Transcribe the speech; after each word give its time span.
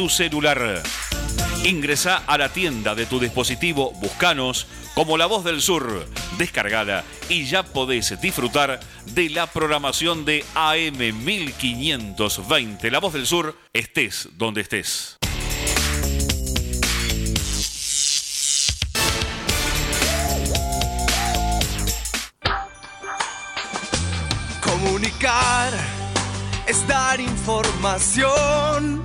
tu 0.00 0.08
celular. 0.08 0.82
Ingresa 1.62 2.22
a 2.26 2.38
la 2.38 2.48
tienda 2.48 2.94
de 2.94 3.04
tu 3.04 3.20
dispositivo, 3.20 3.92
buscanos 4.00 4.66
como 4.94 5.18
La 5.18 5.26
Voz 5.26 5.44
del 5.44 5.60
Sur, 5.60 6.06
descargala 6.38 7.04
y 7.28 7.44
ya 7.44 7.64
podés 7.64 8.18
disfrutar 8.18 8.80
de 9.12 9.28
la 9.28 9.46
programación 9.46 10.24
de 10.24 10.42
AM 10.54 10.96
1520. 11.22 12.90
La 12.90 12.98
Voz 12.98 13.12
del 13.12 13.26
Sur, 13.26 13.58
estés 13.74 14.30
donde 14.38 14.62
estés. 14.62 15.18
Comunicar 24.62 25.74
es 26.66 26.86
dar 26.88 27.20
información 27.20 29.04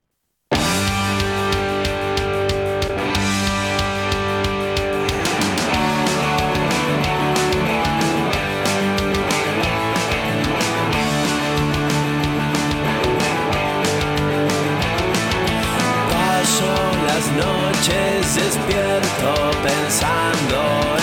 Noches 17.81 18.35
despierto 18.35 19.51
pensando 19.63 21.00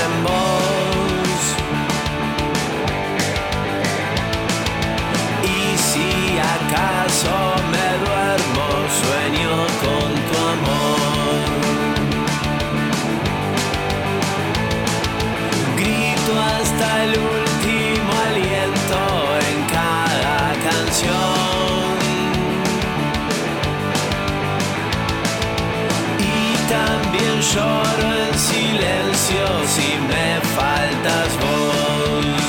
lloro 27.55 28.09
en 28.27 28.39
silencio 28.39 29.45
si 29.75 29.89
me 30.11 30.29
faltas 30.57 31.31
vos. 31.45 32.47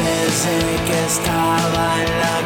Desde 0.00 0.58
que 0.86 0.98
estaba 1.06 1.86
en 2.04 2.10
la 2.24 2.36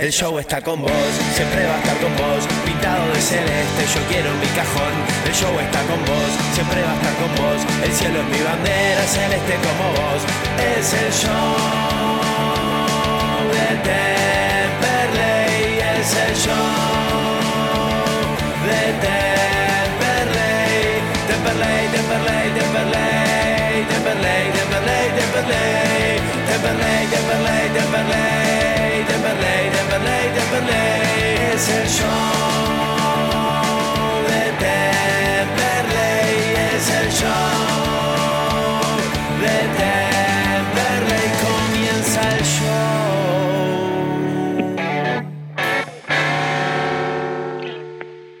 El 0.00 0.10
show 0.10 0.36
está 0.38 0.62
con 0.62 0.80
vos, 0.80 0.90
siempre 1.36 1.66
va 1.66 1.74
a 1.74 1.78
estar 1.78 1.98
con 1.98 2.16
vos. 2.16 2.46
Pintado 2.64 3.06
de 3.12 3.20
celeste, 3.20 3.84
yo 3.92 4.00
quiero 4.08 4.32
mi 4.40 4.46
cajón. 4.56 4.94
El 5.26 5.34
show 5.34 5.52
está 5.60 5.82
con 5.84 6.00
vos, 6.08 6.32
siempre 6.54 6.80
va 6.80 6.92
a 6.92 6.94
estar 6.96 7.14
con 7.20 7.28
vos. 7.36 7.60
El 7.84 7.92
cielo 7.92 8.20
es 8.20 8.26
mi 8.32 8.40
bandera, 8.40 9.02
celeste 9.04 9.58
como 9.60 9.92
vos. 10.00 10.24
Es 10.56 10.94
el 10.96 11.12
show 11.12 11.52
de 13.52 13.76
Temperley, 13.84 15.84
es 15.92 16.16
el 16.16 16.32
show 16.32 16.56
de 18.64 18.96
Temperley. 19.04 20.96
Temperley, 21.28 21.92
Temperley, 21.92 22.48
Temperley, 22.56 23.84
Temperley, 23.84 24.48
Temperley, 24.56 25.12
Temperley, 25.12 26.24
Temperley, 26.48 27.04
Temperley, 27.12 27.68
Temperley. 27.76 28.59
Dépannez, 29.90 30.30
Dépannez, 30.34 31.56
c'est 31.56 31.82
le 31.82 31.88
chant 31.88 32.06
de 34.22 34.40
Dépannez, 34.62 35.98
c'est 36.78 37.02
le 37.04 37.10
chant 37.10 37.26
de 39.40 39.54
Dépannez, 39.80 41.28
comienza 41.42 42.22
el 42.38 42.44
show. 42.44 42.90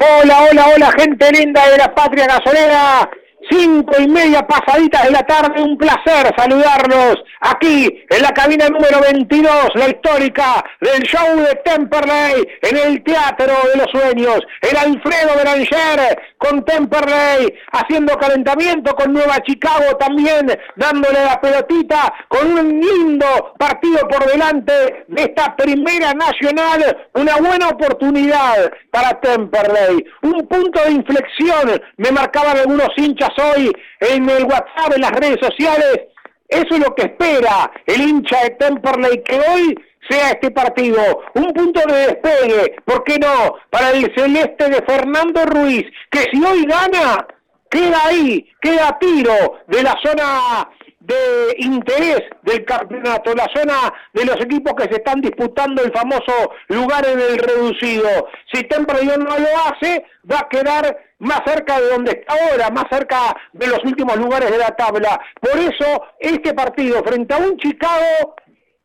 Hola, 0.00 0.36
hola, 0.50 0.64
hola, 0.76 0.88
gente 0.96 1.26
linda 1.32 1.62
de 1.72 1.76
la 1.78 1.88
patria 1.88 2.26
gasolera 2.28 3.10
cinco 3.50 3.94
y 3.98 4.08
media 4.08 4.46
pasaditas 4.46 5.04
de 5.04 5.10
la 5.10 5.22
tarde, 5.22 5.62
un 5.62 5.76
placer 5.76 6.32
saludarlos 6.36 7.16
aquí 7.40 8.04
en 8.08 8.22
la 8.22 8.30
cabina 8.30 8.68
número 8.68 9.00
22, 9.00 9.52
la 9.74 9.88
histórica 9.88 10.64
del 10.80 11.02
show 11.02 11.36
de 11.38 11.54
Temperley, 11.64 12.46
en 12.62 12.76
el 12.76 13.02
Teatro 13.02 13.52
de 13.72 13.78
los 13.78 13.90
Sueños, 13.90 14.40
el 14.62 14.76
Alfredo 14.76 15.36
Beranger 15.36 16.18
con 16.40 16.64
Temperley, 16.64 17.52
haciendo 17.72 18.16
calentamiento 18.16 18.94
con 18.94 19.12
Nueva 19.12 19.36
Chicago 19.46 19.96
también, 19.98 20.46
dándole 20.74 21.22
la 21.22 21.38
pelotita, 21.38 22.12
con 22.28 22.50
un 22.52 22.80
lindo 22.80 23.54
partido 23.58 24.08
por 24.08 24.24
delante 24.24 25.04
de 25.06 25.22
esta 25.22 25.54
primera 25.54 26.14
nacional, 26.14 27.08
una 27.12 27.36
buena 27.36 27.68
oportunidad 27.68 28.72
para 28.90 29.20
Temperley, 29.20 30.02
un 30.22 30.48
punto 30.48 30.82
de 30.82 30.92
inflexión, 30.92 31.82
me 31.98 32.10
marcaban 32.10 32.56
algunos 32.56 32.88
hinchas 32.96 33.30
hoy 33.38 33.70
en 34.00 34.28
el 34.30 34.44
WhatsApp, 34.44 34.94
en 34.94 35.02
las 35.02 35.12
redes 35.12 35.38
sociales. 35.42 36.00
Eso 36.48 36.74
es 36.74 36.80
lo 36.80 36.94
que 36.94 37.02
espera 37.02 37.70
el 37.86 38.00
hincha 38.00 38.42
de 38.44 38.50
Temperley, 38.50 39.22
que 39.22 39.38
hoy 39.38 39.74
sea 40.10 40.30
este 40.30 40.50
partido 40.50 41.00
un 41.34 41.52
punto 41.52 41.80
de 41.86 42.06
despegue, 42.06 42.76
¿por 42.84 43.04
qué 43.04 43.18
no? 43.18 43.54
Para 43.70 43.90
el 43.90 44.12
celeste 44.14 44.68
de 44.68 44.82
Fernando 44.82 45.44
Ruiz, 45.46 45.84
que 46.10 46.26
si 46.32 46.44
hoy 46.44 46.66
gana, 46.66 47.26
queda 47.70 48.06
ahí, 48.06 48.50
queda 48.60 48.98
tiro 48.98 49.60
de 49.68 49.82
la 49.82 49.96
zona 50.02 50.68
de 51.00 51.54
interés 51.58 52.22
del 52.42 52.64
campeonato, 52.64 53.34
la 53.34 53.48
zona 53.54 53.92
de 54.12 54.24
los 54.24 54.36
equipos 54.40 54.74
que 54.74 54.84
se 54.84 54.96
están 54.96 55.20
disputando 55.20 55.82
el 55.82 55.92
famoso 55.92 56.52
lugar 56.68 57.06
en 57.06 57.18
el 57.18 57.38
reducido. 57.38 58.28
Si 58.52 58.62
Temperley 58.64 59.06
no 59.06 59.38
lo 59.38 59.48
hace, 59.64 60.04
va 60.30 60.40
a 60.40 60.48
quedar 60.48 60.98
más 61.18 61.40
cerca 61.46 61.80
de 61.80 61.88
donde 61.88 62.12
está 62.12 62.34
ahora, 62.34 62.70
más 62.70 62.84
cerca 62.90 63.34
de 63.52 63.66
los 63.66 63.82
últimos 63.84 64.16
lugares 64.16 64.50
de 64.50 64.58
la 64.58 64.76
tabla. 64.76 65.20
Por 65.40 65.58
eso, 65.58 66.02
este 66.18 66.52
partido 66.54 67.02
frente 67.02 67.34
a 67.34 67.38
un 67.38 67.56
Chicago 67.56 68.36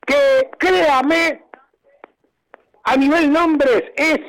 que, 0.05 0.49
créame, 0.57 1.43
a 2.83 2.95
nivel 2.95 3.31
nombres 3.31 3.83
es 3.95 4.19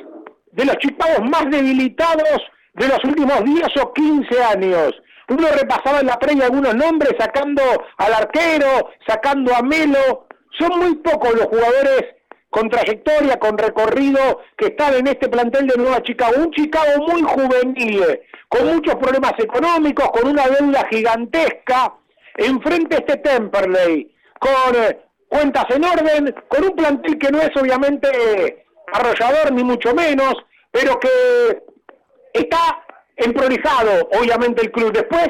de 0.51 0.65
los 0.65 0.77
Chicagos 0.77 1.29
más 1.29 1.49
debilitados 1.49 2.41
de 2.73 2.87
los 2.87 3.03
últimos 3.03 3.43
10 3.43 3.67
o 3.81 3.93
15 3.93 4.43
años. 4.43 4.91
Uno 5.29 5.47
repasaba 5.49 5.99
en 5.99 6.07
la 6.07 6.17
previa 6.17 6.45
algunos 6.45 6.73
nombres, 6.75 7.13
sacando 7.19 7.61
al 7.97 8.13
arquero, 8.13 8.89
sacando 9.07 9.53
a 9.53 9.61
Melo. 9.61 10.27
Son 10.57 10.79
muy 10.79 10.95
pocos 10.95 11.33
los 11.33 11.47
jugadores 11.47 12.05
con 12.49 12.69
trayectoria, 12.69 13.37
con 13.37 13.57
recorrido, 13.57 14.41
que 14.57 14.67
están 14.67 14.95
en 14.95 15.07
este 15.07 15.27
plantel 15.27 15.67
de 15.67 15.77
Nueva 15.77 16.01
Chicago. 16.01 16.33
Un 16.37 16.51
Chicago 16.51 17.05
muy 17.07 17.21
juvenil, 17.21 18.19
con 18.47 18.67
muchos 18.73 18.95
problemas 18.95 19.33
económicos, 19.37 20.09
con 20.11 20.29
una 20.29 20.47
deuda 20.47 20.87
gigantesca. 20.89 21.93
Enfrente 22.37 22.95
a 22.95 22.99
este 22.99 23.17
Temperley, 23.17 24.15
con 24.39 24.75
eh, 24.75 25.06
cuentas 25.27 25.65
en 25.69 25.83
orden, 25.83 26.35
con 26.47 26.63
un 26.63 26.75
plantel 26.75 27.17
que 27.17 27.31
no 27.31 27.41
es 27.41 27.55
obviamente 27.55 28.65
arrollador, 28.91 29.51
ni 29.51 29.63
mucho 29.63 29.93
menos, 29.93 30.35
pero 30.71 30.99
que 30.99 31.63
está 32.33 32.83
emprolijado, 33.15 34.09
obviamente, 34.19 34.61
el 34.63 34.71
club. 34.71 34.93
Después, 34.93 35.27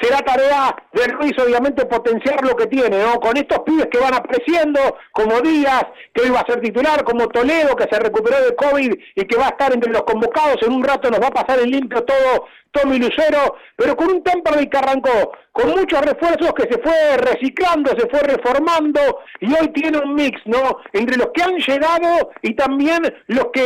será 0.00 0.18
tarea 0.18 0.74
de 0.92 1.06
Ruiz 1.08 1.32
obviamente 1.38 1.86
potenciar 1.86 2.44
lo 2.44 2.56
que 2.56 2.66
tiene, 2.66 2.98
¿no? 3.02 3.20
Con 3.20 3.36
estos 3.36 3.60
pibes 3.60 3.86
que 3.90 3.98
van 3.98 4.14
apareciendo, 4.14 4.80
como 5.12 5.40
Díaz, 5.40 5.84
que 6.12 6.22
hoy 6.22 6.30
va 6.30 6.40
a 6.40 6.46
ser 6.46 6.60
titular, 6.60 7.04
como 7.04 7.28
Toledo, 7.28 7.76
que 7.76 7.88
se 7.90 8.00
recuperó 8.00 8.36
de 8.44 8.54
COVID 8.54 8.92
y 9.14 9.24
que 9.24 9.36
va 9.36 9.46
a 9.46 9.50
estar 9.50 9.72
entre 9.72 9.92
los 9.92 10.02
convocados, 10.02 10.56
en 10.62 10.72
un 10.72 10.84
rato 10.84 11.10
nos 11.10 11.20
va 11.20 11.28
a 11.28 11.44
pasar 11.44 11.60
en 11.60 11.70
limpio 11.70 12.02
todo 12.04 12.46
Tommy 12.74 12.98
Lucero, 12.98 13.56
pero 13.76 13.96
con 13.96 14.10
un 14.10 14.22
Temperley 14.22 14.68
que 14.68 14.78
arrancó 14.78 15.32
con 15.52 15.70
muchos 15.70 16.00
refuerzos 16.00 16.52
que 16.54 16.64
se 16.64 16.82
fue 16.82 17.16
reciclando, 17.18 17.90
se 17.96 18.08
fue 18.08 18.20
reformando 18.20 19.20
y 19.40 19.52
hoy 19.54 19.68
tiene 19.68 19.98
un 19.98 20.14
mix, 20.14 20.40
¿no? 20.46 20.78
Entre 20.92 21.16
los 21.16 21.28
que 21.32 21.42
han 21.42 21.56
llegado 21.56 22.30
y 22.42 22.54
también 22.54 23.02
los 23.28 23.46
que 23.52 23.64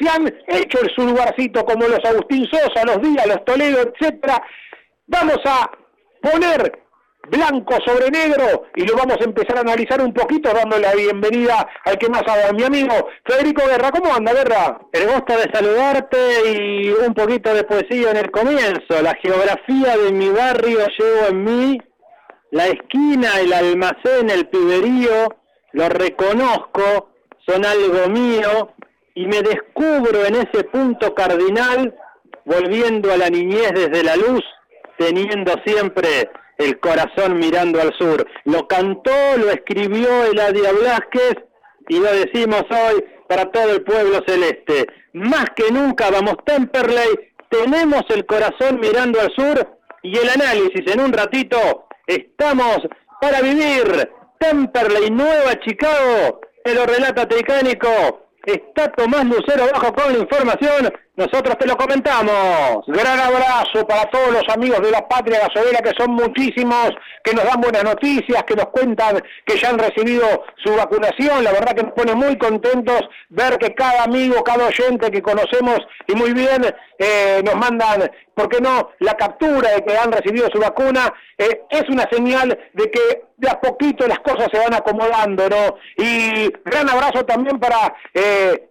se 0.00 0.08
han 0.08 0.26
hecho 0.48 0.80
el 0.82 0.90
su 0.94 1.06
lugarcito, 1.06 1.64
como 1.64 1.86
los 1.86 2.04
Agustín 2.04 2.46
Sosa, 2.46 2.84
los 2.84 3.00
Díaz, 3.00 3.26
los 3.26 3.44
Toledo, 3.44 3.78
etcétera. 3.82 4.42
Vamos 5.10 5.38
a 5.46 5.70
poner 6.20 6.70
blanco 7.30 7.78
sobre 7.86 8.10
negro 8.10 8.64
y 8.76 8.86
lo 8.86 8.94
vamos 8.94 9.16
a 9.18 9.24
empezar 9.24 9.56
a 9.56 9.60
analizar 9.62 10.02
un 10.02 10.12
poquito 10.12 10.52
dándole 10.52 10.82
la 10.82 10.94
bienvenida 10.94 11.66
al 11.86 11.96
que 11.96 12.10
más 12.10 12.22
a 12.26 12.52
mi 12.52 12.62
amigo 12.62 13.08
Federico 13.24 13.66
Guerra. 13.66 13.90
¿Cómo 13.90 14.14
anda, 14.14 14.34
Guerra? 14.34 14.78
El 14.92 15.08
gusto 15.08 15.34
de 15.34 15.50
saludarte 15.50 16.18
y 16.50 16.90
un 16.90 17.14
poquito 17.14 17.54
de 17.54 17.64
poesía 17.64 18.10
en 18.10 18.18
el 18.18 18.30
comienzo. 18.30 19.00
La 19.02 19.14
geografía 19.14 19.96
de 19.96 20.12
mi 20.12 20.28
barrio 20.28 20.80
llevo 20.98 21.28
en 21.30 21.44
mí, 21.44 21.78
la 22.50 22.66
esquina, 22.66 23.40
el 23.40 23.54
almacén, 23.54 24.28
el 24.28 24.46
piberío, 24.48 25.28
lo 25.72 25.88
reconozco, 25.88 27.12
son 27.46 27.64
algo 27.64 28.10
mío 28.10 28.74
y 29.14 29.26
me 29.26 29.40
descubro 29.40 30.26
en 30.26 30.34
ese 30.34 30.64
punto 30.64 31.14
cardinal 31.14 31.94
volviendo 32.44 33.10
a 33.10 33.16
la 33.16 33.30
niñez 33.30 33.72
desde 33.74 34.04
la 34.04 34.14
luz 34.16 34.44
teniendo 34.98 35.54
siempre 35.64 36.28
el 36.58 36.78
corazón 36.80 37.38
mirando 37.38 37.80
al 37.80 37.94
sur. 37.96 38.26
Lo 38.44 38.66
cantó, 38.66 39.12
lo 39.38 39.50
escribió 39.50 40.24
Eladia 40.24 40.72
Blasquez 40.72 41.36
y 41.88 41.98
lo 41.98 42.12
decimos 42.12 42.64
hoy 42.70 43.04
para 43.28 43.50
todo 43.50 43.72
el 43.72 43.82
pueblo 43.82 44.20
celeste. 44.26 44.86
Más 45.12 45.46
que 45.56 45.72
nunca 45.72 46.10
vamos 46.10 46.36
Temperley, 46.44 47.32
tenemos 47.48 48.02
el 48.10 48.26
corazón 48.26 48.80
mirando 48.80 49.20
al 49.20 49.32
sur 49.34 49.78
y 50.02 50.18
el 50.18 50.28
análisis 50.28 50.92
en 50.92 51.00
un 51.00 51.12
ratito. 51.12 51.86
Estamos 52.06 52.78
para 53.20 53.40
vivir 53.40 54.10
Temperley, 54.38 55.10
Nueva 55.10 55.58
Chicago, 55.60 56.40
te 56.64 56.74
lo 56.74 56.86
relata 56.86 57.26
Tecánico. 57.26 58.26
Está 58.44 58.90
Tomás 58.92 59.26
Lucero 59.26 59.64
abajo 59.64 59.92
con 59.92 60.12
la 60.12 60.18
información 60.20 60.90
nosotros 61.18 61.58
te 61.58 61.66
lo 61.66 61.76
comentamos. 61.76 62.84
Gran 62.86 63.18
abrazo 63.18 63.84
para 63.88 64.08
todos 64.08 64.30
los 64.30 64.44
amigos 64.54 64.80
de 64.80 64.92
la 64.92 65.08
patria 65.08 65.40
gasolera, 65.40 65.80
que 65.80 65.90
son 65.98 66.12
muchísimos, 66.12 66.90
que 67.24 67.34
nos 67.34 67.44
dan 67.44 67.60
buenas 67.60 67.82
noticias, 67.82 68.44
que 68.44 68.54
nos 68.54 68.66
cuentan 68.66 69.20
que 69.44 69.58
ya 69.58 69.70
han 69.70 69.80
recibido 69.80 70.44
su 70.64 70.76
vacunación. 70.76 71.42
La 71.42 71.50
verdad 71.50 71.74
que 71.74 71.82
nos 71.82 71.92
pone 71.92 72.14
muy 72.14 72.38
contentos 72.38 73.00
ver 73.30 73.58
que 73.58 73.74
cada 73.74 74.04
amigo, 74.04 74.44
cada 74.44 74.68
oyente 74.68 75.10
que 75.10 75.20
conocemos 75.20 75.80
y 76.06 76.14
muy 76.14 76.32
bien 76.32 76.62
eh, 76.98 77.42
nos 77.44 77.56
mandan, 77.56 78.08
¿por 78.34 78.48
qué 78.48 78.60
no?, 78.60 78.90
la 79.00 79.14
captura 79.14 79.72
de 79.72 79.84
que 79.84 79.98
han 79.98 80.12
recibido 80.12 80.48
su 80.52 80.60
vacuna. 80.60 81.12
Eh, 81.36 81.62
es 81.68 81.88
una 81.88 82.08
señal 82.12 82.56
de 82.74 82.90
que 82.92 83.22
de 83.36 83.50
a 83.50 83.60
poquito 83.60 84.06
las 84.06 84.20
cosas 84.20 84.46
se 84.52 84.58
van 84.58 84.74
acomodando, 84.74 85.48
¿no? 85.48 85.78
Y 85.96 86.48
gran 86.64 86.88
abrazo 86.88 87.24
también 87.24 87.58
para... 87.58 87.92
Eh, 88.14 88.68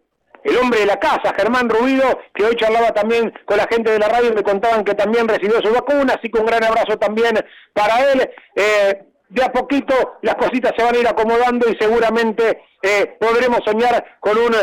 el 0.48 0.58
hombre 0.58 0.80
de 0.80 0.86
la 0.86 0.98
casa, 0.98 1.34
Germán 1.36 1.70
Rubido, 1.70 2.20
que 2.34 2.46
hoy 2.46 2.56
charlaba 2.56 2.94
también 2.94 3.34
con 3.46 3.58
la 3.58 3.68
gente 3.70 3.92
de 3.92 4.00
la 4.00 4.08
radio 4.08 4.30
y 4.30 4.36
me 4.36 4.44
contaban 4.44 4.86
que 4.86 4.94
también 4.94 5.28
recibió 5.28 5.60
su 5.62 5.74
vacuna, 5.74 6.14
así 6.18 6.30
que 6.30 6.40
un 6.40 6.46
gran 6.46 6.64
abrazo 6.64 6.98
también 6.98 7.36
para 7.74 8.12
él. 8.12 8.30
Eh, 8.56 9.04
de 9.30 9.44
a 9.44 9.52
poquito 9.52 9.94
las 10.22 10.36
cositas 10.36 10.72
se 10.78 10.84
van 10.86 10.96
a 10.96 11.00
ir 11.00 11.08
acomodando 11.08 11.68
y 11.70 11.76
seguramente 11.78 12.62
eh, 12.82 13.18
podremos 13.20 13.60
soñar 13.66 14.18
con 14.22 14.38
un 14.38 14.56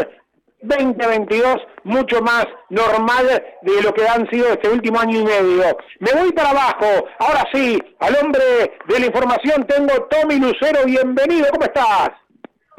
2022 0.63 1.57
mucho 1.83 2.23
más 2.23 2.47
normal 2.71 3.27
de 3.61 3.83
lo 3.83 3.93
que 3.93 4.09
han 4.09 4.27
sido 4.31 4.49
este 4.49 4.71
último 4.71 4.99
año 4.99 5.21
y 5.21 5.25
medio. 5.25 5.77
Me 5.99 6.13
voy 6.13 6.33
para 6.33 6.51
abajo, 6.51 6.87
ahora 7.19 7.45
sí, 7.53 7.79
al 8.01 8.17
hombre 8.17 8.79
de 8.89 9.01
la 9.01 9.07
información 9.07 9.67
tengo 9.67 9.93
Tommy 10.05 10.37
Lucero, 10.37 10.87
bienvenido, 10.87 11.49
¿cómo 11.51 11.65
estás? 11.65 12.13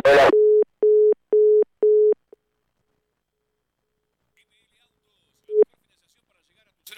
Hola. 0.04 0.44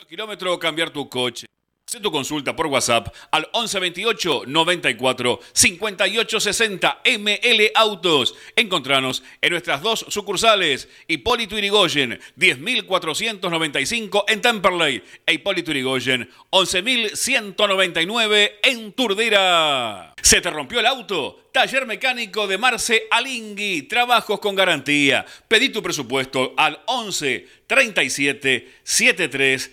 Kilómetro 0.07 0.57
cambiar 0.57 0.89
tu 0.89 1.09
coche. 1.09 1.45
Haz 1.85 2.01
tu 2.01 2.11
consulta 2.11 2.53
por 2.53 2.67
WhatsApp 2.67 3.13
al 3.31 3.47
1128 3.53 4.43
94 4.45 5.39
58 5.53 6.39
60 6.39 7.01
ML 7.17 7.71
Autos. 7.75 8.35
Encontranos 8.57 9.23
en 9.41 9.51
nuestras 9.51 9.81
dos 9.81 10.05
sucursales, 10.09 10.89
Hipólito 11.07 11.57
Irigoyen 11.57 12.19
10495 12.35 14.25
en 14.27 14.41
Temperley 14.41 15.01
e 15.25 15.33
Hipólito 15.33 15.71
Irigoyen 15.71 16.29
11199 16.51 18.59
en 18.63 18.91
Turdera. 18.91 20.13
¿Se 20.21 20.41
te 20.41 20.49
rompió 20.49 20.81
el 20.81 20.87
auto? 20.87 21.46
Taller 21.57 21.87
mecánico 21.87 22.45
de 22.45 22.59
Marce 22.59 23.07
Alingui. 23.09 23.81
Trabajos 23.87 24.39
con 24.39 24.53
garantía. 24.53 25.25
Pedí 25.47 25.69
tu 25.69 25.81
presupuesto 25.81 26.53
al 26.55 26.79
11 26.85 27.47
37 27.65 28.73
73 28.83 29.71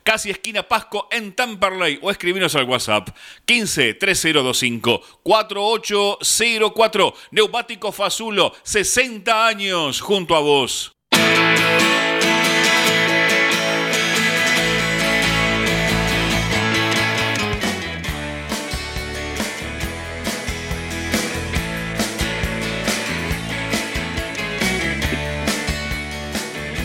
casi 0.03 0.31
esquina 0.31 0.63
Pasco 0.63 1.09
en 1.11 1.33
Tamperley 1.33 1.99
o 2.03 2.11
escribinos 2.11 2.55
al 2.55 2.65
WhatsApp 2.65 3.09
15 3.45 3.95
3025 3.95 5.03
4804 5.23 7.15
Neumático 7.33 7.93
Fazulo 7.93 8.53
60 8.63 9.47
años 9.47 10.01
junto 10.01 10.37
a 10.37 10.41
vos. 10.41 10.93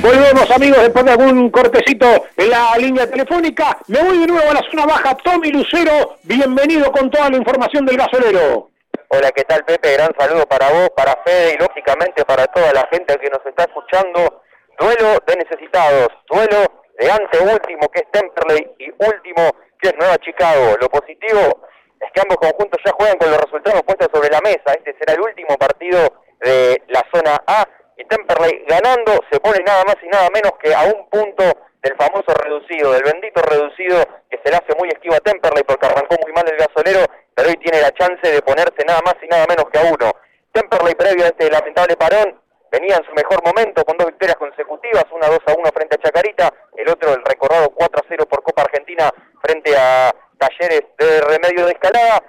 Volvemos 0.04 0.52
amigos 0.52 0.82
después 0.82 1.06
de 1.06 1.12
algún 1.12 1.50
cortecito 1.50 2.06
en 2.36 2.50
la 2.50 2.76
línea 2.78 3.10
telefónica. 3.10 3.78
Me 3.88 4.04
voy 4.04 4.18
de 4.18 4.28
nuevo 4.28 4.52
a 4.52 4.56
la 4.56 4.62
zona 4.70 4.86
baja. 4.86 5.16
Tommy 5.16 5.50
Lucero, 5.50 6.18
bienvenido 6.24 6.92
con 6.92 7.10
toda 7.10 7.30
la 7.30 7.38
información 7.38 7.86
del 7.86 7.96
gasolero. 7.96 8.70
Hola, 9.08 9.32
¿qué 9.32 9.46
tal 9.46 9.64
Pepe? 9.64 9.94
Gran 9.94 10.14
saludo 10.20 10.46
para 10.46 10.70
vos, 10.74 10.90
para 10.90 11.16
Fede 11.24 11.56
y 11.56 11.58
lógicamente 11.58 12.26
para 12.26 12.48
toda 12.48 12.74
la 12.74 12.86
gente 12.92 13.16
que 13.16 13.30
nos 13.30 13.46
está 13.46 13.64
escuchando. 13.64 14.44
Duelo 14.78 15.24
de 15.26 15.36
necesitados, 15.38 16.10
duelo 16.30 16.84
de 17.00 17.10
anteúltimo 17.10 17.88
que 17.88 18.02
es 18.02 18.12
Temperley 18.12 18.72
y 18.80 18.90
último 18.90 19.56
que 19.82 19.88
es 19.88 19.96
Nueva 19.98 20.18
Chicago. 20.18 20.76
Lo 20.82 20.90
positivo 20.90 21.64
es 22.02 22.12
que 22.12 22.20
ambos 22.20 22.40
conjuntos 22.42 22.82
ya 22.86 22.92
juegan 22.92 23.18
con 23.18 23.32
los 23.32 23.40
resultados 23.40 23.82
puestos 23.84 24.10
sobre 24.14 24.30
la 24.30 24.42
mesa. 24.42 24.76
Este 24.76 24.98
será 25.00 25.14
el 25.14 25.22
último 25.22 25.56
partido 25.56 26.12
de 26.42 26.82
la 26.90 27.06
zona 27.10 27.42
A 27.48 27.66
Temperley 28.06 28.66
ganando 28.68 29.20
se 29.32 29.40
pone 29.40 29.60
nada 29.66 29.84
más 29.86 29.96
y 30.02 30.08
nada 30.08 30.30
menos 30.34 30.54
que 30.62 30.74
a 30.74 30.84
un 30.84 31.10
punto 31.10 31.44
del 31.82 31.96
famoso 31.98 32.34
reducido, 32.34 32.94
del 32.94 33.04
bendito 33.04 33.42
reducido 33.42 34.04
que 34.30 34.40
se 34.44 34.50
le 34.50 34.56
hace 34.56 34.74
muy 34.80 34.88
esquivo 34.90 35.16
a 35.16 35.20
Temperley 35.20 35.64
porque 35.64 35.86
arrancó 35.86 36.16
muy 36.24 36.32
mal 36.32 36.46
el 36.48 36.58
gasolero, 36.58 37.06
pero 37.36 37.50
hoy 37.50 37.56
tiene 37.58 37.82
la 37.82 37.92
chance 37.92 38.24
de 38.24 38.42
ponerse 38.42 38.86
nada 38.88 39.02
más 39.06 39.16
y 39.22 39.28
nada 39.28 39.46
menos 39.48 39.66
que 39.72 39.80
a 39.80 39.92
uno. 39.92 40.12
Temperley 40.54 40.96
previo 40.96 41.26
a 41.26 41.28
este 41.28 41.52
lamentable 41.52 41.98
parón 41.98 42.40
venía 42.72 42.96
en 42.96 43.06
su 43.06 43.14
mejor 43.14 43.44
momento 43.46 43.84
con 43.84 43.98
dos 43.98 44.08
victorias 44.08 44.38
consecutivas, 44.38 45.06
una 45.12 45.28
2 45.28 45.40
a 45.46 45.54
1 45.54 45.70
frente 45.76 45.96
a 45.96 46.02
Chacarita, 46.02 46.54
el 46.78 46.90
otro 46.90 47.14
el 47.14 47.24
recordado 47.24 47.70
4 47.70 48.00
a 48.00 48.06
0 48.08 48.26
por 48.26 48.44
Copa 48.44 48.64
Argentina 48.64 49.12
frente 49.44 49.76
a 49.78 50.12
Talleres 50.40 50.82
de 50.98 51.22
Remedio 51.22 51.66
de 51.66 51.74
Escalada, 51.74 52.24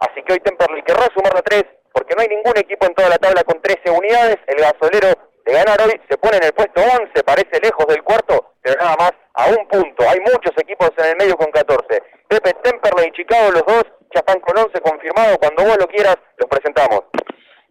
así 0.00 0.22
que 0.22 0.34
hoy 0.34 0.40
Temperley 0.40 0.82
querrá 0.82 1.08
sumar 1.14 1.36
a 1.36 1.42
3 1.42 1.64
porque 1.98 2.14
no 2.14 2.22
hay 2.22 2.28
ningún 2.28 2.56
equipo 2.56 2.86
en 2.86 2.94
toda 2.94 3.08
la 3.08 3.18
tabla 3.18 3.42
con 3.42 3.60
13 3.60 3.90
unidades, 3.90 4.36
el 4.46 4.62
gasolero 4.62 5.08
de 5.44 5.52
ganar 5.52 5.80
hoy 5.82 6.00
se 6.08 6.16
pone 6.16 6.36
en 6.36 6.44
el 6.44 6.52
puesto 6.52 6.80
11, 6.80 7.24
parece 7.24 7.58
lejos 7.60 7.86
del 7.88 8.04
cuarto, 8.04 8.54
pero 8.62 8.76
nada 8.78 8.94
más 8.96 9.12
a 9.34 9.46
un 9.50 9.66
punto. 9.66 10.08
Hay 10.08 10.20
muchos 10.20 10.52
equipos 10.58 10.92
en 10.98 11.06
el 11.06 11.16
medio 11.16 11.36
con 11.36 11.50
14. 11.50 12.02
Pepe 12.28 12.54
Temperley 12.62 13.08
y 13.08 13.12
Chicago, 13.12 13.50
los 13.50 13.66
dos 13.66 13.84
están 14.12 14.38
con 14.40 14.56
11 14.56 14.80
confirmados. 14.80 15.38
Cuando 15.38 15.64
vos 15.64 15.76
lo 15.78 15.88
quieras, 15.88 16.16
los 16.36 16.48
presentamos. 16.48 17.02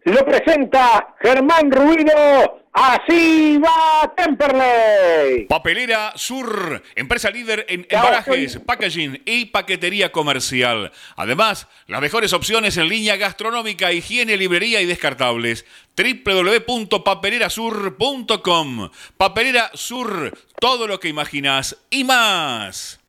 Lo 0.04 0.24
presenta 0.24 1.14
Germán 1.20 1.70
Ruido. 1.70 2.62
Así 2.72 3.58
va 3.58 4.10
Temperley. 4.16 5.46
Papelera 5.48 6.12
Sur, 6.14 6.80
empresa 6.94 7.28
líder 7.30 7.66
en 7.68 7.84
embalajes, 7.90 8.58
packaging 8.58 9.20
y 9.24 9.46
paquetería 9.46 10.12
comercial. 10.12 10.92
Además, 11.16 11.66
las 11.88 12.00
mejores 12.00 12.32
opciones 12.32 12.76
en 12.76 12.88
línea 12.88 13.16
gastronómica, 13.16 13.90
higiene, 13.92 14.36
librería 14.36 14.80
y 14.80 14.86
descartables. 14.86 15.66
www.papelerasur.com. 15.96 18.90
Papelera 19.16 19.72
Sur, 19.74 20.38
todo 20.60 20.86
lo 20.86 21.00
que 21.00 21.08
imaginas 21.08 21.76
y 21.90 22.04
más. 22.04 23.00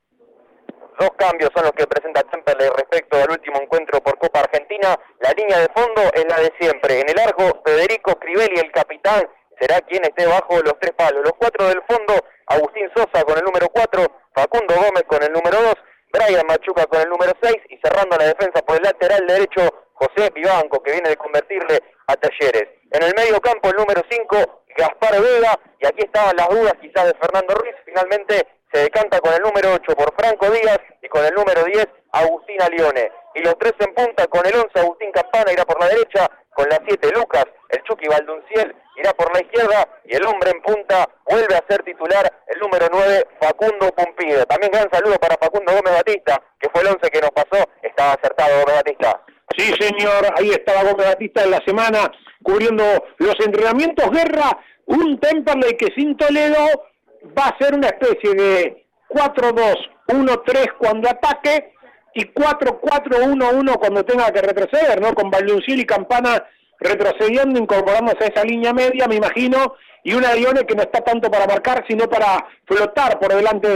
Dos 1.00 1.12
cambios 1.18 1.50
son 1.56 1.64
los 1.64 1.72
que 1.72 1.88
presenta 1.88 2.24
Temperley 2.24 2.68
respecto 2.76 3.16
al 3.16 3.32
último 3.32 3.62
encuentro 3.62 4.02
por 4.02 4.20
Copa 4.20 4.42
Argentina. 4.42 5.00
La 5.22 5.32
línea 5.32 5.60
de 5.60 5.70
fondo 5.74 6.02
es 6.14 6.26
la 6.28 6.40
de 6.42 6.52
siempre. 6.60 7.00
En 7.00 7.10
el 7.10 7.18
arco, 7.18 7.62
Federico 7.64 8.20
Crivelli, 8.20 8.60
el 8.60 8.70
capitán, 8.74 9.26
será 9.58 9.80
quien 9.80 10.04
esté 10.04 10.26
bajo 10.26 10.60
los 10.60 10.78
tres 10.82 10.92
palos. 10.98 11.24
Los 11.24 11.34
cuatro 11.40 11.70
del 11.70 11.82
fondo, 11.88 12.16
Agustín 12.48 12.92
Sosa 12.94 13.24
con 13.24 13.38
el 13.38 13.46
número 13.46 13.70
cuatro, 13.70 14.12
Facundo 14.36 14.76
Gómez 14.76 15.04
con 15.08 15.24
el 15.24 15.32
número 15.32 15.62
dos, 15.62 15.76
Brian 16.12 16.46
Machuca 16.46 16.86
con 16.88 17.00
el 17.00 17.08
número 17.08 17.32
seis 17.42 17.64
y 17.70 17.80
cerrando 17.82 18.18
la 18.18 18.26
defensa 18.26 18.62
por 18.62 18.76
el 18.76 18.84
lateral 18.84 19.26
derecho, 19.26 19.72
José 19.94 20.30
Vivanco, 20.36 20.84
que 20.84 20.92
viene 20.92 21.10
de 21.12 21.16
convertirle 21.16 21.80
a 22.08 22.16
Talleres. 22.18 22.68
En 22.92 23.04
el 23.04 23.14
medio 23.16 23.40
campo, 23.40 23.70
el 23.70 23.78
número 23.78 24.02
cinco, 24.10 24.64
Gaspar 24.76 25.22
Vega, 25.22 25.58
y 25.80 25.86
aquí 25.88 26.04
estaban 26.04 26.36
las 26.36 26.50
dudas 26.50 26.74
quizás 26.82 27.06
de 27.06 27.14
Fernando 27.14 27.56
Ruiz, 27.56 27.76
finalmente 27.86 28.48
se 28.72 28.82
decanta 28.82 29.20
con 29.20 29.34
el 29.34 29.42
número 29.42 29.74
8 29.74 29.96
por 29.96 30.14
Franco 30.16 30.50
Díaz 30.52 30.80
y 31.02 31.08
con 31.08 31.26
el 31.26 31.34
número 31.34 31.64
10 31.64 31.88
Agustín 32.12 32.62
Alione. 32.62 33.12
Y 33.36 33.42
los 33.42 33.58
tres 33.58 33.74
en 33.80 33.94
punta 33.94 34.28
con 34.28 34.46
el 34.46 34.56
11 34.56 34.80
Agustín 34.80 35.12
Campana 35.12 35.52
irá 35.52 35.66
por 35.66 35.80
la 35.80 35.88
derecha, 35.88 36.30
con 36.54 36.68
la 36.70 36.80
7 36.86 37.12
Lucas, 37.16 37.46
el 37.70 37.82
Chucky 37.84 38.08
Valdunciel 38.08 38.76
irá 38.98 39.14
por 39.14 39.34
la 39.34 39.42
izquierda 39.42 39.88
y 40.04 40.16
el 40.16 40.26
hombre 40.26 40.52
en 40.52 40.62
punta 40.62 41.08
vuelve 41.26 41.56
a 41.56 41.64
ser 41.70 41.84
titular 41.84 42.32
el 42.48 42.60
número 42.60 42.88
9 42.92 43.28
Facundo 43.40 43.92
Pumpido. 43.96 44.46
También 44.46 44.72
gran 44.72 44.90
saludo 44.92 45.16
para 45.16 45.38
Facundo 45.38 45.74
Gómez 45.74 45.94
Batista, 45.94 46.42
que 46.60 46.70
fue 46.70 46.82
el 46.82 46.90
11 46.90 47.10
que 47.10 47.22
nos 47.22 47.32
pasó, 47.32 47.64
estaba 47.82 48.14
acertado 48.14 48.60
Gómez 48.60 48.76
Batista. 48.76 49.22
Sí, 49.58 49.74
señor, 49.80 50.28
ahí 50.38 50.50
estaba 50.52 50.84
Gómez 50.84 51.08
Batista 51.08 51.44
en 51.44 51.52
la 51.52 51.62
semana 51.66 52.12
cubriendo 52.44 52.84
los 53.18 53.36
entrenamientos 53.40 54.10
guerra, 54.12 54.58
un 54.86 55.20
Temperley 55.20 55.78
que 55.78 55.94
sin 55.96 56.18
Toledo 56.18 56.89
va 57.38 57.48
a 57.48 57.58
ser 57.58 57.76
una 57.76 57.88
especie 57.88 58.34
de 58.34 58.86
4-2-1-3 59.10 60.74
cuando 60.78 61.10
ataque 61.10 61.74
y 62.14 62.26
4-4-1-1 62.34 63.80
cuando 63.80 64.04
tenga 64.04 64.32
que 64.32 64.42
retroceder, 64.42 65.02
¿no? 65.02 65.14
Con 65.14 65.30
Valdunciel 65.30 65.80
y 65.80 65.86
Campana 65.86 66.44
retrocediendo, 66.80 67.60
incorporándose 67.60 68.24
a 68.24 68.28
esa 68.28 68.44
línea 68.44 68.74
media, 68.74 69.08
me 69.08 69.16
imagino, 69.16 69.76
y 70.04 70.14
una 70.14 70.34
Lione 70.34 70.66
que 70.66 70.76
no 70.76 70.84
está 70.84 71.02
tanto 71.02 71.30
para 71.30 71.46
marcar, 71.46 71.86
sino 71.88 72.10
para 72.10 72.48
flotar 72.66 73.20
por 73.20 73.34
delante 73.34 73.68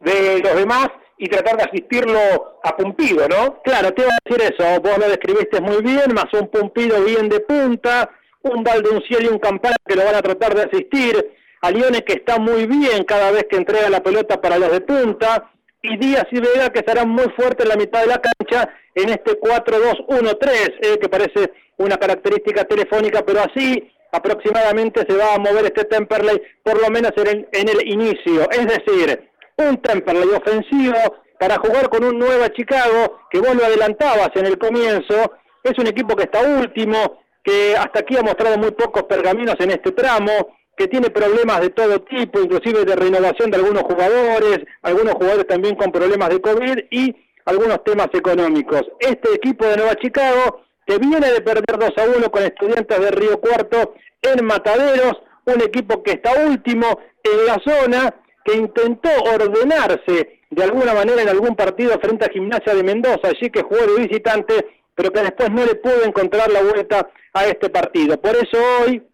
de 0.00 0.40
los 0.42 0.54
demás 0.54 0.88
y 1.16 1.26
tratar 1.28 1.56
de 1.56 1.64
asistirlo 1.64 2.58
a 2.62 2.76
Pumpido, 2.76 3.26
¿no? 3.28 3.62
Claro, 3.62 3.92
te 3.92 4.02
iba 4.02 4.10
a 4.10 4.28
decir 4.28 4.54
eso, 4.54 4.80
vos 4.80 4.98
lo 4.98 5.08
describiste 5.08 5.60
muy 5.60 5.82
bien, 5.82 6.14
más 6.14 6.32
un 6.32 6.48
Pumpido 6.48 7.02
bien 7.04 7.28
de 7.28 7.40
punta, 7.40 8.10
un 8.42 8.62
Valdunciel 8.62 9.24
y 9.24 9.28
un 9.28 9.38
Campana 9.38 9.76
que 9.86 9.96
lo 9.96 10.04
van 10.04 10.14
a 10.14 10.22
tratar 10.22 10.54
de 10.54 10.62
asistir, 10.62 11.32
a 11.60 11.70
Lione 11.70 12.02
que 12.02 12.14
está 12.14 12.38
muy 12.38 12.66
bien 12.66 13.04
cada 13.04 13.30
vez 13.30 13.46
que 13.50 13.56
entrega 13.56 13.90
la 13.90 14.02
pelota 14.02 14.40
para 14.40 14.58
los 14.58 14.70
de 14.72 14.80
punta, 14.80 15.50
y 15.82 15.96
Díaz 15.96 16.26
y 16.30 16.40
Vega 16.40 16.70
que 16.70 16.80
estarán 16.80 17.08
muy 17.08 17.26
fuertes 17.36 17.64
en 17.64 17.68
la 17.68 17.76
mitad 17.76 18.00
de 18.00 18.06
la 18.06 18.20
cancha 18.20 18.68
en 18.94 19.08
este 19.10 19.40
4-2-1-3, 19.40 20.74
eh, 20.82 20.98
que 21.00 21.08
parece 21.08 21.52
una 21.78 21.96
característica 21.96 22.64
telefónica, 22.64 23.24
pero 23.24 23.40
así 23.40 23.90
aproximadamente 24.12 25.04
se 25.08 25.16
va 25.16 25.34
a 25.34 25.38
mover 25.38 25.66
este 25.66 25.84
Temperley, 25.84 26.42
por 26.62 26.80
lo 26.80 26.90
menos 26.90 27.12
en 27.16 27.26
el, 27.26 27.48
en 27.52 27.68
el 27.68 27.88
inicio. 27.88 28.50
Es 28.50 28.66
decir, 28.66 29.30
un 29.56 29.80
Temperley 29.80 30.28
ofensivo 30.30 30.96
para 31.38 31.56
jugar 31.56 31.88
con 31.88 32.04
un 32.04 32.18
Nueva 32.18 32.50
Chicago, 32.50 33.20
que 33.30 33.38
vos 33.38 33.54
lo 33.54 33.64
adelantabas 33.64 34.30
en 34.34 34.46
el 34.46 34.58
comienzo, 34.58 35.32
es 35.62 35.78
un 35.78 35.86
equipo 35.86 36.14
que 36.16 36.24
está 36.24 36.42
último, 36.42 37.22
que 37.42 37.74
hasta 37.76 38.00
aquí 38.00 38.16
ha 38.16 38.22
mostrado 38.22 38.58
muy 38.58 38.72
pocos 38.72 39.04
pergaminos 39.04 39.56
en 39.60 39.70
este 39.70 39.92
tramo, 39.92 40.32
que 40.80 40.88
tiene 40.88 41.10
problemas 41.10 41.60
de 41.60 41.68
todo 41.68 42.00
tipo, 42.00 42.40
inclusive 42.40 42.86
de 42.86 42.96
renovación 42.96 43.50
de 43.50 43.58
algunos 43.58 43.82
jugadores, 43.82 44.60
algunos 44.80 45.12
jugadores 45.12 45.46
también 45.46 45.74
con 45.74 45.92
problemas 45.92 46.30
de 46.30 46.40
COVID 46.40 46.78
y 46.90 47.14
algunos 47.44 47.84
temas 47.84 48.08
económicos. 48.14 48.84
Este 48.98 49.34
equipo 49.34 49.66
de 49.66 49.76
Nueva 49.76 49.94
Chicago, 49.96 50.62
que 50.86 50.96
viene 50.96 51.32
de 51.32 51.42
perder 51.42 51.78
2 51.78 51.90
a 51.98 52.16
1 52.16 52.30
con 52.30 52.42
estudiantes 52.44 52.98
de 52.98 53.10
Río 53.10 53.38
Cuarto 53.42 53.92
en 54.22 54.42
Mataderos, 54.46 55.20
un 55.44 55.60
equipo 55.60 56.02
que 56.02 56.12
está 56.12 56.46
último 56.46 56.98
en 57.24 57.44
la 57.44 57.58
zona, 57.62 58.14
que 58.42 58.56
intentó 58.56 59.10
ordenarse 59.34 60.40
de 60.48 60.64
alguna 60.64 60.94
manera 60.94 61.20
en 61.20 61.28
algún 61.28 61.56
partido 61.56 62.00
frente 62.00 62.24
a 62.24 62.32
Gimnasia 62.32 62.74
de 62.74 62.82
Mendoza, 62.82 63.28
allí 63.28 63.50
que 63.50 63.64
jugó 63.64 63.82
de 63.86 64.06
visitante, 64.06 64.80
pero 64.94 65.12
que 65.12 65.20
después 65.20 65.50
no 65.50 65.62
le 65.66 65.74
pudo 65.74 66.04
encontrar 66.06 66.50
la 66.50 66.62
vuelta 66.62 67.06
a 67.34 67.44
este 67.44 67.68
partido. 67.68 68.18
Por 68.18 68.34
eso 68.34 68.56
hoy 68.80 69.09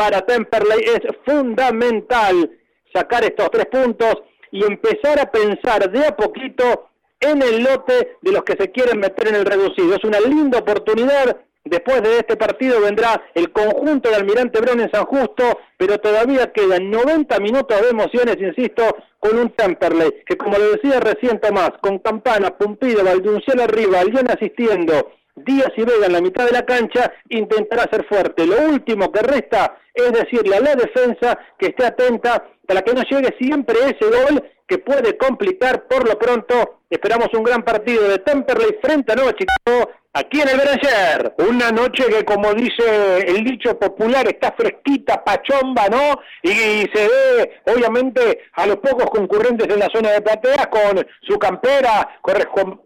para 0.00 0.22
Temperley 0.22 0.82
es 0.82 1.00
fundamental 1.26 2.50
sacar 2.90 3.22
estos 3.22 3.50
tres 3.50 3.66
puntos 3.66 4.14
y 4.50 4.64
empezar 4.64 5.20
a 5.20 5.30
pensar 5.30 5.92
de 5.92 6.06
a 6.06 6.16
poquito 6.16 6.88
en 7.20 7.42
el 7.42 7.62
lote 7.62 8.16
de 8.22 8.32
los 8.32 8.42
que 8.44 8.56
se 8.58 8.70
quieren 8.70 8.98
meter 8.98 9.28
en 9.28 9.34
el 9.34 9.44
reducido. 9.44 9.94
Es 9.94 10.02
una 10.02 10.18
linda 10.20 10.60
oportunidad. 10.60 11.36
Después 11.64 12.00
de 12.00 12.16
este 12.16 12.38
partido 12.38 12.80
vendrá 12.80 13.22
el 13.34 13.52
conjunto 13.52 14.08
de 14.08 14.16
Almirante 14.16 14.62
Brown 14.62 14.80
en 14.80 14.90
San 14.90 15.04
Justo, 15.04 15.58
pero 15.76 15.98
todavía 15.98 16.50
quedan 16.50 16.90
90 16.90 17.38
minutos 17.38 17.78
de 17.82 17.90
emociones, 17.90 18.38
insisto, 18.40 18.82
con 19.18 19.38
un 19.38 19.50
Temperley, 19.50 20.22
que 20.24 20.38
como 20.38 20.56
lo 20.56 20.70
decía 20.70 20.98
recién 21.00 21.38
Tomás, 21.40 21.72
con 21.82 21.98
Campana, 21.98 22.56
Pumpido, 22.56 23.04
Valdunciel 23.04 23.60
arriba, 23.60 24.00
alguien 24.00 24.30
asistiendo, 24.30 25.12
Díaz 25.44 25.72
y 25.76 25.84
Vega 25.84 26.06
en 26.06 26.12
la 26.12 26.20
mitad 26.20 26.46
de 26.46 26.52
la 26.52 26.64
cancha, 26.64 27.12
intentará 27.28 27.84
ser 27.90 28.04
fuerte. 28.06 28.46
Lo 28.46 28.60
último 28.68 29.10
que 29.10 29.20
resta 29.20 29.78
es 29.94 30.12
decirle 30.12 30.56
a 30.56 30.60
la 30.60 30.74
defensa 30.74 31.38
que 31.58 31.66
esté 31.68 31.86
atenta 31.86 32.44
para 32.66 32.82
que 32.82 32.92
no 32.92 33.02
llegue 33.02 33.34
siempre 33.38 33.76
ese 33.80 34.06
gol 34.06 34.42
que 34.66 34.78
puede 34.78 35.16
complicar 35.16 35.88
por 35.88 36.08
lo 36.08 36.18
pronto. 36.18 36.80
Esperamos 36.88 37.28
un 37.34 37.42
gran 37.42 37.62
partido 37.62 38.08
de 38.08 38.18
Temperley 38.18 38.78
frente 38.80 39.12
a 39.12 39.16
Nueva 39.16 39.32
Chicago 39.34 39.90
aquí 40.12 40.40
en 40.40 40.48
el 40.48 40.56
Beranger. 40.56 41.34
Una 41.48 41.70
noche 41.70 42.04
que, 42.06 42.24
como 42.24 42.52
dice 42.54 43.18
el 43.26 43.44
dicho 43.44 43.78
popular, 43.78 44.26
está 44.26 44.52
fresquita, 44.52 45.22
pachomba, 45.24 45.88
¿no? 45.88 46.20
Y, 46.42 46.50
se 46.92 47.08
ve, 47.08 47.60
obviamente, 47.66 48.44
a 48.54 48.66
los 48.66 48.76
pocos 48.76 49.10
concurrentes 49.10 49.68
en 49.68 49.78
la 49.78 49.88
zona 49.92 50.10
de 50.10 50.20
platea 50.20 50.68
con 50.68 51.06
su 51.22 51.38
campera 51.38 52.20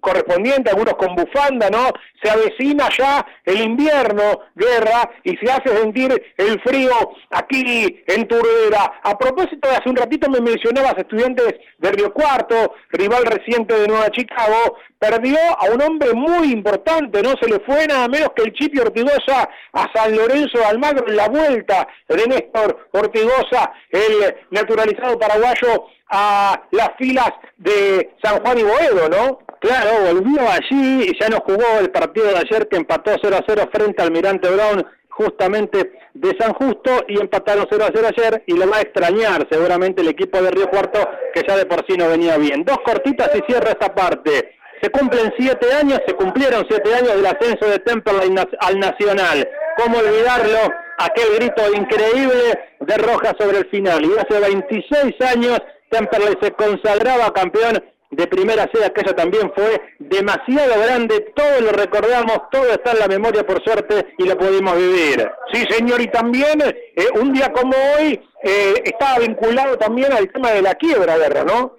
correspondiente, 0.01 0.71
algunos 0.71 0.95
con 0.95 1.15
bufanda, 1.15 1.71
¿no? 1.71 1.91
Se 2.23 2.31
avecina 2.31 2.89
ya 2.97 3.27
el 3.45 3.61
invierno, 3.61 4.41
guerra, 4.55 5.11
y 5.23 5.37
se 5.37 5.51
hace 5.51 5.77
sentir 5.77 6.11
el 6.37 6.61
frío 6.61 6.93
aquí 7.31 8.03
en 8.07 8.29
Turbera. 8.29 9.01
A 9.03 9.19
propósito 9.19 9.69
hace 9.71 9.89
un 9.89 9.97
ratito 9.97 10.31
me 10.31 10.41
mencionabas 10.41 10.97
estudiantes 10.99 11.55
de 11.79 11.93
Río 11.93 12.13
Cuarto, 12.13 12.75
rival 12.91 13.25
reciente 13.25 13.79
de 13.79 13.89
Nueva 13.89 14.11
Chicago, 14.11 14.77
perdió 15.05 15.39
a 15.59 15.67
un 15.71 15.83
hombre 15.83 16.15
muy 16.15 16.53
importante, 16.53 17.23
no 17.23 17.35
se 17.41 17.49
le 17.49 17.61
fue 17.61 17.87
nada 17.87 18.09
menos 18.09 18.31
que 18.35 18.43
el 18.45 18.53
Chipi 18.55 18.79
Ortigosa 18.79 19.49
a 19.73 19.87
San 19.95 20.17
Lorenzo 20.17 20.59
de 20.59 20.65
Almagro 20.65 21.07
la 21.09 21.29
vuelta 21.29 21.87
de 22.09 22.27
Néstor 22.27 22.89
Ortigosa, 22.93 23.73
el 23.91 24.35
naturalizado 24.51 25.19
paraguayo 25.19 25.87
a 26.11 26.63
las 26.71 26.91
filas 26.97 27.31
de 27.59 28.15
San 28.23 28.43
Juan 28.43 28.59
y 28.59 28.63
Boedo, 28.63 29.09
¿no? 29.09 29.39
Claro, 29.61 30.13
volvió 30.13 30.41
allí 30.49 31.11
y 31.11 31.19
ya 31.21 31.29
no 31.29 31.39
jugó 31.41 31.65
el 31.81 31.91
partido 31.91 32.29
de 32.29 32.39
ayer 32.39 32.69
que 32.69 32.77
empató 32.77 33.15
0 33.21 33.37
a 33.37 33.45
0 33.47 33.69
frente 33.73 34.03
al 34.03 34.11
Mirante 34.11 34.49
Brown 34.49 34.87
justamente 35.09 35.93
de 36.15 36.37
San 36.39 36.53
Justo 36.55 37.05
y 37.09 37.21
empataron 37.21 37.67
0 37.71 37.85
a 37.85 37.91
0 37.95 38.09
ayer 38.17 38.43
y 38.47 38.55
lo 38.55 38.69
va 38.69 38.79
a 38.79 38.83
extrañar 38.83 39.47
seguramente 39.51 40.03
el 40.03 40.09
equipo 40.09 40.41
de 40.41 40.51
Río 40.51 40.69
Cuarto 40.69 40.99
que 41.33 41.43
ya 41.47 41.57
de 41.57 41.67
por 41.67 41.85
sí 41.87 41.97
no 41.97 42.09
venía 42.09 42.37
bien. 42.37 42.65
Dos 42.65 42.79
cortitas 42.85 43.31
y 43.35 43.41
cierra 43.51 43.71
esta 43.71 43.95
parte. 43.95 44.55
Se 44.83 44.91
cumplen 44.91 45.33
siete 45.39 45.73
años, 45.73 46.01
se 46.07 46.15
cumplieron 46.15 46.67
siete 46.69 46.95
años 46.95 47.17
del 47.17 47.27
ascenso 47.27 47.67
de 47.67 47.79
Temperley 47.79 48.35
al 48.61 48.79
Nacional. 48.79 49.49
¿Cómo 49.79 49.99
olvidarlo? 49.99 50.59
Aquel 50.99 51.35
grito 51.37 51.63
increíble 51.75 52.59
de 52.81 52.97
Roja 52.99 53.35
sobre 53.39 53.59
el 53.59 53.67
final. 53.71 54.05
Y 54.05 54.13
hace 54.19 54.41
26 54.41 55.21
años 55.23 55.59
Temperley 55.91 56.37
se 56.41 56.53
consagraba 56.53 57.33
campeón 57.33 57.83
de 58.17 58.27
primera 58.27 58.69
C, 58.73 58.85
aquello 58.85 59.15
también 59.15 59.53
fue 59.55 59.81
demasiado 59.99 60.81
grande, 60.81 61.33
todo 61.35 61.61
lo 61.61 61.73
recordamos, 61.73 62.43
todo 62.51 62.71
está 62.71 62.93
en 62.93 62.99
la 63.01 63.09
memoria 63.09 63.45
por 63.45 63.63
suerte 63.63 64.07
y 64.19 64.25
lo 64.25 64.37
pudimos 64.37 64.77
vivir. 64.77 65.29
Sí, 65.53 65.65
señor, 65.69 66.01
y 66.01 66.09
también 66.09 66.61
eh, 66.63 67.07
un 67.21 67.33
día 67.33 67.53
como 67.53 67.75
hoy 67.99 68.21
eh, 68.43 68.75
estaba 68.85 69.19
vinculado 69.19 69.77
también 69.77 70.13
al 70.13 70.31
tema 70.31 70.53
de 70.53 70.63
la 70.63 70.75
quiebra, 70.75 71.17
¿verdad, 71.17 71.45
no? 71.45 71.77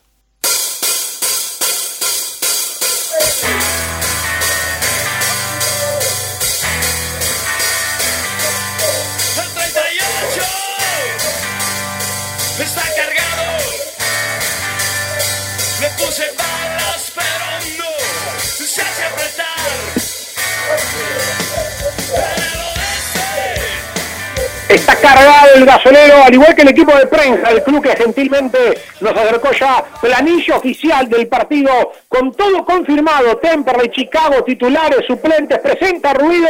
Está 24.67 24.95
cargado 24.97 25.55
el 25.55 25.65
gasolero, 25.65 26.23
al 26.23 26.33
igual 26.33 26.53
que 26.53 26.63
el 26.63 26.69
equipo 26.69 26.93
de 26.97 27.07
prensa 27.07 27.49
del 27.49 27.63
club 27.63 27.81
que 27.81 27.95
gentilmente 27.95 28.57
nos 28.99 29.15
acercó 29.15 29.51
ya 29.51 29.85
planillo 30.01 30.57
oficial 30.57 31.07
del 31.07 31.27
partido 31.27 31.93
con 32.09 32.33
todo 32.33 32.65
confirmado. 32.65 33.37
Temperley, 33.37 33.89
Chicago, 33.91 34.43
titulares, 34.43 35.05
suplentes, 35.07 35.59
presenta 35.59 36.13
ruido 36.13 36.49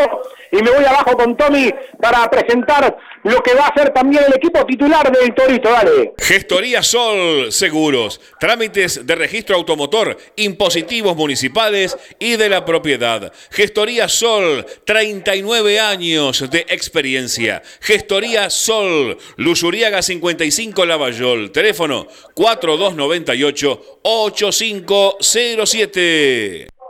y 0.52 0.58
me 0.58 0.72
voy 0.72 0.84
abajo 0.86 1.16
con 1.16 1.38
Tommy 1.38 1.72
para 2.00 2.28
presentar 2.30 2.98
lo 3.24 3.42
que 3.42 3.54
va 3.54 3.68
a 3.68 3.74
ser 3.74 3.92
también 3.92 4.26
el 4.28 4.34
equipo 4.34 4.66
titular 4.66 5.10
del 5.12 5.34
Torito. 5.34 5.70
Dale. 5.70 6.14
Gestoría 6.18 6.84
Sol 6.84 7.50
Seguros, 7.52 8.20
trámites 8.40 9.06
de 9.06 9.16
registro 9.16 9.56
automotor, 9.56 10.18
impositivos 10.36 11.16
municipales 11.16 11.98
y 12.20 12.36
de 12.36 12.50
la 12.50 12.66
propiedad. 12.66 13.32
Gestoría 13.52 14.10
Sol, 14.10 14.66
39 14.86 15.80
años 15.80 16.50
de 16.50 16.66
experiencia. 16.70 17.62
Gestoría 17.80 18.50
Sol, 18.50 19.18
Lusuriaga 19.38 20.02
55 20.02 20.86
Lavallol, 20.86 21.52
teléfono 21.52 22.08
4298 22.34 24.00
8507. 24.04 26.81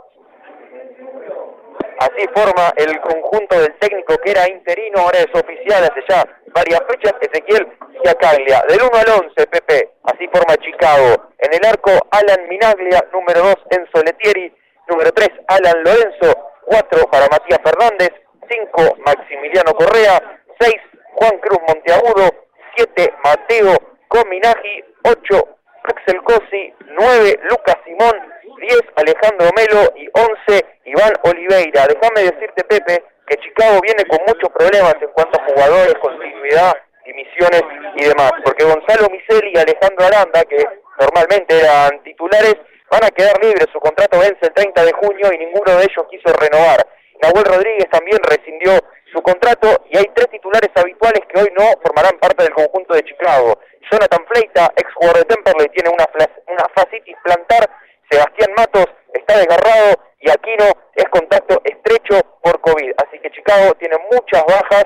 Así 2.02 2.26
forma 2.34 2.72
el 2.78 3.00
conjunto 3.00 3.60
del 3.60 3.78
técnico 3.78 4.16
que 4.18 4.32
era 4.32 4.48
interino, 4.50 5.02
ahora 5.02 5.18
es 5.20 5.32
oficial 5.32 5.84
hace 5.84 6.02
ya 6.08 6.24
varias 6.52 6.80
fechas, 6.90 7.14
Ezequiel 7.20 7.64
Giacaglia. 8.02 8.64
Del 8.68 8.82
1 8.82 8.90
al 8.92 9.22
11, 9.26 9.46
Pepe, 9.46 9.90
así 10.02 10.26
forma 10.34 10.56
Chicago. 10.56 11.30
En 11.38 11.54
el 11.54 11.64
arco, 11.64 11.92
Alan 12.10 12.48
Minaglia, 12.48 13.06
número 13.12 13.40
2, 13.42 13.54
Enzo 13.70 14.02
Letieri, 14.04 14.52
número 14.88 15.12
3, 15.12 15.28
Alan 15.46 15.84
Lorenzo, 15.84 16.50
4 16.66 17.06
para 17.06 17.28
Matías 17.30 17.60
Fernández, 17.62 18.10
5, 18.50 18.96
Maximiliano 19.06 19.72
Correa, 19.74 20.40
6, 20.58 20.74
Juan 21.14 21.38
Cruz 21.38 21.58
Monteagudo, 21.68 22.30
7, 22.74 23.14
Mateo 23.22 23.78
Cominaji, 24.08 24.84
8, 25.04 25.48
Axel 25.84 26.20
Cosi, 26.24 26.74
9, 26.98 27.40
Lucas 27.48 27.76
Simón, 27.84 28.14
10 28.62 28.80
Alejandro 28.96 29.50
Melo 29.56 29.92
y 29.96 30.06
11 30.14 30.64
Iván 30.84 31.12
Oliveira. 31.24 31.86
Déjame 31.86 32.30
decirte, 32.30 32.62
Pepe, 32.64 33.02
que 33.26 33.36
Chicago 33.38 33.80
viene 33.82 34.04
con 34.06 34.20
muchos 34.26 34.50
problemas 34.50 34.94
en 35.00 35.10
cuanto 35.10 35.40
a 35.40 35.44
jugadores, 35.44 35.94
continuidad, 36.00 36.72
dimisiones 37.04 37.62
y 37.96 38.04
demás, 38.04 38.30
porque 38.44 38.64
Gonzalo 38.64 39.08
Miseli 39.10 39.52
y 39.54 39.58
Alejandro 39.58 40.06
Aranda, 40.06 40.42
que 40.44 40.64
normalmente 41.00 41.58
eran 41.58 42.02
titulares, 42.04 42.54
van 42.90 43.04
a 43.04 43.10
quedar 43.10 43.42
libres, 43.42 43.66
su 43.72 43.80
contrato 43.80 44.18
vence 44.18 44.38
el 44.42 44.52
30 44.54 44.84
de 44.84 44.92
junio 44.92 45.32
y 45.32 45.38
ninguno 45.38 45.76
de 45.76 45.82
ellos 45.82 46.06
quiso 46.08 46.32
renovar. 46.38 46.86
Nahuel 47.22 47.44
Rodríguez 47.44 47.88
también 47.90 48.18
rescindió 48.22 48.78
su 49.12 49.22
contrato 49.22 49.84
y 49.90 49.98
hay 49.98 50.06
tres 50.14 50.28
titulares 50.30 50.70
habituales 50.74 51.22
que 51.28 51.40
hoy 51.40 51.48
no 51.58 51.64
formarán 51.82 52.18
parte 52.18 52.44
del 52.44 52.54
conjunto 52.54 52.94
de 52.94 53.04
Chicago. 53.04 53.58
Jonathan 53.90 54.24
Fleita, 54.26 54.72
ex 54.76 54.92
jugador 54.94 55.18
de 55.18 55.24
Temperley, 55.24 55.68
tiene 55.68 55.90
una, 55.90 56.06
una 56.46 56.66
fascitis 56.74 57.16
plantar. 57.22 57.68
Sebastián 58.12 58.50
Matos 58.58 58.86
está 59.14 59.38
desgarrado 59.38 59.94
y 60.20 60.30
Aquino 60.30 60.66
es 60.94 61.04
contacto 61.06 61.62
estrecho 61.64 62.20
por 62.42 62.60
COVID. 62.60 62.92
Así 62.98 63.18
que 63.20 63.30
Chicago 63.30 63.72
tiene 63.80 63.96
muchas 64.12 64.44
bajas 64.44 64.84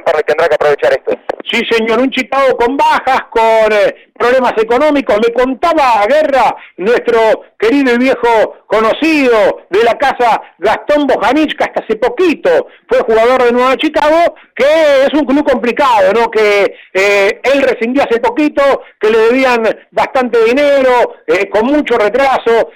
Tendrá 0.00 0.48
que 0.48 0.54
aprovechar 0.54 0.92
esto. 0.92 1.18
Sí, 1.50 1.60
señor, 1.70 2.00
un 2.00 2.10
Chicago 2.10 2.56
con 2.56 2.76
bajas, 2.76 3.22
con 3.30 3.72
eh, 3.72 4.10
problemas 4.18 4.54
económicos. 4.56 5.16
Me 5.16 5.32
contaba 5.32 6.06
Guerra, 6.08 6.56
nuestro 6.76 7.18
querido 7.58 7.94
y 7.94 7.98
viejo 7.98 8.64
conocido 8.66 9.66
de 9.68 9.84
la 9.84 9.98
casa 9.98 10.40
Gastón 10.58 11.06
Bojanic, 11.06 11.56
que 11.56 11.64
hasta 11.64 11.82
hace 11.82 11.96
poquito 11.96 12.68
fue 12.88 13.00
jugador 13.00 13.42
de 13.42 13.52
Nueva 13.52 13.76
Chicago, 13.76 14.34
que 14.54 14.64
es 15.04 15.12
un 15.12 15.26
club 15.26 15.44
complicado, 15.48 16.12
¿no? 16.14 16.30
Que 16.30 16.74
eh, 16.94 17.40
él 17.42 17.62
rescindió 17.62 18.04
hace 18.04 18.20
poquito, 18.20 18.62
que 18.98 19.10
le 19.10 19.18
debían 19.18 19.62
bastante 19.90 20.42
dinero, 20.44 21.16
eh, 21.26 21.50
con 21.50 21.66
mucho 21.66 21.98
retraso. 21.98 22.70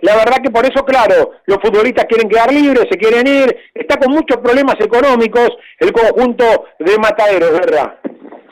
la 0.00 0.16
verdad 0.16 0.42
que 0.42 0.50
por 0.50 0.64
eso, 0.64 0.84
claro, 0.84 1.32
los 1.46 1.58
futbolistas 1.58 2.06
quieren 2.06 2.28
quedar 2.28 2.52
libres, 2.52 2.86
se 2.90 2.98
quieren 2.98 3.26
ir. 3.26 3.56
Está 3.74 3.98
con 3.98 4.12
muchos 4.12 4.38
problemas 4.38 4.76
económicos 4.80 5.50
el 5.78 5.92
conjunto 5.92 6.61
de 6.78 6.98
Mataderos, 6.98 7.52
¿verdad? 7.52 7.98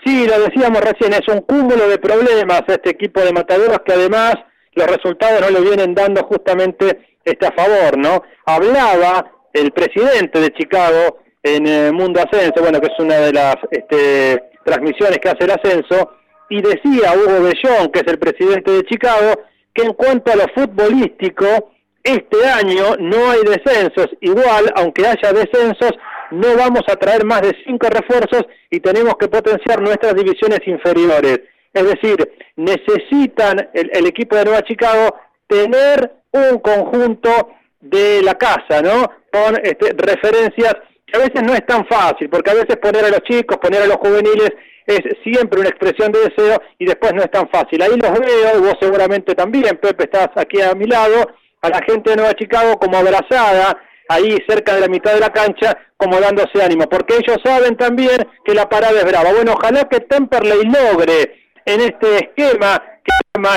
Sí, 0.04 0.26
lo 0.26 0.40
decíamos 0.40 0.80
recién, 0.80 1.12
es 1.12 1.28
un 1.28 1.42
cúmulo 1.42 1.88
de 1.88 1.98
problemas 1.98 2.62
este 2.66 2.90
equipo 2.90 3.20
de 3.20 3.32
mataderos 3.32 3.80
que 3.84 3.92
además 3.92 4.34
los 4.72 4.86
resultados 4.86 5.40
no 5.42 5.50
le 5.50 5.60
vienen 5.60 5.94
dando 5.94 6.22
justamente 6.24 7.16
este 7.24 7.46
a 7.46 7.52
favor, 7.52 7.98
¿no? 7.98 8.22
Hablaba 8.46 9.30
el 9.52 9.72
presidente 9.72 10.40
de 10.40 10.52
Chicago 10.52 11.18
en 11.42 11.66
el 11.66 11.92
Mundo 11.92 12.20
Ascenso, 12.20 12.62
bueno, 12.62 12.80
que 12.80 12.86
es 12.86 12.98
una 12.98 13.16
de 13.16 13.32
las 13.32 13.56
este, 13.70 14.42
transmisiones 14.64 15.18
que 15.18 15.28
hace 15.28 15.44
el 15.44 15.50
ascenso, 15.50 16.12
y 16.48 16.62
decía 16.62 17.12
Hugo 17.14 17.42
Bellón, 17.42 17.90
que 17.92 18.00
es 18.00 18.06
el 18.06 18.18
presidente 18.18 18.70
de 18.70 18.84
Chicago, 18.84 19.42
que 19.74 19.82
en 19.82 19.92
cuanto 19.92 20.32
a 20.32 20.36
lo 20.36 20.46
futbolístico, 20.54 21.72
este 22.02 22.46
año 22.46 22.96
no 22.98 23.30
hay 23.30 23.40
descensos, 23.42 24.08
igual, 24.20 24.72
aunque 24.76 25.06
haya 25.06 25.32
descensos, 25.32 25.92
no 26.30 26.56
vamos 26.56 26.82
a 26.88 26.96
traer 26.96 27.24
más 27.24 27.42
de 27.42 27.56
cinco 27.64 27.88
refuerzos 27.88 28.44
y 28.70 28.80
tenemos 28.80 29.14
que 29.16 29.28
potenciar 29.28 29.80
nuestras 29.80 30.14
divisiones 30.14 30.60
inferiores. 30.66 31.40
Es 31.72 31.84
decir, 31.84 32.32
necesitan 32.56 33.70
el, 33.72 34.06
equipo 34.06 34.36
de 34.36 34.44
Nueva 34.44 34.62
Chicago 34.62 35.14
tener 35.46 36.12
un 36.32 36.58
conjunto 36.58 37.50
de 37.80 38.22
la 38.22 38.34
casa, 38.34 38.82
¿no? 38.82 39.10
Con 39.32 39.56
este, 39.62 39.92
referencias 39.96 40.74
que 41.06 41.16
a 41.16 41.20
veces 41.20 41.42
no 41.42 41.54
es 41.54 41.64
tan 41.66 41.86
fácil, 41.86 42.28
porque 42.28 42.50
a 42.50 42.54
veces 42.54 42.76
poner 42.76 43.04
a 43.04 43.10
los 43.10 43.22
chicos, 43.22 43.58
poner 43.58 43.82
a 43.82 43.86
los 43.86 43.96
juveniles 43.96 44.50
es 44.86 45.00
siempre 45.22 45.60
una 45.60 45.68
expresión 45.68 46.10
de 46.10 46.20
deseo 46.20 46.60
y 46.78 46.86
después 46.86 47.12
no 47.14 47.22
es 47.22 47.30
tan 47.30 47.48
fácil. 47.48 47.80
Ahí 47.82 47.96
los 47.96 48.18
veo, 48.18 48.60
vos 48.60 48.74
seguramente 48.80 49.34
también, 49.34 49.78
Pepe, 49.80 50.04
estás 50.04 50.30
aquí 50.36 50.60
a 50.60 50.74
mi 50.74 50.86
lado, 50.86 51.30
a 51.62 51.68
la 51.68 51.80
gente 51.86 52.10
de 52.10 52.16
Nueva 52.16 52.34
Chicago 52.34 52.78
como 52.78 52.96
abrazada, 52.96 53.78
ahí 54.10 54.36
cerca 54.48 54.74
de 54.74 54.80
la 54.80 54.88
mitad 54.88 55.14
de 55.14 55.20
la 55.20 55.32
cancha, 55.32 55.76
como 55.96 56.20
dándose 56.20 56.62
ánimo, 56.62 56.88
porque 56.88 57.14
ellos 57.14 57.38
saben 57.44 57.76
también 57.76 58.18
que 58.44 58.54
la 58.54 58.68
parada 58.68 58.98
es 58.98 59.04
brava. 59.04 59.32
Bueno, 59.32 59.54
ojalá 59.56 59.84
que 59.88 60.00
Temperley 60.00 60.64
logre 60.64 61.52
en 61.64 61.80
este 61.80 62.16
esquema, 62.16 62.82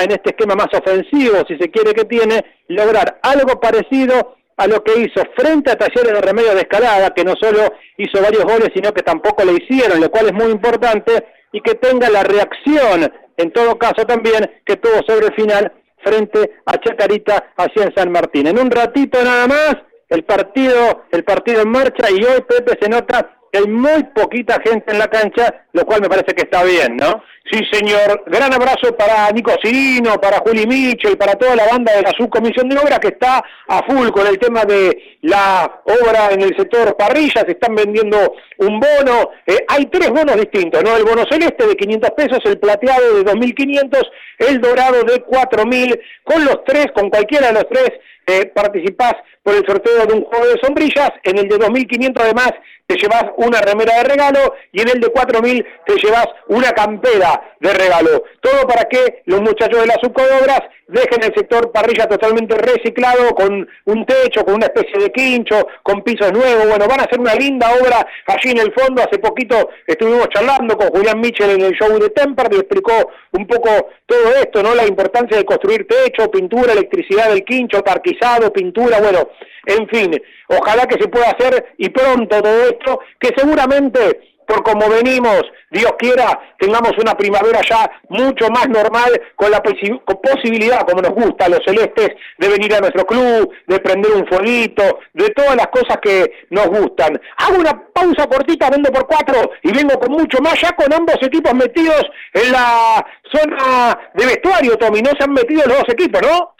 en 0.04 0.12
este 0.12 0.30
esquema 0.30 0.54
más 0.54 0.68
ofensivo, 0.72 1.42
si 1.48 1.56
se 1.58 1.70
quiere 1.70 1.92
que 1.92 2.04
tiene, 2.04 2.44
lograr 2.68 3.18
algo 3.22 3.58
parecido 3.60 4.36
a 4.56 4.68
lo 4.68 4.84
que 4.84 5.00
hizo 5.00 5.22
frente 5.36 5.72
a 5.72 5.76
Talleres 5.76 6.12
de 6.12 6.20
Remedio 6.20 6.54
de 6.54 6.60
Escalada, 6.60 7.10
que 7.10 7.24
no 7.24 7.34
solo 7.40 7.74
hizo 7.96 8.22
varios 8.22 8.44
goles, 8.44 8.68
sino 8.72 8.92
que 8.92 9.02
tampoco 9.02 9.44
le 9.44 9.54
hicieron, 9.54 10.00
lo 10.00 10.10
cual 10.10 10.26
es 10.26 10.32
muy 10.32 10.52
importante, 10.52 11.26
y 11.50 11.60
que 11.62 11.74
tenga 11.74 12.08
la 12.10 12.22
reacción, 12.22 13.12
en 13.36 13.52
todo 13.52 13.76
caso 13.76 14.06
también, 14.06 14.48
que 14.64 14.76
tuvo 14.76 15.02
sobre 15.04 15.26
el 15.26 15.34
final 15.34 15.72
frente 16.04 16.58
a 16.66 16.78
Chacarita 16.78 17.52
hacia 17.56 17.84
en 17.84 17.94
San 17.96 18.12
Martín. 18.12 18.46
En 18.46 18.58
un 18.58 18.70
ratito 18.70 19.20
nada 19.24 19.48
más, 19.48 19.76
el 20.14 20.24
partido, 20.24 21.04
el 21.10 21.24
partido 21.24 21.62
en 21.62 21.68
marcha 21.68 22.10
y 22.10 22.24
hoy 22.24 22.40
Pepe 22.48 22.78
se 22.80 22.88
nota 22.88 23.38
que 23.54 23.58
hay 23.58 23.68
muy 23.68 24.02
poquita 24.14 24.60
gente 24.64 24.92
en 24.92 24.98
la 24.98 25.06
cancha, 25.06 25.66
lo 25.72 25.84
cual 25.84 26.00
me 26.00 26.08
parece 26.08 26.34
que 26.34 26.42
está 26.42 26.64
bien, 26.64 26.96
¿no? 26.96 27.22
Sí, 27.52 27.60
señor. 27.70 28.24
Gran 28.26 28.54
abrazo 28.54 28.96
para 28.96 29.30
Nico 29.30 29.52
Cirino, 29.62 30.14
para 30.14 30.38
Juli 30.38 30.66
Michel, 30.66 31.18
para 31.18 31.34
toda 31.34 31.54
la 31.54 31.66
banda 31.66 31.94
de 31.94 32.02
la 32.02 32.10
subcomisión 32.16 32.68
de 32.70 32.78
obra 32.78 32.98
que 32.98 33.08
está 33.08 33.44
a 33.68 33.82
full 33.86 34.08
con 34.08 34.26
el 34.26 34.38
tema 34.38 34.64
de 34.64 35.18
la 35.20 35.82
obra 35.84 36.30
en 36.32 36.40
el 36.40 36.56
sector 36.56 36.96
parrillas. 36.96 37.44
Están 37.46 37.74
vendiendo 37.74 38.34
un 38.58 38.80
bono. 38.80 39.30
Eh, 39.46 39.58
hay 39.68 39.86
tres 39.86 40.08
bonos 40.08 40.36
distintos, 40.36 40.82
¿no? 40.82 40.96
El 40.96 41.04
bono 41.04 41.24
celeste 41.30 41.66
de 41.66 41.76
500 41.76 42.10
pesos, 42.12 42.38
el 42.46 42.58
plateado 42.58 43.16
de 43.16 43.24
2.500, 43.24 44.02
el 44.38 44.60
dorado 44.60 45.04
de 45.04 45.22
4.000. 45.24 46.00
Con 46.24 46.44
los 46.46 46.64
tres, 46.64 46.86
con 46.94 47.10
cualquiera 47.10 47.48
de 47.48 47.52
los 47.52 47.68
tres, 47.68 47.90
eh, 48.26 48.46
participás 48.54 49.14
por 49.44 49.54
el 49.54 49.64
sorteo 49.66 50.06
de 50.06 50.14
un 50.14 50.24
juego 50.24 50.46
de 50.46 50.60
sombrillas, 50.60 51.10
en 51.22 51.38
el 51.38 51.48
de 51.48 51.58
2.500 51.58 52.12
además 52.16 52.52
te 52.86 52.96
llevas 52.96 53.24
una 53.36 53.60
remera 53.60 53.96
de 53.96 54.04
regalo 54.04 54.54
y 54.72 54.80
en 54.82 54.88
el 54.88 55.00
de 55.00 55.08
4.000 55.08 55.64
te 55.86 55.94
llevas 56.02 56.26
una 56.48 56.70
campera 56.72 57.54
de 57.60 57.72
regalo. 57.72 58.24
Todo 58.40 58.66
para 58.66 58.84
que 58.84 59.22
los 59.26 59.40
muchachos 59.40 59.80
de 59.80 59.86
las 59.86 59.98
subcodobras 60.02 60.60
dejen 60.88 61.22
el 61.22 61.34
sector 61.34 61.72
parrilla 61.72 62.06
totalmente 62.06 62.56
reciclado, 62.56 63.34
con 63.34 63.66
un 63.86 64.06
techo, 64.06 64.44
con 64.44 64.56
una 64.56 64.66
especie 64.66 65.00
de 65.00 65.10
quincho, 65.10 65.66
con 65.82 66.02
pisos 66.02 66.30
nuevos. 66.32 66.68
Bueno, 66.68 66.86
van 66.86 67.00
a 67.00 67.04
hacer 67.04 67.18
una 67.18 67.34
linda 67.34 67.70
obra 67.80 68.06
allí 68.26 68.50
en 68.50 68.58
el 68.58 68.72
fondo. 68.74 69.02
Hace 69.02 69.18
poquito 69.18 69.70
estuvimos 69.86 70.28
charlando 70.28 70.76
con 70.76 70.88
Julián 70.88 71.20
Mitchell 71.20 71.50
en 71.50 71.62
el 71.62 71.72
show 71.72 71.98
de 71.98 72.10
Temper, 72.10 72.52
le 72.52 72.60
explicó 72.60 72.92
un 73.32 73.46
poco 73.46 73.88
todo 74.06 74.34
esto, 74.34 74.62
¿no? 74.62 74.74
La 74.74 74.86
importancia 74.86 75.36
de 75.36 75.44
construir 75.44 75.86
techo, 75.88 76.30
pintura, 76.30 76.72
electricidad 76.72 77.30
del 77.30 77.44
quincho, 77.44 77.82
parquizado, 77.82 78.52
pintura, 78.52 79.00
bueno, 79.00 79.30
en 79.66 79.88
fin, 79.88 80.22
ojalá 80.48 80.86
que 80.86 81.00
se 81.00 81.08
pueda 81.08 81.30
hacer 81.30 81.74
y 81.78 81.88
pronto 81.88 82.42
todo 82.42 82.64
esto, 82.68 83.00
que 83.18 83.30
seguramente 83.36 84.34
por 84.46 84.62
como 84.62 84.88
venimos, 84.88 85.42
Dios 85.70 85.92
quiera, 85.98 86.38
tengamos 86.58 86.92
una 87.00 87.14
primavera 87.14 87.60
ya 87.68 87.90
mucho 88.08 88.48
más 88.50 88.68
normal, 88.68 89.10
con 89.36 89.50
la 89.50 89.62
posibilidad, 89.62 90.86
como 90.86 91.02
nos 91.02 91.12
gusta 91.12 91.46
a 91.46 91.48
los 91.48 91.60
celestes, 91.64 92.10
de 92.38 92.48
venir 92.48 92.74
a 92.74 92.80
nuestro 92.80 93.04
club, 93.06 93.50
de 93.66 93.80
prender 93.80 94.12
un 94.12 94.26
fueguito, 94.26 95.00
de 95.12 95.30
todas 95.30 95.56
las 95.56 95.68
cosas 95.68 95.98
que 96.02 96.46
nos 96.50 96.66
gustan. 96.66 97.20
Hago 97.38 97.58
una 97.58 97.86
pausa 97.92 98.26
cortita, 98.26 98.70
vendo 98.70 98.90
por 98.92 99.06
cuatro 99.06 99.50
y 99.62 99.72
vengo 99.72 99.98
con 99.98 100.12
mucho 100.12 100.40
más, 100.40 100.60
ya 100.60 100.72
con 100.72 100.92
ambos 100.92 101.16
equipos 101.22 101.54
metidos 101.54 102.02
en 102.32 102.52
la 102.52 103.04
zona 103.32 103.98
de 104.14 104.26
vestuario, 104.26 104.76
Tommy, 104.76 105.00
no 105.00 105.10
se 105.18 105.24
han 105.24 105.32
metido 105.32 105.62
los 105.66 105.78
dos 105.78 105.88
equipos, 105.88 106.20
¿no? 106.22 106.53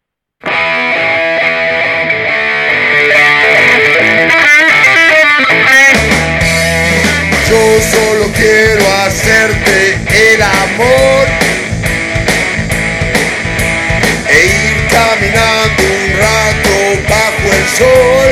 Yo 7.53 7.83
solo 7.83 8.33
quiero 8.35 8.83
hacerte 9.05 9.99
el 10.33 10.41
amor 10.41 11.27
e 14.27 14.47
ir 14.47 14.89
caminando 14.89 15.83
un 15.83 16.13
rato 16.17 16.75
bajo 17.11 17.47
el 17.53 17.67
sol 17.77 18.29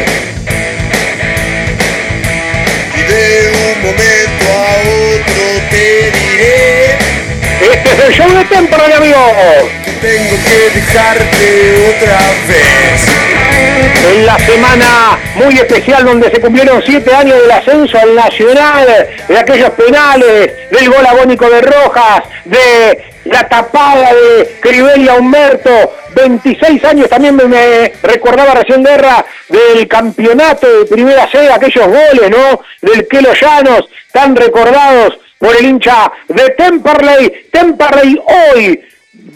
el 8.06 8.12
show 8.14 8.28
de 8.30 8.44
temporada, 8.44 8.96
amigos. 8.96 9.20
que 9.84 9.90
tengo 9.92 10.36
que 10.44 10.78
dejarte 10.78 11.96
otra 11.96 12.18
vez. 12.48 13.08
En 14.12 14.26
la 14.26 14.38
semana 14.38 15.18
muy 15.34 15.54
especial 15.54 16.04
donde 16.04 16.30
se 16.30 16.40
cumplieron 16.40 16.82
siete 16.84 17.14
años 17.14 17.40
del 17.40 17.50
ascenso 17.50 17.98
al 17.98 18.14
Nacional, 18.14 18.86
de 19.28 19.38
aquellos 19.38 19.70
penales, 19.70 20.52
del 20.70 20.88
gol 20.90 21.06
agónico 21.06 21.48
de 21.50 21.60
Rojas, 21.60 22.22
de 22.44 23.04
la 23.24 23.48
tapada 23.48 24.14
de 24.14 24.56
Crivelli 24.60 25.08
a 25.08 25.14
Humberto, 25.14 25.70
26 26.14 26.84
años 26.84 27.08
también 27.08 27.36
me, 27.36 27.92
recordaba 28.02 28.54
recién 28.54 28.82
Guerra 28.82 29.24
del 29.48 29.86
campeonato 29.86 30.66
de 30.66 30.86
primera 30.86 31.28
C, 31.30 31.52
aquellos 31.52 31.86
goles, 31.86 32.30
¿no? 32.30 32.62
Del 32.80 33.06
Kelo 33.06 33.32
Llanos, 33.34 33.88
tan 34.12 34.34
recordados 34.34 35.18
por 35.40 35.56
el 35.56 35.66
hincha 35.66 36.12
de 36.28 36.50
Temperley. 36.50 37.48
Temperley 37.50 38.20
hoy 38.26 38.80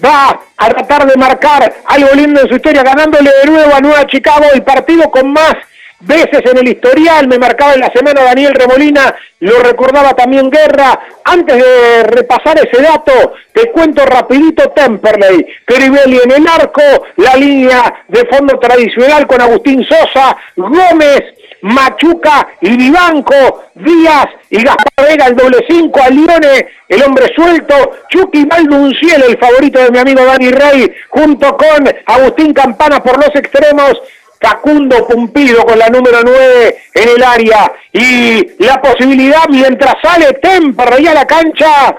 va 0.05 0.38
a 0.57 0.69
tratar 0.69 1.07
de 1.07 1.17
marcar 1.17 1.75
algo 1.87 2.14
lindo 2.14 2.43
en 2.43 2.49
su 2.49 2.57
historia, 2.57 2.83
ganándole 2.83 3.31
de 3.43 3.51
nuevo 3.51 3.75
a 3.75 3.81
Nueva 3.81 4.07
Chicago, 4.07 4.45
el 4.53 4.62
partido 4.62 5.11
con 5.11 5.33
más 5.33 5.57
veces 6.01 6.43
en 6.45 6.59
el 6.59 6.69
historial, 6.69 7.27
me 7.27 7.38
marcaba 7.38 7.73
en 7.73 7.81
la 7.81 7.90
semana 7.90 8.23
Daniel 8.23 8.53
Remolina, 8.55 9.14
lo 9.40 9.61
recordaba 9.61 10.14
también 10.14 10.51
Guerra. 10.51 11.01
Antes 11.25 11.57
de 11.57 12.03
repasar 12.03 12.59
ese 12.59 12.83
dato, 12.83 13.33
te 13.53 13.71
cuento 13.71 14.05
rapidito 14.05 14.71
Temperley, 14.71 15.47
Crivelli 15.64 16.21
en 16.23 16.33
el 16.33 16.47
arco, 16.47 16.83
la 17.17 17.35
línea 17.37 18.05
de 18.09 18.27
fondo 18.27 18.59
tradicional 18.59 19.27
con 19.27 19.40
Agustín 19.40 19.87
Sosa, 19.87 20.37
Gómez, 20.57 21.23
Machuca 21.64 22.46
y 22.61 22.77
Vivanco, 22.77 23.64
Díaz 23.74 24.27
y 24.50 24.62
Gaspar 24.62 25.09
Vega, 25.09 25.27
el 25.29 25.37
doble 25.37 25.64
cinco, 25.66 25.98
Alione, 26.03 26.68
el 26.88 27.03
hombre 27.03 27.33
suelto, 27.35 27.74
Chucky 28.11 28.44
Valdunciel, 28.44 29.22
el 29.22 29.38
favorito 29.38 29.81
de 29.81 29.90
mi 29.90 29.98
amigo 29.98 30.24
Dani 30.27 30.50
Rey, 30.50 30.94
junto 31.09 31.57
con 31.57 31.90
Agustín 32.05 32.53
Campana 32.53 33.03
por 33.03 33.16
los 33.16 33.35
extremos, 33.35 33.94
Facundo 34.38 35.07
Pumpido 35.07 35.64
con 35.64 35.79
la 35.79 35.88
número 35.88 36.18
9 36.22 36.77
en 36.96 37.09
el 37.09 37.22
área 37.22 37.72
y 37.90 38.62
la 38.62 38.83
posibilidad 38.83 39.48
mientras 39.48 39.94
sale 40.03 40.35
Temperley 40.35 41.07
a 41.07 41.14
la 41.14 41.27
cancha 41.27 41.96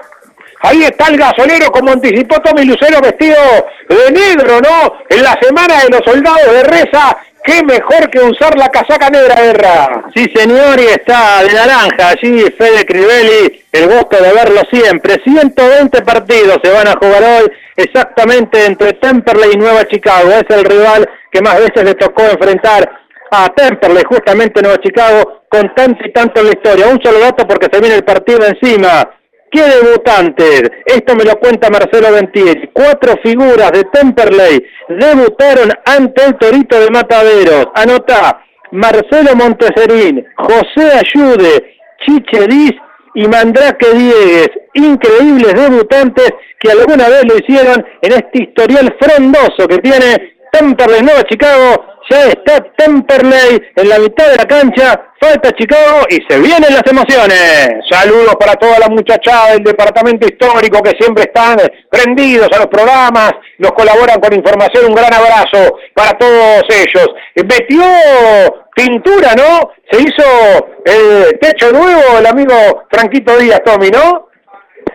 Ahí 0.60 0.82
está 0.82 1.08
el 1.08 1.18
gasolero, 1.18 1.70
como 1.70 1.92
anticipó 1.92 2.40
Tommy 2.40 2.64
Lucero, 2.64 3.00
vestido 3.00 3.36
de 3.88 4.10
negro, 4.10 4.60
¿no? 4.60 4.98
En 5.08 5.22
la 5.22 5.38
semana 5.40 5.82
de 5.82 5.90
los 5.90 6.00
soldados 6.04 6.52
de 6.52 6.62
Reza, 6.64 7.16
qué 7.46 7.62
mejor 7.64 8.10
que 8.10 8.18
usar 8.18 8.58
la 8.58 8.68
casaca 8.68 9.08
negra, 9.08 9.40
Guerra. 9.40 10.10
Sí, 10.14 10.26
señor, 10.34 10.78
y 10.80 10.86
está 10.86 11.42
de 11.44 11.54
naranja 11.54 12.08
allí 12.10 12.44
Fede 12.58 12.84
Crivelli, 12.84 13.64
el 13.72 13.86
gusto 13.86 14.16
de 14.20 14.32
verlo 14.32 14.60
siempre. 14.70 15.22
120 15.22 16.02
partidos 16.02 16.58
se 16.62 16.70
van 16.70 16.88
a 16.88 16.94
jugar 17.00 17.22
hoy, 17.22 17.52
exactamente 17.76 18.66
entre 18.66 18.94
Temperley 18.94 19.52
y 19.54 19.56
Nueva 19.56 19.86
Chicago. 19.86 20.30
Es 20.30 20.44
el 20.48 20.64
rival 20.64 21.08
que 21.30 21.40
más 21.40 21.58
veces 21.58 21.84
le 21.84 21.94
tocó 21.94 22.22
enfrentar 22.24 22.90
a 23.30 23.48
Temperley, 23.48 24.02
justamente 24.08 24.60
Nueva 24.60 24.78
Chicago, 24.78 25.44
con 25.48 25.72
tanto 25.74 26.04
y 26.04 26.12
tanto 26.12 26.40
en 26.40 26.46
la 26.46 26.52
historia. 26.52 26.88
Un 26.88 27.00
solo 27.02 27.20
dato 27.20 27.46
porque 27.46 27.68
se 27.72 27.80
viene 27.80 27.96
el 27.96 28.04
partido 28.04 28.44
encima. 28.44 29.08
¿Qué 29.50 29.62
debutantes? 29.62 30.62
Esto 30.84 31.14
me 31.14 31.24
lo 31.24 31.38
cuenta 31.38 31.70
Marcelo 31.70 32.12
Ventieri. 32.12 32.68
Cuatro 32.72 33.14
figuras 33.22 33.70
de 33.72 33.84
Temperley 33.84 34.64
debutaron 34.88 35.70
ante 35.84 36.24
el 36.24 36.36
Torito 36.36 36.80
de 36.80 36.90
Mataderos. 36.90 37.66
Anota 37.74 38.42
Marcelo 38.72 39.36
Monteserín, 39.36 40.26
José 40.36 40.92
Ayude, 40.92 41.76
Chiche 42.04 42.46
Diz 42.48 42.72
y 43.14 43.28
Mandrake 43.28 43.92
Diegues. 43.94 44.50
Increíbles 44.74 45.54
debutantes 45.54 46.30
que 46.58 46.72
alguna 46.72 47.08
vez 47.08 47.24
lo 47.24 47.36
hicieron 47.38 47.86
en 48.02 48.12
este 48.12 48.42
historial 48.42 48.94
frondoso 49.00 49.68
que 49.68 49.78
tiene 49.78 50.36
Temperley 50.52 51.02
Nueva 51.02 51.22
Chicago. 51.22 51.95
Ya 52.08 52.26
está 52.26 52.60
Temperley 52.76 53.60
en 53.74 53.88
la 53.88 53.98
mitad 53.98 54.30
de 54.30 54.36
la 54.36 54.44
cancha. 54.46 55.12
Falta 55.20 55.50
Chicago 55.52 56.06
y 56.08 56.18
se 56.28 56.38
vienen 56.38 56.72
las 56.72 56.86
emociones. 56.86 57.68
Saludos 57.90 58.36
para 58.38 58.54
toda 58.54 58.78
la 58.78 58.88
muchachada 58.88 59.52
del 59.52 59.64
departamento 59.64 60.26
histórico 60.26 60.82
que 60.82 60.92
siempre 61.00 61.24
están 61.24 61.58
prendidos 61.90 62.48
a 62.52 62.58
los 62.58 62.66
programas, 62.66 63.32
nos 63.58 63.72
colaboran 63.72 64.20
con 64.20 64.34
información. 64.34 64.86
Un 64.86 64.94
gran 64.94 65.12
abrazo 65.12 65.78
para 65.94 66.12
todos 66.18 66.64
ellos. 66.68 67.08
Eh, 67.34 67.42
Metió 67.42 67.82
pintura, 68.74 69.34
¿no? 69.34 69.72
Se 69.90 70.02
hizo 70.02 70.68
el 70.84 71.38
techo 71.40 71.72
nuevo 71.72 72.18
el 72.18 72.26
amigo 72.26 72.84
Franquito 72.90 73.36
Díaz, 73.38 73.62
Tommy, 73.64 73.88
¿no? 73.90 74.28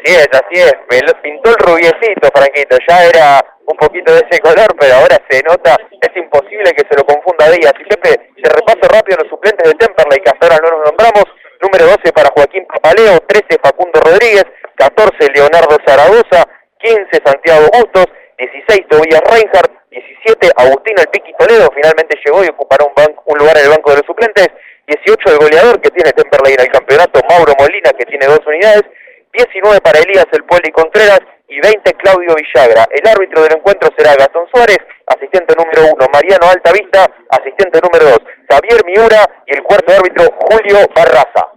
Así 0.03 0.15
es, 0.15 0.27
así 0.31 0.61
es. 0.61 0.73
Me 0.89 0.99
lo 1.01 1.21
pintó 1.21 1.49
el 1.49 1.57
rubiecito, 1.57 2.29
Franquito. 2.33 2.77
Ya 2.87 3.05
era 3.05 3.45
un 3.71 3.77
poquito 3.77 4.11
de 4.13 4.21
ese 4.27 4.39
color, 4.39 4.67
pero 4.77 4.95
ahora 4.95 5.17
se 5.29 5.41
nota. 5.43 5.77
Es 6.01 6.11
imposible 6.15 6.71
que 6.75 6.83
se 6.87 6.95
lo 6.95 7.03
confunda 7.05 7.49
Díaz. 7.49 7.73
Y 7.79 7.85
Pepe, 7.85 8.31
te 8.35 8.49
repaso 8.49 8.83
rápido 8.91 9.17
los 9.23 9.29
suplentes 9.29 9.63
de 9.63 9.77
Temperley, 9.79 10.19
que 10.19 10.29
hasta 10.29 10.47
ahora 10.47 10.59
no 10.61 10.77
nos 10.77 10.85
nombramos. 10.91 11.25
Número 11.61 11.85
12 11.85 12.11
para 12.11 12.29
Joaquín 12.35 12.65
Papaleo, 12.65 13.19
13 13.27 13.61
Facundo 13.61 14.01
Rodríguez, 14.01 14.45
14 14.75 15.13
Leonardo 15.33 15.77
Zaragoza, 15.85 16.43
15 16.79 17.05
Santiago 17.23 17.69
Bustos, 17.71 18.05
16 18.37 18.87
Tobías 18.89 19.21
Reinhardt, 19.29 19.71
17 19.91 20.51
Agustín 20.57 20.95
El 20.97 21.07
Piqui 21.13 21.33
Toledo, 21.37 21.69
finalmente 21.75 22.17
llegó 22.25 22.43
y 22.43 22.49
ocupará 22.49 22.85
un, 22.85 22.93
banco, 22.95 23.23
un 23.27 23.37
lugar 23.37 23.57
en 23.57 23.65
el 23.65 23.69
banco 23.69 23.91
de 23.91 23.97
los 23.97 24.05
suplentes. 24.07 24.49
18 24.87 25.31
el 25.31 25.37
goleador 25.37 25.79
que 25.79 25.91
tiene 25.91 26.11
Temperley 26.11 26.53
en 26.57 26.61
el 26.61 26.71
campeonato, 26.71 27.21
Mauro 27.29 27.53
Molina, 27.59 27.91
que 27.93 28.05
tiene 28.05 28.25
dos 28.25 28.41
unidades. 28.45 28.83
19 29.31 29.79
para 29.79 29.99
Elías 29.99 30.25
El 30.33 30.43
Poli 30.43 30.71
Contreras 30.71 31.21
y 31.51 31.59
20 31.59 31.93
Claudio 31.99 32.33
Villagra. 32.33 32.87
El 32.89 33.03
árbitro 33.07 33.43
del 33.43 33.59
encuentro 33.59 33.89
será 33.97 34.15
Gastón 34.15 34.47
Suárez, 34.53 34.79
asistente 35.05 35.53
número 35.59 35.93
1 35.99 36.07
Mariano 36.13 36.47
Altavista, 36.47 37.11
asistente 37.29 37.79
número 37.83 38.15
2 38.15 38.19
Javier 38.49 38.81
Miura 38.87 39.21
y 39.45 39.55
el 39.55 39.63
cuarto 39.63 39.93
árbitro 39.93 40.31
Julio 40.47 40.79
Barraza. 40.95 41.51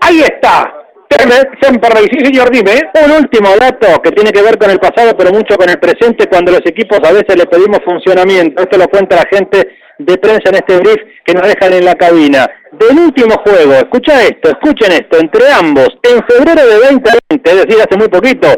Ahí 0.00 0.20
está. 0.20 0.78
Temperley, 1.60 2.08
sí 2.10 2.24
señor, 2.24 2.50
dime. 2.50 2.72
Un 3.04 3.12
último 3.12 3.50
dato 3.58 4.00
que 4.02 4.12
tiene 4.12 4.32
que 4.32 4.42
ver 4.42 4.56
con 4.58 4.70
el 4.70 4.78
pasado, 4.78 5.14
pero 5.16 5.30
mucho 5.30 5.56
con 5.56 5.68
el 5.68 5.78
presente, 5.78 6.26
cuando 6.26 6.52
los 6.52 6.62
equipos 6.64 6.98
a 7.04 7.12
veces 7.12 7.36
le 7.36 7.46
pedimos 7.46 7.80
funcionamiento. 7.84 8.62
Esto 8.62 8.78
lo 8.78 8.88
cuenta 8.88 9.16
la 9.16 9.28
gente 9.30 9.68
de 9.98 10.18
prensa 10.18 10.48
en 10.48 10.54
este 10.56 10.78
brief 10.78 10.96
que 11.24 11.34
nos 11.34 11.46
dejan 11.46 11.74
en 11.74 11.84
la 11.84 11.94
cabina. 11.94 12.48
Del 12.72 12.98
último 12.98 13.36
juego, 13.44 13.74
escucha 13.74 14.22
esto, 14.22 14.50
escuchen 14.50 14.92
esto, 14.92 15.18
entre 15.18 15.52
ambos, 15.52 15.88
en 16.02 16.24
febrero 16.24 16.66
de 16.66 16.76
2020, 16.76 17.50
es 17.50 17.66
decir, 17.66 17.82
hace 17.82 17.98
muy 17.98 18.08
poquito, 18.08 18.48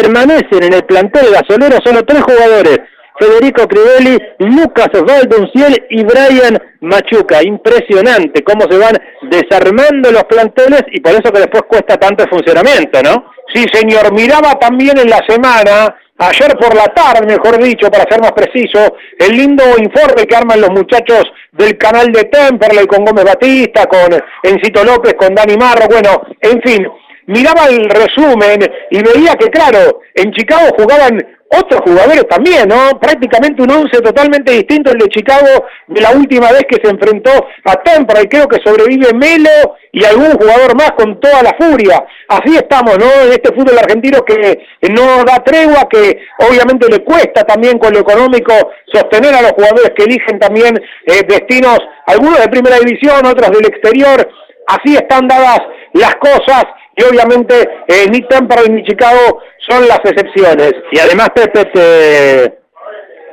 permanecen 0.00 0.62
en 0.62 0.74
el 0.74 0.84
plantel 0.84 1.32
gasolero 1.32 1.78
solo 1.84 2.04
tres 2.04 2.22
jugadores, 2.22 2.78
Federico 3.18 3.66
Crivelli, 3.66 4.16
Lucas 4.38 4.90
Valdonciel 4.92 5.86
y 5.90 6.04
Brian 6.04 6.56
Machuca. 6.80 7.42
Impresionante 7.42 8.44
cómo 8.44 8.70
se 8.70 8.78
van 8.78 8.96
desarmando 9.22 10.12
los 10.12 10.24
planteles 10.24 10.84
y 10.92 11.00
por 11.00 11.12
eso 11.12 11.32
que 11.32 11.40
después 11.40 11.62
cuesta 11.68 11.96
tanto 11.96 12.22
el 12.22 12.30
funcionamiento, 12.30 13.02
¿no? 13.02 13.32
Sí, 13.52 13.64
señor. 13.72 14.12
Miraba 14.12 14.54
también 14.60 14.98
en 14.98 15.10
la 15.10 15.20
semana 15.26 15.96
ayer 16.18 16.56
por 16.58 16.76
la 16.76 16.86
tarde, 16.86 17.26
mejor 17.26 17.62
dicho, 17.62 17.90
para 17.90 18.04
ser 18.08 18.20
más 18.20 18.32
preciso, 18.32 18.96
el 19.18 19.36
lindo 19.36 19.64
informe 19.78 20.26
que 20.26 20.36
arman 20.36 20.60
los 20.60 20.70
muchachos 20.70 21.24
del 21.52 21.76
canal 21.76 22.12
de 22.12 22.24
Temperley 22.24 22.86
con 22.86 23.04
Gómez 23.04 23.24
Batista, 23.24 23.86
con 23.86 24.14
Encito 24.42 24.84
López, 24.84 25.14
con 25.14 25.34
Dani 25.34 25.56
Marro, 25.56 25.86
bueno, 25.88 26.22
en 26.40 26.60
fin, 26.62 26.86
miraba 27.28 27.66
el 27.66 27.88
resumen 27.88 28.58
y 28.90 29.02
veía 29.02 29.34
que, 29.34 29.48
claro, 29.48 30.00
en 30.14 30.32
Chicago 30.32 30.74
jugaban 30.76 31.18
otros 31.50 31.80
jugadores 31.80 32.28
también, 32.28 32.68
¿no? 32.68 32.98
Prácticamente 33.00 33.62
un 33.62 33.70
once 33.70 34.00
totalmente 34.02 34.52
distinto 34.52 34.90
el 34.90 34.98
de 34.98 35.08
Chicago 35.08 35.64
de 35.86 36.00
la 36.00 36.10
última 36.10 36.52
vez 36.52 36.64
que 36.68 36.76
se 36.82 36.90
enfrentó 36.90 37.30
a 37.64 37.74
Temperley. 37.82 38.28
Creo 38.28 38.46
que 38.46 38.60
sobrevive 38.62 39.14
Melo 39.14 39.76
y 39.92 40.04
algún 40.04 40.32
jugador 40.32 40.76
más 40.76 40.92
con 40.92 41.18
toda 41.20 41.42
la 41.42 41.56
furia. 41.58 42.04
Así 42.28 42.54
estamos, 42.54 42.98
¿no? 42.98 43.06
En 43.24 43.30
este 43.30 43.54
fútbol 43.54 43.78
argentino 43.78 44.20
que 44.24 44.60
no 44.90 45.24
da 45.24 45.42
tregua, 45.42 45.88
que 45.90 46.18
obviamente 46.46 46.88
le 46.90 47.02
cuesta 47.02 47.44
también 47.44 47.78
con 47.78 47.94
lo 47.94 48.00
económico 48.00 48.52
sostener 48.92 49.34
a 49.34 49.42
los 49.42 49.52
jugadores 49.52 49.92
que 49.96 50.04
eligen 50.04 50.38
también 50.38 50.78
eh, 51.06 51.22
destinos, 51.26 51.78
algunos 52.06 52.40
de 52.40 52.48
primera 52.48 52.76
división, 52.78 53.24
otros 53.24 53.50
del 53.50 53.66
exterior. 53.66 54.28
Así 54.68 54.94
están 54.94 55.26
dadas 55.26 55.60
las 55.94 56.14
cosas 56.16 56.64
y 56.94 57.02
obviamente 57.04 57.68
eh, 57.88 58.06
ni 58.10 58.20
Temperley 58.28 58.70
ni 58.70 58.84
Chicago 58.84 59.40
son 59.68 59.86
las 59.88 60.00
excepciones. 60.04 60.72
Y 60.92 60.98
además, 60.98 61.30
Pepe, 61.34 61.64
te, 61.72 62.58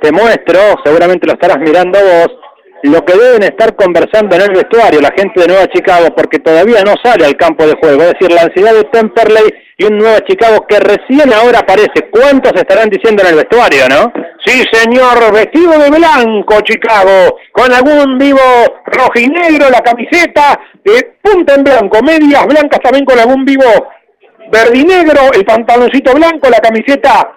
te 0.02 0.12
muestro, 0.12 0.60
seguramente 0.84 1.28
lo 1.28 1.34
estarás 1.34 1.60
mirando 1.60 2.00
vos, 2.00 2.38
lo 2.86 3.04
que 3.06 3.18
deben 3.18 3.44
estar 3.44 3.76
conversando 3.76 4.36
en 4.36 4.42
el 4.44 4.52
vestuario 4.52 5.02
la 5.02 5.14
gente 5.18 5.42
de 5.42 5.48
Nueva 5.48 5.68
Chicago, 5.68 6.08
porque 6.16 6.40
todavía 6.40 6.84
no 6.84 6.94
sale 7.04 7.26
al 7.26 7.36
campo 7.36 7.66
de 7.66 7.76
juego. 7.82 8.04
Es 8.04 8.14
decir, 8.14 8.32
la 8.32 8.44
ansiedad 8.44 8.74
de 8.74 8.84
Temperley 8.86 9.44
y 9.78 9.86
un 9.86 9.98
Nueva 9.98 10.20
Chicago 10.22 10.66
que 10.68 10.80
recién 10.80 11.34
ahora 11.34 11.60
aparece. 11.60 12.10
¿Cuántos 12.12 12.54
estarán 12.56 12.90
diciendo 12.90 13.24
en 13.24 13.30
el 13.30 13.36
vestuario, 13.36 13.88
no? 13.90 14.12
Sí, 14.46 14.64
señor, 14.72 15.34
vestido 15.34 15.78
de 15.80 15.90
blanco, 15.90 16.62
Chicago, 16.62 17.38
con 17.52 17.72
algún 17.74 18.18
vivo 18.18 18.40
rojinegro, 18.86 19.70
la 19.70 19.82
camiseta, 19.82 20.60
de 20.84 21.16
punta 21.22 21.56
en 21.56 21.64
blanco, 21.64 22.02
medias 22.04 22.46
blancas 22.46 22.80
también 22.82 23.06
con 23.06 23.20
algún 23.20 23.44
vivo 23.44 23.66
verdinegro, 24.52 25.34
el 25.34 25.44
pantaloncito 25.44 26.14
blanco, 26.14 26.50
la 26.50 26.60
camiseta 26.60 27.32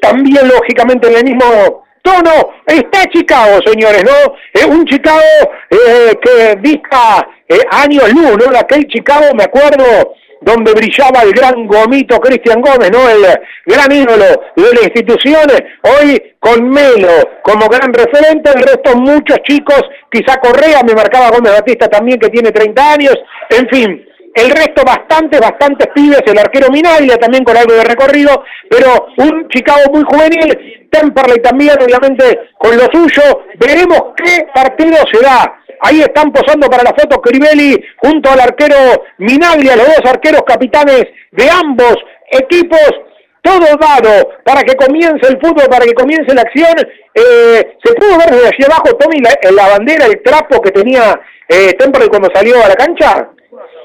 también 0.00 0.48
lógicamente 0.48 1.08
en 1.08 1.16
el 1.16 1.24
mismo 1.24 1.84
tono. 2.02 2.54
Está 2.66 3.04
Chicago, 3.12 3.58
señores, 3.64 4.04
¿no? 4.04 4.34
Es 4.52 4.66
un 4.66 4.84
Chicago 4.84 5.20
eh, 5.70 6.14
que 6.22 6.56
dista 6.60 7.26
eh, 7.48 7.60
años 7.70 8.12
luz, 8.12 8.36
¿no? 8.36 8.58
Aquel 8.58 8.86
Chicago, 8.88 9.34
me 9.34 9.44
acuerdo, 9.44 10.14
donde 10.40 10.72
brillaba 10.72 11.22
el 11.22 11.32
gran 11.32 11.66
gomito 11.66 12.20
Cristian 12.20 12.60
Gómez, 12.60 12.90
¿no? 12.90 13.08
El 13.08 13.24
gran 13.66 13.90
ídolo 13.90 14.24
de 14.56 14.74
las 14.74 14.84
instituciones, 14.84 15.62
hoy 15.82 16.34
con 16.38 16.68
Melo 16.70 17.40
como 17.42 17.68
gran 17.68 17.92
referente, 17.92 18.50
el 18.50 18.62
resto 18.62 18.96
muchos 18.96 19.38
chicos, 19.42 19.82
quizá 20.10 20.38
Correa, 20.38 20.82
me 20.86 20.94
marcaba 20.94 21.30
Gómez 21.30 21.52
Batista 21.52 21.88
también 21.88 22.18
que 22.18 22.28
tiene 22.28 22.52
30 22.52 22.92
años, 22.92 23.14
en 23.50 23.68
fin, 23.68 24.07
el 24.34 24.50
resto 24.50 24.82
bastante, 24.84 25.40
bastantes 25.40 25.88
pibes, 25.94 26.22
el 26.26 26.38
arquero 26.38 26.68
Minaglia 26.70 27.16
también 27.16 27.44
con 27.44 27.56
algo 27.56 27.74
de 27.74 27.84
recorrido, 27.84 28.44
pero 28.70 29.08
un 29.18 29.48
Chicago 29.48 29.92
muy 29.92 30.04
juvenil, 30.04 30.88
Temperley 30.90 31.42
también 31.42 31.76
obviamente 31.82 32.50
con 32.58 32.76
lo 32.76 32.84
suyo, 32.92 33.44
veremos 33.58 34.14
qué 34.16 34.46
partido 34.54 34.96
será. 35.12 35.62
Ahí 35.80 36.00
están 36.00 36.32
posando 36.32 36.68
para 36.68 36.82
la 36.82 36.94
foto 36.96 37.20
Crivelli 37.20 37.76
junto 37.98 38.30
al 38.30 38.40
arquero 38.40 38.76
Minaglia, 39.18 39.76
los 39.76 39.86
dos 39.86 40.10
arqueros 40.10 40.42
capitanes 40.46 41.04
de 41.30 41.50
ambos 41.50 41.96
equipos. 42.30 42.90
Todo 43.40 43.76
dado 43.80 44.30
para 44.44 44.62
que 44.62 44.74
comience 44.74 45.26
el 45.28 45.38
fútbol, 45.40 45.68
para 45.70 45.84
que 45.84 45.94
comience 45.94 46.34
la 46.34 46.42
acción. 46.42 46.74
Eh, 47.14 47.76
se 47.82 47.94
pudo 47.94 48.18
ver 48.18 48.30
desde 48.30 48.48
allí 48.48 48.64
abajo, 48.64 48.96
Tommy, 48.98 49.20
la, 49.20 49.68
bandera, 49.68 50.06
el 50.06 50.20
trapo 50.22 50.60
que 50.60 50.72
tenía 50.72 51.18
eh, 51.48 51.72
Temperley 51.78 52.08
cuando 52.08 52.28
salió 52.34 52.62
a 52.62 52.68
la 52.68 52.74
cancha. 52.74 53.30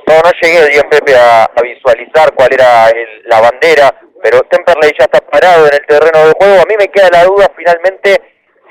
No, 0.08 0.16
no 0.20 0.32
llegué 0.42 0.70
bien, 0.70 0.84
Pepe, 0.90 1.16
a, 1.16 1.50
visualizar 1.62 2.34
cuál 2.34 2.50
era 2.54 2.92
la 3.26 3.40
bandera, 3.40 3.94
pero 4.22 4.42
Temperley 4.42 4.92
ya 4.98 5.06
está 5.06 5.20
parado 5.22 5.68
en 5.68 5.74
el 5.74 5.86
terreno 5.86 6.28
de 6.28 6.34
juego. 6.34 6.62
A 6.62 6.66
mí 6.66 6.76
me 6.78 6.88
queda 6.88 7.10
la 7.12 7.24
duda 7.26 7.52
finalmente 7.56 8.22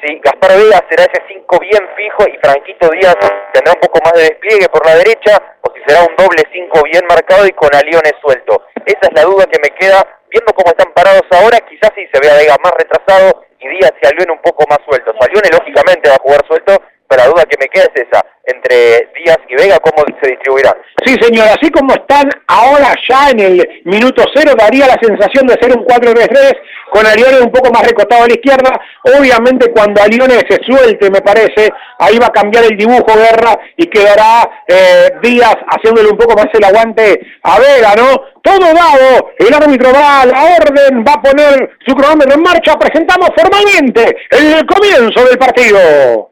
si 0.03 0.18
Gaspar 0.18 0.59
Vega 0.59 0.83
será 0.90 1.05
ese 1.05 1.23
5 1.29 1.59
bien 1.61 1.83
fijo 1.97 2.27
y 2.27 2.37
Franquito 2.42 2.90
Díaz 2.90 3.14
tendrá 3.53 3.73
un 3.73 3.81
poco 3.81 4.01
más 4.05 4.12
de 4.14 4.35
despliegue 4.35 4.68
por 4.68 4.85
la 4.85 4.97
derecha 4.97 5.38
o 5.62 5.71
si 5.73 5.81
será 5.87 6.03
un 6.03 6.16
doble 6.16 6.42
5 6.53 6.83
bien 6.90 7.07
marcado 7.09 7.47
y 7.47 7.53
con 7.53 7.71
Aliones 7.73 8.14
suelto. 8.21 8.66
Esa 8.85 9.07
es 9.07 9.12
la 9.14 9.23
duda 9.23 9.47
que 9.47 9.61
me 9.62 9.71
queda. 9.79 10.03
Viendo 10.29 10.53
cómo 10.55 10.73
están 10.73 10.92
parados 10.92 11.23
ahora, 11.31 11.59
quizás 11.68 11.92
sí 11.95 12.03
se 12.12 12.18
vea 12.21 12.35
Vega 12.35 12.57
más 12.64 12.73
retrasado 12.73 13.45
y 13.61 13.68
Díaz 13.68 13.92
y 14.03 14.07
Alione 14.07 14.33
un 14.33 14.42
poco 14.42 14.64
más 14.68 14.81
sueltos. 14.88 15.14
Alione 15.21 15.51
lógicamente 15.53 16.11
va 16.11 16.16
a 16.16 16.23
jugar 16.23 16.42
suelto, 16.49 16.83
la 17.16 17.27
duda 17.27 17.44
que 17.44 17.57
me 17.61 17.68
queda 17.68 17.85
es 17.94 18.03
esa 18.09 18.25
entre 18.44 19.09
Díaz 19.14 19.38
y 19.48 19.55
Vega, 19.55 19.79
cómo 19.79 20.05
se 20.20 20.31
distribuirán. 20.31 20.75
Sí, 21.05 21.14
señor, 21.20 21.46
así 21.48 21.70
como 21.70 21.92
están 21.94 22.29
ahora 22.48 22.94
ya 23.09 23.31
en 23.31 23.40
el 23.40 23.83
minuto 23.85 24.25
cero, 24.35 24.53
daría 24.59 24.87
la 24.87 24.98
sensación 25.01 25.46
de 25.46 25.55
ser 25.61 25.77
un 25.77 25.85
4-3-3, 25.85 26.57
con 26.90 27.07
Alione 27.07 27.40
un 27.40 27.53
poco 27.53 27.70
más 27.72 27.87
recostado 27.87 28.25
a 28.25 28.29
la 28.29 28.35
izquierda. 28.35 28.70
Obviamente 29.16 29.70
cuando 29.70 30.03
Alione 30.03 30.40
se 30.48 30.59
suelte, 30.66 31.11
me 31.11 31.20
parece, 31.20 31.70
ahí 31.98 32.18
va 32.18 32.27
a 32.27 32.33
cambiar 32.33 32.64
el 32.64 32.77
dibujo 32.77 33.14
Guerra 33.14 33.59
y 33.77 33.87
quedará 33.87 34.48
eh, 34.66 35.11
Díaz 35.22 35.57
haciéndole 35.70 36.11
un 36.11 36.18
poco 36.18 36.35
más 36.35 36.46
el 36.53 36.64
aguante 36.64 37.20
a 37.44 37.59
Vega, 37.61 37.94
¿no? 37.96 38.33
Todo 38.42 38.59
dado, 38.59 39.31
el 39.38 39.55
árbitro 39.55 39.92
va 39.92 40.22
a 40.22 40.27
la 40.27 40.42
orden, 40.59 41.05
va 41.07 41.12
a 41.12 41.22
poner 41.22 41.77
su 41.87 41.94
cronómetro 41.94 42.35
en 42.35 42.42
marcha, 42.42 42.77
presentamos 42.77 43.31
formalmente 43.37 44.16
el 44.31 44.66
comienzo 44.66 45.25
del 45.25 45.38
partido. 45.38 46.32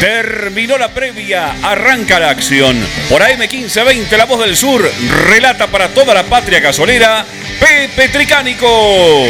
Terminó 0.00 0.78
la 0.78 0.88
previa, 0.88 1.56
arranca 1.62 2.18
la 2.18 2.30
acción. 2.30 2.78
Por 3.08 3.22
AM1520, 3.22 4.16
La 4.16 4.24
Voz 4.24 4.40
del 4.40 4.56
Sur, 4.56 4.90
relata 5.28 5.66
para 5.66 5.88
toda 5.88 6.14
la 6.14 6.22
patria 6.22 6.60
gasolera, 6.60 7.26
Pepe 7.58 8.08
Tricánico. 8.08 9.26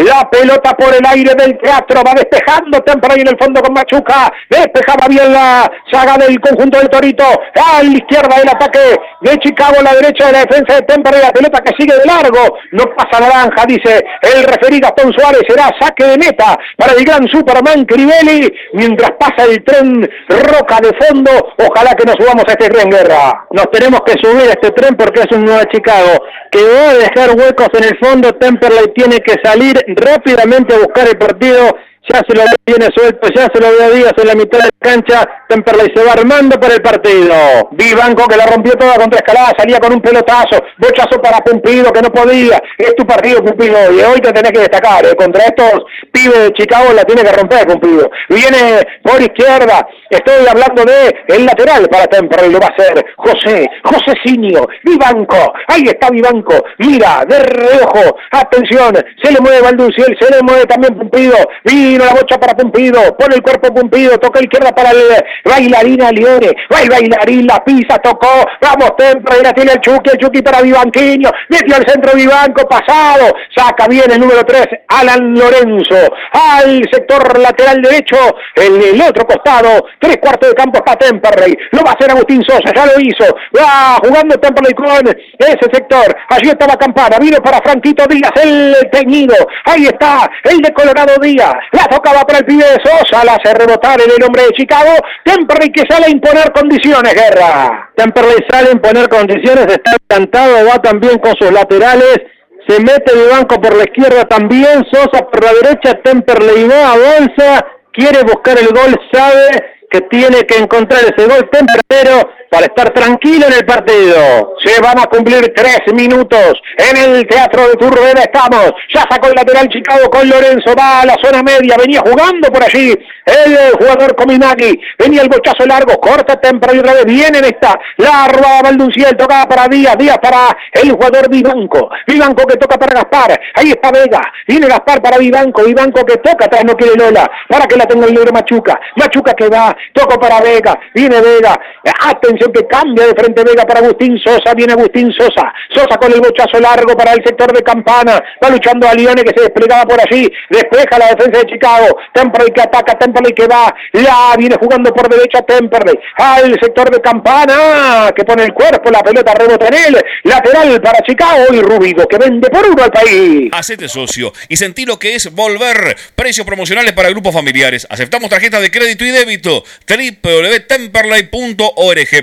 La 0.00 0.28
pelota 0.30 0.72
por 0.78 0.94
el 0.94 1.04
aire 1.04 1.34
del 1.34 1.58
teatro 1.58 2.00
va 2.02 2.14
despejando 2.14 2.80
temprano 2.80 3.20
en 3.20 3.28
el 3.28 3.36
fondo 3.38 3.60
con 3.60 3.74
Machuca. 3.74 4.32
Despejaba 4.48 5.06
bien 5.08 5.30
la 5.30 5.70
saga 5.92 6.16
del 6.16 6.40
conjunto 6.40 6.78
del 6.78 6.88
Torito. 6.88 7.24
A 7.24 7.82
la 7.82 7.90
izquierda 7.90 8.36
el 8.42 8.48
ataque 8.48 8.78
de 9.20 9.36
Chicago, 9.40 9.74
a 9.78 9.82
la 9.82 9.94
derecha 9.94 10.26
de 10.26 10.32
la 10.32 10.44
defensa 10.46 10.76
de 10.76 10.82
Temperley. 10.82 11.20
La 11.20 11.32
pelota 11.32 11.60
que 11.60 11.74
sigue 11.78 11.98
de 11.98 12.06
largo. 12.06 12.56
No 12.72 12.84
pasa 12.96 13.20
naranja, 13.20 13.66
dice 13.66 14.02
el 14.22 14.44
referido 14.44 14.88
Gastón 14.88 15.12
Suárez. 15.12 15.42
Será 15.46 15.70
saque 15.78 16.06
de 16.06 16.16
meta 16.16 16.58
para 16.78 16.92
el 16.94 17.04
gran 17.04 17.28
Superman 17.28 17.84
Crivelli. 17.84 18.50
Mientras 18.72 19.10
pasa 19.20 19.44
el 19.44 19.62
tren 19.64 20.08
Roca 20.28 20.80
de 20.80 20.96
fondo. 20.96 21.30
Ojalá 21.58 21.94
que 21.94 22.06
nos 22.06 22.16
subamos 22.16 22.44
a 22.48 22.52
este 22.52 22.70
tren, 22.70 22.88
Guerra. 22.88 23.46
Nos 23.50 23.70
tenemos 23.70 24.00
que 24.06 24.12
subir 24.12 24.48
a 24.48 24.52
este 24.52 24.70
tren 24.70 24.96
porque 24.96 25.20
es 25.20 25.36
un 25.36 25.44
nuevo 25.44 25.62
Chicago. 25.70 26.24
Que 26.50 26.62
va 26.62 26.90
a 26.90 26.94
dejar 26.94 27.36
huecos 27.36 27.68
en 27.74 27.84
el 27.84 27.98
fondo. 27.98 28.32
Temperley 28.32 28.94
tiene 28.94 29.20
que 29.20 29.36
salir 29.44 29.76
rápidamente 29.94 30.74
a 30.74 30.78
buscar 30.78 31.08
el 31.08 31.18
partido. 31.18 31.76
Ya 32.08 32.22
se 32.26 32.34
lo 32.34 32.42
viene 32.70 32.88
suelto, 32.94 33.28
ya 33.34 33.48
se 33.52 33.60
lo 33.60 33.70
ve 33.76 33.84
a 33.84 33.90
Díaz 33.90 34.12
en 34.16 34.26
la 34.28 34.34
mitad 34.34 34.58
de 34.58 34.70
la 34.70 34.90
cancha, 34.90 35.28
Temperley 35.48 35.92
se 35.94 36.04
va 36.04 36.12
armando 36.12 36.58
para 36.60 36.74
el 36.74 36.82
partido. 36.82 37.34
Vivanco 37.72 38.26
que 38.28 38.36
la 38.36 38.46
rompió 38.46 38.72
toda 38.74 38.94
contra 38.96 39.18
Escalada, 39.18 39.52
salía 39.58 39.80
con 39.80 39.92
un 39.92 40.00
pelotazo, 40.00 40.62
bochazo 40.78 41.20
para 41.20 41.38
Pumpido 41.38 41.92
que 41.92 42.02
no 42.02 42.10
podía, 42.10 42.60
es 42.78 42.94
tu 42.94 43.04
partido 43.04 43.42
Pumpido 43.42 43.76
y 43.92 44.00
hoy 44.00 44.20
te 44.20 44.32
tenés 44.32 44.52
que 44.52 44.60
destacar, 44.60 45.04
eh. 45.04 45.16
contra 45.16 45.44
estos 45.44 45.82
pibes 46.12 46.44
de 46.44 46.52
Chicago 46.52 46.92
la 46.94 47.04
tiene 47.04 47.22
que 47.22 47.32
romper 47.32 47.66
Pumpido. 47.66 48.10
Viene 48.28 48.82
por 49.02 49.20
izquierda, 49.20 49.86
estoy 50.08 50.46
hablando 50.46 50.84
de 50.84 51.14
el 51.28 51.46
lateral 51.46 51.88
para 51.88 52.06
Temperley, 52.06 52.52
lo 52.52 52.60
va 52.60 52.66
a 52.66 52.74
hacer 52.74 53.04
José, 53.16 53.66
José 53.84 54.14
Sinio, 54.24 54.68
Vivanco, 54.84 55.52
ahí 55.66 55.82
está 55.86 56.10
Vivanco, 56.10 56.64
mira, 56.78 57.24
de 57.26 57.40
reojo, 57.40 58.16
atención, 58.30 58.94
se 59.22 59.32
le 59.32 59.40
mueve 59.40 59.60
Valduciel, 59.60 60.16
se 60.20 60.30
le 60.30 60.42
mueve 60.42 60.64
también 60.66 60.96
Pumpido, 60.96 61.36
vino 61.64 62.04
la 62.04 62.12
bocha 62.12 62.38
para 62.38 62.54
Pumpido, 62.60 63.16
pone 63.16 63.36
el 63.36 63.42
cuerpo 63.42 63.72
Pumpido, 63.74 64.18
toca 64.18 64.40
izquierda 64.40 64.72
para 64.72 64.90
el 64.90 64.98
bailarina 65.44 66.10
Lione, 66.10 66.52
va 66.72 66.82
el 66.82 66.90
bailarín, 66.90 67.46
la 67.46 67.64
pisa, 67.64 67.98
tocó, 67.98 68.44
vamos 68.60 68.96
Temple, 68.98 69.42
la 69.42 69.52
tiene 69.52 69.72
el 69.72 69.80
Chucky, 69.80 70.10
el 70.10 70.18
Chucky 70.18 70.42
para 70.42 70.60
Vivanquiño, 70.60 71.30
metió 71.48 71.76
al 71.76 71.86
centro 71.86 72.12
Vivanco, 72.14 72.68
pasado, 72.68 73.32
saca 73.56 73.86
bien 73.88 74.10
el 74.10 74.20
número 74.20 74.44
3, 74.44 74.66
Alan 74.88 75.34
Lorenzo, 75.34 75.96
al 76.32 76.82
sector 76.92 77.38
lateral 77.38 77.80
derecho, 77.80 78.16
el, 78.56 78.94
el 78.94 79.00
otro 79.00 79.24
costado, 79.24 79.86
tres 79.98 80.18
cuartos 80.18 80.50
de 80.50 80.54
campo 80.54 80.84
para 80.84 80.98
Temperley, 80.98 81.56
lo 81.72 81.82
va 81.82 81.92
a 81.92 81.94
hacer 81.94 82.10
Agustín 82.10 82.42
Sosa, 82.44 82.72
ya 82.74 82.86
lo 82.86 83.00
hizo, 83.00 83.24
va 83.56 83.96
jugando 84.04 84.38
Temperley 84.38 84.74
con 84.74 85.08
ese 85.38 85.66
sector, 85.72 86.14
allí 86.28 86.50
estaba 86.50 86.76
Campana, 86.76 87.16
vino 87.18 87.38
para 87.38 87.62
Franquito 87.62 88.04
Díaz, 88.06 88.32
el 88.42 88.76
teñido, 88.92 89.34
ahí 89.64 89.84
está, 89.84 90.30
el 90.44 90.58
de 90.58 90.72
Colorado 90.74 91.14
Díaz, 91.22 91.54
la 91.72 91.84
tocaba 91.86 92.20
para 92.22 92.40
el 92.40 92.49
de 92.56 92.76
Sosa, 92.84 93.24
la 93.24 93.34
hace 93.34 93.54
rebotar 93.54 94.00
en 94.00 94.10
el 94.10 94.24
hombre 94.24 94.44
de 94.44 94.50
Chicago. 94.50 94.90
Temperley 95.24 95.72
que 95.72 95.84
sale 95.88 96.06
a 96.06 96.10
imponer 96.10 96.52
condiciones, 96.52 97.14
guerra. 97.14 97.90
Temperley 97.96 98.38
sale 98.48 98.68
a 98.68 98.72
imponer 98.72 99.08
condiciones, 99.08 99.66
está 99.66 99.92
encantado, 100.02 100.66
va 100.66 100.78
también 100.82 101.18
con 101.18 101.34
sus 101.36 101.52
laterales. 101.52 102.20
Se 102.68 102.80
mete 102.80 103.16
de 103.16 103.28
banco 103.28 103.60
por 103.60 103.74
la 103.74 103.84
izquierda 103.84 104.24
también, 104.24 104.84
Sosa 104.92 105.26
por 105.30 105.44
la 105.44 105.52
derecha, 105.54 106.00
Temperley 106.02 106.68
va, 106.68 106.92
avanza, 106.92 107.66
quiere 107.92 108.22
buscar 108.22 108.58
el 108.58 108.68
gol, 108.68 108.94
sabe 109.12 109.48
que 109.90 110.00
tiene 110.02 110.42
que 110.42 110.58
encontrar 110.58 111.00
ese 111.02 111.26
gol 111.26 111.50
temprano 111.50 112.30
para 112.50 112.66
estar 112.66 112.90
tranquilo 112.90 113.46
en 113.46 113.52
el 113.54 113.64
partido. 113.64 114.56
Se 114.64 114.80
van 114.82 114.98
a 114.98 115.06
cumplir 115.06 115.52
tres 115.54 115.80
minutos 115.94 116.52
en 116.76 116.96
el 116.96 117.26
Teatro 117.26 117.68
de 117.68 117.74
Turbera 117.76 118.22
estamos. 118.22 118.72
Ya 118.92 119.06
sacó 119.08 119.28
el 119.28 119.34
lateral 119.34 119.68
Chicago 119.68 120.10
con 120.10 120.28
Lorenzo, 120.28 120.74
va 120.78 121.02
a 121.02 121.06
la 121.06 121.16
zona 121.22 121.42
media, 121.42 121.76
venía 121.78 122.00
jugando 122.00 122.50
por 122.50 122.62
allí 122.62 122.92
el 123.26 123.72
jugador 123.78 124.16
Cominaki, 124.16 124.80
venía 124.98 125.22
el 125.22 125.28
bochazo 125.28 125.64
largo, 125.64 125.98
corta 126.00 126.40
temprano 126.40 126.76
y 126.76 126.80
otra 126.80 126.94
vez 126.94 127.04
viene 127.04 127.38
en 127.38 127.44
esta, 127.44 127.78
la 127.98 128.26
roba 128.28 128.62
Valdunciel, 128.64 129.16
tocaba 129.16 129.48
para 129.48 129.68
Díaz, 129.68 129.96
Díaz 129.96 130.18
para 130.18 130.56
el 130.72 130.90
jugador 130.90 131.30
Vivanco, 131.30 131.90
Vivanco 132.06 132.46
que 132.46 132.56
toca 132.56 132.76
para 132.76 132.94
Gaspar, 132.94 133.40
ahí 133.54 133.70
está 133.70 133.92
Vega, 133.92 134.20
viene 134.48 134.66
Gaspar 134.66 135.00
para 135.00 135.18
Vivanco, 135.18 135.62
Vivanco 135.62 136.04
que 136.04 136.16
toca, 136.16 136.46
atrás 136.46 136.64
no 136.64 136.74
quiere 136.76 136.96
Lola, 136.96 137.30
para 137.48 137.66
que 137.66 137.76
la 137.76 137.86
tenga 137.86 138.06
el 138.06 138.14
negro 138.14 138.32
Machuca, 138.32 138.80
Machuca 138.96 139.32
que 139.34 139.48
va, 139.48 139.76
toco 139.92 140.18
para 140.18 140.40
Vega, 140.40 140.78
viene 140.94 141.20
Vega, 141.20 141.58
atención 142.06 142.39
que 142.48 142.66
cambia 142.66 143.06
de 143.06 143.14
frente 143.14 143.44
Vega 143.44 143.64
para 143.64 143.80
Agustín 143.80 144.18
Sosa, 144.18 144.54
viene 144.54 144.72
Agustín 144.72 145.12
Sosa, 145.12 145.52
Sosa 145.74 145.96
con 145.98 146.12
el 146.12 146.20
bochazo 146.20 146.58
largo 146.58 146.96
para 146.96 147.12
el 147.12 147.22
sector 147.24 147.52
de 147.52 147.62
Campana, 147.62 148.18
va 148.42 148.48
luchando 148.48 148.88
a 148.88 148.94
Lione 148.94 149.22
que 149.22 149.32
se 149.36 149.42
desplegaba 149.42 149.84
por 149.84 150.00
allí, 150.00 150.26
despeja 150.48 150.98
la 150.98 151.08
defensa 151.08 151.40
de 151.40 151.52
Chicago, 151.52 151.98
Temperley 152.14 152.52
que 152.52 152.62
ataca, 152.62 152.98
Temperley 152.98 153.32
que 153.32 153.46
va, 153.46 153.74
la 153.92 154.34
viene 154.38 154.56
jugando 154.58 154.92
por 154.92 155.08
derecha 155.08 155.42
Temperley, 155.42 155.98
al 156.16 156.58
sector 156.60 156.90
de 156.90 157.00
Campana, 157.00 158.10
que 158.16 158.24
pone 158.24 158.44
el 158.44 158.54
cuerpo, 158.54 158.90
la 158.90 159.00
pelota 159.00 159.34
rebota 159.34 159.68
en 159.68 159.74
él, 159.74 160.02
lateral 160.24 160.80
para 160.80 161.00
Chicago 161.00 161.44
y 161.52 161.60
Rubido 161.60 162.06
que 162.06 162.18
vende 162.18 162.48
por 162.48 162.66
uno 162.66 162.82
al 162.82 162.90
país. 162.90 163.50
Hacete 163.52 163.88
socio 163.88 164.32
y 164.48 164.56
sentí 164.56 164.86
lo 164.86 164.98
que 164.98 165.14
es 165.14 165.32
volver. 165.34 165.96
Precios 166.14 166.46
promocionales 166.46 166.92
para 166.92 167.10
grupos 167.10 167.34
familiares. 167.34 167.86
Aceptamos 167.90 168.30
tarjetas 168.30 168.62
de 168.62 168.70
crédito 168.70 169.04
y 169.04 169.10
débito 169.10 169.64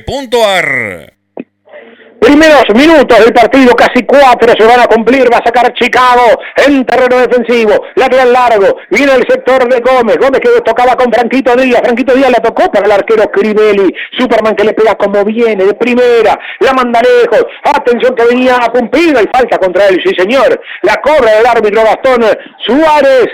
www.temperley.org.ar 0.08 1.14
Primeros 2.20 2.66
minutos 2.74 3.20
del 3.20 3.32
partido, 3.32 3.76
casi 3.76 4.04
cuatro 4.06 4.52
se 4.58 4.66
van 4.66 4.80
a 4.80 4.88
cumplir, 4.88 5.32
va 5.32 5.38
a 5.38 5.46
sacar 5.46 5.72
Chicago 5.74 6.42
en 6.66 6.84
terreno 6.86 7.20
defensivo, 7.20 7.74
lateral 7.96 8.34
largo, 8.34 8.76
viene 8.90 9.14
el 9.14 9.24
sector 9.30 9.70
de 9.70 9.80
Gómez, 9.80 10.18
Gómez 10.18 10.42
que 10.42 10.62
tocaba 10.62 10.96
con 10.96 11.12
Franquito 11.14 11.56
Díaz, 11.56 11.82
Franquito 11.84 12.16
Díaz 12.16 12.32
la 12.32 12.40
tocó 12.40 12.72
para 12.72 12.86
el 12.86 12.92
arquero 12.92 13.32
Crivelli, 13.32 13.94
Superman 14.18 14.56
que 14.56 14.64
le 14.64 14.74
pega 14.74 14.96
como 14.96 15.24
viene, 15.24 15.64
de 15.64 15.74
primera, 15.76 16.38
la 16.60 16.74
manda 16.74 17.02
lejos, 17.02 17.46
atención 17.64 18.16
que 18.16 18.26
venía 18.26 18.58
a 18.58 18.74
Pumpido 18.74 19.22
y 19.22 19.28
falta 19.32 19.58
contra 19.60 19.88
él, 19.88 20.02
sí 20.04 20.14
señor, 20.18 20.60
la 20.82 20.96
cobra 20.96 21.40
el 21.40 21.46
árbitro 21.46 21.84
Bastón 21.84 22.26
Suárez, 22.66 23.28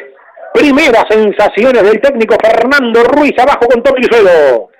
primeras 0.53 1.05
sensaciones 1.09 1.83
del 1.83 2.01
técnico 2.01 2.35
Fernando 2.43 3.03
Ruiz 3.05 3.33
abajo 3.39 3.65
con 3.67 3.81
Tommy 3.81 4.01
Lucedo 4.01 4.72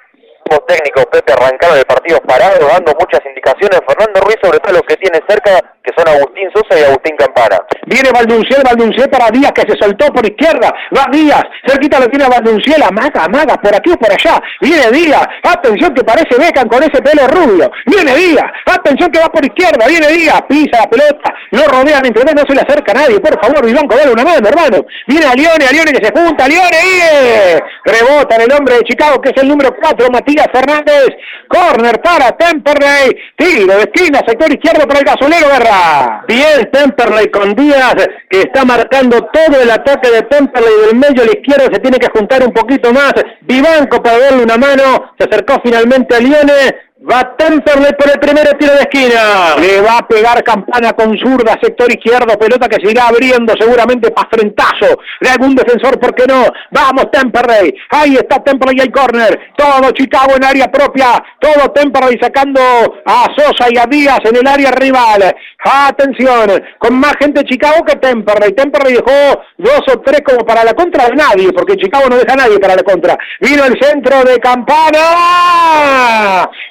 técnico 0.68 1.04
Pepe 1.12 1.34
arrancaron 1.34 1.78
el 1.78 1.86
partido 1.86 2.20
parado, 2.22 2.68
dando 2.68 2.94
muchas 3.00 3.22
indicaciones. 3.26 3.80
Fernando 3.88 4.22
Ruiz, 4.22 4.38
sobre 4.42 4.60
todo 4.60 4.74
los 4.74 4.84
que 4.84 4.98
tiene 4.98 5.20
cerca, 5.28 5.62
que 5.84 5.92
son 5.96 6.08
Agustín 6.08 6.50
Sosa 6.54 6.80
y 6.80 6.84
Agustín 6.84 7.16
Campana. 7.18 7.60
Viene 7.86 8.12
Valdunciel, 8.12 8.64
Valdunciel 8.64 9.10
para 9.10 9.30
Díaz, 9.32 9.52
que 9.54 9.68
se 9.68 9.78
soltó 9.78 10.08
por 10.12 10.26
izquierda. 10.26 10.74
Va 10.96 11.06
Díaz, 11.12 11.44
cerquita 11.68 12.00
lo 12.00 12.08
tiene 12.08 12.28
Valdunciel, 12.28 12.82
amaga, 12.84 13.26
amaga, 13.26 13.56
por 13.56 13.76
aquí 13.76 13.92
o 13.92 13.98
por 13.98 14.12
allá. 14.12 14.42
Viene 14.62 14.92
Díaz, 14.92 15.26
atención 15.44 15.94
que 15.94 16.04
parece 16.04 16.36
Becan 16.38 16.68
con 16.68 16.82
ese 16.84 17.02
pelo 17.02 17.28
rubio. 17.28 17.72
Viene 17.86 18.16
Díaz, 18.16 18.46
atención 18.66 19.12
que 19.12 19.20
va 19.20 19.30
por 19.30 19.46
izquierda, 19.46 19.88
viene 19.88 20.08
Díaz, 20.08 20.42
pisa 20.48 20.82
la 20.82 20.90
pelota, 20.90 21.34
lo 21.52 21.64
rodean 21.66 22.06
entre 22.06 22.24
no 22.34 22.44
se 22.48 22.56
le 22.56 22.62
acerca 22.62 22.94
nadie. 22.94 23.20
Por 23.20 23.40
favor, 23.42 23.66
Vivanco, 23.66 23.96
dale 23.96 24.12
una 24.12 24.24
mano, 24.24 24.48
hermano. 24.48 24.86
Viene 25.08 25.26
a 25.26 25.34
Lione, 25.34 25.66
a 25.66 25.72
Lione 25.72 25.92
que 25.92 26.06
se 26.06 26.12
junta, 26.12 26.48
Lione, 26.48 26.78
y 26.84 27.90
rebota 27.90 28.36
en 28.36 28.42
el 28.42 28.54
hombre 28.54 28.76
de 28.76 28.84
Chicago, 28.84 29.22
que 29.22 29.30
es 29.30 29.42
el 29.42 29.50
número 29.50 29.76
4, 29.80 30.08
Matías 30.10 30.33
Fernández. 30.52 31.10
Corner 31.48 32.02
para 32.02 32.32
Temperley, 32.32 33.16
tiro 33.38 33.76
de 33.78 33.84
esquina, 33.84 34.22
sector 34.26 34.52
izquierdo 34.52 34.88
para 34.88 35.02
el 35.02 35.06
gasolero, 35.06 35.48
Guerra. 35.48 36.26
Bien, 36.28 36.70
Temperley 36.72 37.30
con 37.30 37.54
Díaz, 37.54 37.96
que 38.28 38.40
está 38.40 38.66
marcando 38.66 39.30
todo 39.32 39.62
el 39.62 39.70
ataque 39.70 40.10
de 40.10 40.24
Temperley 40.24 40.74
del 40.88 40.96
medio 40.96 41.22
a 41.22 41.26
la 41.26 41.32
izquierda, 41.32 41.66
se 41.72 41.80
tiene 41.80 42.00
que 42.00 42.10
juntar 42.10 42.44
un 42.44 42.54
poquito 42.54 42.92
más. 42.92 43.14
Vivanco 43.42 44.02
para 44.02 44.18
darle 44.18 44.44
una 44.44 44.58
mano, 44.58 45.14
se 45.18 45.26
acercó 45.26 45.62
finalmente 45.64 46.16
a 46.16 46.20
Lione, 46.20 46.76
Va 47.04 47.36
Temperley 47.36 47.92
por 48.00 48.10
el 48.10 48.18
primer 48.18 48.58
tiro 48.58 48.72
de 48.76 48.80
esquina. 48.80 49.58
Le 49.60 49.82
va 49.82 49.98
a 49.98 50.08
pegar 50.08 50.42
campana 50.42 50.94
con 50.94 51.18
zurda, 51.18 51.60
sector 51.62 51.92
izquierdo, 51.92 52.40
pelota 52.40 52.70
que 52.70 52.80
se 52.82 52.92
irá 52.92 53.10
abriendo 53.10 53.54
seguramente 53.60 54.10
para 54.12 54.30
frentazo 54.30 55.02
de 55.20 55.30
algún 55.30 55.54
defensor, 55.54 56.00
¿por 56.00 56.16
qué 56.16 56.26
no? 56.26 56.46
Vamos 56.72 57.12
Temperley, 57.12 57.76
ahí 57.90 58.16
está 58.16 58.42
Temperley 58.42 58.78
y 58.78 58.82
hay 58.82 58.90
corner, 58.90 59.38
todo 59.58 59.92
Chicago 59.92 60.36
en 60.38 60.46
área 60.46 60.72
propia, 60.72 61.22
todo 61.40 61.72
Temperley 61.74 62.18
sacando 62.22 62.62
a 63.06 63.28
Sosa 63.36 63.68
y 63.70 63.78
a 63.78 63.86
Díaz 63.86 64.20
en 64.24 64.38
el 64.38 64.48
área 64.48 64.72
rival. 64.72 65.36
Atención, 65.66 66.64
con 66.78 66.96
más 67.00 67.16
gente 67.20 67.44
Chicago 67.44 67.84
que 67.86 67.98
Temperley. 67.98 68.54
Temperley 68.54 68.94
dejó 68.96 69.42
dos 69.58 69.82
o 69.94 70.00
tres 70.00 70.22
como 70.26 70.46
para 70.46 70.64
la 70.64 70.74
contra 70.74 71.08
de 71.08 71.16
nadie, 71.16 71.52
porque 71.52 71.76
Chicago 71.76 72.08
no 72.10 72.18
deja 72.18 72.34
a 72.34 72.38
nadie 72.38 72.60
para 72.60 72.76
la 72.76 72.84
contra. 72.84 73.18
Vino 73.42 73.66
el 73.66 73.78
centro 73.82 74.24
de 74.24 74.40
campana. 74.40 75.00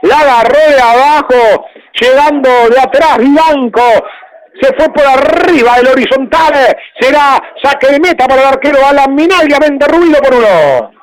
La 0.02 0.21
agarró 0.22 0.58
abajo, 0.82 1.66
llegando 2.00 2.48
de 2.70 2.80
atrás 2.80 3.18
Blanco, 3.18 3.82
se 4.60 4.74
fue 4.74 4.88
por 4.92 5.04
arriba 5.04 5.76
el 5.80 5.88
horizontal, 5.88 6.76
será 7.00 7.40
saque 7.62 7.88
de 7.88 8.00
meta 8.00 8.26
para 8.26 8.42
el 8.42 8.48
arquero 8.48 8.78
Alan 8.86 9.14
Minagriamente 9.14 9.86
ruido 9.88 10.18
por 10.20 10.34
uno. 10.34 11.01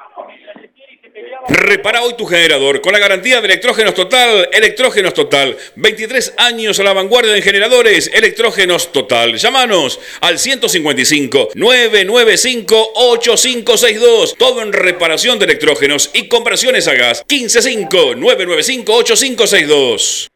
Repara 1.48 2.04
hoy 2.04 2.14
tu 2.16 2.26
generador 2.26 2.82
con 2.82 2.92
la 2.92 3.00
garantía 3.00 3.40
de 3.40 3.48
Electrógenos 3.48 3.94
Total. 3.94 4.50
Electrógenos 4.52 5.14
Total. 5.14 5.56
23 5.76 6.34
años 6.38 6.80
a 6.80 6.84
la 6.84 6.94
vanguardia 6.94 7.36
en 7.36 7.42
generadores. 7.42 8.12
Electrógenos 8.14 8.92
Total. 8.92 9.36
Llámanos 9.36 10.00
al 10.22 10.38
155 10.38 11.50
995 11.56 12.92
8562. 12.94 14.36
Todo 14.38 14.62
en 14.62 14.74
reparación 14.74 15.40
de 15.40 15.46
electrógenos 15.46 16.10
y 16.14 16.28
conversiones 16.28 16.88
a 16.88 16.94
gas. 16.94 17.24
155 17.28 18.16
995 18.16 18.94
8562. 18.94 20.28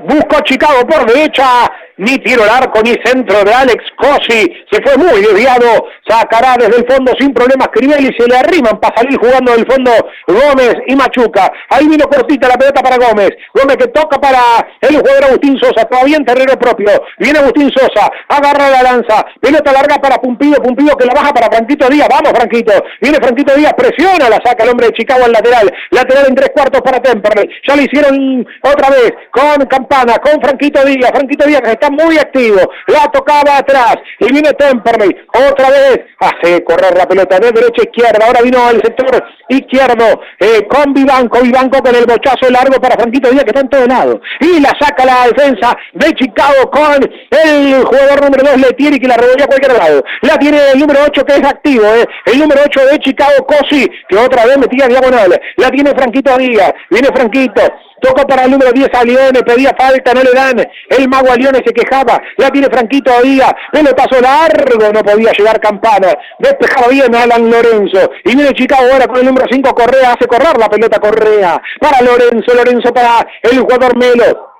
Busco 0.00 0.40
Chicago 0.42 0.86
por 0.86 1.06
derecha 1.06 1.70
ni 1.98 2.18
tiro 2.18 2.42
al 2.44 2.50
arco, 2.50 2.80
ni 2.82 2.94
centro 3.04 3.44
de 3.44 3.52
Alex 3.52 3.84
Cosi, 3.96 4.50
se 4.70 4.82
fue 4.82 4.96
muy 4.96 5.20
desviado, 5.20 5.86
sacará 6.08 6.54
desde 6.58 6.78
el 6.78 6.86
fondo 6.90 7.12
sin 7.18 7.32
problemas 7.32 7.68
Crivelli, 7.68 8.10
se 8.18 8.26
le 8.26 8.36
arriman 8.36 8.78
para 8.80 8.96
salir 8.96 9.18
jugando 9.18 9.52
del 9.52 9.66
fondo 9.70 9.90
Gómez 10.26 10.74
y 10.86 10.96
Machuca, 10.96 11.52
ahí 11.70 11.86
vino 11.86 12.06
cortita 12.08 12.48
la 12.48 12.56
pelota 12.56 12.82
para 12.82 12.96
Gómez, 12.96 13.30
Gómez 13.54 13.76
que 13.76 13.88
toca 13.88 14.18
para 14.20 14.40
el 14.80 14.96
jugador 14.96 15.24
Agustín 15.24 15.58
Sosa, 15.58 15.84
todavía 15.84 16.16
en 16.16 16.24
terreno 16.24 16.58
propio, 16.58 16.90
viene 17.18 17.38
Agustín 17.38 17.70
Sosa, 17.74 18.10
agarra 18.28 18.70
la 18.70 18.82
lanza, 18.82 19.24
pelota 19.40 19.72
larga 19.72 19.96
para 19.96 20.16
Pumpido, 20.16 20.62
Pumpido 20.62 20.96
que 20.96 21.06
la 21.06 21.14
baja 21.14 21.32
para 21.32 21.50
Franquito 21.50 21.88
Díaz, 21.88 22.08
vamos 22.08 22.32
Franquito, 22.32 22.72
viene 23.00 23.18
Franquito 23.18 23.54
Díaz, 23.54 23.74
presiona, 23.76 24.28
la 24.28 24.40
saca 24.44 24.64
el 24.64 24.70
hombre 24.70 24.86
de 24.86 24.92
Chicago 24.94 25.24
al 25.24 25.32
lateral, 25.32 25.72
lateral 25.90 26.26
en 26.28 26.34
tres 26.34 26.50
cuartos 26.54 26.80
para 26.80 27.00
Temperley, 27.00 27.48
ya 27.66 27.76
lo 27.76 27.82
hicieron 27.82 28.46
otra 28.62 28.90
vez 28.90 29.12
con 29.30 29.66
Campana, 29.66 30.16
con 30.18 30.40
Franquito 30.40 30.84
Díaz, 30.84 31.10
Franquito 31.12 31.46
Díaz 31.46 31.60
que 31.62 31.81
muy 31.90 32.18
activo, 32.18 32.58
la 32.86 33.10
tocaba 33.10 33.58
atrás 33.58 33.96
y 34.18 34.32
viene 34.32 34.52
Temperley, 34.52 35.16
otra 35.48 35.70
vez 35.70 36.00
hace 36.18 36.62
correr 36.64 36.96
la 36.96 37.06
pelota 37.06 37.38
de 37.38 37.52
derecha 37.52 37.82
a 37.82 37.84
izquierda, 37.84 38.26
ahora 38.26 38.42
vino 38.42 38.64
al 38.66 38.82
sector 38.82 39.24
izquierdo 39.48 40.20
eh, 40.38 40.66
con 40.68 40.92
Vivanco, 40.94 41.40
Vivanco 41.40 41.82
con 41.82 41.94
el 41.94 42.06
bochazo 42.06 42.50
largo 42.50 42.80
para 42.80 42.96
Franquito 42.96 43.30
Díaz 43.30 43.44
que 43.44 43.50
está 43.50 43.60
en 43.60 43.68
todo 43.68 43.86
lado 43.86 44.20
y 44.40 44.60
la 44.60 44.70
saca 44.80 45.04
la 45.04 45.26
defensa 45.28 45.76
de 45.92 46.12
Chicago 46.12 46.70
con 46.70 47.02
el 47.30 47.84
jugador 47.84 48.22
número 48.22 48.50
2 48.52 48.60
Letieri 48.60 48.98
que 48.98 49.08
la 49.08 49.16
revolvió 49.16 49.44
a 49.44 49.48
cualquier 49.48 49.78
lado, 49.78 50.04
la 50.22 50.38
tiene 50.38 50.58
el 50.72 50.78
número 50.78 51.00
8 51.06 51.24
que 51.24 51.34
es 51.34 51.44
activo, 51.44 51.84
eh, 51.84 52.06
el 52.26 52.38
número 52.38 52.62
8 52.64 52.86
de 52.86 52.98
Chicago 52.98 53.46
Cosi 53.46 53.88
que 54.08 54.16
otra 54.16 54.46
vez 54.46 54.58
metía 54.58 54.88
diagonal, 54.88 55.40
la 55.56 55.70
tiene 55.70 55.90
Franquito 55.90 56.36
Díaz, 56.36 56.72
viene 56.90 57.08
Franquito, 57.08 57.62
Toca 58.02 58.24
para 58.26 58.44
el 58.46 58.50
número 58.50 58.72
10 58.72 58.88
a 58.94 59.04
Leone, 59.04 59.42
pedía 59.42 59.72
falta, 59.78 60.12
no 60.12 60.24
le 60.24 60.32
dan. 60.32 60.58
El 60.88 61.08
mago 61.08 61.30
a 61.30 61.36
Leone 61.36 61.60
quejaba. 61.72 62.20
La 62.36 62.50
tiene 62.50 62.68
Franquito 62.68 63.10
Díaz. 63.22 63.52
pasó 63.96 64.20
largo, 64.20 64.92
no 64.92 65.02
podía 65.02 65.32
llegar 65.32 65.60
Campana. 65.60 66.08
Despejaba 66.38 66.88
bien 66.88 67.14
Alan 67.14 67.50
Lorenzo. 67.50 68.10
Y 68.24 68.34
viene 68.34 68.52
Chicago 68.54 68.88
ahora 68.92 69.06
con 69.06 69.18
el 69.18 69.26
número 69.26 69.46
5 69.50 69.74
Correa. 69.74 70.12
Hace 70.12 70.26
correr 70.26 70.58
la 70.58 70.68
pelota 70.68 70.98
Correa. 70.98 71.60
Para 71.80 72.00
Lorenzo, 72.02 72.54
Lorenzo 72.54 72.92
para 72.92 73.26
el 73.42 73.60
jugador 73.60 73.96
Melo. 73.96 74.51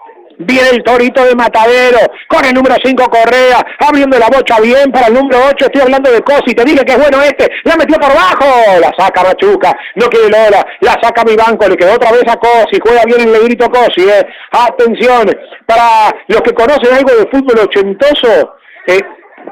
Viene 0.45 0.71
el 0.71 0.83
torito 0.83 1.25
de 1.25 1.35
Matadero. 1.35 1.99
Con 2.29 2.45
el 2.45 2.55
número 2.55 2.77
5 2.83 3.05
Correa. 3.11 3.65
Abriendo 3.79 4.19
la 4.19 4.29
bocha 4.29 4.61
bien 4.61 4.91
para 4.91 5.07
el 5.07 5.15
número 5.15 5.39
8. 5.51 5.67
Estoy 5.67 5.83
hablando 5.83 6.11
de 6.11 6.21
Cosi. 6.23 6.55
Te 6.55 6.65
dije 6.65 6.85
que 6.85 6.93
es 6.93 6.99
bueno 6.99 7.23
este. 7.23 7.49
La 7.65 7.77
metió 7.77 7.97
por 7.97 8.11
abajo. 8.11 8.81
La 8.81 8.93
saca 8.97 9.23
Machuca. 9.23 9.77
No 9.97 10.07
quiere 10.09 10.29
Lola. 10.29 10.67
La 10.81 10.99
saca 11.03 11.25
mi 11.25 11.37
banco. 11.37 11.69
Le 11.69 11.77
quedó 11.77 11.95
otra 11.95 12.13
vez 12.13 12.25
a 12.29 12.37
Cosi. 12.37 12.81
Juega 12.83 13.03
bien 13.07 13.21
el 13.23 13.33
negrito 13.33 13.69
Cosi. 13.71 14.09
Eh. 14.09 14.27
Atención. 14.53 15.31
Para 15.67 16.15
los 16.29 16.41
que 16.43 16.53
conocen 16.53 16.95
algo 16.95 17.15
de 17.15 17.31
fútbol 17.31 17.59
ochentoso. 17.67 18.57
Eh, 18.87 19.01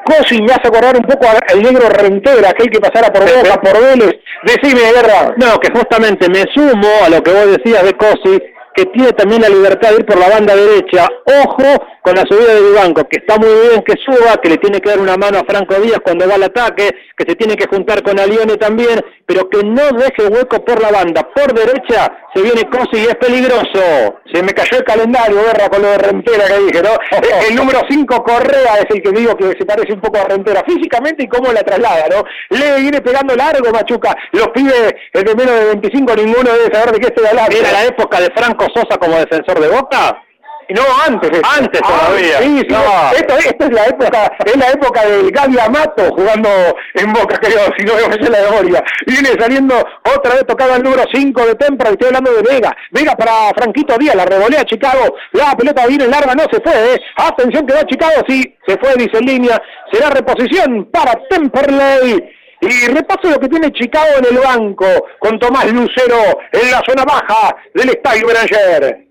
Cosi 0.05 0.41
me 0.43 0.53
hace 0.53 0.69
acordar 0.69 0.97
un 0.97 1.05
poco 1.05 1.27
al 1.27 1.63
negro 1.63 1.89
Rentera, 1.89 2.51
aquel 2.51 2.71
que 2.71 2.81
pasara 2.81 3.13
por 3.13 3.23
Boca, 3.23 3.61
por 3.61 3.81
Vélez. 3.81 4.21
Decime, 4.45 4.93
Guerra. 4.93 5.35
No, 5.37 5.59
que 5.59 5.71
justamente 5.73 6.29
me 6.29 6.45
sumo 6.55 6.89
a 7.05 7.09
lo 7.09 7.23
que 7.23 7.33
vos 7.33 7.59
decías 7.59 7.83
de 7.85 7.93
Cosi, 7.95 8.41
que 8.75 8.87
tiene 8.87 9.13
también 9.13 9.43
la 9.43 9.49
libertad 9.49 9.91
de 9.91 9.97
ir 9.97 10.07
por 10.07 10.19
la 10.19 10.29
banda 10.29 10.55
derecha. 10.55 11.09
Ojo 11.45 11.63
con 12.03 12.15
la 12.15 12.23
subida 12.23 12.55
de 12.55 12.63
Vivanco, 12.63 13.05
que 13.09 13.19
está 13.19 13.37
muy 13.37 13.51
bien 13.69 13.83
que 13.83 13.95
suba, 14.05 14.37
que 14.43 14.51
le 14.51 14.57
tiene 14.57 14.81
que 14.81 14.91
dar 14.91 14.99
una 14.99 15.17
mano 15.17 15.39
a 15.39 15.45
Franco 15.45 15.75
Díaz 15.75 16.01
cuando 16.03 16.29
va 16.29 16.35
al 16.35 16.45
ataque, 16.45 16.89
que 17.17 17.25
se 17.27 17.37
tiene 17.37 17.57
que 17.57 17.67
juntar 17.67 18.03
con 18.03 18.19
Alione 18.19 18.57
también, 18.57 19.01
pero 19.27 19.49
que 19.49 19.63
no 19.63 19.93
deje 19.93 20.27
hueco 20.29 20.65
por 20.65 20.81
la 20.81 20.91
banda. 20.91 21.29
Por 21.35 21.53
derecha 21.53 22.13
se 22.35 22.43
viene 22.43 22.69
Cosi 22.71 23.03
y 23.03 23.07
es 23.07 23.17
peligroso. 23.17 24.21
Se 24.33 24.43
me 24.43 24.53
cayó 24.53 24.79
el 24.79 24.85
calendario, 24.85 25.43
Guerra, 25.43 25.69
con 25.69 25.83
lo 25.83 25.89
de 25.89 25.99
Rentera 25.99 26.47
que 26.47 26.59
dije, 26.61 26.83
¿no? 26.83 26.91
el 27.49 27.55
número 27.55 27.81
5 27.89 28.23
Correa 28.23 28.75
es 28.79 28.87
el 28.91 29.03
que 29.03 29.11
digo 29.11 29.37
que 29.37 29.57
se 29.59 29.67
parece 29.67 29.93
un 29.93 30.01
poco 30.01 30.19
a 30.19 30.25
Rentera 30.25 30.63
físicamente 30.67 31.25
y 31.25 31.29
cómo 31.29 31.53
la 31.53 31.63
traslada, 31.63 32.07
¿no? 32.09 32.25
Le 32.57 32.81
viene 32.81 33.01
pegando 33.01 33.35
largo 33.37 33.71
Machuca. 33.71 34.17
Los 34.33 34.49
pibes 34.49 34.95
de 35.13 35.35
menos 35.35 35.55
de 35.55 35.65
25 35.67 36.17
ninguno 36.17 36.51
debe 36.53 36.75
saber 36.75 36.95
de 36.95 37.01
qué 37.01 37.07
estoy 37.09 37.27
hablando. 37.27 37.57
Era 37.57 37.73
la 37.73 37.85
época 37.85 38.21
de 38.21 38.31
Franco 38.35 38.67
Sosa 38.75 38.99
como 38.99 39.19
defensor 39.19 39.61
de 39.61 39.69
Boca. 39.69 40.23
No, 40.71 40.83
antes. 41.07 41.31
Antes 41.59 41.81
todavía. 41.81 42.39
sí, 42.39 42.59
sí. 42.61 42.77
Esto, 43.17 43.39
esto, 43.39 43.65
es 43.65 43.73
la 43.73 43.87
época, 43.87 44.33
es 44.45 44.57
la 44.57 44.71
época 44.71 45.05
del 45.05 45.31
Gaby 45.31 45.59
Amato 45.59 46.11
jugando 46.15 46.49
en 46.95 47.13
Boca, 47.13 47.37
creo, 47.39 47.73
si 47.77 47.85
no 47.85 47.95
me 47.95 48.29
la 48.29 48.51
memoria. 48.51 48.85
Viene 49.07 49.31
saliendo 49.39 49.75
otra 50.17 50.35
vez 50.35 50.47
tocado 50.47 50.77
el 50.77 50.83
número 50.83 51.03
5 51.13 51.47
de 51.47 51.55
Tempra, 51.57 51.91
estoy 51.91 52.09
hablando 52.09 52.33
de 52.33 52.43
Vega. 52.43 52.77
Vega 52.93 53.17
para 53.17 53.51
Franquito 53.57 53.97
Díaz, 53.99 54.15
la 54.15 54.25
revolea 54.25 54.65
Chicago. 54.65 55.17
La 55.33 55.57
pelota 55.57 55.87
viene 55.87 56.07
larga, 56.07 56.35
no 56.35 56.45
se 56.45 56.61
fue, 56.61 56.95
¿eh? 56.95 57.01
Atención 57.17 57.67
que 57.67 57.75
va 57.75 57.85
Chicago, 57.85 58.23
sí, 58.29 58.57
se 58.67 58.79
fue, 58.79 58.95
dice 58.97 59.19
en 59.19 59.27
línea. 59.27 59.61
Será 59.93 60.11
reposición 60.11 60.89
para 60.93 61.15
Temperley. 61.29 62.37
Y 62.63 62.89
repaso 62.89 63.31
lo 63.31 63.41
que 63.41 63.49
tiene 63.49 63.73
Chicago 63.73 64.19
en 64.19 64.37
el 64.37 64.43
banco, 64.43 64.87
con 65.19 65.39
Tomás 65.39 65.73
Lucero 65.73 66.19
en 66.53 66.71
la 66.71 66.83
zona 66.87 67.05
baja 67.05 67.57
del 67.75 67.89
Estadio 67.89 68.27
Beranger. 68.27 69.10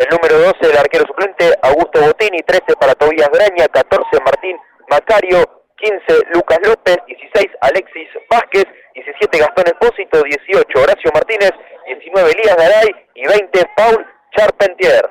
El 0.00 0.08
número 0.08 0.38
12, 0.38 0.72
el 0.72 0.78
arquero 0.78 1.04
suplente, 1.06 1.52
Augusto 1.60 2.00
Botini, 2.00 2.40
13 2.40 2.74
para 2.80 2.94
Tobías 2.94 3.28
Graña, 3.28 3.68
14 3.68 4.08
Martín 4.24 4.56
Macario, 4.88 5.44
15 5.76 6.00
Lucas 6.32 6.58
López, 6.64 6.96
16 7.06 7.46
Alexis 7.60 8.08
Vázquez, 8.30 8.64
17 8.94 9.38
Gastón 9.38 9.64
Espósito, 9.66 10.22
18 10.22 10.80
Horacio 10.80 11.10
Martínez, 11.12 11.52
19 11.84 12.30
Elías 12.32 12.56
Garay. 12.56 12.88
Y 13.14 13.26
20 13.26 13.60
Paul 13.76 14.06
Charpentier. 14.34 15.04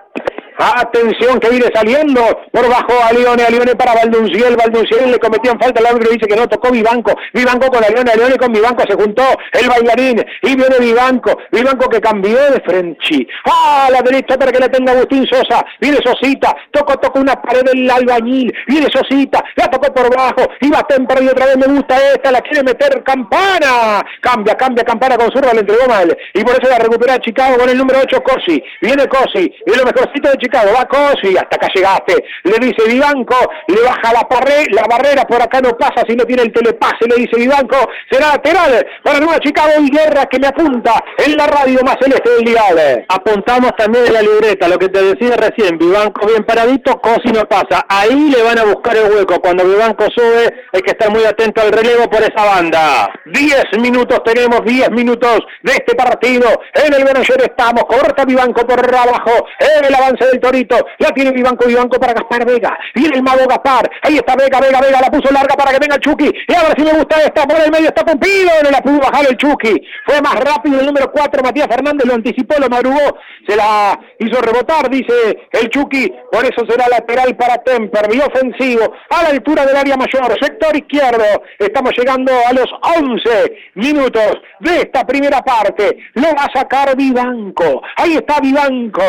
Atención 0.60 1.40
que 1.40 1.50
viene 1.52 1.68
saliendo 1.74 2.22
por 2.52 2.68
bajo 2.68 2.92
a 3.02 3.14
Leone, 3.14 3.44
a 3.44 3.50
Leone 3.50 3.76
para 3.76 3.94
Valdunciel, 3.94 4.58
Valdunciel 4.58 5.10
le 5.10 5.18
cometían 5.18 5.58
falta, 5.58 5.80
el 5.80 5.88
árbitro 5.88 6.12
dice 6.12 6.28
que 6.28 6.36
no 6.36 6.50
tocó 6.50 6.70
Vivanco, 6.70 7.14
Vivanco 7.34 7.70
con 7.70 7.80
Leone, 7.80 8.14
Leone 8.14 8.36
con 8.36 8.52
Vivanco 8.52 8.84
se 8.86 8.94
juntó 8.94 9.24
el 9.54 9.70
bailarín 9.70 10.22
y 10.42 10.56
viene 10.58 10.76
Vivanco, 10.82 11.38
Vivanco 11.54 11.88
que 11.88 12.02
cambió 12.02 12.36
de 12.52 12.60
Frenchi, 12.66 13.26
a 13.46 13.88
la 13.90 14.02
derecha 14.02 14.38
para 14.38 14.52
que 14.52 14.60
la 14.60 14.68
tenga 14.68 14.92
Agustín 14.92 15.26
Sosa, 15.28 15.66
viene 15.80 15.98
Sosita, 16.04 16.54
tocó, 16.72 16.98
tocó 16.98 17.22
una 17.22 17.42
pared 17.42 17.64
del 17.64 17.90
albañil, 17.90 18.54
viene 18.68 18.88
Sosita, 18.92 19.42
la 19.56 19.70
tocó 19.70 19.94
por 19.94 20.14
bajo, 20.14 20.46
iba 20.60 20.84
Tempera 20.84 21.24
y 21.24 21.28
otra 21.30 21.46
vez 21.46 21.58
me 21.58 21.74
gusta 21.74 21.96
esta, 22.14 22.34
la 22.34 22.42
quiere 22.42 22.64
meter 22.64 23.02
Campana, 23.06 24.06
cambia, 24.20 24.56
cambia 24.56 24.84
Campana 24.84 25.16
con 25.16 25.32
zurda, 25.32 25.54
le 25.54 25.62
entregó 25.62 25.88
mal, 25.88 26.18
y 26.34 26.44
por 26.44 26.52
eso 26.62 26.70
la 26.70 26.80
recupera 26.80 27.18
Chicago 27.20 27.60
con 27.60 27.70
el 27.70 27.78
número 27.78 28.00
8 28.04 28.22
Cosi, 28.24 28.62
viene 28.82 29.08
Cosi, 29.08 29.56
y 29.66 29.78
lo 29.78 29.86
mejorcito 29.86 30.30
de 30.30 30.38
Chicago 30.38 30.49
va 30.58 30.86
Cosi, 30.86 31.38
hasta 31.38 31.56
acá 31.56 31.68
llegaste, 31.74 32.24
le 32.44 32.58
dice 32.60 32.88
Vivanco, 32.88 33.38
le 33.68 33.82
baja 33.82 34.14
la, 34.14 34.28
la 34.72 34.84
barrera, 34.90 35.26
por 35.26 35.42
acá 35.42 35.62
no 35.62 35.72
pasa 35.78 36.04
si 36.08 36.16
no 36.16 36.26
tiene 36.26 36.44
el 36.44 36.52
telepase, 36.54 37.08
le 37.08 37.16
dice 37.16 37.38
Vivanco, 37.38 37.78
será 38.10 38.30
lateral 38.30 38.86
para 39.04 39.20
Nueva 39.20 39.40
Chicago 39.40 39.72
y 39.82 39.90
Guerra 39.90 40.26
que 40.26 40.40
me 40.40 40.48
apunta 40.48 41.04
en 41.18 41.36
la 41.38 41.48
radio 41.48 41.80
más 41.84 41.98
celeste 42.02 42.30
del 42.30 42.46
dial. 42.46 43.06
Apuntamos 43.08 43.72
también 43.78 44.08
en 44.08 44.14
la 44.14 44.22
libreta, 44.22 44.68
lo 44.68 44.78
que 44.78 44.90
te 44.90 45.02
decía 45.02 45.36
recién, 45.38 45.78
Vivanco 45.78 46.28
bien 46.28 46.44
paradito, 46.44 47.00
Cosi 47.00 47.30
no 47.32 47.46
pasa, 47.48 47.86
ahí 47.88 48.30
le 48.30 48.44
van 48.44 48.60
a 48.60 48.64
buscar 48.64 48.96
el 48.98 49.12
hueco, 49.12 49.40
cuando 49.42 49.66
Vivanco 49.66 50.06
sube 50.16 50.54
hay 50.74 50.82
que 50.82 50.92
estar 50.92 51.10
muy 51.12 51.24
atento 51.24 51.62
al 51.62 51.72
relevo 51.72 52.10
por 52.10 52.22
esa 52.22 52.46
banda. 52.46 53.12
10 53.26 53.80
minutos 53.80 54.22
tenemos, 54.24 54.64
10 54.66 54.92
minutos 54.92 55.40
de 55.64 55.72
este 55.74 55.96
partido, 55.96 56.48
en 56.74 56.94
el 56.94 57.04
Benayer 57.04 57.42
estamos, 57.42 57.84
corta 57.86 58.26
Vivanco 58.26 58.66
por 58.66 58.80
abajo, 58.96 59.48
en 59.60 59.86
el 59.86 59.96
avance 59.96 60.26
del 60.26 60.39
Torito, 60.40 60.76
la 60.98 61.10
tiene 61.12 61.32
Vivanco, 61.32 61.68
Vivanco 61.68 62.00
para 62.00 62.14
Gaspar 62.14 62.46
Vega, 62.46 62.78
viene 62.96 63.18
el 63.18 63.24
mago 63.24 63.46
Gaspar, 63.48 63.90
ahí 64.02 64.16
está 64.16 64.36
Vega, 64.36 64.60
Vega, 64.60 64.82
Vega, 64.82 65.02
la 65.02 65.12
puso 65.12 65.32
larga 65.34 65.56
para 65.56 65.72
que 65.72 65.80
venga 65.80 65.96
el 65.96 66.02
Chucky, 66.02 66.32
y 66.48 66.54
ahora 66.54 66.74
sí 66.78 66.84
me 66.84 66.94
gusta 66.94 67.22
esta, 67.22 67.44
por 67.46 67.60
el 67.60 67.72
medio 67.72 67.88
está 67.88 68.04
Pompido, 68.04 68.50
no 68.64 68.70
la 68.70 68.82
pudo 68.82 69.00
bajar 69.00 69.26
el 69.30 69.38
Chucky, 69.38 69.82
fue 70.06 70.22
más 70.22 70.36
rápido 70.36 70.80
el 70.80 70.86
número 70.86 71.12
4, 71.12 71.44
Matías 71.44 71.68
Fernández 71.68 72.06
lo 72.08 72.16
anticipó, 72.16 72.56
lo 72.60 72.70
madrugó, 72.70 73.18
se 73.48 73.56
la 73.56 74.00
hizo 74.20 74.42
rebotar, 74.42 74.90
dice 74.90 75.48
el 75.52 75.70
Chucky, 75.70 76.12
por 76.32 76.46
eso 76.46 76.66
será 76.68 76.88
lateral 76.90 77.36
para 77.36 77.58
Temper, 77.64 78.10
mi 78.10 78.20
ofensivo, 78.20 78.94
a 79.10 79.24
la 79.24 79.30
altura 79.30 79.66
del 79.66 79.76
área 79.76 79.98
mayor, 79.98 80.38
sector 80.42 80.76
izquierdo, 80.76 81.44
estamos 81.58 81.92
llegando 81.98 82.32
a 82.48 82.54
los 82.54 82.68
11 83.00 83.30
minutos 83.76 84.42
de 84.60 84.78
esta 84.78 85.06
primera 85.06 85.42
parte, 85.42 85.98
lo 86.14 86.28
va 86.36 86.46
a 86.46 86.60
sacar 86.60 86.96
Vivanco, 86.96 87.82
ahí 87.98 88.16
está 88.16 88.40
Vivanco, 88.40 89.04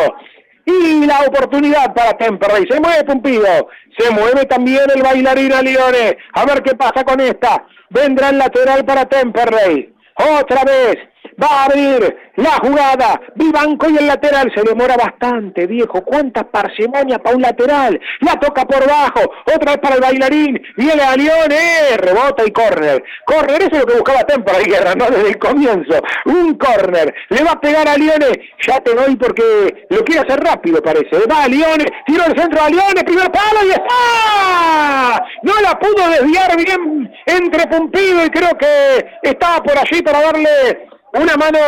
y 0.71 1.07
la 1.07 1.21
oportunidad 1.27 1.93
para 1.95 2.17
Temperley. 2.17 2.67
Se 2.71 2.81
mueve 2.81 3.05
Pumpido. 3.05 3.69
Se 3.99 4.11
mueve 4.11 4.45
también 4.47 4.85
el 4.95 5.03
bailarín 5.03 5.53
Lione. 5.63 6.17
A 6.33 6.45
ver 6.45 6.63
qué 6.63 6.75
pasa 6.75 7.05
con 7.05 7.21
esta. 7.21 7.65
Vendrá 7.91 8.31
el 8.31 8.39
lateral 8.39 8.85
para 8.85 9.07
Temperley. 9.07 9.95
Otra 10.39 10.65
vez 10.65 10.97
va 11.43 11.49
a 11.49 11.65
abrir 11.65 12.17
la 12.37 12.53
jugada. 12.63 13.21
Vivanco 13.35 13.89
y 13.91 13.97
el 13.97 14.07
lateral 14.07 14.53
se 14.55 14.63
demora 14.63 14.97
bastante, 14.97 15.67
viejo. 15.67 16.03
Cuánta 16.03 16.45
parsimonia 16.45 17.19
para 17.19 17.37
un 17.37 17.43
lateral. 17.43 18.01
La 18.21 18.35
toca 18.39 18.65
por 18.65 18.87
bajo. 18.87 19.21
Otra 19.55 19.73
vez 19.73 19.79
para 19.79 19.95
el 19.97 20.01
bailarín. 20.01 20.61
Viene 20.77 21.03
a 21.03 21.17
León, 21.17 21.51
rebota 21.99 22.45
y 22.47 22.51
córner. 22.51 23.03
Córner, 23.25 23.63
eso 23.63 23.73
es 23.73 23.81
lo 23.81 23.87
que 23.87 23.95
buscaba 23.95 24.25
Tempora 24.25 24.59
Guerra, 24.61 24.95
¿no? 24.95 25.07
Desde 25.07 25.29
el 25.29 25.39
comienzo. 25.39 26.03
Un 26.27 26.55
córner. 26.55 27.15
Le 27.29 27.45
va 27.45 27.53
a 27.53 27.61
pegar 27.61 27.89
a 27.89 27.97
Lione. 27.97 28.51
Ya 28.67 28.81
te 28.81 28.95
doy 28.95 29.17
porque 29.17 29.87
lo 29.91 30.05
quiere 30.05 30.23
hacer 30.23 30.41
rápido, 30.41 30.83
parece. 30.83 31.27
Va 31.31 31.45
a 31.45 31.49
Lione. 31.49 31.85
Tiro 32.07 32.25
el 32.27 32.39
centro 32.39 32.63
a 32.63 32.69
Lione. 32.69 33.05
Primer 33.05 33.31
palo 33.31 33.67
y 33.67 33.71
está. 33.71 35.25
No 35.43 35.53
la 35.61 35.79
pudo 35.79 36.09
desviar 36.09 36.57
bien 36.57 37.11
entre 37.27 37.67
Pumpido 37.67 38.25
y 38.25 38.31
creo 38.31 38.57
que 38.59 39.07
estaba 39.23 39.63
por 39.63 39.77
allí 39.79 40.03
para 40.03 40.21
darle 40.23 40.89
una 41.13 41.37
mano 41.37 41.59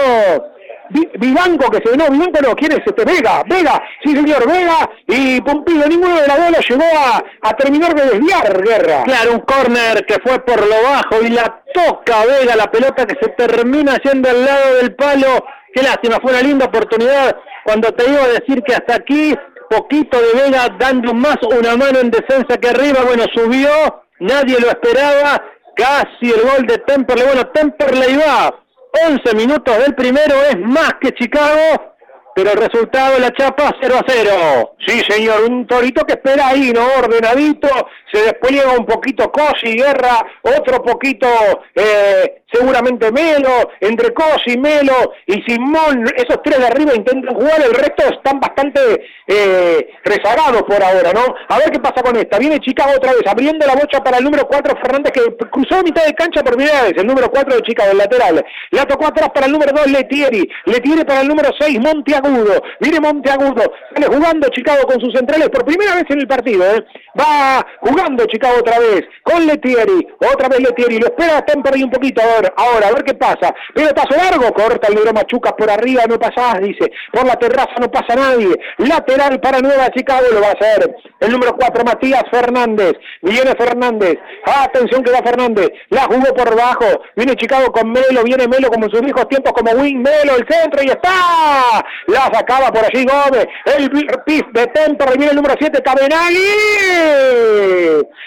Vivanco 1.18 1.70
que 1.70 1.80
se 1.84 1.96
no, 1.96 2.10
Vivanco 2.10 2.40
no, 2.42 2.54
¿quién 2.54 2.72
es 2.72 2.80
este? 2.84 3.04
Vega, 3.04 3.42
Vega, 3.46 3.82
sí 4.04 4.14
señor, 4.14 4.46
Vega 4.46 4.90
y 5.06 5.40
Pompido, 5.40 5.86
ninguno 5.86 6.20
de 6.20 6.26
la 6.26 6.36
bola 6.36 6.58
llegó 6.68 6.84
a, 6.84 7.24
a 7.48 7.56
terminar 7.56 7.94
de 7.94 8.10
desviar 8.10 8.62
Guerra. 8.62 9.04
Claro, 9.04 9.32
un 9.32 9.40
córner 9.40 10.04
que 10.04 10.16
fue 10.22 10.38
por 10.40 10.60
lo 10.60 10.82
bajo 10.82 11.22
y 11.22 11.30
la 11.30 11.62
toca 11.72 12.26
Vega, 12.26 12.56
la 12.56 12.70
pelota 12.70 13.06
que 13.06 13.16
se 13.20 13.30
termina 13.30 13.96
yendo 14.02 14.28
al 14.28 14.44
lado 14.44 14.74
del 14.76 14.94
palo. 14.94 15.44
Qué 15.74 15.82
lástima, 15.82 16.18
fue 16.20 16.32
una 16.32 16.42
linda 16.42 16.66
oportunidad 16.66 17.36
cuando 17.64 17.92
te 17.92 18.10
iba 18.10 18.24
a 18.24 18.28
decir 18.28 18.62
que 18.62 18.74
hasta 18.74 18.96
aquí 18.96 19.34
poquito 19.70 20.20
de 20.20 20.42
Vega 20.42 20.68
dando 20.78 21.14
más 21.14 21.38
una 21.42 21.76
mano 21.76 22.00
en 22.00 22.10
defensa 22.10 22.58
que 22.58 22.68
arriba, 22.68 23.00
bueno, 23.06 23.24
subió, 23.32 24.04
nadie 24.18 24.60
lo 24.60 24.68
esperaba, 24.68 25.42
casi 25.74 26.30
el 26.30 26.42
gol 26.42 26.66
de 26.66 26.76
Temperley, 26.78 27.24
bueno, 27.24 27.46
Temperley 27.46 28.16
va 28.16 28.61
11 28.92 29.34
minutos 29.34 29.78
del 29.78 29.94
primero 29.94 30.34
es 30.50 30.58
más 30.58 30.94
que 31.00 31.12
Chicago, 31.12 31.91
pero 32.34 32.52
el 32.52 32.56
resultado 32.56 33.14
de 33.14 33.20
la 33.20 33.32
chapa 33.32 33.74
0 33.80 33.94
a 33.98 34.04
0. 34.06 34.76
Sí, 34.86 35.00
señor, 35.08 35.44
un 35.50 35.66
torito 35.66 36.04
que 36.04 36.14
espera 36.14 36.48
ahí, 36.48 36.72
¿no? 36.72 36.86
Ordenadito, 36.98 37.68
se 38.12 38.22
despliega 38.22 38.72
un 38.72 38.86
poquito 38.86 39.30
Cosi, 39.30 39.76
Guerra, 39.76 40.24
otro 40.42 40.82
poquito 40.82 41.26
eh, 41.74 42.42
seguramente 42.52 43.10
Melo, 43.10 43.70
entre 43.80 44.12
Cosi, 44.12 44.58
Melo 44.58 45.12
y 45.26 45.42
Simón, 45.42 46.04
esos 46.16 46.42
tres 46.42 46.58
de 46.58 46.66
arriba 46.66 46.94
intentan 46.94 47.34
jugar, 47.34 47.62
el 47.62 47.74
resto 47.74 48.04
están 48.12 48.40
bastante 48.40 48.80
eh, 49.26 49.88
rezagados 50.04 50.62
por 50.62 50.82
ahora, 50.82 51.12
¿no? 51.12 51.34
A 51.48 51.58
ver 51.58 51.70
qué 51.70 51.78
pasa 51.78 52.02
con 52.02 52.16
esta. 52.16 52.38
Viene 52.38 52.60
Chicago 52.60 52.92
otra 52.96 53.12
vez, 53.12 53.22
abriendo 53.26 53.66
la 53.66 53.74
bocha 53.74 54.02
para 54.02 54.18
el 54.18 54.24
número 54.24 54.46
4 54.46 54.76
Fernández, 54.82 55.12
que 55.12 55.36
cruzó 55.48 55.82
mitad 55.82 56.04
de 56.04 56.14
cancha 56.14 56.42
por 56.42 56.56
primera 56.56 56.82
vez, 56.82 56.94
el 56.96 57.06
número 57.06 57.30
4 57.30 57.56
de 57.56 57.62
Chicago, 57.62 57.92
el 57.92 57.98
lateral. 57.98 58.44
La 58.70 58.84
tocó 58.84 59.06
atrás 59.06 59.30
para 59.30 59.46
el 59.46 59.52
número 59.52 59.72
2 59.74 59.86
Letieri, 59.86 60.48
Letieri 60.66 61.04
para 61.04 61.22
el 61.22 61.28
número 61.28 61.50
6 61.58 61.80
Monte 61.80 62.14
Monteagudo, 62.22 62.62
viene 62.80 63.00
Monteagudo, 63.00 63.62
sale 63.94 64.06
jugando 64.06 64.48
Chicago 64.48 64.82
con 64.86 65.00
sus 65.00 65.12
centrales 65.14 65.48
por 65.48 65.64
primera 65.64 65.96
vez 65.96 66.04
en 66.08 66.20
el 66.20 66.26
partido, 66.26 66.64
¿eh? 66.64 66.84
va 67.18 67.66
jugando 67.80 68.24
Chicago 68.26 68.56
otra 68.60 68.78
vez, 68.78 69.02
con 69.22 69.46
Letieri, 69.46 70.06
otra 70.32 70.48
vez 70.48 70.60
Letieri, 70.60 70.98
lo 70.98 71.06
espera 71.06 71.44
Temperley 71.44 71.82
un 71.82 71.90
poquito 71.90 72.22
ahora, 72.22 72.52
ahora, 72.56 72.88
a 72.88 72.92
ver 72.92 73.04
qué 73.04 73.14
pasa, 73.14 73.54
paso 73.94 74.16
largo, 74.16 74.52
corta 74.52 74.88
el 74.88 74.94
negro 74.94 75.12
Machuca 75.12 75.54
por 75.56 75.70
arriba, 75.70 76.04
no 76.08 76.18
pasa, 76.18 76.58
dice, 76.60 76.90
por 77.12 77.26
la 77.26 77.34
terraza 77.34 77.74
no 77.80 77.90
pasa 77.90 78.14
nadie, 78.14 78.54
lateral 78.78 79.40
para 79.40 79.60
Nueva 79.60 79.88
Chicago 79.90 80.26
lo 80.32 80.40
va 80.40 80.48
a 80.48 80.52
hacer, 80.52 80.94
el 81.20 81.32
número 81.32 81.56
4 81.56 81.84
Matías 81.84 82.24
Fernández, 82.30 82.94
viene 83.20 83.52
Fernández, 83.58 84.18
atención 84.44 85.02
que 85.02 85.10
va 85.10 85.22
Fernández, 85.22 85.70
la 85.90 86.04
jugó 86.04 86.34
por 86.34 86.50
debajo, 86.50 87.02
viene 87.16 87.36
Chicago 87.36 87.72
con 87.72 87.90
Melo, 87.90 88.22
viene 88.24 88.48
Melo 88.48 88.68
como 88.68 88.86
en 88.86 88.90
sus 88.90 89.00
viejos 89.00 89.28
tiempos 89.28 89.52
como 89.52 89.72
Wing 89.72 89.98
Melo, 90.02 90.36
el 90.36 90.46
centro 90.48 90.82
y 90.82 90.88
está, 90.88 91.84
la 92.12 92.30
sacaba 92.32 92.70
por 92.70 92.84
allí 92.84 93.04
Gómez, 93.04 93.46
el 93.64 93.90
pif 94.24 94.42
de 94.52 94.66
Temperley, 94.68 95.16
viene 95.16 95.30
el 95.30 95.36
número 95.36 95.54
7 95.58 95.82
Cabenagui, 95.82 96.38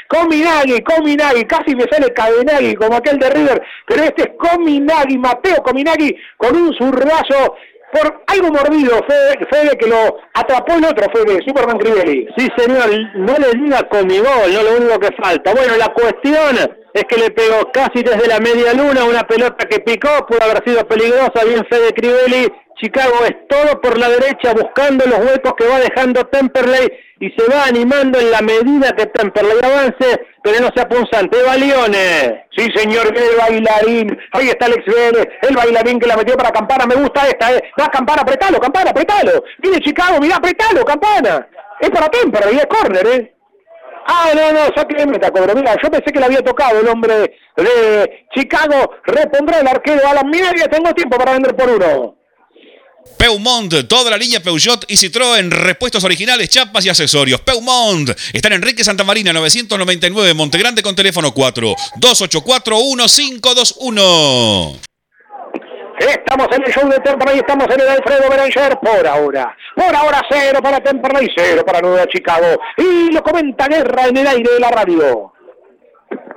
Cominagui, 0.08 0.84
Cominagui, 0.84 1.46
casi 1.46 1.76
me 1.76 1.86
sale 1.90 2.14
Cabenagui 2.14 2.76
como 2.76 2.98
aquel 2.98 3.18
de 3.20 3.30
River, 3.30 3.62
pero 3.88 4.04
este 4.04 4.24
es 4.24 4.30
Cominagui, 4.38 5.18
Mateo 5.18 5.64
Cominagui 5.64 6.16
con 6.38 6.56
un 6.56 6.74
zurrazo 6.76 7.56
por 7.92 8.24
algo 8.28 8.52
mordido, 8.52 9.00
Fede, 9.08 9.78
que 9.78 9.88
lo 9.88 10.18
atrapó 10.34 10.74
el 10.74 10.86
otro, 10.86 11.08
Fede, 11.14 11.40
Superman 11.46 11.78
Crivelli. 11.78 12.28
Sí, 12.38 12.50
señor, 12.58 12.90
no 13.16 13.34
le 13.38 13.54
diga 13.58 13.84
comigol, 13.84 14.54
no 14.54 14.64
lo 14.64 14.78
único 14.78 15.00
que 15.00 15.16
falta. 15.22 15.54
Bueno, 15.54 15.78
la 15.78 15.88
cuestión 15.94 16.58
es 16.96 17.04
que 17.10 17.18
le 17.18 17.30
pegó 17.30 17.70
casi 17.74 18.02
desde 18.04 18.26
la 18.26 18.40
media 18.40 18.74
luna 18.74 19.04
una 19.04 19.28
pelota 19.28 19.68
que 19.68 19.82
picó, 19.82 20.26
pudo 20.26 20.42
haber 20.42 20.64
sido 20.66 20.88
peligrosa, 20.88 21.44
bien 21.46 21.66
Fede 21.70 21.94
Crivelli. 21.94 22.48
Chicago 22.82 23.26
es 23.26 23.36
todo 23.50 23.82
por 23.82 23.98
la 23.98 24.08
derecha, 24.10 24.54
buscando 24.54 25.06
los 25.06 25.20
huecos 25.20 25.54
que 25.58 25.68
va 25.68 25.80
dejando 25.80 26.26
Temperley 26.28 26.88
y 27.20 27.30
se 27.32 27.48
va 27.50 27.66
animando 27.66 28.18
en 28.18 28.32
la 28.32 28.42
medida 28.42 28.94
que 28.96 29.08
Temperley 29.08 29.58
avance, 29.62 30.22
pero 30.42 30.62
no 30.62 30.70
se 30.74 30.82
apunzante. 30.82 31.38
¡Va 31.44 31.58
Lione! 31.58 32.48
Sí, 32.56 32.68
señor, 32.74 33.08
el 33.08 33.38
bailarín. 33.38 34.18
Ahí 34.32 34.48
está 34.48 34.68
Alex 34.68 34.86
Vélez, 34.86 35.28
el 35.42 35.56
bailarín 35.56 36.00
que 36.00 36.08
la 36.08 36.16
metió 36.16 36.38
para 36.38 36.52
Campana. 36.52 36.86
Me 36.86 36.96
gusta 36.96 37.28
esta, 37.28 37.54
¿eh? 37.54 37.72
Va 37.80 37.90
Campana, 37.90 38.22
apretalo, 38.22 38.58
Campana, 38.60 38.92
apretalo. 38.92 39.44
Viene 39.60 39.80
Chicago, 39.80 40.18
mira, 40.22 40.38
apretalo, 40.38 40.86
Campana. 40.86 41.46
Es 41.82 41.90
para 41.90 42.08
Temperley, 42.08 42.58
es 42.58 42.68
córner, 42.68 43.08
¿eh? 43.08 43.35
Ah, 44.08 44.32
no, 44.36 44.52
no, 44.52 44.66
saque 44.76 44.96
de 44.96 45.08
meta, 45.08 45.32
cobro. 45.32 45.56
Mira, 45.56 45.76
yo 45.82 45.90
pensé 45.90 46.12
que 46.12 46.20
le 46.20 46.26
había 46.26 46.42
tocado 46.42 46.80
el 46.80 46.88
hombre 46.88 47.32
de 47.58 48.26
Chicago. 48.36 48.92
Repondrá 49.04 49.60
el 49.60 49.68
arquero 49.68 50.08
a 50.08 50.14
la 50.14 50.24
media. 50.24 50.68
Tengo 50.70 50.94
tiempo 50.94 51.18
para 51.18 51.34
vender 51.34 51.56
por 51.56 51.70
uno. 51.70 52.16
Peumont, 53.18 53.88
toda 53.88 54.12
la 54.12 54.18
línea 54.18 54.42
Peugeot 54.42 54.86
y 54.88 54.96
Citroën, 54.96 55.50
repuestos 55.50 56.04
originales, 56.04 56.50
chapas 56.50 56.86
y 56.86 56.90
accesorios. 56.90 57.42
Peumont, 57.42 58.10
está 58.34 58.48
en 58.50 58.56
Enrique 58.56 58.84
Santa 58.84 59.04
Marina 59.04 59.32
999, 59.32 60.34
Montegrande 60.34 60.82
con 60.82 60.96
teléfono 60.96 61.34
4 61.34 61.76
284 61.98 62.76
1521. 62.76 64.80
Estamos 66.08 66.48
en 66.52 66.64
el 66.64 66.72
show 66.72 66.88
de 66.88 67.00
Temperley, 67.00 67.40
estamos 67.40 67.68
en 67.74 67.82
el 67.82 67.90
Alfredo 67.90 68.30
Beranger 68.30 68.78
por 68.80 69.08
ahora. 69.08 69.58
Por 69.76 69.96
ahora 69.96 70.22
cero 70.30 70.60
para 70.62 70.80
Temperley, 70.80 71.28
cero 71.36 71.64
para 71.66 71.82
Nueva 71.82 72.06
Chicago. 72.08 72.60
Y 72.78 73.12
lo 73.12 73.24
comenta 73.24 73.68
Guerra 73.68 74.08
en 74.08 74.18
el 74.18 74.28
aire 74.28 74.52
de 74.54 74.60
la 74.60 74.70
radio. 74.70 75.34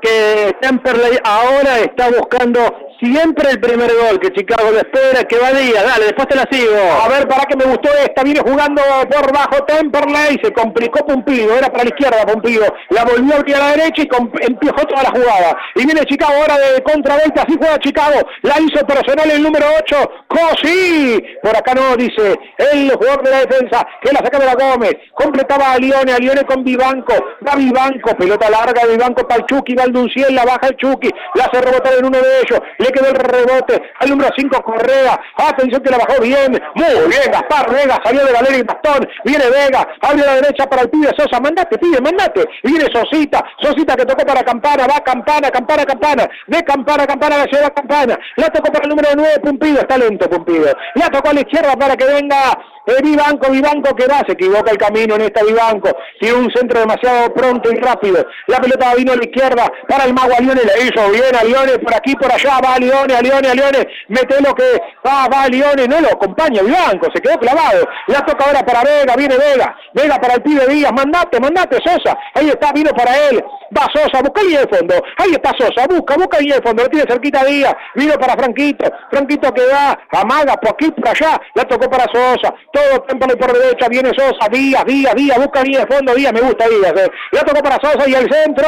Que 0.01 0.57
Temperley 0.61 1.19
ahora 1.23 1.81
está 1.81 2.09
buscando 2.09 2.61
Siempre 3.01 3.51
el 3.51 3.61
primer 3.61 3.91
gol 3.95 4.19
que 4.19 4.33
Chicago 4.33 4.73
lo 4.73 4.79
espera, 4.79 5.23
que 5.23 5.39
va 5.39 5.53
Díaz, 5.53 5.85
dale, 5.85 6.07
después 6.07 6.27
te 6.27 6.35
la 6.35 6.45
sigo. 6.51 6.75
A 7.01 7.09
ver, 7.09 7.29
para 7.29 7.45
que 7.45 7.57
me 7.57 7.65
gustó 7.65 7.89
esta, 7.93 8.25
viene 8.25 8.41
jugando 8.41 8.83
por 9.09 9.33
bajo 9.33 9.65
Temperley, 9.65 10.41
se 10.43 10.53
complicó 10.53 11.07
Pumpido, 11.07 11.57
era 11.57 11.69
para 11.69 11.85
la 11.85 11.91
izquierda 11.91 12.27
Pumpido, 12.27 12.67
la 12.91 13.05
volvió 13.05 13.35
a 13.35 13.39
a 13.39 13.59
la 13.59 13.77
derecha 13.77 14.03
y 14.03 14.09
empujó 14.47 14.85
toda 14.87 15.05
la 15.05 15.11
jugada. 15.11 15.57
Y 15.77 15.85
viene 15.87 16.05
Chicago 16.07 16.33
ahora 16.41 16.59
de 16.59 16.83
contravuelta, 16.83 17.43
así 17.43 17.57
juega 17.57 17.79
Chicago, 17.79 18.21
la 18.43 18.61
hizo 18.61 18.85
personal 18.85 19.31
el 19.31 19.43
número 19.43 19.67
8, 19.79 20.11
Cosi. 20.27 21.23
Por 21.43 21.57
acá 21.57 21.75
no, 21.75 21.97
dice 21.97 22.35
el 22.59 22.91
jugador 22.93 23.23
de 23.23 23.31
la 23.31 23.41
defensa, 23.47 23.87
que 24.03 24.13
la 24.13 24.19
saca 24.19 24.39
de 24.41 24.47
la 24.47 24.55
Gómez, 24.55 24.95
completaba 25.15 25.73
a 25.73 25.79
Lione, 25.79 26.13
a 26.13 26.19
Lione 26.19 26.43
con 26.45 26.65
Vivanco, 26.65 27.15
va 27.47 27.55
Vivanco, 27.55 28.17
pelota 28.17 28.51
larga 28.51 28.85
de 28.85 28.93
Vivanco 28.93 29.27
para 29.27 29.41
el 29.41 29.47
Chucky, 29.47 29.75
va 29.75 29.85
el 29.85 29.93
Dunciel, 29.93 30.35
la 30.35 30.45
baja 30.45 30.67
el 30.69 30.77
Chucky, 30.77 31.11
la 31.35 31.45
hace 31.45 31.61
rebotar 31.61 31.95
en 31.95 32.07
uno 32.07 32.19
de 32.19 32.41
ellos, 32.41 32.61
quedó 32.91 33.09
el 33.09 33.17
rebote. 33.17 33.83
Al 34.01 34.11
número 34.11 34.31
5 34.37 34.63
Correa, 34.63 35.21
atención 35.37 35.83
que 35.83 35.91
la 35.91 35.99
bajó 35.99 36.23
bien, 36.23 36.61
muy 36.75 37.09
bien 37.09 37.31
Gaspar 37.31 37.71
Vega, 37.71 38.01
salió 38.05 38.25
de 38.25 38.33
Valeria 38.33 38.59
y 38.59 38.63
Bastón, 38.63 39.09
viene 39.25 39.45
Vega, 39.51 39.87
abre 40.01 40.25
la 40.25 40.35
derecha 40.37 40.67
para 40.67 40.83
el 40.83 40.91
pibe 40.91 41.11
Sosa, 41.17 41.41
mandate 41.41 41.79
pibe, 41.79 42.01
mandate, 42.01 42.45
viene 42.63 42.87
Sosita, 42.93 43.45
Sosita 43.61 43.97
que 43.97 44.05
tocó 44.05 44.25
para 44.25 44.43
Campana, 44.43 44.87
va 44.87 45.01
Campana, 45.01 45.51
Campana, 45.51 45.85
Campana, 45.85 46.29
de 46.47 46.65
Campana, 46.65 47.07
Campana, 47.07 47.39
la 47.39 47.47
lleva 47.47 47.71
Campana, 47.71 48.19
la 48.37 48.49
tocó 48.51 48.73
para 48.73 48.85
el 48.85 48.91
número 48.91 49.09
9 49.17 49.41
Pumpido, 49.43 49.81
está 49.81 49.99
lento 49.99 50.29
Pumpido, 50.29 50.73
la 50.95 51.09
tocó 51.09 51.31
a 51.31 51.35
la 51.35 51.41
izquierda 51.41 51.77
para 51.77 51.97
que 51.97 52.05
venga 52.05 52.59
eh, 52.89 53.03
Vivanco, 53.03 53.51
Vivanco 53.51 53.95
que 53.95 54.07
va, 54.07 54.23
se 54.27 54.33
equivoca 54.33 54.71
el 54.71 54.79
camino 54.79 55.15
en 55.17 55.23
esta 55.23 55.43
Vivanco, 55.45 55.91
tiene 56.19 56.39
un 56.39 56.51
centro 56.51 56.81
demasiado 56.81 57.33
pronto 57.35 57.71
y 57.71 57.77
rápido, 57.77 58.25
la 58.47 58.59
pelota 58.59 58.95
vino 58.95 59.13
a 59.13 59.17
la 59.17 59.25
izquierda 59.25 59.71
para 59.89 60.05
el 60.05 60.15
mago 60.15 60.33
a 60.37 60.41
Lione, 60.41 60.63
le 60.65 60.85
hizo 60.85 61.11
bien 61.11 61.35
a 61.39 61.45
Lione, 61.45 61.79
por 61.79 61.95
aquí, 61.95 62.15
por 62.15 62.33
allá, 62.33 62.59
va 62.65 62.75
a 62.75 62.79
Lione, 62.79 63.15
a 63.15 63.21
Lione, 63.21 63.49
a 63.49 63.55
Lione, 63.55 63.89
mete 64.09 64.41
lo 64.41 64.55
que 64.55 64.81
va, 65.07 65.29
va 65.29 65.43
a 65.43 65.49
Lione, 65.49 65.87
no 65.87 66.01
lo 66.01 66.09
acompaña 66.09 66.63
Vivanco, 66.63 67.09
se 67.15 67.21
quedó 67.21 67.39
clavado, 67.39 67.87
la 68.07 68.25
toca 68.25 68.47
ahora 68.47 68.65
para 68.65 68.83
Vega, 68.83 69.17
viene 69.17 69.37
Vega, 69.37 69.77
Vega 69.93 70.19
para 70.19 70.35
el 70.35 70.43
pibe 70.43 70.67
Díaz, 70.67 70.93
mandate, 70.93 71.41
mandate 71.41 71.79
Sosa, 71.85 72.17
ahí 72.35 72.49
está, 72.49 72.73
vino 72.73 72.91
para 72.93 73.17
él, 73.29 73.45
va 73.77 73.87
Sosa, 73.93 74.23
busca 74.23 74.43
línea 74.43 74.65
de 74.65 74.77
fondo, 74.77 74.95
ahí 75.19 75.33
está 75.33 75.53
Sosa, 75.59 75.87
busca, 75.87 76.17
busca 76.17 76.39
línea 76.39 76.57
de 76.57 76.63
fondo, 76.63 76.83
lo 76.83 76.89
tiene 76.89 77.07
cerquita 77.11 77.45
Díaz, 77.45 77.75
vino 77.95 78.15
para 78.15 78.35
Franquito, 78.35 78.91
Franquito 79.11 79.53
que 79.53 79.63
va, 79.67 79.99
amaga 80.13 80.55
por 80.55 80.71
aquí, 80.71 80.91
por 80.91 81.09
allá, 81.09 81.41
la 81.55 81.65
tocó 81.65 81.89
para 81.91 82.05
Sosa, 82.13 82.55
todo 82.79 83.03
Temple 83.03 83.37
por 83.37 83.53
derecha, 83.53 83.89
viene 83.89 84.11
Sosa, 84.17 84.49
Díaz, 84.51 84.85
Díaz, 84.87 85.15
Díaz, 85.15 85.39
busca 85.39 85.63
de 85.63 85.87
fondo, 85.87 86.15
Díaz, 86.15 86.33
me 86.33 86.41
gusta 86.41 86.69
Díaz, 86.69 86.93
eh. 86.97 87.11
la 87.33 87.41
tocó 87.43 87.63
para 87.63 87.77
Sosa 87.81 88.09
y 88.09 88.15
el 88.15 88.31
centro, 88.33 88.67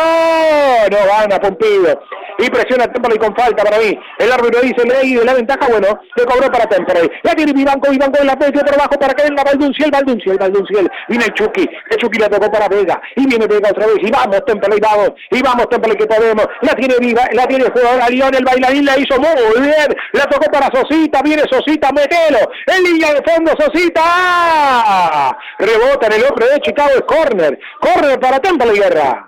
no 0.90 0.98
gana 1.06 1.38
Pompido, 1.40 2.02
y 2.38 2.50
presiona 2.50 2.86
Temple 2.86 3.18
con 3.18 3.34
falta 3.36 3.62
para 3.62 3.78
mí, 3.78 3.98
el 4.18 4.32
árbitro 4.32 4.60
dice, 4.60 4.86
ley 4.86 5.14
de 5.14 5.24
la 5.24 5.34
ventaja, 5.34 5.68
bueno, 5.68 6.00
le 6.16 6.24
cobró 6.24 6.50
para 6.50 6.66
Temple, 6.66 7.10
la 7.22 7.34
tiene 7.34 7.52
Vivanco, 7.52 7.90
Vivanco 7.90 8.18
en 8.20 8.26
la 8.26 8.36
metió 8.36 8.62
por 8.62 8.74
abajo 8.74 8.98
para 8.98 9.14
que 9.14 9.24
venga 9.24 9.44
Valdunciel, 9.44 9.90
Valdunciel, 9.90 10.38
Valdunciel, 10.38 10.90
viene 11.08 11.24
el 11.24 11.34
Chucky, 11.34 11.68
el 11.90 11.96
Chucky 11.98 12.18
la 12.18 12.28
tocó 12.28 12.50
para 12.50 12.68
Vega, 12.68 13.00
y 13.16 13.26
viene 13.26 13.46
Vega 13.46 13.70
otra 13.70 13.86
vez, 13.86 13.98
y 14.00 14.10
vamos 14.10 14.44
Temple, 14.46 14.76
y 14.76 14.80
vamos, 14.80 15.10
y 15.30 15.42
vamos 15.42 15.68
Temple 15.68 15.96
que 15.96 16.06
podemos, 16.06 16.46
la 16.62 16.74
tiene 16.74 16.94
viva, 16.98 17.22
la 17.32 17.46
tiene 17.46 17.64
el 17.64 17.72
jugador 17.72 18.10
León, 18.10 18.34
el 18.34 18.44
bailarín 18.44 18.84
la 18.84 18.98
hizo 18.98 19.16
muy 19.20 19.60
bien, 19.60 19.96
la 20.12 20.24
tocó 20.24 20.50
para 20.50 20.66
Sosita, 20.74 21.22
viene 21.22 21.42
Sosita, 21.50 21.90
metelo, 21.92 22.38
en 22.66 22.82
línea 22.82 23.14
de 23.14 23.22
fondo 23.22 23.52
Sosita, 23.58 23.99
rebota 25.58 26.06
en 26.06 26.12
el 26.12 26.24
hombre 26.24 26.46
de 26.48 26.60
Chicago, 26.60 26.90
es 26.94 27.02
corner, 27.02 27.58
corner 27.80 28.18
para 28.18 28.38
Temple 28.40 28.72
Guerra. 28.72 29.26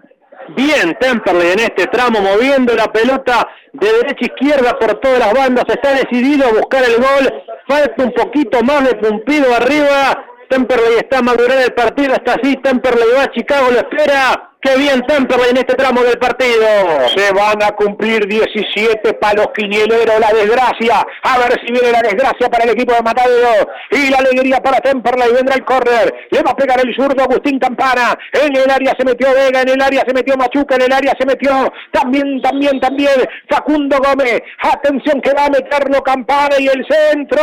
Bien, 0.49 0.97
Temperley 0.99 1.53
en 1.53 1.61
este 1.61 1.87
tramo 1.87 2.21
moviendo 2.21 2.75
la 2.75 2.93
pelota 2.93 3.49
de 3.73 3.87
derecha 3.87 4.17
a 4.21 4.25
izquierda 4.25 4.79
por 4.79 4.95
todas 5.01 5.19
las 5.19 5.33
bandas, 5.33 5.65
está 5.69 5.95
decidido 5.95 6.47
a 6.47 6.53
buscar 6.53 6.83
el 6.85 6.97
gol, 6.97 7.45
falta 7.69 8.03
un 8.03 8.13
poquito 8.13 8.63
más 8.63 8.85
de 8.85 8.95
Pumpido 8.97 9.55
arriba, 9.55 10.25
Temperley 10.51 10.97
está 10.97 11.23
madurando 11.23 11.65
el 11.65 11.73
partido, 11.73 12.15
está 12.15 12.35
así, 12.35 12.57
Temperley 12.57 13.09
va, 13.17 13.31
Chicago 13.33 13.71
lo 13.71 13.79
espera, 13.79 14.52
Qué 14.63 14.77
bien 14.77 15.03
Temperley 15.03 15.51
en 15.51 15.57
este 15.57 15.75
tramo 15.75 16.05
del 16.05 16.17
partido. 16.19 16.65
Se 17.17 17.33
van 17.33 17.61
a 17.65 17.73
cumplir 17.73 18.29
17 18.29 19.15
palos 19.15 19.49
quinieleros, 19.57 20.21
la 20.21 20.33
desgracia. 20.33 21.05
A 21.25 21.39
ver 21.39 21.61
si 21.67 21.73
viene 21.73 21.91
la 21.91 22.01
desgracia 22.01 22.49
para 22.49 22.63
el 22.63 22.71
equipo 22.71 22.95
de 22.95 23.03
Matadero. 23.03 23.69
Y 23.91 24.09
la 24.09 24.19
alegría 24.19 24.61
para 24.63 24.79
Temperley. 24.79 25.33
Vendrá 25.33 25.57
el 25.57 25.65
córner. 25.65 26.15
Le 26.31 26.43
va 26.43 26.53
a 26.53 26.57
pegar 26.57 26.79
el 26.79 26.95
zurdo 26.95 27.25
Agustín 27.25 27.59
Campana. 27.59 28.17
En 28.33 28.55
el 28.55 28.71
área 28.71 28.95
se 28.97 29.05
metió 29.05 29.35
Vega, 29.35 29.63
en 29.63 29.69
el 29.69 29.83
área 29.83 30.05
se 30.07 30.15
metió 30.15 30.37
Machuca, 30.37 30.77
en 30.77 30.83
el 30.83 30.93
área 30.93 31.13
se 31.19 31.27
metió 31.27 31.73
también, 31.91 32.41
también, 32.41 32.79
también 32.79 33.29
Facundo 33.51 33.99
Gómez. 33.99 34.43
Atención 34.63 35.21
que 35.23 35.35
va 35.35 35.47
a 35.47 35.51
meterlo 35.51 36.01
Campana 36.05 36.55
y 36.61 36.69
el 36.69 36.87
centro. 36.89 37.43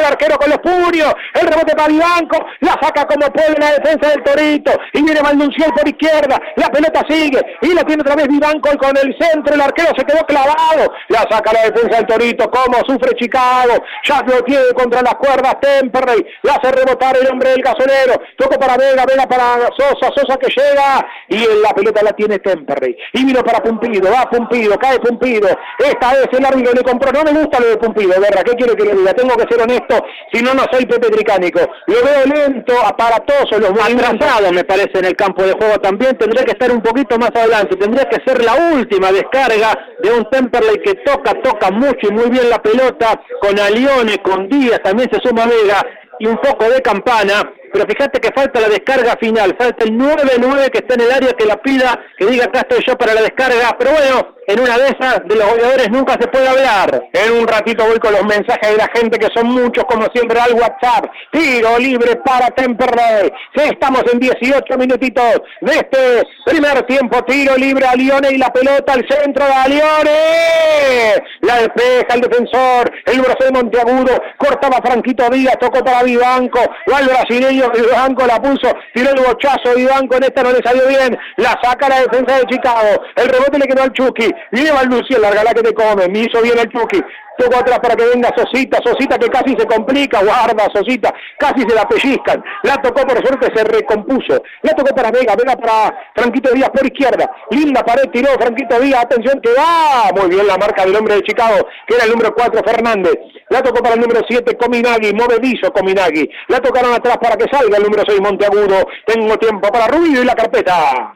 El 0.00 0.04
arquero 0.04 0.36
con 0.36 0.50
los 0.50 0.58
puños. 0.58 1.14
El 1.34 1.46
rebote 1.46 1.76
para 1.76 1.86
Vivanco. 1.86 2.44
La 2.58 2.72
saca 2.82 3.06
como 3.06 3.32
puede 3.32 3.54
la 3.60 3.70
defensa 3.74 4.08
del 4.08 4.24
Torito. 4.24 4.72
Y 4.94 5.02
viene 5.04 5.22
Maldunciel 5.22 5.70
por 5.72 5.91
izquierda, 5.92 6.40
la 6.56 6.68
pelota 6.68 7.02
sigue 7.08 7.40
y 7.62 7.74
la 7.74 7.84
tiene 7.84 8.02
otra 8.02 8.16
vez 8.16 8.28
Vivanco 8.28 8.70
con 8.78 8.96
el 8.96 9.16
centro, 9.18 9.54
el 9.54 9.60
arquero 9.60 9.90
se 9.96 10.04
quedó 10.04 10.24
clavado, 10.26 10.92
la 11.08 11.20
saca 11.30 11.52
la 11.52 11.70
defensa 11.70 11.96
del 11.96 12.06
Torito, 12.06 12.50
como 12.50 12.78
sufre 12.86 13.16
Chicago, 13.16 13.74
ya 14.04 14.22
lo 14.26 14.42
tiene 14.44 14.72
contra 14.74 15.02
las 15.02 15.14
cuerdas 15.14 15.56
Temperley, 15.60 16.26
la 16.42 16.54
hace 16.54 16.72
rebotar 16.72 17.16
el 17.16 17.28
hombre 17.28 17.50
del 17.50 17.62
gasolero, 17.62 18.20
toco 18.36 18.58
para 18.58 18.76
Vega, 18.76 19.04
Vega 19.06 19.26
para 19.26 19.68
Sosa, 19.76 20.10
Sosa 20.14 20.36
que 20.36 20.48
llega 20.48 21.06
y 21.28 21.44
en 21.44 21.62
la 21.62 21.70
pelota 21.70 22.02
la 22.02 22.12
tiene 22.12 22.38
Temperley 22.38 22.96
y 23.12 23.24
vino 23.24 23.42
para 23.42 23.62
Pumpido, 23.62 24.10
va 24.10 24.28
Pumpido, 24.30 24.78
cae 24.78 24.98
Pumpido, 24.98 25.48
esta 25.78 26.12
vez 26.12 26.28
el 26.32 26.44
árbitro 26.44 26.72
le 26.72 26.82
compró, 26.82 27.12
no 27.12 27.22
me 27.24 27.38
gusta 27.40 27.60
lo 27.60 27.68
de 27.68 27.76
Pumpido, 27.76 28.20
¿verdad? 28.20 28.42
¿Qué 28.44 28.56
quiere 28.56 28.76
que 28.76 28.84
le 28.84 28.94
diga? 28.94 29.14
Tengo 29.14 29.36
que 29.36 29.46
ser 29.52 29.62
honesto, 29.62 30.04
si 30.32 30.42
no, 30.42 30.54
no 30.54 30.64
soy 30.72 30.86
Pepe 30.86 31.10
Tricánico, 31.10 31.60
lo 31.86 32.02
veo 32.02 32.26
lento, 32.26 32.74
aparatoso, 32.84 33.58
los 33.58 33.70
atrasado 33.70 34.52
me 34.52 34.64
parece 34.64 34.98
en 34.98 35.04
el 35.06 35.16
campo 35.16 35.42
de 35.42 35.52
juego 35.52 35.78
también, 35.82 36.16
tendría 36.16 36.44
que 36.44 36.52
estar 36.52 36.70
un 36.70 36.80
poquito 36.80 37.18
más 37.18 37.30
adelante, 37.34 37.76
tendría 37.76 38.04
que 38.06 38.22
ser 38.24 38.42
la 38.42 38.54
última 38.74 39.12
descarga 39.12 39.76
de 40.02 40.10
un 40.10 40.30
Temperley 40.30 40.80
que 40.82 40.94
toca, 41.04 41.34
toca 41.42 41.70
mucho 41.70 42.08
y 42.08 42.12
muy 42.12 42.30
bien 42.30 42.48
la 42.48 42.62
pelota, 42.62 43.20
con 43.40 43.58
Alione, 43.58 44.18
con 44.22 44.48
Díaz, 44.48 44.80
también 44.82 45.10
se 45.12 45.20
suma 45.20 45.46
Vega 45.46 45.84
y 46.18 46.26
un 46.26 46.36
poco 46.38 46.70
de 46.70 46.80
campana, 46.80 47.52
pero 47.72 47.86
fíjate 47.86 48.20
que 48.20 48.30
falta 48.34 48.60
la 48.60 48.68
descarga 48.68 49.16
final, 49.20 49.56
falta 49.58 49.84
el 49.84 49.92
9-9 49.92 50.70
que 50.70 50.78
está 50.78 50.94
en 50.94 51.00
el 51.02 51.12
área 51.12 51.32
que 51.32 51.46
la 51.46 51.56
pida, 51.56 51.98
que 52.18 52.26
diga 52.26 52.44
acá 52.44 52.60
estoy 52.60 52.84
yo 52.86 52.96
para 52.96 53.14
la 53.14 53.22
descarga, 53.22 53.76
pero 53.78 53.92
bueno, 53.92 54.34
en 54.48 54.58
una 54.58 54.76
de 54.76 54.86
esas 54.86 55.22
de 55.24 55.36
los 55.36 55.48
goleadores 55.48 55.88
nunca 55.90 56.14
se 56.20 56.26
puede 56.26 56.48
hablar. 56.48 57.04
En 57.12 57.32
un 57.32 57.46
ratito 57.46 57.84
voy 57.86 57.98
con 57.98 58.12
los 58.12 58.24
mensajes 58.24 58.70
de 58.70 58.76
la 58.76 58.88
gente 58.94 59.18
que 59.18 59.28
son 59.34 59.46
muchos 59.46 59.84
como 59.84 60.06
siempre 60.12 60.38
al 60.40 60.54
WhatsApp. 60.54 61.06
Tiro 61.30 61.78
libre 61.78 62.16
para 62.16 62.48
Temperley. 62.48 63.30
Estamos 63.54 64.02
en 64.12 64.18
18 64.18 64.78
minutitos 64.78 65.42
de 65.60 65.72
este 65.72 66.26
primer 66.44 66.82
tiempo. 66.82 67.22
Tiro 67.24 67.56
libre 67.56 67.86
a 67.86 67.94
Lione 67.94 68.32
y 68.32 68.38
la 68.38 68.52
pelota 68.52 68.94
al 68.94 69.06
centro 69.08 69.44
de 69.44 69.68
Lione. 69.68 71.24
La 71.42 71.56
despeja 71.58 72.14
el 72.14 72.20
defensor. 72.22 72.92
El 73.06 73.20
brazo 73.20 73.44
de 73.44 73.52
Monteagudo. 73.52 74.22
Cortaba 74.38 74.78
Franquito 74.84 75.28
Díaz. 75.30 75.56
Tocó 75.60 75.84
para 75.84 76.02
Vivanco. 76.02 76.60
Va 76.92 76.98
el 76.98 77.06
brasileño. 77.06 77.61
Vivanco 77.70 78.26
la 78.26 78.40
puso. 78.40 78.72
Tiró 78.94 79.10
el 79.10 79.20
bochazo. 79.20 79.74
Vivanco 79.76 80.16
en 80.16 80.24
esta 80.24 80.42
no 80.42 80.52
le 80.52 80.62
salió 80.62 80.86
bien. 80.88 81.18
La 81.36 81.58
saca 81.62 81.88
la 81.88 82.00
defensa 82.00 82.38
de 82.38 82.46
Chicago. 82.46 83.02
El 83.16 83.28
rebote 83.28 83.58
le 83.58 83.66
quedó 83.66 83.82
al 83.82 83.92
Chucky. 83.92 84.30
Viene 84.50 84.72
Valducci, 84.72 85.14
larga 85.14 85.44
la 85.44 85.54
que 85.54 85.62
te 85.62 85.74
come, 85.74 86.08
me 86.08 86.20
hizo 86.20 86.40
bien 86.42 86.58
el 86.58 86.68
Chucky, 86.70 87.02
toco 87.38 87.56
atrás 87.56 87.78
para 87.80 87.96
que 87.96 88.04
venga 88.06 88.30
Sosita, 88.36 88.78
Sosita 88.84 89.18
que 89.18 89.28
casi 89.28 89.56
se 89.56 89.66
complica, 89.66 90.22
guarda 90.22 90.68
Sosita, 90.74 91.12
casi 91.38 91.60
se 91.62 91.74
la 91.74 91.86
pellizcan, 91.88 92.42
la 92.62 92.76
tocó 92.80 93.02
por 93.06 93.18
suerte, 93.26 93.48
se 93.54 93.64
recompuso, 93.64 94.42
la 94.62 94.72
tocó 94.72 94.94
para 94.94 95.10
Vega, 95.10 95.34
Vega 95.36 95.56
para 95.56 95.96
Franquito 96.14 96.52
Díaz 96.52 96.70
por 96.70 96.84
izquierda, 96.84 97.30
linda 97.50 97.82
pared, 97.82 98.10
tiró 98.12 98.30
Franquito 98.34 98.78
Díaz, 98.80 99.04
atención 99.04 99.40
que 99.40 99.50
va, 99.52 100.10
muy 100.14 100.34
bien 100.34 100.46
la 100.46 100.56
marca 100.56 100.84
del 100.84 100.96
hombre 100.96 101.16
de 101.16 101.22
Chicago, 101.22 101.66
que 101.86 101.94
era 101.94 102.04
el 102.04 102.10
número 102.10 102.34
4 102.34 102.62
Fernández, 102.64 103.14
la 103.48 103.62
tocó 103.62 103.82
para 103.82 103.94
el 103.94 104.00
número 104.00 104.20
7 104.28 104.56
Cominagui, 104.56 105.12
movedizo 105.12 105.72
Cominagui, 105.72 106.28
la 106.48 106.60
tocaron 106.60 106.92
atrás 106.92 107.18
para 107.18 107.36
que 107.36 107.46
salga 107.50 107.76
el 107.76 107.82
número 107.84 108.02
6 108.06 108.20
Monteagudo, 108.20 108.86
tengo 109.06 109.36
tiempo 109.38 109.68
para 109.70 109.88
Rubio 109.88 110.22
y 110.22 110.24
la 110.24 110.34
carpeta. 110.34 111.14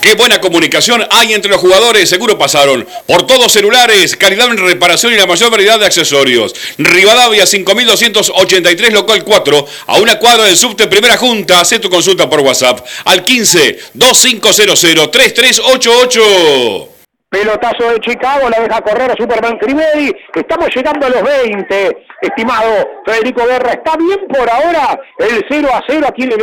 Qué 0.00 0.14
buena 0.14 0.40
comunicación 0.40 1.06
hay 1.10 1.34
entre 1.34 1.50
los 1.50 1.60
jugadores. 1.60 2.08
Seguro 2.08 2.38
pasaron 2.38 2.86
por 3.06 3.26
todos 3.26 3.52
celulares, 3.52 4.16
calidad 4.16 4.48
en 4.50 4.56
reparación 4.56 5.12
y 5.12 5.16
la 5.16 5.26
mayor 5.26 5.50
variedad 5.50 5.78
de 5.78 5.86
accesorios. 5.86 6.54
Rivadavia 6.78 7.46
5283 7.46 8.92
local 8.92 9.24
4, 9.24 9.66
a 9.86 9.98
una 9.98 10.18
cuadra 10.18 10.44
del 10.44 10.56
subte 10.56 10.86
Primera 10.86 11.16
Junta. 11.16 11.60
Haz 11.60 11.70
tu 11.80 11.90
consulta 11.90 12.28
por 12.30 12.40
WhatsApp 12.40 12.84
al 13.04 13.24
15 13.24 13.78
2500 13.94 15.10
3388. 15.10 16.89
Pelotazo 17.30 17.92
de 17.92 18.00
Chicago, 18.00 18.50
la 18.50 18.58
deja 18.58 18.80
correr 18.80 19.12
a 19.12 19.14
Superman 19.14 19.56
Crivedi. 19.58 20.12
Estamos 20.34 20.68
llegando 20.74 21.06
a 21.06 21.10
los 21.10 21.22
20, 21.22 22.06
estimado 22.22 23.02
Federico 23.06 23.46
Guerra. 23.46 23.70
¿Está 23.70 23.96
bien 23.96 24.26
por 24.26 24.50
ahora 24.50 25.00
el 25.16 25.44
0 25.48 25.68
a 25.72 25.80
0 25.86 26.06
aquí 26.08 26.24
en 26.24 26.32
el 26.32 26.40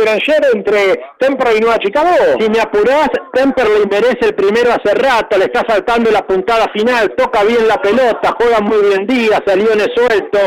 entre 0.54 0.98
Temperley 1.18 1.58
y 1.58 1.60
Nueva 1.60 1.78
Chicago? 1.78 2.08
Si 2.40 2.48
me 2.48 2.60
apurás, 2.60 3.10
Temperley 3.34 3.84
merece 3.90 4.28
el 4.28 4.34
primero 4.34 4.70
hace 4.72 4.94
rato, 4.94 5.36
le 5.36 5.44
está 5.44 5.62
saltando 5.68 6.10
la 6.10 6.26
puntada 6.26 6.70
final, 6.72 7.14
toca 7.18 7.44
bien 7.44 7.68
la 7.68 7.76
pelota, 7.82 8.34
juega 8.40 8.60
muy 8.60 8.80
bien 8.88 9.06
Díaz, 9.06 9.42
salió 9.46 9.70
el 9.74 9.92
suelto, 9.94 10.38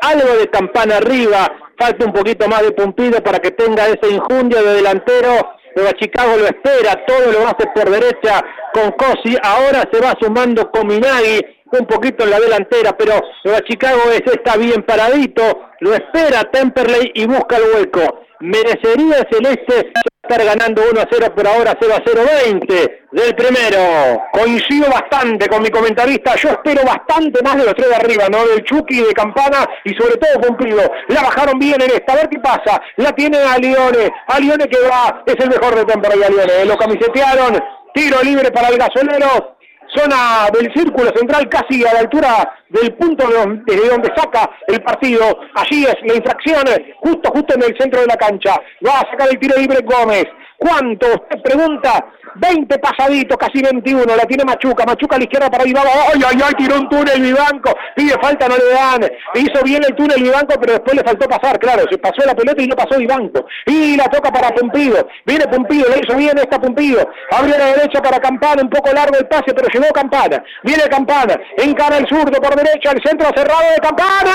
algo 0.00 0.36
de 0.38 0.50
campana 0.50 0.96
arriba, 0.96 1.46
falta 1.78 2.04
un 2.04 2.12
poquito 2.12 2.48
más 2.48 2.62
de 2.62 2.72
pumpido 2.72 3.22
para 3.22 3.38
que 3.38 3.52
tenga 3.52 3.86
ese 3.86 4.10
injundio 4.10 4.60
de 4.60 4.74
delantero 4.74 5.54
Nueva 5.74 5.92
Chicago 5.94 6.36
lo 6.36 6.46
espera, 6.46 7.04
todo 7.06 7.32
lo 7.32 7.46
hace 7.46 7.66
por 7.74 7.90
derecha 7.90 8.44
con 8.72 8.92
Cosi, 8.92 9.36
ahora 9.42 9.88
se 9.92 10.00
va 10.00 10.14
sumando 10.20 10.70
con 10.70 10.86
Minagi, 10.86 11.40
un 11.72 11.86
poquito 11.86 12.24
en 12.24 12.30
la 12.30 12.40
delantera, 12.40 12.96
pero 12.96 13.20
Nueva 13.44 13.60
Chicago 13.62 14.02
es, 14.10 14.22
está 14.32 14.56
bien 14.56 14.82
paradito, 14.82 15.42
lo 15.80 15.94
espera 15.94 16.44
Temperley 16.50 17.12
y 17.14 17.26
busca 17.26 17.56
el 17.56 17.64
hueco. 17.74 18.20
Merecería 18.40 19.18
el 19.18 19.28
Celeste 19.30 19.92
estar 20.22 20.44
ganando 20.44 20.82
1 20.90 21.00
a 21.00 21.08
0 21.10 21.34
por 21.34 21.46
ahora 21.46 21.76
0 21.78 21.94
a 21.96 22.02
0 22.04 22.22
20 22.46 23.06
del 23.12 23.34
primero. 23.34 24.22
Coincido 24.32 24.88
bastante 24.88 25.48
con 25.48 25.62
mi 25.62 25.70
comentarista, 25.70 26.34
yo 26.36 26.50
espero 26.50 26.82
bastante 26.84 27.42
más 27.42 27.56
de 27.56 27.64
los 27.64 27.74
tres 27.74 27.88
de 27.88 27.96
arriba, 27.96 28.28
¿no? 28.30 28.46
Del 28.46 28.64
Chucky, 28.64 29.02
de 29.02 29.12
Campana 29.12 29.66
y 29.84 29.94
sobre 29.94 30.16
todo 30.16 30.40
cumplido. 30.46 30.80
La 31.08 31.22
bajaron 31.22 31.58
bien 31.58 31.80
en 31.80 31.90
esta, 31.90 32.14
a 32.14 32.16
ver 32.16 32.28
qué 32.28 32.38
pasa. 32.38 32.80
La 32.96 33.12
tiene 33.12 33.38
a 33.38 33.58
Lione, 33.58 34.12
a 34.26 34.40
Lione 34.40 34.66
que 34.66 34.78
va, 34.80 35.22
es 35.26 35.36
el 35.38 35.50
mejor 35.50 35.74
de 35.74 35.84
temporada 35.84 36.26
a 36.26 36.30
Lione. 36.30 36.64
Lo 36.64 36.76
camisetearon, 36.76 37.62
tiro 37.94 38.22
libre 38.22 38.50
para 38.50 38.68
el 38.68 38.78
gasolero, 38.78 39.56
zona 39.94 40.48
del 40.52 40.72
círculo 40.74 41.10
central 41.14 41.48
casi 41.48 41.84
a 41.86 41.94
la 41.94 42.00
altura 42.00 42.48
del 42.68 42.94
punto 42.94 43.24
desde 43.66 43.88
donde 43.88 44.12
saca 44.16 44.50
el 44.68 44.82
partido. 44.82 45.24
Allí 45.54 45.84
es 45.84 45.96
la 46.06 46.14
infracción, 46.14 46.64
justo, 47.00 47.30
justo 47.30 47.54
en 47.54 47.62
el 47.62 47.76
centro 47.78 48.00
de 48.00 48.06
la 48.06 48.16
cancha. 48.16 48.60
Va 48.86 49.00
a 49.00 49.10
sacar 49.10 49.28
el 49.30 49.38
tiro 49.38 49.56
libre 49.56 49.78
Gómez. 49.84 50.24
¿Cuánto? 50.64 51.06
Usted 51.08 51.42
pregunta. 51.42 52.06
20 52.36 52.78
pasaditos, 52.78 53.36
casi 53.36 53.62
21. 53.62 54.16
La 54.16 54.24
tiene 54.24 54.44
Machuca. 54.44 54.86
Machuca 54.86 55.16
a 55.16 55.18
la 55.18 55.24
izquierda 55.24 55.50
para 55.50 55.64
Vivanco. 55.64 55.90
¡Ay, 56.12 56.20
ay, 56.26 56.38
ay! 56.42 56.54
Tiró 56.56 56.76
un 56.76 56.88
túnel 56.88 57.20
Vivanco. 57.20 57.76
Pide 57.94 58.14
falta, 58.20 58.48
no 58.48 58.56
le 58.56 58.70
dan. 58.72 59.10
Hizo 59.34 59.62
bien 59.62 59.82
el 59.86 59.94
túnel 59.94 60.22
Vivanco, 60.22 60.58
pero 60.58 60.72
después 60.72 60.96
le 60.96 61.04
faltó 61.04 61.28
pasar. 61.28 61.58
Claro, 61.58 61.84
se 61.90 61.98
pasó 61.98 62.24
la 62.24 62.34
pelota 62.34 62.62
y 62.62 62.66
no 62.66 62.76
pasó 62.76 62.98
Vivanco. 62.98 63.44
Y 63.66 63.96
la 63.96 64.04
toca 64.04 64.32
para 64.32 64.48
Pumpido. 64.54 65.06
Viene 65.26 65.46
Pumpido, 65.48 65.86
le 65.90 66.00
hizo 66.02 66.16
bien 66.16 66.38
esta 66.38 66.58
Pumpido. 66.58 67.06
Abrió 67.30 67.58
la 67.58 67.66
derecha 67.66 68.00
para 68.00 68.18
Campana. 68.18 68.62
Un 68.62 68.70
poco 68.70 68.90
largo 68.90 69.18
el 69.18 69.26
pase, 69.26 69.52
pero 69.54 69.68
llegó 69.68 69.92
Campana. 69.92 70.42
Viene 70.62 70.84
Campana. 70.84 71.38
Encara 71.58 71.98
el 71.98 72.08
zurdo 72.08 72.40
por 72.40 72.56
derecha. 72.56 72.92
El 72.92 73.02
centro 73.04 73.28
cerrado 73.36 73.68
de 73.70 73.82
Campana. 73.82 74.32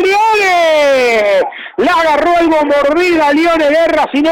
¡Lione! 0.00 1.40
La 1.76 1.92
agarró 1.92 2.36
algo 2.38 2.56
mordida 2.64 3.32
Lione 3.32 3.68
Guerra. 3.68 4.06
Si 4.12 4.22
no, 4.22 4.30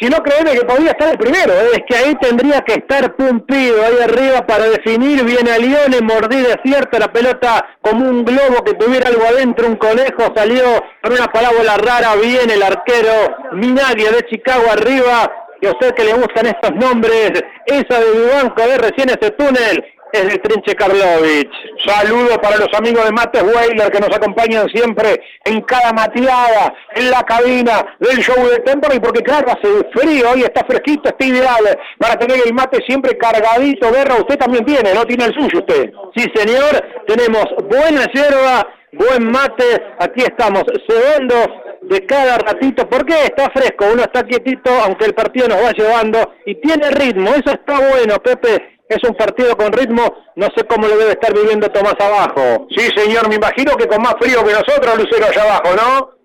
si 0.00 0.08
no 0.08 0.22
creeme 0.22 0.52
que 0.52 0.64
podía 0.64 0.92
estar 0.92 1.10
el 1.10 1.18
primero. 1.18 1.52
¿eh? 1.52 1.68
Es 1.74 1.82
que 1.86 1.96
ahí 1.96 2.14
tendría 2.20 2.60
que 2.62 2.74
estar 2.74 3.14
Pumpido 3.16 3.84
ahí 3.84 3.96
arriba 4.02 4.46
para 4.46 4.64
definir. 4.64 5.24
Viene 5.24 5.52
a 5.52 5.58
Lione, 5.58 6.00
mordida 6.00 6.56
cierta 6.64 6.98
la 6.98 7.12
pelota 7.12 7.66
como 7.82 8.08
un 8.08 8.24
globo 8.24 8.64
que 8.64 8.74
tuviera 8.74 9.08
algo 9.08 9.24
adentro, 9.24 9.66
un 9.66 9.76
conejo, 9.76 10.32
salió 10.34 10.64
con 11.02 11.12
una 11.12 11.26
parábola 11.26 11.76
rara, 11.76 12.14
viene 12.16 12.54
el 12.54 12.62
arquero 12.62 13.36
Minaglia 13.52 14.12
de 14.12 14.26
Chicago 14.28 14.64
arriba, 14.70 15.30
y 15.60 15.66
a 15.66 15.70
usted 15.70 15.94
que 15.94 16.04
le 16.04 16.14
gustan 16.14 16.46
estos 16.46 16.72
nombres, 16.72 17.32
esa 17.66 18.00
de 18.00 18.10
Vivanco, 18.12 18.62
de 18.62 18.78
recién 18.78 19.10
ese 19.10 19.30
túnel, 19.32 19.84
es 20.12 20.22
el 20.22 20.40
Trinche 20.40 20.74
Karlovich. 20.74 21.50
Saludos 21.84 22.38
para 22.38 22.56
los 22.56 22.68
amigos 22.74 23.04
de 23.04 23.12
Mates 23.12 23.42
Weiler 23.42 23.90
que 23.90 24.00
nos 24.00 24.14
acompañan 24.14 24.68
siempre 24.68 25.20
en 25.44 25.60
cada 25.62 25.92
mateada, 25.92 26.74
en 26.94 27.10
la 27.10 27.22
cabina 27.22 27.96
del 27.98 28.18
show 28.18 28.48
de 28.48 28.58
Temple, 28.60 29.00
porque 29.00 29.22
claro, 29.22 29.48
hace 29.50 29.68
frío, 29.92 30.30
hoy 30.30 30.42
está 30.42 30.64
fresquito, 30.64 31.08
está 31.08 31.24
ideal 31.24 31.78
para 31.98 32.16
tener 32.16 32.38
el 32.44 32.54
mate 32.54 32.78
siempre 32.86 33.16
cargadito. 33.16 33.90
Guerra, 33.92 34.16
usted 34.16 34.36
también 34.36 34.64
tiene, 34.64 34.94
¿no? 34.94 35.04
Tiene 35.04 35.26
el 35.26 35.34
suyo 35.34 35.58
usted. 35.58 35.90
Sí, 36.14 36.26
señor, 36.34 37.04
tenemos 37.06 37.44
buena 37.68 38.06
hierba, 38.12 38.66
buen 38.92 39.30
mate, 39.30 39.82
aquí 39.98 40.22
estamos 40.22 40.64
cebando 40.88 41.34
de 41.82 42.04
cada 42.06 42.38
ratito, 42.38 42.88
porque 42.88 43.14
está 43.24 43.50
fresco, 43.50 43.86
uno 43.92 44.02
está 44.02 44.22
quietito, 44.22 44.70
aunque 44.84 45.06
el 45.06 45.14
partido 45.14 45.48
nos 45.48 45.64
va 45.64 45.72
llevando, 45.72 46.34
y 46.44 46.54
tiene 46.56 46.90
ritmo, 46.90 47.30
eso 47.30 47.50
está 47.52 47.78
bueno, 47.78 48.16
Pepe, 48.22 48.79
es 48.94 49.04
un 49.04 49.14
partido 49.14 49.56
con 49.56 49.72
ritmo, 49.72 50.02
no 50.36 50.48
sé 50.56 50.64
cómo 50.66 50.88
lo 50.88 50.96
debe 50.96 51.12
estar 51.12 51.32
viviendo 51.32 51.68
Tomás 51.70 51.94
abajo. 52.00 52.66
Sí, 52.76 52.88
señor, 52.96 53.28
me 53.28 53.36
imagino 53.36 53.76
que 53.76 53.86
con 53.86 54.02
más 54.02 54.14
frío 54.20 54.44
que 54.44 54.52
nosotros, 54.52 54.98
Lucero, 54.98 55.26
allá 55.26 55.42
abajo, 55.42 55.76
¿no? 55.76 56.20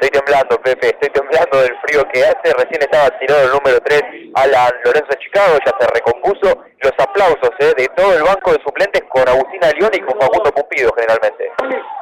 Estoy 0.00 0.10
temblando, 0.10 0.60
Pepe, 0.62 0.88
estoy 0.88 1.10
temblando 1.10 1.62
del 1.62 1.76
frío 1.82 2.02
que 2.12 2.22
hace. 2.22 2.54
Recién 2.56 2.82
estaba 2.82 3.10
tirado 3.18 3.42
el 3.44 3.50
número 3.50 3.78
3, 3.84 4.02
Alan 4.34 4.72
Lorenzo 4.84 5.10
Chicago, 5.18 5.58
ya 5.64 5.72
se 5.78 5.86
recompuso. 5.92 6.64
Los 6.80 6.92
aplausos 6.98 7.50
eh, 7.58 7.72
de 7.76 7.86
todo 7.96 8.16
el 8.16 8.22
banco 8.22 8.52
de 8.52 8.62
suplentes 8.62 9.02
con 9.08 9.28
Agustina 9.28 9.70
León 9.78 9.90
y 9.92 10.00
con 10.00 10.20
Facundo 10.20 10.52
Pumpido, 10.52 10.92
generalmente. 10.96 11.50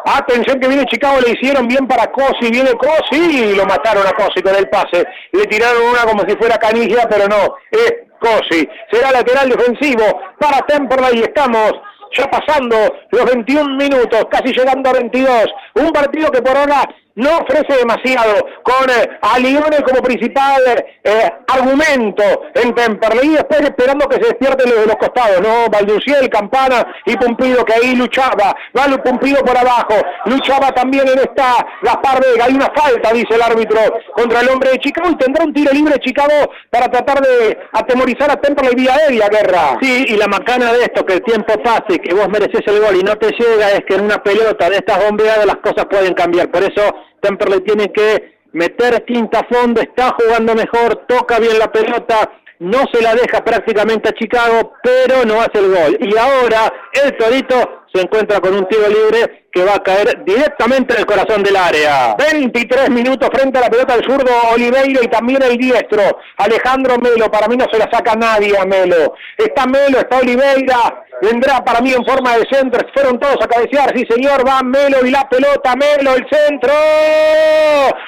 Atención 0.04 0.60
que 0.60 0.68
viene 0.68 0.84
Chicago, 0.86 1.20
le 1.20 1.32
hicieron 1.32 1.66
bien 1.66 1.86
para 1.88 2.12
Cosi, 2.12 2.50
viene 2.50 2.72
Cosi 2.74 3.16
y 3.16 3.56
lo 3.56 3.64
mataron 3.64 4.06
a 4.06 4.12
Cosi 4.12 4.42
con 4.42 4.54
el 4.54 4.68
pase. 4.68 5.04
Le 5.32 5.44
tiraron 5.46 5.82
una 5.82 6.04
como 6.04 6.28
si 6.28 6.36
fuera 6.36 6.58
canilla, 6.58 7.08
pero 7.08 7.26
no, 7.28 7.56
es 7.70 7.94
Cosi. 8.26 8.68
Será 8.90 9.12
lateral 9.12 9.48
defensivo 9.48 10.20
para 10.38 10.66
Temperley 10.66 11.20
y 11.20 11.22
estamos 11.22 11.72
ya 12.12 12.28
pasando 12.28 12.76
los 13.10 13.24
21 13.24 13.76
minutos, 13.76 14.26
casi 14.30 14.52
llegando 14.52 14.90
a 14.90 14.94
22. 14.94 15.46
Un 15.74 15.92
partido 15.92 16.30
que 16.30 16.42
por 16.42 16.56
ahora 16.56 16.88
no 17.16 17.38
ofrece 17.38 17.78
demasiado, 17.78 18.46
con 18.62 18.88
eh, 18.90 19.18
a 19.22 19.38
Lione 19.38 19.82
como 19.82 20.02
principal 20.02 20.62
eh, 21.02 21.30
argumento 21.48 22.22
en 22.54 22.74
Temperley, 22.74 23.30
y 23.30 23.34
después 23.34 23.60
esperando 23.62 24.06
que 24.06 24.16
se 24.16 24.28
despierte 24.28 24.68
los 24.68 24.80
de 24.80 24.86
los 24.86 24.96
costados, 24.96 25.40
¿no? 25.40 25.68
Valduciel, 25.70 26.28
Campana 26.28 26.86
y 27.06 27.16
Pumpido, 27.16 27.64
que 27.64 27.74
ahí 27.74 27.96
luchaba, 27.96 28.54
Vale 28.72 28.98
Pumpido 28.98 29.42
por 29.44 29.56
abajo, 29.56 29.94
luchaba 30.26 30.72
también 30.72 31.08
en 31.08 31.18
esta 31.18 31.66
Gaspar 31.82 32.20
Vega, 32.20 32.44
hay 32.44 32.54
una 32.54 32.70
falta, 32.74 33.12
dice 33.12 33.34
el 33.34 33.42
árbitro, 33.42 33.80
contra 34.14 34.40
el 34.40 34.48
hombre 34.50 34.70
de 34.72 34.78
Chicago, 34.78 35.08
y 35.10 35.16
tendrá 35.16 35.44
un 35.44 35.54
tiro 35.54 35.72
libre 35.72 35.98
Chicago 36.00 36.52
para 36.70 36.88
tratar 36.88 37.20
de 37.22 37.58
atemorizar 37.72 38.30
a 38.30 38.36
Temperley 38.36 38.74
vía 38.74 38.94
aérea, 38.94 39.28
Guerra. 39.28 39.78
Sí, 39.80 40.04
y 40.08 40.16
la 40.16 40.26
macana 40.26 40.72
de 40.72 40.82
esto, 40.82 41.04
que 41.06 41.14
el 41.14 41.22
tiempo 41.22 41.54
pase, 41.62 41.98
que 41.98 42.12
vos 42.12 42.28
mereces 42.28 42.60
el 42.66 42.80
gol 42.80 42.96
y 42.96 43.02
no 43.02 43.16
te 43.16 43.30
llega, 43.30 43.70
es 43.72 43.84
que 43.88 43.94
en 43.94 44.04
una 44.04 44.22
pelota 44.22 44.68
de 44.68 44.76
estas 44.76 45.02
bombeadas 45.02 45.46
las 45.46 45.56
cosas 45.56 45.86
pueden 45.86 46.12
cambiar, 46.12 46.50
por 46.50 46.62
eso 46.62 46.82
le 47.30 47.60
tiene 47.60 47.92
que 47.92 48.38
meter 48.52 49.00
tinta 49.00 49.40
a 49.40 49.54
fondo, 49.54 49.80
está 49.80 50.14
jugando 50.18 50.54
mejor, 50.54 51.06
toca 51.06 51.38
bien 51.38 51.58
la 51.58 51.70
pelota, 51.70 52.30
no 52.58 52.84
se 52.92 53.02
la 53.02 53.14
deja 53.14 53.44
prácticamente 53.44 54.08
a 54.08 54.12
Chicago, 54.12 54.74
pero 54.82 55.24
no 55.26 55.40
hace 55.40 55.58
el 55.58 55.68
gol. 55.68 55.98
Y 56.00 56.16
ahora 56.16 56.72
el 57.04 57.16
Torito 57.16 57.84
se 57.92 58.00
encuentra 58.00 58.40
con 58.40 58.54
un 58.54 58.66
tiro 58.66 58.88
libre 58.88 59.45
que 59.56 59.64
va 59.64 59.76
a 59.76 59.82
caer 59.82 60.22
directamente 60.22 60.92
en 60.92 61.00
el 61.00 61.06
corazón 61.06 61.42
del 61.42 61.56
área. 61.56 62.14
23 62.18 62.90
minutos 62.90 63.30
frente 63.32 63.56
a 63.56 63.62
la 63.62 63.70
pelota 63.70 63.96
del 63.96 64.04
zurdo 64.04 64.30
Oliveiro 64.52 65.02
y 65.02 65.08
también 65.08 65.42
el 65.42 65.56
diestro 65.56 66.02
Alejandro 66.36 66.98
Melo. 66.98 67.30
Para 67.30 67.48
mí 67.48 67.56
no 67.56 67.64
se 67.72 67.78
la 67.78 67.88
saca 67.90 68.14
nadie 68.14 68.52
a 68.58 68.66
Melo. 68.66 69.14
Está 69.38 69.64
Melo, 69.64 70.00
está 70.00 70.18
Oliveira. 70.18 71.04
Vendrá 71.22 71.64
para 71.64 71.80
mí 71.80 71.90
en 71.90 72.04
forma 72.04 72.36
de 72.36 72.44
centro. 72.50 72.86
Fueron 72.92 73.18
todos 73.18 73.38
a 73.42 73.48
cabecear. 73.48 73.96
Sí, 73.96 74.04
señor. 74.10 74.46
Va 74.46 74.60
Melo 74.62 74.98
y 75.06 75.10
la 75.10 75.26
pelota. 75.26 75.74
Melo, 75.74 76.14
el 76.14 76.26
centro. 76.30 76.74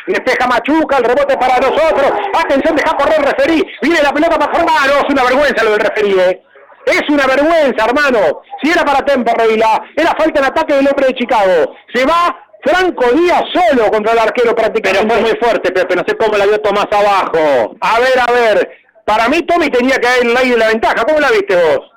Despeja 0.07 0.46
Machuca. 0.49 0.99
El 0.99 1.05
rebote 1.05 1.34
para 1.38 1.57
nosotros. 1.57 2.12
Atención, 2.44 2.76
deja 2.76 2.94
correr 2.94 3.22
referí. 3.22 3.64
Viene 3.80 4.03
la 4.03 4.12
pelota 4.12 4.38
para 4.38 4.53
formar. 4.53 4.86
No, 4.86 4.96
es 4.96 5.09
una 5.09 5.24
vergüenza 5.24 5.64
lo 5.64 5.70
del 5.70 5.80
referí, 5.80 6.20
eh. 6.20 6.42
Es 6.89 7.03
una 7.11 7.26
vergüenza, 7.26 7.84
hermano. 7.84 8.43
Si 8.62 8.70
era 8.70 8.82
para 8.82 9.05
Temperley, 9.05 9.61
era 9.97 10.14
falta 10.16 10.41
en 10.41 10.47
ataque 10.47 10.74
del 10.74 10.89
hombre 10.89 11.09
de 11.09 11.14
Chicago. 11.14 11.74
Se 11.93 12.05
va 12.07 12.49
Franco 12.62 13.05
Díaz 13.12 13.43
solo 13.53 13.91
contra 13.91 14.12
el 14.12 14.18
arquero 14.18 14.55
prácticamente. 14.55 15.07
Pero 15.07 15.20
fue 15.20 15.30
muy 15.30 15.39
fuerte, 15.39 15.70
Pepe. 15.70 15.97
No 15.97 16.03
sé 16.07 16.16
cómo 16.16 16.36
la 16.39 16.47
vio 16.47 16.61
Tomás 16.61 16.89
abajo. 16.91 17.76
A 17.80 18.01
ver, 18.01 18.18
a 18.18 18.32
ver. 18.32 18.70
Para 19.05 19.28
mí 19.28 19.43
Tommy 19.43 19.68
tenía 19.68 19.97
que 19.97 20.07
haber 20.07 20.26
el 20.26 20.36
aire 20.36 20.51
de 20.53 20.59
la 20.59 20.68
ventaja. 20.68 21.05
¿Cómo 21.07 21.20
la 21.20 21.30
viste 21.30 21.55
vos? 21.55 21.93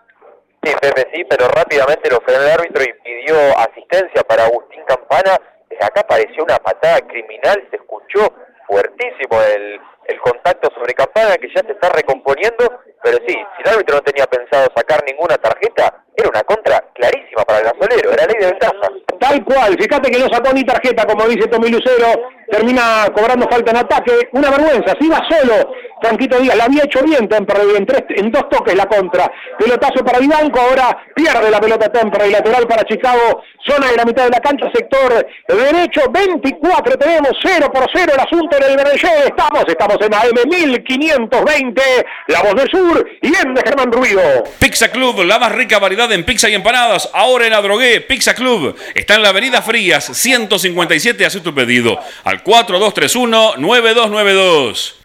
Sí, 0.64 0.74
Pepe, 0.80 1.08
sí, 1.14 1.24
pero 1.30 1.48
rápidamente 1.48 2.10
lo 2.12 2.20
frenó 2.22 2.44
el 2.44 2.52
árbitro 2.52 2.84
y 2.84 2.94
pidió 3.04 3.36
asistencia 3.58 4.22
para 4.24 4.46
Agustín 4.46 4.82
Campana. 4.88 5.38
Desde 5.70 5.86
acá 5.86 6.04
pareció 6.04 6.44
una 6.44 6.58
patada 6.58 7.00
criminal, 7.08 7.66
se 7.70 7.78
escuchó 7.78 8.32
fuertísimo 8.72 9.42
el, 9.42 9.80
el 10.08 10.20
contacto 10.22 10.70
sobre 10.74 10.94
Campana 10.94 11.36
que 11.36 11.50
ya 11.54 11.62
se 11.62 11.74
está 11.74 11.90
recomponiendo, 11.90 12.80
pero 13.04 13.18
sí, 13.28 13.36
si 13.36 13.62
el 13.64 13.70
árbitro 13.70 13.98
no 13.98 14.02
tenía 14.02 14.26
pensado 14.26 14.68
sacar 14.76 15.04
ninguna 15.06 15.36
tarjeta, 15.38 16.06
era 16.22 16.30
una 16.30 16.44
contra 16.44 16.84
clarísima 16.94 17.44
para 17.46 17.60
el 17.60 17.66
gasolero, 17.66 18.12
era 18.12 18.26
ley 18.26 18.36
de 18.40 18.46
ventaja. 18.48 18.88
Tal 19.20 19.44
cual, 19.44 19.78
fíjate 19.80 20.12
que 20.12 20.20
no 20.20 20.30
sacó 20.30 20.54
ni 20.54 20.64
tarjeta, 20.64 21.06
como 21.06 21.28
dice 21.28 21.48
Tommy 21.48 21.70
Lucero, 21.70 22.08
termina 22.52 23.08
cobrando 23.16 23.48
falta 23.50 23.72
en 23.72 23.78
ataque, 23.78 24.30
una 24.34 24.50
vergüenza, 24.52 24.94
si 25.00 25.08
va 25.08 25.26
solo, 25.30 25.74
Franquito 26.02 26.38
Díaz, 26.40 26.58
la 26.58 26.66
había 26.66 26.84
hecho 26.84 27.04
bien 27.04 27.28
Temperley, 27.28 27.78
en, 27.78 27.86
tres, 27.86 28.04
en 28.10 28.32
dos 28.32 28.50
toques 28.50 28.76
la 28.76 28.88
contra, 28.88 29.32
pelotazo 29.58 30.04
para 30.04 30.20
Vivanco, 30.20 30.60
ahora 30.60 30.98
pierde 31.16 31.50
la 31.50 31.60
pelota 31.60 31.90
Temperley, 31.90 32.32
lateral 32.32 32.68
para 32.68 32.84
Chicago, 32.84 33.44
zona 33.66 33.88
de 33.92 33.98
la 33.98 34.06
mitad 34.06 34.26
de 34.26 34.32
la 34.32 34.40
cancha, 34.40 34.70
sector 34.74 35.26
derecho, 35.48 36.02
24, 36.12 36.98
tenemos 36.98 37.32
0 37.44 37.72
por 37.72 37.88
0 37.94 38.12
el 38.14 38.20
asunto 38.20 38.58
en 38.58 38.64
el 38.64 38.78
Berger, 38.78 39.28
estamos, 39.28 39.64
estamos 39.68 39.98
en 40.02 40.14
AM 40.14 40.50
1520, 40.50 41.82
La 42.28 42.42
Voz 42.42 42.56
del 42.56 42.70
Sur, 42.70 43.10
y 43.22 43.28
en 43.28 43.54
de 43.54 43.62
Germán 43.62 43.92
Ruido. 43.92 44.22
Pizza 44.60 44.90
Club, 44.90 45.24
la 45.24 45.40
más 45.40 45.52
rica 45.54 45.80
variedad 45.80 46.11
en 46.12 46.26
pizza 46.26 46.50
y 46.50 46.54
empanadas, 46.54 47.10
ahora 47.14 47.48
en 47.48 47.54
Adrogué, 47.54 48.02
Pizza 48.02 48.34
Club, 48.34 48.76
está 48.94 49.16
en 49.16 49.24
la 49.24 49.30
avenida 49.30 49.62
Frías, 49.62 50.04
157, 50.06 51.26
hace 51.26 51.40
tu 51.40 51.54
pedido, 51.54 51.98
al 52.24 52.44
4231-9292. 52.44 54.96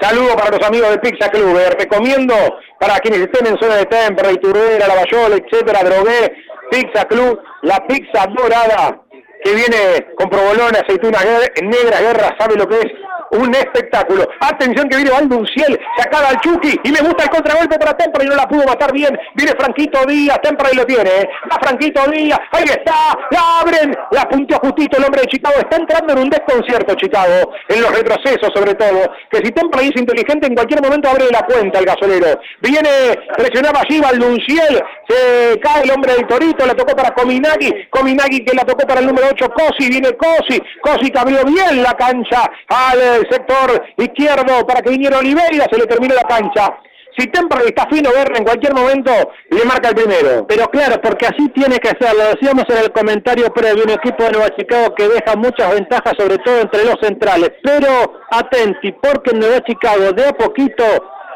Saludo 0.00 0.36
para 0.36 0.56
los 0.56 0.64
amigos 0.66 0.90
de 0.90 0.98
Pizza 0.98 1.28
Club. 1.30 1.58
Eh. 1.58 1.70
Recomiendo 1.78 2.34
para 2.80 2.98
quienes 2.98 3.20
estén 3.20 3.46
en 3.46 3.56
zona 3.58 3.76
de 3.76 3.86
Temperley, 3.86 4.38
Turbera, 4.38 4.88
Lavayola, 4.88 5.36
etcétera, 5.36 5.84
Drogué, 5.84 6.32
Pizza 6.72 7.04
Club, 7.04 7.40
la 7.62 7.86
pizza 7.86 8.26
dorada 8.36 9.00
que 9.44 9.54
viene 9.54 10.08
con 10.16 10.28
provolone, 10.28 10.78
aceitunas 10.78 11.24
negras, 11.62 12.00
guerra, 12.00 12.36
sabe 12.38 12.56
lo 12.56 12.68
que 12.68 12.80
es 12.80 12.92
un 13.32 13.54
espectáculo. 13.54 14.28
Atención 14.40 14.88
que 14.88 14.96
viene 14.96 15.10
Valdunciel, 15.10 15.78
sacada 15.96 16.28
al 16.30 16.40
Chucky 16.40 16.78
y 16.84 16.92
me 16.92 17.00
gusta 17.00 17.24
el 17.24 17.30
contragolpe 17.30 17.78
para 17.78 17.96
Tempra 17.96 18.24
y 18.24 18.28
no 18.28 18.36
la 18.36 18.46
pudo 18.46 18.64
matar 18.66 18.92
bien. 18.92 19.18
Viene 19.34 19.52
Franquito 19.58 20.04
Díaz, 20.06 20.40
Tempra 20.42 20.68
y 20.72 20.76
lo 20.76 20.84
tiene. 20.84 21.10
¿eh? 21.10 21.30
Va 21.50 21.58
Franquito 21.60 22.02
Díaz, 22.10 22.38
ahí 22.52 22.64
está, 22.64 23.16
la 23.30 23.60
abren, 23.60 23.96
la 24.10 24.28
punteó 24.28 24.58
justito 24.58 24.98
el 24.98 25.04
hombre 25.04 25.22
de 25.22 25.28
Chicago. 25.28 25.56
Está 25.58 25.76
entrando 25.76 26.12
en 26.12 26.18
un 26.20 26.30
desconcierto 26.30 26.94
Chicago, 26.94 27.52
en 27.68 27.80
los 27.80 27.94
retrocesos 27.94 28.50
sobre 28.54 28.74
todo. 28.74 29.12
Que 29.30 29.38
si 29.38 29.50
Tempra 29.52 29.80
es 29.82 29.96
inteligente, 29.96 30.46
en 30.46 30.54
cualquier 30.54 30.82
momento 30.82 31.08
abre 31.08 31.26
la 31.30 31.42
cuenta 31.42 31.78
el 31.78 31.86
gasolero. 31.86 32.40
Viene, 32.60 33.18
presionaba 33.36 33.80
allí 33.80 34.00
Valdunciel, 34.00 34.82
se 35.08 35.58
cae 35.60 35.84
el 35.84 35.90
hombre 35.90 36.14
del 36.14 36.26
Torito, 36.26 36.66
la 36.66 36.74
tocó 36.74 36.94
para 36.94 37.14
Cominagui, 37.14 37.88
Cominagui 37.90 38.44
que 38.44 38.54
la 38.54 38.64
tocó 38.64 38.86
para 38.86 39.00
el 39.00 39.06
número 39.06 39.28
8, 39.30 39.46
Cosi, 39.50 39.88
viene 39.88 40.12
Cosi, 40.16 40.60
Cosi 40.82 41.10
que 41.10 41.18
abrió 41.18 41.44
bien 41.44 41.82
la 41.82 41.94
cancha 41.94 42.50
al 42.68 43.21
sector 43.30 43.84
izquierdo 43.96 44.66
para 44.66 44.80
que 44.82 44.90
viniera 44.90 45.18
Oliveira, 45.18 45.66
se 45.70 45.78
le 45.78 45.86
terminó 45.86 46.14
la 46.14 46.22
cancha. 46.22 46.78
Si 47.16 47.26
Temperley 47.26 47.68
está 47.68 47.86
fino, 47.90 48.10
verlo 48.10 48.36
en 48.38 48.44
cualquier 48.44 48.74
momento 48.74 49.12
le 49.50 49.64
marca 49.64 49.90
el 49.90 49.94
primero. 49.94 50.46
Pero 50.46 50.66
claro, 50.68 51.00
porque 51.02 51.26
así 51.26 51.48
tiene 51.50 51.78
que 51.78 51.90
ser. 52.00 52.14
Lo 52.14 52.24
decíamos 52.34 52.64
en 52.68 52.78
el 52.78 52.92
comentario 52.92 53.52
previo, 53.52 53.84
un 53.84 53.90
equipo 53.90 54.24
de 54.24 54.32
Nueva 54.32 54.56
Chicago 54.56 54.94
que 54.94 55.08
deja 55.08 55.36
muchas 55.36 55.74
ventajas, 55.74 56.14
sobre 56.18 56.38
todo 56.38 56.60
entre 56.60 56.84
los 56.84 56.96
centrales. 57.02 57.52
Pero 57.62 58.20
atenti, 58.30 58.92
porque 58.92 59.32
en 59.32 59.40
Nueva 59.40 59.60
Chicago 59.60 60.12
de 60.12 60.26
a 60.26 60.32
poquito 60.32 60.84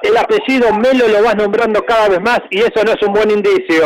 el 0.02 0.16
apellido 0.16 0.72
Melo 0.74 1.08
lo 1.08 1.22
vas 1.22 1.36
nombrando 1.36 1.82
cada 1.84 2.08
vez 2.08 2.20
más 2.20 2.40
y 2.50 2.60
eso 2.60 2.84
no 2.84 2.92
es 2.92 3.02
un 3.06 3.12
buen 3.12 3.30
indicio. 3.30 3.84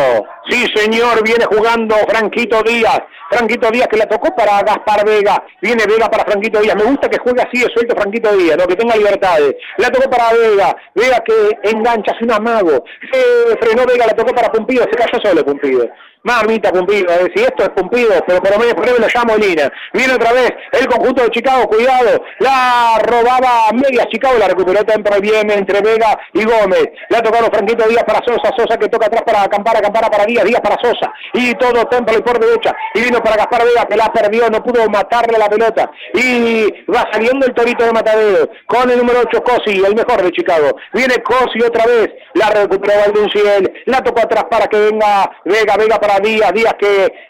Sí, 0.51 0.67
señor, 0.75 1.23
viene 1.23 1.45
jugando 1.45 1.95
Franquito 2.09 2.61
Díaz. 2.63 3.01
Franquito 3.31 3.71
Díaz 3.71 3.87
que 3.87 3.97
la 3.97 4.07
tocó 4.07 4.35
para 4.35 4.61
Gaspar 4.63 5.07
Vega. 5.07 5.45
Viene 5.63 5.85
Vega 5.87 6.09
para 6.11 6.25
Franquito 6.25 6.61
Díaz. 6.61 6.75
Me 6.75 6.83
gusta 6.83 7.09
que 7.09 7.19
juegue 7.19 7.41
así 7.41 7.61
de 7.61 7.73
suelto 7.73 7.95
Franquito 7.95 8.37
Díaz, 8.37 8.57
¿no? 8.59 8.67
que 8.67 8.75
tenga 8.75 8.97
libertades. 8.97 9.55
La 9.77 9.89
tocó 9.91 10.11
para 10.11 10.33
Vega. 10.33 10.77
Vega 10.97 11.23
que 11.25 11.71
engancha, 11.71 12.13
es 12.13 12.23
un 12.23 12.33
amago. 12.33 12.83
Se 13.13 13.57
frenó 13.59 13.87
Vega, 13.87 14.07
la 14.07 14.15
tocó 14.15 14.35
para 14.35 14.51
Pumpido. 14.51 14.83
Se 14.91 14.99
cayó 14.99 15.21
solo 15.23 15.45
Pumpido. 15.45 15.89
Mamita 16.23 16.71
Pumpido, 16.71 17.11
eh, 17.15 17.33
si 17.35 17.43
esto 17.43 17.63
es 17.63 17.71
Pumpido, 17.71 18.13
pero 18.27 18.41
por 18.43 18.51
lo 18.51 18.59
menos 18.59 18.75
por 18.75 18.87
lo 18.87 19.07
llamo 19.09 19.37
Lina. 19.39 19.73
Viene 19.95 20.15
otra 20.15 20.33
vez 20.33 20.51
el 20.73 20.87
conjunto 20.87 21.23
de 21.23 21.31
Chicago, 21.31 21.67
cuidado. 21.67 22.23
La 22.41 22.99
robaba 23.03 23.71
media 23.73 24.07
Chicago, 24.11 24.37
la 24.39 24.49
recuperó 24.49 24.85
Temple 24.85 25.21
bien 25.21 25.51
entre 25.51 25.81
Vega 25.81 26.19
y 26.35 26.45
Gómez. 26.45 26.91
Le 27.09 27.17
ha 27.17 27.23
tocado 27.23 27.47
Franquito 27.47 27.89
Díaz 27.89 28.05
para 28.05 28.21
Sosa, 28.23 28.53
Sosa 28.55 28.77
que 28.77 28.89
toca 28.89 29.07
atrás 29.07 29.23
para 29.25 29.49
Campara, 29.49 29.81
Campara 29.81 30.11
para 30.11 30.27
Díaz, 30.27 30.40
Díaz 30.45 30.61
para 30.61 30.77
Sosa. 30.81 31.13
Y 31.35 31.55
todo 31.55 31.85
Temple 31.87 32.21
por 32.21 32.39
derecha. 32.39 32.75
Y 32.95 33.03
vino 33.03 33.23
para 33.23 33.37
Gaspar 33.37 33.65
Vega 33.65 33.87
que 33.87 33.97
la 33.97 34.13
perdió, 34.13 34.49
no 34.51 34.63
pudo 34.63 34.89
matarle 34.89 35.39
la 35.39 35.49
pelota. 35.49 35.91
Y 36.15 36.71
va 36.91 37.09
saliendo 37.13 37.47
el 37.47 37.55
torito 37.55 37.85
de 37.85 37.93
Matadero 37.93 38.49
con 38.67 38.91
el 38.91 38.99
número 38.99 39.21
8 39.21 39.43
Cosi, 39.43 39.83
el 39.85 39.95
mejor 39.95 40.23
de 40.23 40.31
Chicago. 40.33 40.77
Viene 40.93 41.23
Cosi 41.23 41.61
otra 41.63 41.87
vez, 41.87 42.11
la 42.35 42.51
recuperó 42.51 43.01
Valdunciel, 43.01 43.73
la 43.87 44.03
tocó 44.03 44.21
atrás 44.21 44.45
para 44.51 44.67
que 44.67 44.79
venga 44.79 45.31
Vega, 45.45 45.77
Vega 45.77 45.99
para 45.99 46.19
Díaz, 46.21 46.53
Díaz 46.53 46.75
que 46.79 47.30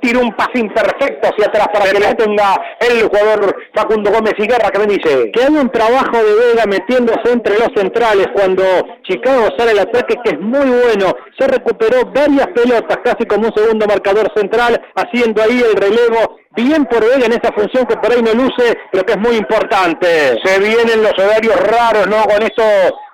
tira 0.00 0.20
un 0.20 0.32
pase 0.32 0.58
imperfecto 0.58 1.28
hacia 1.28 1.46
atrás 1.46 1.68
para 1.72 1.90
que 1.90 1.98
le 1.98 2.14
tenga 2.14 2.54
el 2.80 3.08
jugador 3.08 3.56
Facundo 3.74 4.10
Gómez 4.10 4.34
y 4.38 4.46
Guerra 4.46 4.70
que 4.70 4.78
me 4.78 4.86
dice 4.86 5.30
que 5.32 5.42
hay 5.42 5.54
un 5.54 5.70
trabajo 5.70 6.16
de 6.16 6.34
Vega 6.34 6.66
metiéndose 6.66 7.32
entre 7.32 7.58
los 7.58 7.68
centrales 7.74 8.28
cuando 8.34 8.62
Chicago 9.02 9.48
sale 9.56 9.72
al 9.72 9.80
ataque 9.80 10.16
que 10.24 10.30
es 10.30 10.40
muy 10.40 10.66
bueno. 10.66 11.14
Se 11.38 11.46
recuperó 11.46 12.04
varias 12.06 12.48
pelotas 12.48 12.98
casi 13.04 13.26
como 13.26 13.48
un 13.48 13.54
segundo 13.54 13.86
marcador 13.86 14.30
central 14.34 14.80
haciendo 14.94 15.42
ahí 15.42 15.62
el 15.62 15.76
relevo 15.76 16.38
bien 16.56 16.86
por 16.86 17.04
él 17.04 17.22
en 17.22 17.32
esa 17.32 17.52
función 17.52 17.86
que 17.86 17.96
por 17.96 18.10
ahí 18.10 18.22
no 18.22 18.32
luce, 18.32 18.76
pero 18.90 19.04
que 19.04 19.12
es 19.12 19.18
muy 19.18 19.36
importante. 19.36 20.38
Se 20.42 20.58
vienen 20.58 21.02
los 21.02 21.12
horarios 21.12 21.56
raros, 21.60 22.06
¿no? 22.08 22.24
Con 22.24 22.42
esto 22.42 22.62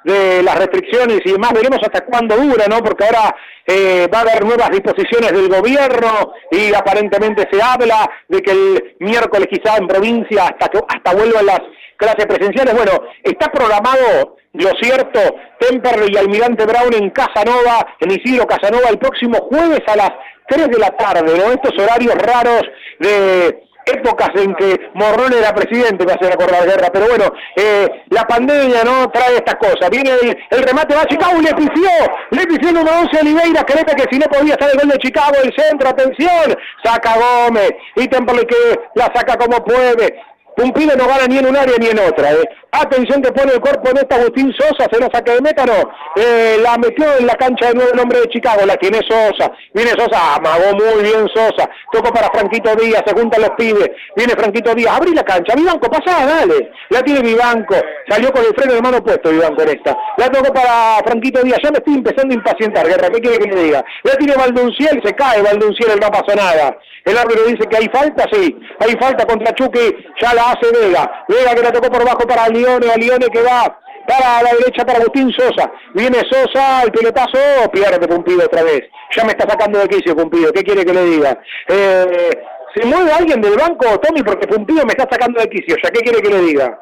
de 0.05 0.43
las 0.43 0.59
restricciones 0.59 1.21
y 1.25 1.33
demás, 1.33 1.53
veremos 1.53 1.79
hasta 1.83 2.05
cuándo 2.05 2.37
dura, 2.37 2.67
¿no? 2.69 2.79
Porque 2.79 3.05
ahora 3.05 3.35
eh, 3.67 4.09
va 4.13 4.19
a 4.19 4.23
haber 4.23 4.45
nuevas 4.45 4.71
disposiciones 4.71 5.33
del 5.33 5.49
gobierno 5.49 6.33
y 6.51 6.75
aparentemente 6.75 7.49
se 7.51 7.63
habla 7.63 8.11
de 8.29 8.41
que 8.41 8.51
el 8.51 8.97
miércoles 9.01 9.49
quizá 9.51 9.77
en 9.77 9.87
provincia 9.87 10.45
hasta 10.45 10.69
que 10.69 10.81
hasta 10.89 11.15
vuelvan 11.15 11.47
las 11.47 11.61
clases 11.97 12.27
presenciales. 12.27 12.75
Bueno, 12.75 12.93
está 13.23 13.51
programado, 13.53 14.37
lo 14.55 14.71
cierto, 14.81 15.21
Temperley 15.61 16.13
y 16.13 16.17
Almirante 16.17 16.67
Brown 16.67 16.95
en 16.95 17.11
Casanova, 17.11 17.87
en 18.01 18.11
Isidro 18.11 18.47
Casanova, 18.47 18.89
el 18.91 18.99
próximo 18.99 19.39
jueves 19.49 19.83
a 19.87 19.97
las 19.97 20.11
3 20.53 20.69
de 20.69 20.79
la 20.79 20.91
tarde, 20.91 21.39
¿no? 21.39 21.53
Estos 21.53 21.73
horarios 21.79 22.15
raros 22.15 22.63
de 22.99 23.63
épocas 23.87 24.31
en 24.37 24.55
que 24.55 24.91
Morrón 24.95 25.33
era 25.33 25.55
presidente, 25.55 26.05
me 26.07 26.13
hace 26.13 26.31
recordar 26.31 26.65
guerra, 26.67 26.89
pero 26.93 27.07
bueno, 27.09 27.25
eh, 27.57 27.89
la 28.11 28.23
pandemia 28.25 28.85
no 28.85 29.11
trae 29.11 29.37
estas 29.37 29.57
cosas. 29.57 29.91
Viene 29.91 30.11
el, 30.51 30.63
remate, 30.63 30.95
va 30.95 31.03
a 31.03 31.07
Chicago 31.07 31.39
y 31.39 31.45
le 31.45 31.55
pifió, 31.55 31.91
le 32.31 32.47
pifió 32.47 32.69
el 32.69 32.75
número 32.75 32.97
11 33.01 33.21
Oliveira, 33.21 33.65
cree 33.65 33.85
que 33.85 34.07
si 34.11 34.19
no 34.19 34.27
podía 34.27 34.55
estar 34.55 34.71
el 34.71 34.79
gol 34.79 34.89
de 34.91 34.99
Chicago, 34.99 35.35
el 35.43 35.53
centro, 35.57 35.89
atención, 35.89 36.57
saca 36.85 37.15
Gómez, 37.17 37.73
y 37.97 38.07
Temple 38.09 38.47
que 38.47 38.81
la 38.95 39.07
saca 39.15 39.37
como 39.37 39.65
puede, 39.65 40.15
Pumpido 40.57 40.97
no 40.97 41.07
gana 41.07 41.27
ni 41.27 41.39
en 41.39 41.47
un 41.47 41.57
área 41.57 41.77
ni 41.79 41.87
en 41.89 41.99
otra. 41.99 42.33
Eh. 42.33 42.45
Atención 42.75 43.21
que 43.21 43.33
pone 43.33 43.53
el 43.53 43.61
cuerpo 43.61 43.91
en 43.91 43.99
esta 43.99 44.17
Agustín 44.17 44.51
Sosa, 44.59 44.89
se 44.91 44.99
la 44.99 45.09
saca 45.13 45.35
de 45.35 45.43
métano. 45.43 45.75
Eh, 46.17 46.57
la 46.63 46.79
metió 46.79 47.05
en 47.19 47.27
la 47.27 47.35
cancha 47.35 47.69
de 47.69 47.75
nuevo 47.75 47.93
el 47.93 48.01
hombre 48.01 48.21
de 48.21 48.29
Chicago, 48.29 48.65
la 48.65 48.77
tiene 48.77 49.01
Sosa. 49.07 49.53
Viene 49.75 49.91
Sosa, 49.91 50.37
amagó 50.37 50.73
muy 50.75 51.03
bien 51.03 51.29
Sosa. 51.35 51.69
Tocó 51.93 52.11
para 52.13 52.31
Franquito 52.31 52.75
Díaz, 52.77 53.03
se 53.07 53.15
juntan 53.15 53.43
los 53.43 53.51
pibes. 53.59 53.91
Viene 54.17 54.33
Franquito 54.33 54.75
Díaz, 54.75 54.97
abrí 54.97 55.15
la 55.15 55.23
cancha. 55.23 55.55
Vivanco, 55.55 55.91
pasá, 55.91 56.25
dale. 56.25 56.71
La 56.89 57.03
tiene 57.03 57.21
Vivanco. 57.21 57.77
Salió 58.09 58.33
con 58.33 58.43
el 58.43 58.55
freno 58.55 58.75
de 58.75 58.83
mano 58.83 59.05
puesto 59.05 59.31
Vivanco 59.31 59.63
en 59.63 59.69
esta. 59.69 59.97
La 60.17 60.31
tocó 60.31 60.53
para 60.53 60.99
Franquito 61.05 61.43
Díaz. 61.43 61.59
Ya 61.63 61.71
me 61.71 61.79
estoy 61.79 61.95
empezando 61.95 62.33
a 62.33 62.37
impacientar, 62.37 62.87
Guerra. 62.87 63.11
¿Qué 63.11 63.21
quiere 63.21 63.39
que 63.39 63.55
le 63.55 63.65
diga? 63.65 63.85
La 64.03 64.17
tiene 64.17 64.35
Valdunciel, 64.35 65.01
se 65.05 65.13
cae 65.15 65.43
Valdunciel, 65.43 66.01
no 66.01 66.09
pasó 66.09 66.35
nada. 66.35 66.77
El 67.05 67.19
árbitro 67.19 67.45
dice 67.45 67.69
que 67.69 67.77
hay 67.77 67.89
falta, 67.93 68.25
sí. 68.33 68.57
Hay 68.79 68.97
falta 68.99 69.27
contra 69.27 69.53
Chucky, 69.55 69.95
ya 70.21 70.35
la 70.35 70.42
hace 70.51 70.71
Vega. 70.73 71.25
Vega 71.29 71.55
que 71.55 71.63
la 71.63 71.73
tocó 71.73 71.91
por 71.91 72.05
bajo 72.05 72.27
para 72.27 72.49
Lione, 72.49 72.91
a 72.91 72.97
Lione 72.97 73.27
que 73.29 73.43
va 73.43 73.79
para 74.07 74.43
la 74.43 74.51
derecha 74.59 74.85
para 74.85 74.99
Agustín 74.99 75.33
Sosa. 75.33 75.71
Viene 75.95 76.19
Sosa, 76.31 76.83
el 76.83 76.93
pelotazo, 76.93 77.39
pierde 77.73 78.09
Pumpido 78.09 78.45
otra 78.45 78.63
vez. 78.63 78.83
Ya 79.17 79.25
me 79.25 79.31
está 79.31 79.49
sacando 79.49 79.79
de 79.79 79.89
quicio 79.89 80.17
Pumpido, 80.17 80.53
¿qué 80.53 80.63
quiere 80.63 80.85
que 80.85 80.93
le 80.93 81.05
diga? 81.05 81.39
Eh, 81.69 82.31
¿Se 82.75 82.87
mueve 82.87 83.13
alguien 83.13 83.41
del 83.41 83.57
banco, 83.57 84.01
Tommy? 84.01 84.23
Porque 84.23 84.47
Pumpido 84.47 84.85
me 84.85 84.93
está 84.93 85.07
sacando 85.11 85.41
de 85.41 85.49
quicio, 85.49 85.77
¿ya 85.83 85.91
qué 85.91 86.01
quiere 86.01 86.23
que 86.23 86.31
le 86.31 86.41
diga? 86.41 86.79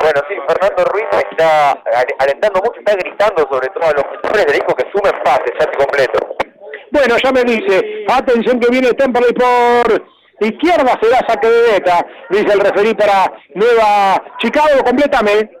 Bueno, 0.00 0.20
sí, 0.28 0.34
Fernando 0.46 0.84
Ruiz 0.92 1.06
está 1.30 1.72
alentando 2.18 2.60
mucho, 2.60 2.78
está 2.78 2.94
gritando 2.94 3.46
sobre 3.50 3.68
todo 3.68 3.84
a 3.84 3.92
los 3.92 4.04
jugadores 4.04 4.46
le 4.46 4.52
dijo 4.54 4.74
que 4.74 4.84
sumen 4.92 5.22
pases, 5.22 5.52
ya 5.58 5.66
completo. 5.72 6.36
Bueno, 6.90 7.16
ya 7.22 7.32
me 7.32 7.44
dice, 7.44 8.04
atención 8.08 8.58
que 8.58 8.68
viene 8.70 8.92
Temperley 8.92 9.32
por 9.32 10.02
izquierda 10.46 10.98
se 11.00 11.08
da 11.08 11.18
saque 11.28 11.48
de 11.48 11.72
beta, 11.72 12.06
dice 12.30 12.52
el 12.52 12.60
referí 12.60 12.94
para 12.94 13.32
Nueva 13.54 14.22
Chicago, 14.38 14.84
completamente. 14.84 15.58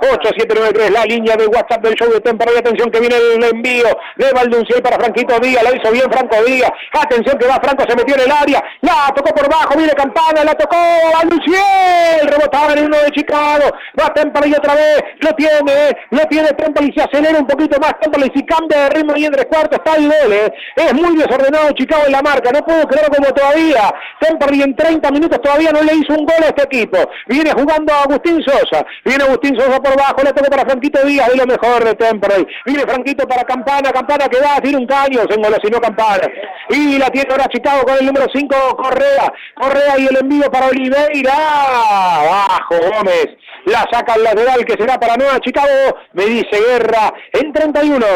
1568-578793, 0.00 0.88
la 0.88 1.04
línea 1.04 1.36
de 1.36 1.48
WhatsApp 1.48 1.84
del 1.84 1.96
show 1.96 2.10
de 2.10 2.22
Temper. 2.22 2.48
Y 2.54 2.58
atención 2.60 2.90
que 2.90 3.00
viene 3.00 3.16
el 3.16 3.44
envío 3.44 3.88
de 4.16 4.32
Valdunciel 4.32 4.80
para 4.80 4.98
Franquito 4.98 5.38
Díaz, 5.38 5.62
la 5.62 5.76
hizo 5.76 5.92
bien 5.92 6.10
Franco 6.10 6.42
Díaz. 6.44 6.70
Atención 6.92 7.36
que 7.36 7.46
va 7.46 7.60
Franco, 7.62 7.84
se 7.86 7.94
metió 7.94 8.14
en 8.14 8.22
el 8.22 8.32
área, 8.32 8.64
la 8.80 9.12
tocó 9.14 9.34
por 9.34 9.50
bajo, 9.50 9.76
viene 9.76 9.92
Campana, 9.92 10.44
la 10.44 10.54
tocó 10.54 10.78
Valdunciel, 11.12 12.26
rebotaba 12.26 12.72
en 12.72 12.86
uno 12.86 12.96
de 13.02 13.10
Chicago, 13.10 13.64
va 14.00 14.14
Temper 14.14 14.48
y 14.48 14.54
otra 14.54 14.74
vez, 14.74 15.02
lo 15.20 15.30
tiene, 15.34 15.94
lo 16.08 16.24
tiene 16.30 16.54
Temper 16.54 16.84
y 16.84 16.92
se 16.94 17.02
acelera 17.02 17.38
un 17.38 17.46
poquito 17.46 17.78
más 17.80 18.00
Temper 18.00 18.24
y 18.24 18.30
si 18.34 18.46
cambia 18.46 18.77
de 18.78 18.88
ritmo 18.90 19.12
y 19.16 19.24
en 19.24 19.32
tres 19.32 19.46
cuartos 19.46 19.78
está 19.78 19.96
el 19.96 20.04
gol, 20.06 20.32
¿eh? 20.32 20.52
Es 20.76 20.94
muy 20.94 21.16
desordenado 21.16 21.72
Chicago 21.72 22.02
en 22.06 22.12
la 22.12 22.22
marca, 22.22 22.50
no 22.52 22.60
puedo 22.64 22.86
creer 22.86 23.08
como 23.08 23.32
todavía. 23.32 23.92
Temperley 24.20 24.62
en 24.62 24.76
30 24.76 25.10
minutos 25.10 25.40
todavía 25.40 25.70
no 25.72 25.82
le 25.82 25.94
hizo 25.94 26.12
un 26.14 26.24
gol 26.24 26.42
a 26.42 26.46
este 26.46 26.62
equipo. 26.62 26.98
Viene 27.26 27.50
jugando 27.52 27.92
Agustín 27.92 28.42
Sosa. 28.42 28.84
Viene 29.04 29.24
Agustín 29.24 29.58
Sosa 29.58 29.80
por 29.80 29.96
bajo, 29.96 30.22
le 30.22 30.32
toca 30.32 30.50
para 30.50 30.64
Franquito 30.64 31.04
Díaz, 31.04 31.28
de 31.28 31.36
lo 31.36 31.46
mejor 31.46 31.84
de 31.84 31.94
Temperley. 31.94 32.46
Viene 32.66 32.82
Franquito 32.82 33.26
para 33.26 33.44
Campana, 33.44 33.92
Campana 33.92 34.28
que 34.28 34.40
va, 34.40 34.60
tiene 34.60 34.78
un 34.78 34.86
caño, 34.86 35.22
se 35.28 35.34
engolosinó 35.34 35.80
Campana. 35.80 36.28
Y 36.70 36.98
la 36.98 37.10
tiene 37.10 37.28
ahora 37.30 37.48
Chicago 37.48 37.82
con 37.82 37.98
el 37.98 38.06
número 38.06 38.26
5, 38.32 38.76
Correa. 38.76 39.32
Correa 39.54 39.98
y 39.98 40.06
el 40.06 40.16
envío 40.16 40.50
para 40.50 40.66
Oliveira. 40.66 41.34
Abajo 41.34 42.74
Gómez. 42.92 43.28
La 43.68 43.84
saca 43.90 44.14
al 44.14 44.24
lateral 44.24 44.64
que 44.64 44.74
será 44.78 44.98
para 44.98 45.16
Nueva 45.16 45.38
Chicago. 45.40 45.96
Me 46.14 46.24
dice 46.24 46.58
Guerra 46.58 47.12
en 47.32 47.52
31 47.52 48.06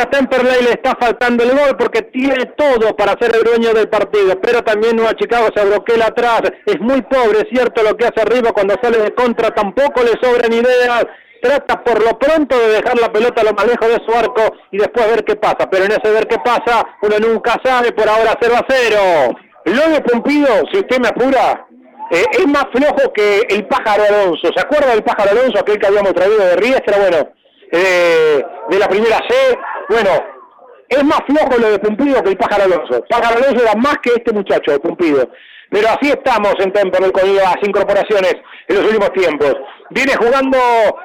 a 0.00 0.10
Temperley 0.10 0.62
le 0.62 0.70
está 0.70 0.94
faltando 0.98 1.42
el 1.42 1.50
gol 1.50 1.76
porque 1.76 2.02
tiene 2.02 2.46
todo 2.56 2.94
para 2.96 3.16
ser 3.20 3.34
el 3.34 3.42
dueño 3.42 3.72
del 3.74 3.88
partido, 3.88 4.40
pero 4.40 4.62
también 4.62 4.96
Nueva 4.96 5.14
Chicago 5.14 5.48
se 5.54 5.64
bloquea 5.64 6.06
atrás, 6.06 6.42
es 6.66 6.80
muy 6.80 7.02
pobre, 7.02 7.48
cierto 7.50 7.82
lo 7.82 7.96
que 7.96 8.06
hace 8.06 8.20
arriba 8.20 8.52
cuando 8.52 8.76
sale 8.80 8.98
de 8.98 9.14
contra, 9.14 9.50
tampoco 9.50 10.02
le 10.02 10.12
sobran 10.20 10.52
ideas, 10.52 11.04
trata 11.42 11.82
por 11.82 12.02
lo 12.02 12.18
pronto 12.18 12.58
de 12.58 12.68
dejar 12.68 12.98
la 13.00 13.12
pelota 13.12 13.42
lo 13.42 13.52
más 13.52 13.66
lejos 13.66 13.88
de 13.88 14.04
su 14.06 14.16
arco 14.16 14.42
y 14.70 14.78
después 14.78 15.10
ver 15.10 15.24
qué 15.24 15.36
pasa, 15.36 15.68
pero 15.70 15.84
en 15.84 15.92
ese 15.92 16.12
ver 16.12 16.26
qué 16.28 16.38
pasa 16.38 16.86
uno 17.02 17.18
nunca 17.18 17.56
sabe, 17.64 17.92
por 17.92 18.08
ahora 18.08 18.38
0 18.40 18.54
a 18.56 18.66
0. 18.68 18.98
Lo 19.64 19.92
de 19.92 20.00
Pompido, 20.00 20.48
si 20.72 20.78
usted 20.78 20.98
me 20.98 21.08
apura, 21.08 21.66
eh, 22.10 22.24
es 22.32 22.46
más 22.46 22.66
flojo 22.72 23.12
que 23.12 23.40
el 23.48 23.66
pájaro 23.66 24.04
Alonso. 24.04 24.50
¿Se 24.54 24.60
acuerda 24.60 24.92
del 24.92 25.02
pájaro 25.02 25.30
Alonso, 25.32 25.58
aquel 25.58 25.78
que 25.78 25.86
habíamos 25.86 26.14
traído 26.14 26.38
de 26.38 26.56
Riestra? 26.56 26.98
Bueno, 26.98 27.32
eh, 27.70 28.42
de 28.70 28.78
la 28.78 28.88
primera 28.88 29.18
C. 29.28 29.58
Bueno, 29.88 30.10
es 30.88 31.04
más 31.04 31.20
flojo 31.26 31.58
lo 31.60 31.70
de 31.70 31.78
Pumpido 31.78 32.22
que 32.22 32.30
el 32.30 32.38
Pájaro 32.38 32.64
Alonso. 32.64 33.04
Pájaro 33.08 33.36
Alonso 33.36 33.62
era 33.62 33.74
más 33.74 33.98
que 34.02 34.10
este 34.10 34.32
muchacho 34.32 34.72
de 34.72 34.80
Pumpido. 34.80 35.28
Pero 35.70 35.88
así 35.88 36.10
estamos 36.10 36.54
en 36.60 36.72
Temperley 36.72 37.12
con 37.12 37.34
las 37.34 37.56
incorporaciones 37.62 38.34
en 38.68 38.76
los 38.76 38.84
últimos 38.86 39.12
tiempos. 39.12 39.54
Viene 39.90 40.14
jugando 40.16 40.58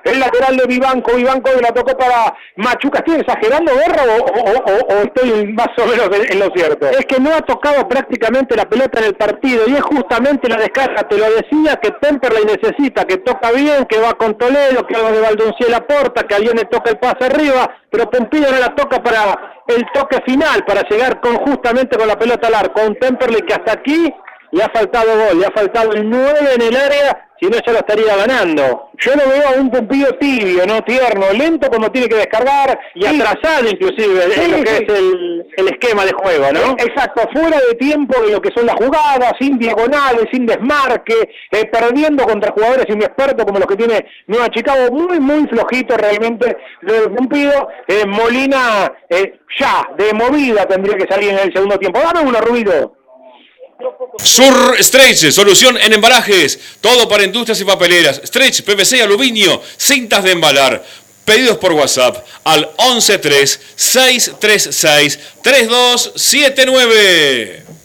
el 0.04 0.20
lateral 0.20 0.58
de 0.58 0.66
Vivanco, 0.66 1.16
Vivanco 1.16 1.50
la 1.62 1.72
tocó 1.72 1.98
para 1.98 2.36
Machuca. 2.58 3.00
¿Estoy 3.00 3.22
exagerando, 3.22 3.72
Guerra, 3.74 4.04
o, 4.04 4.94
estoy 5.04 5.54
más 5.54 5.70
o 5.78 5.86
menos 5.86 6.10
en 6.30 6.40
lo 6.40 6.50
cierto? 6.54 6.90
Es 6.90 7.06
que 7.06 7.20
no 7.20 7.34
ha 7.34 7.42
tocado 7.42 7.88
prácticamente 7.88 8.56
la 8.56 8.66
pelota 8.66 9.00
en 9.00 9.06
el 9.06 9.16
partido 9.16 9.64
y 9.68 9.76
es 9.76 9.82
justamente 9.82 10.50
la 10.50 10.58
descarga. 10.58 11.08
Te 11.08 11.18
lo 11.18 11.26
decía 11.32 11.78
que 11.82 11.92
Temperley 12.02 12.44
necesita, 12.46 13.06
que 13.06 13.18
toca 13.18 13.52
bien, 13.52 13.86
que 13.86 14.00
va 14.00 14.14
con 14.14 14.38
Toledo, 14.38 14.86
que 14.86 14.96
algo 14.96 15.12
de 15.12 15.22
Valdonciel 15.22 15.74
aporta, 15.74 16.24
que 16.24 16.36
alguien 16.36 16.58
le 16.58 16.66
toca 16.66 16.92
el 16.92 17.00
pase 17.00 17.26
arriba, 17.26 17.70
pero 17.90 18.10
Pompido 18.10 18.52
no 18.52 18.60
la 18.60 18.76
toca 18.76 19.02
para 19.02 19.64
el 19.68 19.86
toque 19.94 20.18
final, 20.26 20.66
para 20.66 20.82
llegar 20.90 21.22
con 21.22 21.38
justamente 21.38 21.98
con 21.98 22.08
la 22.08 22.20
pelota 22.20 22.48
al 22.48 22.56
arco. 22.56 22.82
Un 22.86 22.96
Temperley 22.96 23.42
que 23.44 23.54
hasta 23.54 23.74
aquí 23.74 24.14
le 24.54 24.64
ha 24.64 24.70
faltado 24.70 25.10
gol, 25.18 25.40
le 25.40 25.48
ha 25.48 25.52
faltado 25.52 25.94
el 25.94 26.08
9 26.08 26.40
en 26.56 26.62
el 26.62 26.76
área, 26.76 27.28
si 27.42 27.48
no 27.48 27.58
ya 27.58 27.74
lo 27.74 27.80
estaría 27.80 28.16
ganando. 28.16 28.92
Yo 29.00 29.16
lo 29.16 29.28
veo 29.28 29.48
a 29.48 29.60
un 29.60 29.72
Pompido 29.72 30.12
tibio, 30.20 30.64
no 30.68 30.84
tierno, 30.84 31.26
lento 31.34 31.72
como 31.72 31.92
tiene 31.92 32.08
que 32.08 32.18
descargar 32.18 32.80
y 32.94 33.04
atrasado 33.04 33.68
inclusive, 33.68 34.26
es 34.26 34.50
lo 34.50 34.64
que 34.64 34.76
es 34.76 34.90
el, 35.58 35.68
esquema 35.68 36.06
de 36.06 36.14
juego, 36.14 36.52
¿no? 36.54 36.60
Eh, 36.60 36.86
exacto, 36.86 37.28
fuera 37.34 37.58
de 37.68 37.74
tiempo 37.80 38.22
de 38.22 38.32
lo 38.32 38.42
que 38.42 38.52
son 38.56 38.68
las 38.68 38.76
jugadas, 38.76 39.34
sin 39.40 39.58
diagonales, 39.58 40.26
sin 40.32 40.46
desmarque, 40.46 41.16
eh, 41.52 41.66
perdiendo 41.66 42.24
contra 42.24 42.52
jugadores 42.52 42.86
inexpertos 42.90 43.46
como 43.46 43.58
los 43.58 43.68
que 43.68 43.76
tiene 43.76 44.06
Nueva 44.28 44.50
Chicago, 44.50 44.92
muy, 44.92 45.20
muy 45.20 45.48
flojito 45.48 45.98
realmente 45.98 46.58
de 46.84 47.10
Pompido. 47.10 47.70
Eh, 47.88 48.06
Molina 48.06 48.94
ya, 49.60 49.90
de 49.98 50.14
movida 50.14 50.68
tendría 50.68 50.96
que 50.96 51.12
salir 51.12 51.32
en 51.32 51.40
el 51.40 51.54
segundo 51.54 51.78
tiempo. 51.80 52.00
Dame 52.00 52.28
uno, 52.28 52.40
Rubido. 52.40 53.03
Sur 54.24 54.78
Stretch, 54.82 55.32
solución 55.32 55.78
en 55.78 55.94
embalajes, 55.94 56.60
todo 56.82 57.08
para 57.10 57.24
industrias 57.24 57.60
y 57.62 57.66
papeleras. 57.66 58.22
Stretch, 58.24 58.62
PVC 58.62 59.02
aluminio, 59.02 59.60
cintas 59.78 60.24
de 60.24 60.32
embalar. 60.32 60.86
Pedidos 61.26 61.58
por 61.58 61.74
WhatsApp 61.74 62.24
al 62.44 62.70
113 62.78 63.60
636 63.76 65.20
3279. 65.42 67.83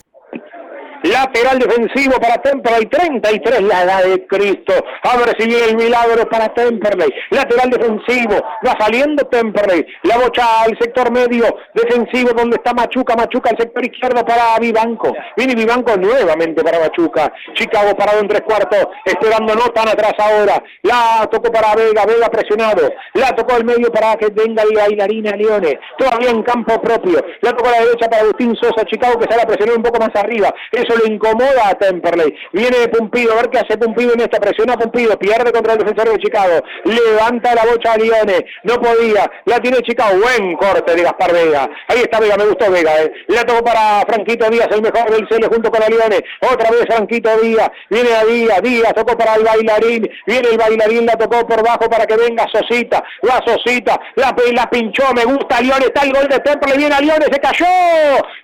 Lateral 1.03 1.59
defensivo 1.59 2.18
para 2.20 2.42
Temperley, 2.42 2.86
33 2.86 3.62
la 3.62 3.82
edad 3.82 4.05
de 4.05 4.26
Cristo. 4.26 4.72
A 5.03 5.16
ver 5.16 5.36
si 5.38 5.55
el 5.55 5.76
milagro 5.76 6.28
para 6.28 6.49
Temperley. 6.53 7.09
Lateral 7.30 7.70
defensivo, 7.70 8.36
va 8.66 8.76
saliendo 8.78 9.24
Temperley. 9.24 9.86
La 10.03 10.18
bocha 10.18 10.62
al 10.62 10.76
sector 10.78 11.12
medio 11.12 11.44
defensivo 11.74 12.32
donde 12.32 12.57
está 12.57 12.74
Machuca. 12.74 13.14
Machuca 13.14 13.51
al 13.51 13.59
sector 13.59 13.84
izquierdo 13.84 14.24
para 14.24 14.59
Vivanco. 14.61 15.12
Viene 15.36 15.55
Vivanco 15.55 15.96
nuevamente 15.96 16.64
para 16.64 16.80
Machuca. 16.80 17.32
Chicago 17.55 17.96
parado 17.96 18.20
en 18.20 18.28
tres 18.28 18.42
cuartos, 18.42 18.88
esperando 19.05 19.55
no 19.55 19.68
tan 19.70 19.88
atrás 19.88 20.14
ahora. 20.18 20.62
La 20.82 21.28
tocó 21.30 21.53
para 21.53 21.74
Vega, 21.76 22.05
Vega 22.07 22.28
presionado. 22.28 22.90
La 23.14 23.34
tocó 23.36 23.55
al 23.55 23.64
medio 23.64 23.90
para 23.92 24.16
que 24.16 24.28
venga 24.28 24.64
la 24.64 24.82
bailarina 24.82 25.36
Leone. 25.36 25.78
Todavía 25.96 26.30
en 26.30 26.42
campo 26.42 26.80
propio. 26.80 27.24
La 27.42 27.53
tocó 27.53 27.68
a 27.68 27.72
la 27.72 27.84
derecha 27.84 28.09
para 28.09 28.22
Agustín 28.22 28.57
Sosa. 28.57 28.84
Chicago 28.84 29.18
que 29.18 29.30
se 29.30 29.36
la 29.36 29.46
presionó 29.46 29.74
un 29.76 29.82
poco 29.82 30.01
más 30.01 30.11
arriba. 30.16 30.53
Eso 30.89 30.99
le 31.05 31.12
incomoda 31.12 31.68
a 31.68 31.74
Temperley. 31.74 32.34
Viene 32.53 32.89
Pumpido, 32.89 33.32
a 33.32 33.36
ver 33.36 33.51
qué 33.51 33.59
hace 33.59 33.76
Pumpido 33.76 34.14
en 34.14 34.20
esta 34.20 34.39
presión. 34.39 34.70
A 34.70 34.76
Pumpido, 34.76 35.18
pierde 35.18 35.53
contra 35.53 35.74
el 35.74 35.78
defensor 35.78 36.11
de 36.11 36.18
Chicago, 36.18 36.61
levanta 36.84 37.55
la 37.55 37.64
bocha 37.64 37.93
a 37.93 37.97
Lione, 37.97 38.45
no 38.62 38.74
podía, 38.80 39.30
la 39.45 39.61
tiene 39.61 39.78
Chicago, 39.82 40.18
buen 40.18 40.57
corte 40.57 40.95
de 40.95 41.03
Gaspar 41.03 41.32
Vega, 41.32 41.68
ahí 41.89 41.99
está 41.99 42.20
Vega, 42.20 42.36
me 42.36 42.47
gustó 42.47 42.70
Vega, 42.70 43.03
eh. 43.03 43.12
la 43.28 43.45
tocó 43.45 43.64
para 43.64 44.01
Franquito 44.07 44.49
Díaz, 44.49 44.68
el 44.70 44.82
mejor 44.82 45.11
del 45.11 45.28
Cele 45.28 45.49
junto 45.49 45.70
con 45.70 45.80
Lione, 45.80 46.24
otra 46.41 46.70
vez 46.70 46.84
Franquito 46.86 47.30
Díaz, 47.41 47.70
viene 47.91 48.14
a 48.14 48.24
Díaz, 48.24 48.62
Díaz 48.62 48.95
tocó 48.95 49.16
para 49.16 49.34
el 49.34 49.45
bailarín, 49.45 50.09
viene 50.26 50.49
el 50.51 50.59
bailarín, 50.59 51.07
la 51.07 51.16
tocó 51.16 51.47
por 51.47 51.62
bajo 51.64 51.89
para 51.91 52.07
que 52.07 52.16
venga 52.16 52.47
Sosita, 52.53 53.03
la 53.22 53.41
Sosita, 53.47 54.01
la, 54.16 54.34
la 54.53 54.70
pinchó, 54.70 55.12
me 55.14 55.24
gusta 55.24 55.61
Lione, 55.61 55.86
está 55.86 56.03
el 56.03 56.12
gol 56.12 56.28
de 56.28 56.41
Temperley, 56.41 56.78
viene 56.78 56.95
a 56.95 57.01
Lione, 57.01 57.26
se 57.30 57.41
cayó, 57.41 57.66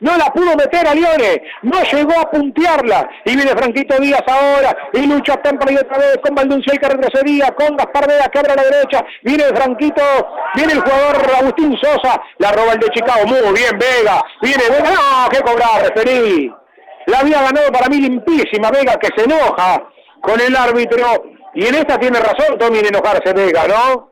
no 0.01 0.17
la 0.17 0.27
pudo 0.33 0.57
meter 0.57 0.87
a 0.87 0.95
Lione, 0.95 1.43
no 1.63 1.83
llegó 1.83 2.13
a 2.19 2.31
puntearla. 2.35 3.09
Y 3.25 3.37
viene 3.37 3.53
Franquito 3.53 3.97
Díaz 3.99 4.23
ahora. 4.27 4.77
Y 4.93 5.07
lucha 5.07 5.41
y 5.45 5.77
otra 5.77 5.99
vez 5.99 6.19
con 6.23 6.35
Valdunciel 6.35 6.79
que 6.79 6.89
retrocedía. 6.89 7.55
Con 7.57 7.77
Gaspar 7.77 8.09
Vega 8.09 8.29
que 8.29 8.39
abre 8.39 8.53
a 8.53 8.57
la 8.57 8.65
derecha. 8.65 9.05
Viene 9.23 9.45
Franquito. 9.55 10.03
Viene 10.55 10.73
el 10.75 10.81
jugador 10.81 11.17
Agustín 11.41 11.77
Sosa. 11.81 12.21
La 12.39 12.53
roba 12.53 12.73
el 12.73 12.81
de 12.81 12.89
Chicago. 12.89 13.27
Muy 13.27 13.41
bien, 13.41 13.79
Vega. 13.79 14.23
Viene 14.43 14.65
Vega. 14.69 14.91
No, 14.91 15.29
que 15.31 15.41
cobrar, 15.41 15.83
referí. 15.83 16.53
La 17.07 17.21
había 17.21 17.43
ganado 17.43 17.71
para 17.71 17.89
mí 17.89 18.01
limpísima 18.01 18.71
Vega 18.71 18.97
que 18.99 19.09
se 19.17 19.25
enoja 19.25 19.83
con 20.21 20.41
el 20.41 20.57
árbitro. 20.57 21.25
Y 21.55 21.67
en 21.67 21.75
esta 21.77 21.99
tiene 21.99 22.19
razón 22.19 22.59
Tommy 22.59 22.79
en 22.79 22.87
enojarse 22.87 23.33
Vega, 23.33 23.67
¿no? 23.69 24.11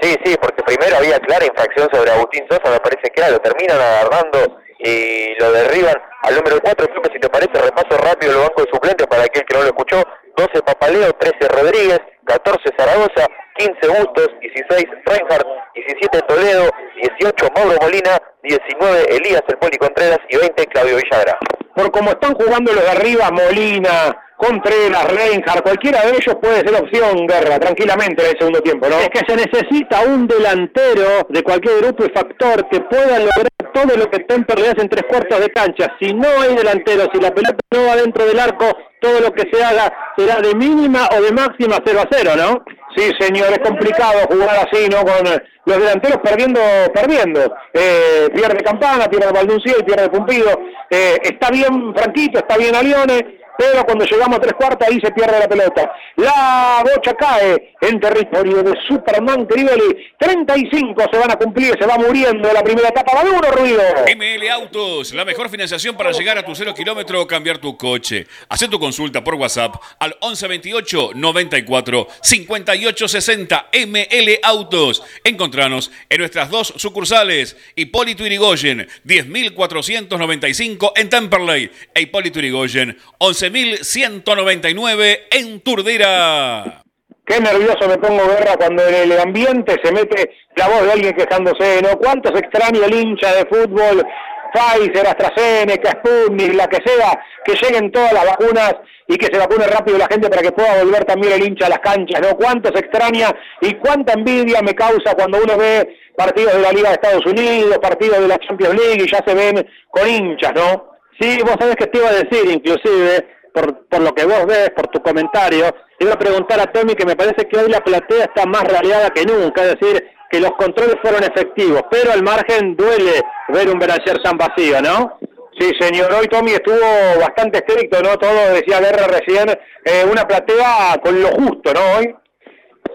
Sí, 0.00 0.14
sí, 0.24 0.36
porque 0.40 0.62
primero 0.62 0.96
había 0.96 1.18
clara 1.20 1.46
infracción 1.46 1.88
sobre 1.92 2.10
Agustín 2.10 2.44
Sosa, 2.48 2.70
me 2.70 2.80
parece 2.80 3.10
que 3.14 3.30
lo 3.30 3.38
terminan 3.38 3.80
agarrando 3.80 4.61
y 4.82 5.34
lo 5.38 5.52
derriban 5.52 5.94
al 6.22 6.36
número 6.36 6.60
4, 6.60 6.86
creo 6.88 7.02
que 7.02 7.12
si 7.12 7.20
te 7.20 7.28
parece 7.28 7.52
repaso 7.54 7.96
rápido 7.98 8.32
el 8.32 8.38
banco 8.38 8.62
de 8.62 8.70
suplentes 8.70 9.06
para 9.06 9.24
aquel 9.24 9.44
que 9.44 9.54
no 9.54 9.62
lo 9.62 9.68
escuchó, 9.68 10.02
12 10.36 10.62
Papaleo, 10.62 11.12
13 11.12 11.48
Rodríguez, 11.48 12.00
14 12.24 12.62
Zaragoza, 12.76 13.26
15 13.58 13.88
Bustos, 13.88 14.28
16 14.40 14.86
Reinhardt, 15.04 15.46
17 15.74 16.20
Toledo, 16.26 16.70
18 17.18 17.48
Mauro 17.54 17.76
Molina, 17.80 18.18
19 18.42 19.16
Elías 19.16 19.42
El 19.48 19.58
Poli 19.58 19.76
Contreras 19.78 20.18
y 20.28 20.36
20 20.36 20.66
Claudio 20.66 20.96
Villagra. 20.96 21.38
Por 21.74 21.90
como 21.90 22.10
están 22.10 22.34
jugando 22.34 22.72
los 22.72 22.82
de 22.82 22.90
arriba, 22.90 23.30
Molina, 23.30 24.16
Contreras, 24.36 25.12
Reinhardt, 25.12 25.62
cualquiera 25.62 26.02
de 26.02 26.16
ellos 26.16 26.34
puede 26.40 26.66
ser 26.66 26.74
opción, 26.74 27.26
Guerra, 27.26 27.60
tranquilamente 27.60 28.24
en 28.24 28.30
el 28.30 28.38
segundo 28.38 28.60
tiempo, 28.60 28.88
¿no? 28.88 28.98
Es 28.98 29.08
que 29.10 29.20
se 29.26 29.36
necesita 29.36 30.00
un 30.00 30.26
delantero 30.26 31.26
de 31.28 31.42
cualquier 31.42 31.82
grupo 31.82 32.04
y 32.04 32.10
factor 32.10 32.68
que 32.68 32.80
pueda 32.80 33.20
lograr 33.20 33.51
todo 33.72 33.96
lo 33.96 34.10
que 34.10 34.20
Temper 34.20 34.58
le 34.58 34.68
hace 34.68 34.82
en 34.82 34.88
tres 34.88 35.04
cuartos 35.08 35.40
de 35.40 35.50
cancha. 35.50 35.94
Si 36.00 36.12
no 36.12 36.28
hay 36.40 36.54
delantero, 36.54 37.08
si 37.12 37.20
la 37.20 37.30
pelota 37.30 37.58
no 37.70 37.86
va 37.86 37.96
dentro 37.96 38.26
del 38.26 38.38
arco, 38.38 38.66
todo 39.00 39.20
lo 39.20 39.32
que 39.32 39.48
se 39.52 39.62
haga 39.62 39.92
será 40.16 40.40
de 40.40 40.54
mínima 40.54 41.08
o 41.16 41.20
de 41.20 41.32
máxima 41.32 41.78
0 41.84 42.00
a 42.00 42.08
0, 42.10 42.30
¿no? 42.36 42.64
Sí, 42.96 43.10
señor, 43.18 43.50
es 43.52 43.58
complicado 43.58 44.26
jugar 44.30 44.68
así, 44.68 44.88
¿no? 44.88 45.02
Con 45.02 45.24
los 45.64 45.78
delanteros 45.78 46.18
perdiendo, 46.22 46.60
perdiendo. 46.94 47.40
Eh, 47.72 48.28
pierde 48.34 48.62
Campana, 48.62 49.06
pierde 49.08 49.32
Valdunciel, 49.32 49.84
pierde 49.84 50.08
Pumpido. 50.08 50.50
Eh, 50.90 51.18
está 51.22 51.50
bien 51.50 51.94
Franquito, 51.94 52.38
está 52.38 52.56
bien 52.56 52.74
Alione, 52.74 53.40
pero 53.58 53.84
cuando 53.84 54.04
llegamos 54.04 54.38
a 54.38 54.40
tres 54.40 54.54
cuartos 54.54 54.88
ahí 54.88 55.00
se 55.00 55.10
pierde 55.12 55.38
la 55.38 55.48
pelota. 55.48 55.92
La 56.16 56.84
bocha 56.84 57.14
cae 57.14 57.74
en 57.80 58.00
territorio 58.00 58.62
de 58.62 58.72
Superman 58.88 59.46
Crivelli. 59.46 60.12
35 60.18 61.04
se 61.12 61.18
van 61.18 61.30
a 61.30 61.36
cumplir, 61.36 61.76
se 61.78 61.86
va 61.86 61.98
muriendo 61.98 62.52
la 62.52 62.62
primera 62.62 62.88
etapa. 62.88 63.12
Va 63.14 63.24
duro 63.24 63.50
ruido. 63.52 63.82
ML 64.16 64.48
Autos, 64.50 65.12
la 65.14 65.24
mejor 65.24 65.48
financiación 65.48 65.96
para 65.96 66.12
llegar 66.12 66.38
a 66.38 66.44
tu 66.44 66.54
cero 66.54 66.74
kilómetro 66.74 67.20
o 67.20 67.26
cambiar 67.26 67.58
tu 67.58 67.76
coche. 67.76 68.26
Haz 68.48 68.60
tu 68.70 68.78
consulta 68.78 69.22
por 69.22 69.34
WhatsApp 69.34 69.74
al 69.98 70.16
1128 70.22 71.10
94 71.14 72.06
58 72.20 73.08
60 73.08 73.68
ML 73.86 74.38
Autos. 74.42 75.02
Encontranos 75.24 75.90
en 76.08 76.18
nuestras 76.18 76.50
dos 76.50 76.72
sucursales, 76.76 77.56
Hipólito 77.76 78.24
Irigoyen, 78.24 78.88
10.495 79.04 80.92
en 80.96 81.08
Temperley 81.08 81.70
e 81.94 82.02
Hipólito 82.02 82.38
Irigoyen, 82.38 82.96
11 83.18 83.41
11.199 83.42 85.18
en 85.32 85.60
Turdera. 85.60 86.82
Qué 87.24 87.40
nervioso 87.40 87.88
me 87.88 87.98
pongo, 87.98 88.26
Guerra, 88.28 88.56
cuando 88.56 88.86
en 88.86 89.12
el 89.12 89.18
ambiente 89.18 89.80
se 89.82 89.92
mete 89.92 90.30
la 90.56 90.68
voz 90.68 90.84
de 90.84 90.92
alguien 90.92 91.14
quejándose, 91.14 91.80
¿no? 91.82 91.98
¿Cuántos 91.98 92.32
extraños 92.38 92.86
el 92.86 92.94
hincha 92.94 93.32
de 93.34 93.46
fútbol, 93.46 94.04
Pfizer, 94.52 95.06
AstraZeneca, 95.06 95.90
Sputnik, 95.92 96.54
la 96.54 96.68
que 96.68 96.78
sea, 96.84 97.18
que 97.44 97.54
lleguen 97.54 97.90
todas 97.90 98.12
las 98.12 98.26
vacunas 98.26 98.74
y 99.08 99.16
que 99.16 99.26
se 99.26 99.38
vacune 99.38 99.66
rápido 99.66 99.98
la 99.98 100.08
gente 100.08 100.28
para 100.28 100.42
que 100.42 100.52
pueda 100.52 100.82
volver 100.82 101.04
también 101.04 101.32
el 101.32 101.46
hincha 101.46 101.66
a 101.66 101.70
las 101.70 101.78
canchas, 101.80 102.20
¿no? 102.20 102.36
¿Cuántos 102.36 102.72
extraña 102.72 103.34
y 103.60 103.74
cuánta 103.74 104.12
envidia 104.12 104.62
me 104.62 104.74
causa 104.74 105.14
cuando 105.14 105.38
uno 105.42 105.56
ve 105.56 105.96
partidos 106.16 106.54
de 106.54 106.60
la 106.60 106.72
Liga 106.72 106.90
de 106.90 106.94
Estados 106.94 107.26
Unidos, 107.26 107.78
partidos 107.78 108.20
de 108.20 108.28
la 108.28 108.38
Champions 108.38 108.74
League 108.74 109.04
y 109.04 109.10
ya 109.10 109.22
se 109.26 109.34
ven 109.34 109.66
con 109.90 110.08
hinchas, 110.08 110.52
¿no? 110.54 110.91
Sí, 111.20 111.38
vos 111.42 111.56
sabés 111.58 111.76
que 111.76 111.86
te 111.86 111.98
iba 111.98 112.08
a 112.08 112.14
decir, 112.14 112.50
inclusive, 112.50 113.26
por, 113.52 113.86
por 113.86 114.00
lo 114.00 114.14
que 114.14 114.24
vos 114.24 114.46
ves, 114.46 114.70
por 114.70 114.86
tu 114.88 115.02
comentario, 115.02 115.74
iba 115.98 116.12
a 116.12 116.18
preguntar 116.18 116.60
a 116.60 116.72
Tommy 116.72 116.94
que 116.94 117.06
me 117.06 117.16
parece 117.16 117.46
que 117.46 117.58
hoy 117.58 117.70
la 117.70 117.80
platea 117.80 118.24
está 118.24 118.44
más 118.46 118.64
raleada 118.64 119.10
que 119.10 119.24
nunca, 119.24 119.62
es 119.62 119.78
decir, 119.78 120.02
que 120.30 120.40
los 120.40 120.52
controles 120.52 120.96
fueron 121.02 121.22
efectivos, 121.22 121.82
pero 121.90 122.12
al 122.12 122.22
margen 122.22 122.74
duele 122.74 123.20
ver 123.48 123.68
un 123.68 123.78
Beranger 123.78 124.22
tan 124.22 124.38
vacío, 124.38 124.80
¿no? 124.80 125.18
Sí, 125.58 125.70
señor, 125.78 126.10
hoy 126.14 126.26
Tommy 126.28 126.52
estuvo 126.52 126.80
bastante 127.20 127.58
estricto, 127.58 128.00
¿no? 128.02 128.16
Todo 128.16 128.54
decía 128.54 128.80
Guerra 128.80 129.06
recién, 129.06 129.50
eh, 129.84 130.04
una 130.10 130.26
platea 130.26 130.96
con 131.04 131.20
lo 131.20 131.28
justo, 131.28 131.74
¿no? 131.74 131.98
Hoy. 131.98 132.16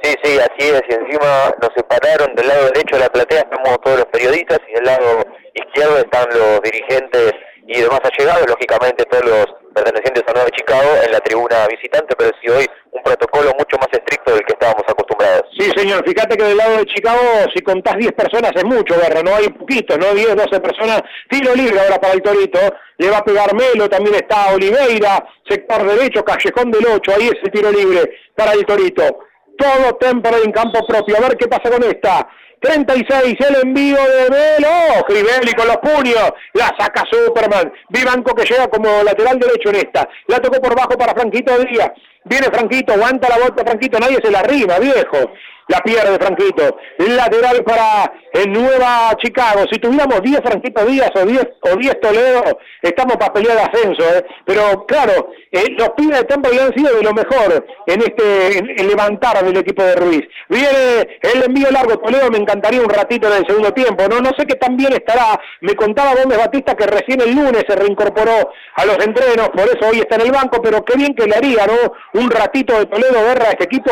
Sí, 0.01 0.15
sí, 0.24 0.39
así 0.39 0.70
es, 0.70 0.82
y 0.89 0.93
encima 0.93 1.53
nos 1.61 1.72
separaron 1.76 2.36
del 2.36 2.47
lado 2.47 2.65
derecho 2.65 2.95
de 2.95 3.03
la 3.03 3.09
platea, 3.09 3.39
estamos 3.41 3.82
todos 3.84 3.97
los 3.99 4.05
periodistas, 4.07 4.59
y 4.68 4.74
del 4.74 4.86
lado 4.86 5.24
izquierdo 5.53 5.97
están 5.99 6.28
los 6.30 6.61
dirigentes 6.61 7.34
y 7.68 7.82
demás 7.82 7.99
allegados, 8.03 8.47
lógicamente 8.47 9.03
todos 9.05 9.26
los 9.26 9.45
pertenecientes 9.74 10.24
a 10.28 10.34
Nueva 10.34 10.49
una 11.36 11.68
visitante, 11.68 12.15
pero 12.18 12.32
sí 12.41 12.49
hoy 12.49 12.65
un 12.91 13.03
protocolo 13.03 13.51
mucho 13.59 13.78
más 13.78 13.89
estricto 13.91 14.32
del 14.32 14.45
que 14.45 14.53
estábamos 14.53 14.84
acostumbrados. 14.88 15.43
Sí, 15.57 15.70
señor, 15.76 16.03
fíjate 16.07 16.38
que 16.38 16.43
del 16.43 16.57
lado 16.57 16.78
de 16.78 16.86
Chicago, 16.86 17.22
si 17.53 17.61
contás 17.61 17.97
10 17.97 18.11
personas 18.13 18.51
es 18.55 18.63
mucho, 18.63 18.95
Guerra, 18.95 19.22
no 19.22 19.36
hay 19.36 19.49
poquito, 19.49 19.97
¿no? 19.97 20.13
10, 20.13 20.36
12 20.36 20.59
personas, 20.61 21.01
tiro 21.30 21.53
libre 21.55 21.80
ahora 21.80 21.99
para 21.99 22.13
el 22.13 22.22
Torito, 22.22 22.59
le 22.97 23.09
va 23.09 23.18
a 23.18 23.26
pegar 23.26 23.53
Melo, 23.53 23.89
también 23.89 24.15
está 24.15 24.53
Oliveira, 24.53 25.24
sector 25.47 25.86
derecho, 25.86 26.24
Callejón 26.24 26.72
del 26.72 26.88
8, 26.88 27.11
ahí 27.15 27.28
es 27.28 27.38
el 27.43 27.51
tiro 27.51 27.72
libre 27.72 28.09
para 28.36 28.53
el 28.53 28.65
Torito. 28.65 29.03
Todo 29.57 29.95
temporada 29.99 30.43
en 30.43 30.51
campo 30.51 30.86
propio, 30.88 31.18
a 31.18 31.22
ver 31.22 31.38
qué 31.38 31.47
pasa 31.47 31.70
con 31.70 31.84
esta. 31.84 32.28
36, 32.60 33.38
el 33.49 33.55
envío 33.68 33.97
de 33.97 34.30
Melo, 34.30 35.05
Crivelli 35.08 35.53
con 35.53 35.68
los 35.68 35.78
puños, 35.78 36.32
la 36.53 36.74
saca 36.78 37.03
Superman, 37.10 37.72
Vivanco 37.89 38.34
que 38.34 38.45
llega 38.45 38.68
como 38.68 39.03
lateral 39.03 39.40
derecho 39.40 39.69
en 39.69 39.76
esta, 39.76 40.07
la 40.27 40.40
tocó 40.40 40.60
por 40.61 40.76
bajo 40.76 40.98
para 40.98 41.14
Franquito 41.14 41.57
Díaz, 41.60 41.91
viene 42.26 42.48
Franquito, 42.48 42.94
aguanta 42.94 43.30
la 43.30 43.38
vuelta 43.38 43.64
Franquito, 43.64 43.99
nadie 43.99 44.19
se 44.23 44.32
la 44.32 44.40
arriba, 44.40 44.80
viejo, 44.80 45.32
la 45.68 45.80
pierde 45.82 46.18
Franquito, 46.18 46.77
lateral 46.98 47.64
para 47.64 48.11
el 48.34 48.52
Nueva 48.52 49.15
Chicago, 49.22 49.65
si 49.72 49.80
tuviéramos 49.80 50.22
10 50.22 50.41
Franquito 50.41 50.86
Díaz 50.86 51.11
o 51.15 51.26
10 51.26 51.48
o 51.61 51.76
10 51.76 51.99
Toledo, 51.99 52.44
estamos 52.82 53.18
para 53.18 53.34
pelear 53.34 53.57
de 53.57 53.64
ascenso, 53.64 54.03
¿eh? 54.03 54.26
pero 54.45 54.86
claro, 54.86 55.30
eh, 55.52 55.65
los 55.77 55.90
pibes 55.90 56.19
de 56.19 56.26
Tampa 56.26 56.49
han 56.49 56.73
sido 56.73 56.95
de 56.95 57.03
lo 57.03 57.14
mejor 57.14 57.65
en 57.86 58.02
este 58.02 58.60
en, 58.60 58.88
levantar 58.88 59.44
del 59.44 59.57
equipo 59.57 59.84
de 59.84 59.95
Ruiz, 59.95 60.22
viene 60.49 61.19
el 61.22 61.44
envío 61.44 61.69
largo, 61.72 61.98
Toledo 61.99 62.30
me 62.32 62.38
encantaría 62.48 62.82
un 62.82 62.90
ratito 62.90 63.28
en 63.28 63.34
el 63.41 63.45
segundo 63.45 63.74
tiempo, 63.74 64.07
no 64.10 64.22
no 64.22 64.32
sé 64.38 64.45
qué 64.45 64.56
tan 64.56 64.78
bien 64.78 64.94
estará, 64.94 65.40
me 65.61 65.76
contaba 65.76 66.15
Gómez 66.15 66.38
Batista 66.38 66.76
que 66.76 66.88
recién 66.88 67.19
el 67.22 67.36
lunes 67.36 67.65
se 67.68 67.76
reincorporó 67.76 68.52
a 68.76 68.86
los 68.86 68.98
entrenos, 69.06 69.49
por 69.49 69.65
eso 69.65 69.90
hoy 69.91 69.99
está 69.99 70.15
en 70.15 70.22
el 70.22 70.32
banco, 70.32 70.61
pero 70.61 70.84
qué 70.86 70.98
bien 70.98 71.14
que 71.14 71.26
le 71.26 71.36
haría, 71.36 71.68
¿no? 71.68 72.22
Un 72.22 72.32
ratito 72.32 72.78
de 72.80 72.86
Toledo 72.86 73.22
Guerra 73.22 73.48
a 73.48 73.52
este 73.52 73.65
equipo. 73.65 73.91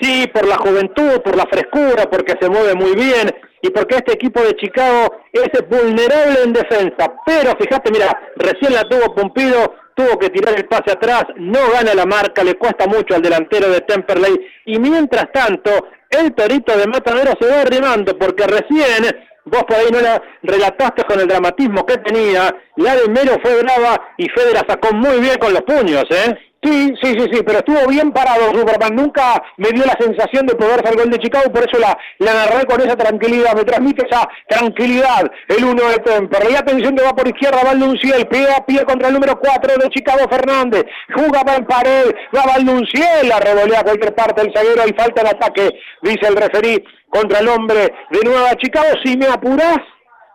Sí, 0.00 0.26
por 0.32 0.46
la 0.46 0.56
juventud, 0.58 1.20
por 1.22 1.36
la 1.36 1.46
frescura, 1.46 2.08
porque 2.10 2.34
se 2.40 2.48
mueve 2.48 2.74
muy 2.74 2.94
bien 2.94 3.32
y 3.62 3.70
porque 3.70 3.96
este 3.96 4.12
equipo 4.12 4.40
de 4.40 4.54
Chicago 4.56 5.12
es 5.32 5.68
vulnerable 5.68 6.42
en 6.44 6.52
defensa. 6.52 7.14
Pero 7.26 7.52
fíjate, 7.58 7.90
mira, 7.90 8.16
recién 8.36 8.74
la 8.74 8.84
tuvo 8.84 9.14
Pumpido, 9.14 9.74
tuvo 9.98 10.16
que 10.16 10.30
tirar 10.30 10.54
el 10.56 10.66
pase 10.66 10.92
atrás, 10.92 11.24
no 11.34 11.58
gana 11.72 11.92
la 11.92 12.06
marca, 12.06 12.44
le 12.44 12.54
cuesta 12.54 12.86
mucho 12.86 13.16
al 13.16 13.22
delantero 13.22 13.68
de 13.68 13.80
Temperley. 13.80 14.38
Y 14.66 14.78
mientras 14.78 15.26
tanto, 15.32 15.88
el 16.08 16.32
torito 16.34 16.78
de 16.78 16.86
Matadero 16.86 17.32
se 17.40 17.48
va 17.48 17.62
arrimando 17.62 18.16
porque 18.16 18.46
recién 18.46 19.04
vos 19.44 19.64
por 19.64 19.76
ahí 19.76 19.88
no 19.90 20.00
la 20.00 20.22
relataste 20.42 21.02
con 21.02 21.18
el 21.18 21.26
dramatismo 21.26 21.84
que 21.84 21.98
tenía, 21.98 22.54
la 22.76 22.94
de 22.94 23.08
Mero 23.08 23.38
fue 23.42 23.60
brava 23.60 24.12
y 24.18 24.28
Fede 24.28 24.52
la 24.52 24.64
sacó 24.68 24.94
muy 24.94 25.18
bien 25.18 25.36
con 25.38 25.52
los 25.52 25.62
puños, 25.62 26.04
¿eh? 26.10 26.38
Sí, 26.60 26.92
sí, 27.00 27.14
sí, 27.16 27.26
sí, 27.32 27.42
pero 27.46 27.58
estuvo 27.58 27.86
bien 27.86 28.10
parado 28.10 28.52
Superman, 28.52 28.96
nunca 28.96 29.40
me 29.58 29.68
dio 29.70 29.84
la 29.86 29.96
sensación 29.98 30.44
de 30.44 30.56
poder 30.56 30.80
hacer 30.80 30.96
gol 30.96 31.08
de 31.08 31.20
Chicago, 31.20 31.52
por 31.52 31.62
eso 31.62 31.78
la, 31.78 31.96
la 32.18 32.34
narré 32.34 32.66
con 32.66 32.80
esa 32.80 32.96
tranquilidad, 32.96 33.54
me 33.54 33.62
transmite 33.62 34.04
esa 34.04 34.28
tranquilidad 34.48 35.30
el 35.48 35.64
uno 35.64 35.88
de 35.88 35.98
Temper. 35.98 36.50
La 36.50 36.58
atención 36.58 36.96
que 36.96 37.04
va 37.04 37.14
por 37.14 37.28
izquierda, 37.28 37.62
Valdunciel, 37.62 38.26
pie 38.26 38.48
a 38.50 38.66
pie 38.66 38.84
contra 38.84 39.06
el 39.06 39.14
número 39.14 39.38
4 39.38 39.76
de 39.76 39.88
Chicago 39.90 40.28
Fernández, 40.28 40.84
jugaba 41.14 41.54
en 41.54 41.64
pared, 41.64 42.12
va 42.34 42.46
Valdunciel, 42.46 43.28
la 43.28 43.38
revolea 43.38 43.78
a 43.78 43.84
cualquier 43.84 44.14
parte 44.16 44.42
el 44.42 44.52
zaguero, 44.52 44.82
hay 44.82 44.92
falta 44.94 45.20
en 45.20 45.28
ataque, 45.28 45.70
dice 46.02 46.26
el 46.26 46.34
referí, 46.34 46.84
contra 47.08 47.38
el 47.38 47.48
hombre 47.48 47.92
de 48.10 48.20
Nueva 48.24 48.56
Chicago, 48.56 48.88
si 49.04 49.16
me 49.16 49.26
apurás, 49.26 49.78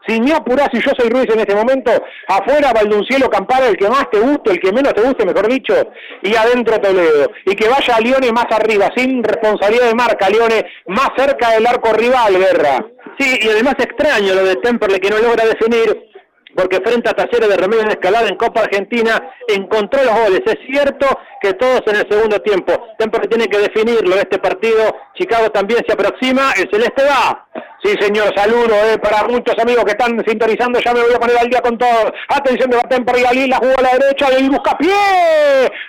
si 0.08 0.20
me 0.20 0.34
apurás, 0.34 0.70
si 0.74 0.82
yo 0.82 0.92
soy 0.98 1.10
Ruiz 1.10 1.30
en 1.34 1.40
este 1.40 1.56
momento, 1.56 1.92
afuera 2.28 2.74
Valduncielo 2.74 3.30
Campana, 3.30 3.68
el 3.68 3.78
que 3.78 3.90
más 3.90 4.10
te 4.10 4.20
guste, 4.20 4.52
el 4.52 4.60
que 4.60 4.72
menos 4.74 4.94
te 4.94 5.02
guste, 5.02 5.26
mejor 5.26 5.48
dicho, 5.48 5.74
y 6.22 6.36
adentro 6.36 6.80
Toledo. 6.80 7.32
Y 7.46 7.56
que 7.56 7.70
vaya 7.70 7.96
a 7.96 8.02
Lione 8.02 8.32
más 8.32 8.48
arriba, 8.52 8.90
sin 8.96 9.24
responsabilidad 9.24 9.88
de 9.88 9.96
marca, 9.96 10.30
Lione 10.30 10.66
más 10.88 11.10
cerca 11.16 11.52
del 11.52 11.66
arco 11.66 11.94
rival, 11.94 12.38
Guerra. 12.38 12.86
Sí, 13.18 13.40
y 13.42 13.50
además 13.50 13.76
extraño 13.80 14.34
lo 14.34 14.44
de 14.46 14.56
Temperley 14.58 15.00
que 15.00 15.10
no 15.10 15.20
logra 15.20 15.46
definir 15.46 16.14
porque 16.56 16.82
frente 16.82 17.10
a 17.10 17.14
Talleres 17.14 17.50
de 17.50 17.58
Remedios 17.58 17.86
de 17.86 17.94
Escalada 17.94 18.28
en 18.28 18.36
Copa 18.36 18.62
Argentina 18.62 19.32
encontró 19.48 20.04
los 20.04 20.14
goles. 20.14 20.42
Es 20.46 20.58
cierto 20.68 21.08
que 21.44 21.54
todos 21.56 21.82
en 21.88 21.98
el 21.98 22.08
segundo 22.10 22.40
tiempo. 22.40 22.72
Temperley 22.98 23.28
tiene 23.28 23.48
que 23.48 23.60
definirlo 23.60 24.16
este 24.16 24.40
partido. 24.40 24.96
Chicago 25.14 25.52
también 25.52 25.82
se 25.86 25.94
aproxima. 25.94 26.54
El 26.54 26.70
Celeste 26.72 27.04
va. 27.04 27.46
Sí, 27.84 27.94
señor, 28.00 28.34
saludo 28.34 28.74
eh, 28.86 28.98
para 28.98 29.28
muchos 29.28 29.60
amigos 29.60 29.84
que 29.84 29.92
están 29.92 30.18
sintonizando. 30.26 30.80
Ya 30.80 30.94
me 30.94 31.02
voy 31.02 31.14
a 31.14 31.20
poner 31.20 31.38
al 31.38 31.50
día 31.50 31.60
con 31.60 31.78
todo. 31.78 32.14
Atención 32.30 32.70
de 32.70 32.78
Batemper 32.78 33.18
y 33.18 33.24
Galín, 33.24 33.50
la 33.50 33.58
jugó 33.58 33.74
a 33.78 33.82
la 33.82 33.98
derecha 33.98 34.28
y 34.40 34.48
busca 34.48 34.78
pie. 34.78 34.96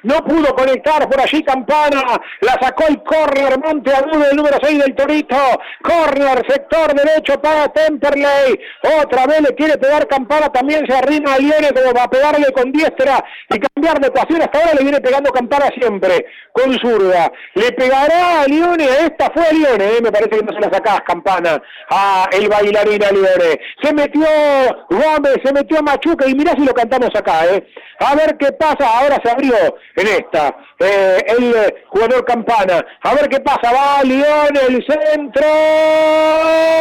No 0.02 0.16
pudo 0.24 0.52
conectar 0.56 1.08
por 1.08 1.20
allí 1.20 1.44
Campana. 1.44 2.02
La 2.40 2.58
sacó 2.60 2.88
el 2.88 3.00
córner 3.04 3.60
Monteagudo, 3.64 4.28
el 4.28 4.36
número 4.36 4.58
6 4.60 4.78
del 4.80 4.94
Torito. 4.96 5.36
Córner, 5.82 6.44
sector 6.48 6.94
derecho 6.94 7.40
para 7.40 7.68
Temperley. 7.68 8.58
Otra 9.00 9.26
vez 9.26 9.42
le 9.42 9.54
quiere 9.54 9.78
pegar 9.78 10.08
Campana. 10.08 10.48
También 10.48 10.84
se 10.88 10.96
arrima 10.96 11.34
a 11.34 11.38
Lione 11.38 11.70
como 11.72 11.94
va 11.94 12.04
a 12.04 12.10
pegarle 12.10 12.52
con 12.52 12.72
diestra 12.72 13.24
y 13.50 13.60
cambiar 13.60 14.00
de 14.00 14.08
ecuación. 14.08 14.42
Hasta 14.42 14.58
ahora 14.58 14.74
le 14.74 14.82
viene 14.82 15.00
pegando 15.00 15.30
Campana 15.30 15.43
siempre 15.78 16.26
con 16.52 16.72
zurda. 16.78 17.30
Le 17.54 17.72
pegará 17.72 18.42
a 18.42 18.46
Lione. 18.46 18.84
Esta 18.84 19.30
fue 19.32 19.44
a 19.46 19.52
Lione. 19.52 19.84
Eh. 19.84 19.98
Me 20.02 20.12
parece 20.12 20.30
que 20.30 20.42
no 20.42 20.52
se 20.52 20.60
la 20.60 20.72
sacás, 20.72 21.00
Campana 21.06 21.60
a 21.90 22.28
el 22.32 22.48
bailarín 22.48 23.00
libre. 23.12 23.60
Se 23.82 23.92
metió 23.92 24.26
Gómez, 24.90 25.36
se 25.44 25.52
metió 25.52 25.82
Machuca 25.82 26.26
y 26.26 26.34
mirá 26.34 26.52
si 26.52 26.64
lo 26.64 26.72
cantamos 26.72 27.10
acá, 27.14 27.46
¿eh? 27.46 27.66
A 28.00 28.14
ver 28.16 28.36
qué 28.38 28.50
pasa, 28.52 28.98
ahora 28.98 29.20
se 29.22 29.30
abrió 29.30 29.54
en 29.96 30.06
esta 30.06 30.56
eh, 30.80 31.18
el 31.26 31.54
jugador 31.88 32.24
Campana. 32.24 32.84
A 33.02 33.14
ver 33.14 33.28
qué 33.28 33.40
pasa, 33.40 33.72
va 33.72 34.02
León, 34.02 34.56
el 34.68 34.84
centro, 34.86 35.46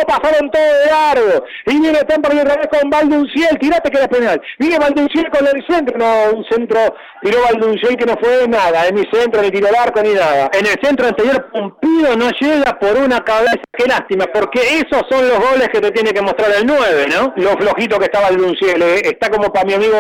pasaron 0.08 0.50
todo 0.50 0.64
de 0.64 0.86
largo. 0.88 1.46
Y 1.68 1.80
viene 1.80 2.00
Temper 2.04 2.34
y 2.34 2.40
revés 2.40 2.68
con 2.68 2.90
Valdunciel, 2.90 3.60
tirate 3.60 3.92
que 3.92 3.98
era 3.98 4.08
penal. 4.08 4.42
Viene 4.58 4.80
Valdunciel 4.80 5.30
con 5.30 5.48
el 5.48 5.66
centro, 5.68 5.98
no, 5.98 6.38
un 6.38 6.46
centro, 6.46 6.80
tiró 7.22 7.44
Valdunciel 7.44 7.96
que 7.96 8.06
no 8.06 8.16
fue 8.20 8.48
nada, 8.54 8.88
en 8.88 8.96
mi 8.96 9.04
centro, 9.12 9.42
ni 9.42 9.52
tiró 9.52 9.68
el 9.68 9.76
arco, 9.76 10.02
ni 10.02 10.14
nada. 10.14 10.50
En 10.54 10.66
el 10.66 10.76
centro 10.82 11.08
anterior, 11.08 11.50
Pumpido 11.52 12.16
no 12.16 12.30
llega 12.40 12.80
por 12.80 12.96
una 12.98 13.20
cabeza, 13.24 13.62
qué 13.78 13.86
lástima, 13.86 14.26
porque 14.34 14.62
esos 14.62 15.04
son 15.10 15.28
los 15.28 15.40
goles 15.40 15.68
que 15.70 15.82
te 15.82 15.92
tiene 15.92 16.12
que 16.14 16.22
mostrar 16.22 16.52
el 16.58 16.66
9, 16.66 17.08
¿no? 17.10 17.34
Lo 17.36 17.58
flojito 17.58 18.00
que 18.00 18.06
estaba 18.06 18.30
Valdunciel, 18.30 18.82
eh. 18.82 19.02
está 19.04 19.30
como 19.30 19.52
para 19.52 19.66
mi 19.66 19.74
amigo 19.74 19.98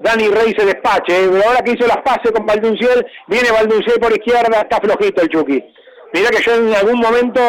Dani 0.00 0.28
Rey 0.28 0.54
se 0.56 0.66
despache. 0.66 1.24
¿eh? 1.24 1.42
Ahora 1.46 1.62
que 1.62 1.72
hizo 1.72 1.86
las 1.86 1.98
pases 1.98 2.32
con 2.32 2.44
Valdunciel, 2.44 3.06
viene 3.28 3.50
Valdunciel 3.50 4.00
por 4.00 4.12
izquierda, 4.12 4.62
está 4.62 4.80
flojito 4.80 5.22
el 5.22 5.28
Chucky. 5.28 5.62
Mira 6.12 6.30
que 6.30 6.42
yo 6.42 6.54
en 6.54 6.74
algún 6.74 6.98
momento 6.98 7.40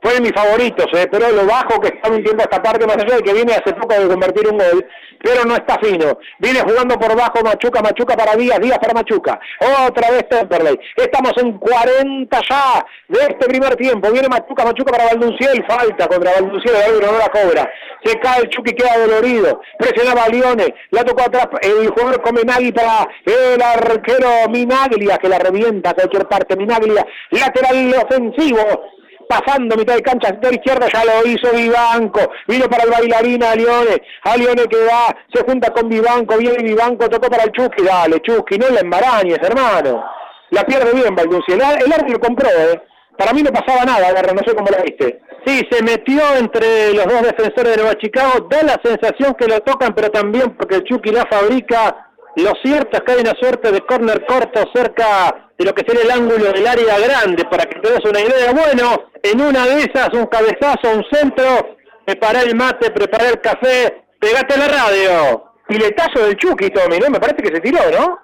fue 0.00 0.14
de 0.14 0.20
mis 0.20 0.32
favoritos, 0.32 0.86
¿eh? 0.94 1.08
pero 1.10 1.30
lo 1.32 1.46
bajo 1.46 1.80
que 1.80 1.88
está 1.88 2.10
un 2.10 2.24
esta 2.24 2.62
parte, 2.62 2.86
más 2.86 2.96
que 2.96 3.32
viene 3.32 3.52
hace 3.52 3.74
poco 3.74 3.94
de 3.94 4.08
convertir 4.08 4.48
un 4.48 4.58
gol, 4.58 4.86
pero 5.22 5.44
no 5.44 5.54
está 5.56 5.78
fino. 5.80 6.18
Viene 6.38 6.60
jugando 6.60 6.96
por 6.98 7.16
bajo 7.16 7.42
Machuca, 7.42 7.82
Machuca 7.82 8.16
para 8.16 8.36
Díaz, 8.36 8.60
Díaz 8.60 8.78
para 8.78 8.94
Machuca. 8.94 9.40
Otra 9.88 10.10
vez 10.10 10.28
Temperley. 10.28 10.78
Estamos 10.96 11.32
en 11.38 11.58
40 11.58 12.40
ya 12.48 12.86
de 13.08 13.18
este 13.20 13.48
primer 13.48 13.74
tiempo. 13.76 14.10
Viene 14.12 14.28
Machuca, 14.28 14.64
Machuca 14.64 14.92
para 14.92 15.06
Valdunciel, 15.06 15.64
falta 15.66 16.06
contra 16.06 16.32
Valdunciel, 16.32 16.76
el 16.76 17.00
no 17.00 17.18
la 17.18 17.28
cobra. 17.28 17.68
Se 18.04 18.18
cae 18.20 18.42
el 18.42 18.48
Chucky, 18.50 18.74
queda 18.74 18.98
dolorido. 18.98 19.60
Presionaba 19.78 20.24
a 20.24 20.28
Lione, 20.28 20.74
la 20.90 21.04
tocó 21.04 21.22
atrás 21.22 21.48
el 21.62 21.88
jugador 21.88 22.22
come 22.22 22.42
Nagui 22.44 22.70
para 22.70 23.08
el 23.24 23.60
arquero 23.60 24.48
Minaglia, 24.48 25.18
que 25.18 25.28
la 25.28 25.38
revienta 25.38 25.90
a 25.90 25.94
cualquier 25.94 26.28
parte. 26.28 26.56
Minaglia, 26.56 27.04
lateral 27.30 27.94
ofensivo 27.94 28.97
pasando 29.28 29.76
mitad 29.76 29.94
de 29.94 30.02
cancha 30.02 30.28
sector 30.28 30.52
izquierda, 30.54 30.88
ya 30.92 31.04
lo 31.04 31.26
hizo 31.26 31.50
Vivanco, 31.52 32.30
vino 32.46 32.68
para 32.68 32.84
el 32.84 32.90
bailarín 32.90 33.42
a 33.42 33.54
Lione, 33.54 34.02
a 34.24 34.36
Lione 34.36 34.64
que 34.64 34.78
va, 34.78 35.14
se 35.32 35.44
junta 35.44 35.70
con 35.72 35.88
Vivanco, 35.88 36.38
viene 36.38 36.62
Vivanco, 36.62 37.08
tocó 37.08 37.28
para 37.28 37.44
el 37.44 37.52
Chusky, 37.52 37.84
dale 37.84 38.20
Chusky, 38.20 38.58
no 38.58 38.70
le 38.70 38.80
embarañes 38.80 39.38
hermano, 39.42 40.04
la 40.50 40.64
pierde 40.64 40.92
bien 40.94 41.14
Balducci, 41.14 41.52
el, 41.52 41.60
el 41.60 41.92
árbitro 41.92 42.20
compró, 42.20 42.48
eh. 42.48 42.80
para 43.16 43.32
mí 43.32 43.42
no 43.42 43.52
pasaba 43.52 43.84
nada, 43.84 44.10
no 44.10 44.42
sé 44.46 44.54
cómo 44.56 44.70
la 44.70 44.82
viste. 44.82 45.20
Sí, 45.46 45.62
se 45.70 45.82
metió 45.82 46.20
entre 46.36 46.92
los 46.94 47.06
dos 47.06 47.22
defensores 47.22 47.76
de 47.76 47.82
Nueva 47.82 47.98
Chicago, 47.98 48.48
da 48.50 48.62
la 48.62 48.80
sensación 48.82 49.34
que 49.34 49.46
lo 49.46 49.60
tocan, 49.60 49.94
pero 49.94 50.10
también 50.10 50.56
porque 50.56 50.76
el 50.76 50.84
Chucky 50.84 51.10
la 51.10 51.26
fabrica, 51.26 52.10
lo 52.36 52.52
cierto 52.62 52.96
es 52.96 53.02
que 53.02 53.12
hay 53.12 53.20
una 53.20 53.34
suerte 53.40 53.72
de 53.72 53.80
córner 53.82 54.26
corto 54.26 54.64
cerca 54.74 55.47
de 55.58 55.64
lo 55.64 55.74
que 55.74 55.84
sería 55.86 56.04
el 56.04 56.10
ángulo 56.10 56.52
del 56.52 56.66
área 56.66 56.98
grande, 56.98 57.44
para 57.44 57.64
que 57.64 57.80
te 57.80 57.90
des 57.90 58.04
una 58.04 58.20
idea. 58.20 58.52
Bueno, 58.52 59.10
en 59.22 59.40
una 59.40 59.66
de 59.66 59.80
esas, 59.80 60.10
un 60.14 60.26
cabezazo, 60.26 60.96
un 60.96 61.04
centro, 61.10 61.76
preparé 62.06 62.42
el 62.42 62.54
mate, 62.54 62.90
preparé 62.92 63.30
el 63.30 63.40
café, 63.40 64.04
pegate 64.20 64.56
la 64.56 64.68
radio. 64.68 65.44
Piletazo 65.66 66.24
del 66.24 66.36
Chucky, 66.36 66.70
Tommy, 66.70 66.98
¿no? 66.98 67.10
Me 67.10 67.20
parece 67.20 67.42
que 67.42 67.54
se 67.54 67.60
tiró, 67.60 67.80
¿no? 67.90 68.20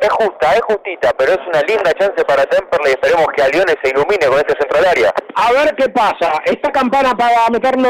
Es 0.00 0.10
justa, 0.10 0.52
es 0.54 0.62
justita, 0.62 1.12
pero 1.16 1.32
es 1.32 1.38
una 1.48 1.62
linda 1.62 1.92
chance 1.94 2.24
para 2.24 2.44
Temperley. 2.44 2.92
Esperemos 2.92 3.26
que 3.34 3.42
Alione 3.42 3.74
se 3.82 3.90
ilumine 3.90 4.26
con 4.26 4.38
este 4.38 4.54
centro 4.58 4.78
del 4.78 4.86
área. 4.86 5.14
A 5.34 5.52
ver 5.52 5.74
qué 5.76 5.88
pasa. 5.88 6.42
Esta 6.44 6.70
campana 6.70 7.14
para 7.16 7.48
meterlo 7.50 7.88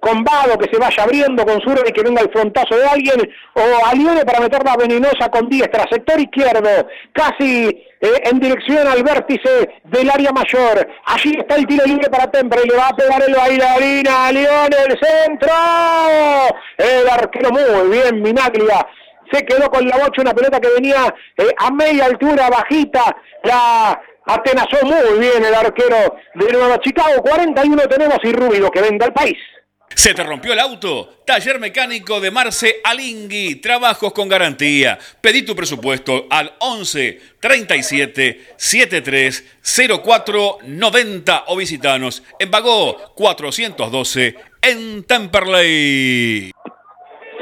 con 0.00 0.22
Vado, 0.22 0.56
que 0.58 0.70
se 0.70 0.78
vaya 0.78 1.02
abriendo 1.02 1.44
con 1.44 1.60
Sur 1.60 1.82
y 1.86 1.92
que 1.92 2.02
venga 2.02 2.22
el 2.22 2.30
frontazo 2.30 2.76
de 2.76 2.86
alguien, 2.86 3.28
o 3.54 3.86
Alione 3.86 4.24
para 4.24 4.40
meterla 4.40 4.76
venenosa 4.76 5.28
con 5.30 5.48
diestra, 5.48 5.84
sector 5.90 6.20
izquierdo, 6.20 6.88
casi 7.12 7.66
eh, 8.00 8.22
en 8.24 8.38
dirección 8.38 8.86
al 8.86 9.02
vértice 9.02 9.68
del 9.84 10.10
área 10.10 10.30
mayor. 10.30 10.86
Allí 11.06 11.36
está 11.38 11.56
el 11.56 11.66
tiro 11.66 11.84
libre 11.86 12.08
para 12.08 12.30
Temperley, 12.30 12.68
le 12.68 12.76
va 12.76 12.88
a 12.88 12.96
pegar 12.96 13.22
el 13.26 13.34
bailarín 13.34 14.06
a 14.06 14.26
Alione, 14.26 14.76
el 14.88 14.98
centro. 15.00 15.52
El 16.76 17.08
arquero 17.08 17.50
muy 17.50 17.90
bien, 17.90 18.22
Minaglia 18.22 18.86
se 19.30 19.44
quedó 19.44 19.70
con 19.70 19.86
la 19.86 19.96
bocha, 19.96 20.22
una 20.22 20.34
pelota 20.34 20.60
que 20.60 20.68
venía 20.68 21.14
eh, 21.36 21.54
a 21.56 21.70
media 21.70 22.06
altura, 22.06 22.48
bajita, 22.48 23.16
la 23.44 24.00
atenazó 24.26 24.84
muy 24.84 25.18
bien 25.18 25.44
el 25.44 25.54
arquero 25.54 26.16
de 26.34 26.52
Nueva 26.52 26.78
Chicago, 26.80 27.22
41 27.22 27.82
tenemos 27.88 28.18
y 28.22 28.32
Rubio 28.32 28.70
que 28.70 28.82
venda 28.82 29.06
al 29.06 29.12
país. 29.12 29.38
¿Se 29.94 30.14
te 30.14 30.22
rompió 30.22 30.52
el 30.52 30.60
auto? 30.60 31.22
Taller 31.26 31.58
mecánico 31.58 32.20
de 32.20 32.30
Marce 32.30 32.76
Alingui. 32.84 33.56
Trabajos 33.56 34.12
con 34.12 34.28
garantía. 34.28 34.98
Pedí 35.20 35.42
tu 35.42 35.56
presupuesto 35.56 36.26
al 36.30 36.54
11 36.60 37.20
37 37.40 38.54
73 38.56 39.44
04 40.04 40.58
90 40.62 41.44
o 41.48 41.56
visitanos 41.56 42.22
en 42.38 42.50
Bagó 42.50 43.12
412 43.16 44.36
en 44.62 45.02
Temperley. 45.04 46.52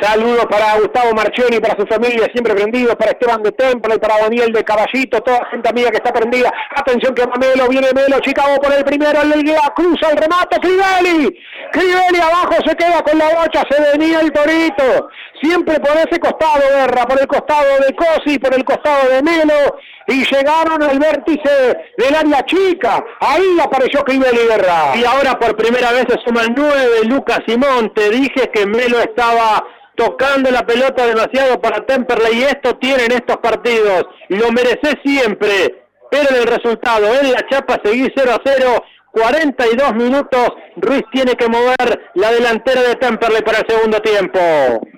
Saludos 0.00 0.44
para 0.50 0.76
Gustavo 0.78 1.14
Marchioni, 1.14 1.58
para 1.58 1.74
su 1.80 1.86
familia, 1.86 2.28
siempre 2.30 2.54
prendidos, 2.54 2.96
para 2.96 3.12
Esteban 3.12 3.42
de 3.42 3.52
Temple, 3.52 3.98
para 3.98 4.18
Daniel 4.18 4.52
de 4.52 4.62
Caballito, 4.62 5.22
toda 5.22 5.46
gente 5.50 5.70
amiga 5.70 5.90
que 5.90 5.96
está 5.96 6.12
prendida. 6.12 6.52
Atención 6.74 7.14
que 7.14 7.24
va 7.24 7.32
Melo, 7.40 7.66
viene 7.68 7.88
Melo, 7.94 8.20
Chicago 8.20 8.60
por 8.60 8.74
el 8.74 8.84
primero, 8.84 9.22
el 9.22 9.40
idea, 9.40 9.72
cruza 9.74 10.10
el 10.10 10.18
remate, 10.18 10.60
Crivelli. 10.60 11.34
Crivelli 11.72 12.20
abajo 12.20 12.56
se 12.66 12.76
queda 12.76 13.02
con 13.02 13.18
la 13.18 13.26
bocha, 13.40 13.62
se 13.70 13.80
venía 13.92 14.20
el 14.20 14.32
torito. 14.32 15.08
Siempre 15.42 15.80
por 15.80 15.96
ese 15.96 16.20
costado, 16.20 16.60
Guerra, 16.74 17.06
por 17.06 17.18
el 17.18 17.26
costado 17.26 17.66
de 17.86 17.94
Cosi, 17.94 18.38
por 18.38 18.54
el 18.54 18.64
costado 18.64 19.08
de 19.08 19.22
Melo, 19.22 19.78
y 20.08 20.24
llegaron 20.24 20.82
al 20.82 20.98
vértice 20.98 21.78
del 21.96 22.14
área 22.14 22.44
chica. 22.44 23.02
Ahí 23.20 23.58
apareció 23.62 24.04
Crivelli 24.04 24.46
Guerra. 24.46 24.94
Y 24.94 25.04
ahora 25.06 25.38
por 25.38 25.56
primera 25.56 25.90
vez 25.92 26.04
se 26.08 26.18
suman 26.24 26.54
nueve, 26.54 27.04
Lucas 27.04 27.40
Simón. 27.46 27.92
Te 27.94 28.10
dije 28.10 28.50
que 28.52 28.66
Melo 28.66 29.00
estaba 29.00 29.64
tocando 29.96 30.50
la 30.50 30.64
pelota 30.64 31.06
demasiado 31.06 31.60
para 31.60 31.84
Temperley 31.84 32.38
y 32.38 32.42
esto 32.44 32.76
tienen 32.76 33.12
estos 33.12 33.38
partidos. 33.38 34.06
Lo 34.28 34.52
mereces 34.52 34.96
siempre, 35.04 35.86
pero 36.10 36.30
en 36.30 36.36
el 36.36 36.46
resultado, 36.46 37.06
en 37.20 37.32
la 37.32 37.46
chapa 37.48 37.80
seguí 37.82 38.06
0 38.14 38.32
a 38.32 38.40
0 38.44 38.84
42 39.16 39.94
minutos, 39.94 40.46
Ruiz 40.76 41.02
tiene 41.10 41.34
que 41.36 41.48
mover 41.48 42.10
la 42.16 42.32
delantera 42.32 42.82
de 42.82 42.96
Temperley 42.96 43.40
para 43.40 43.60
el 43.60 43.66
segundo 43.66 43.98
tiempo. 44.00 44.38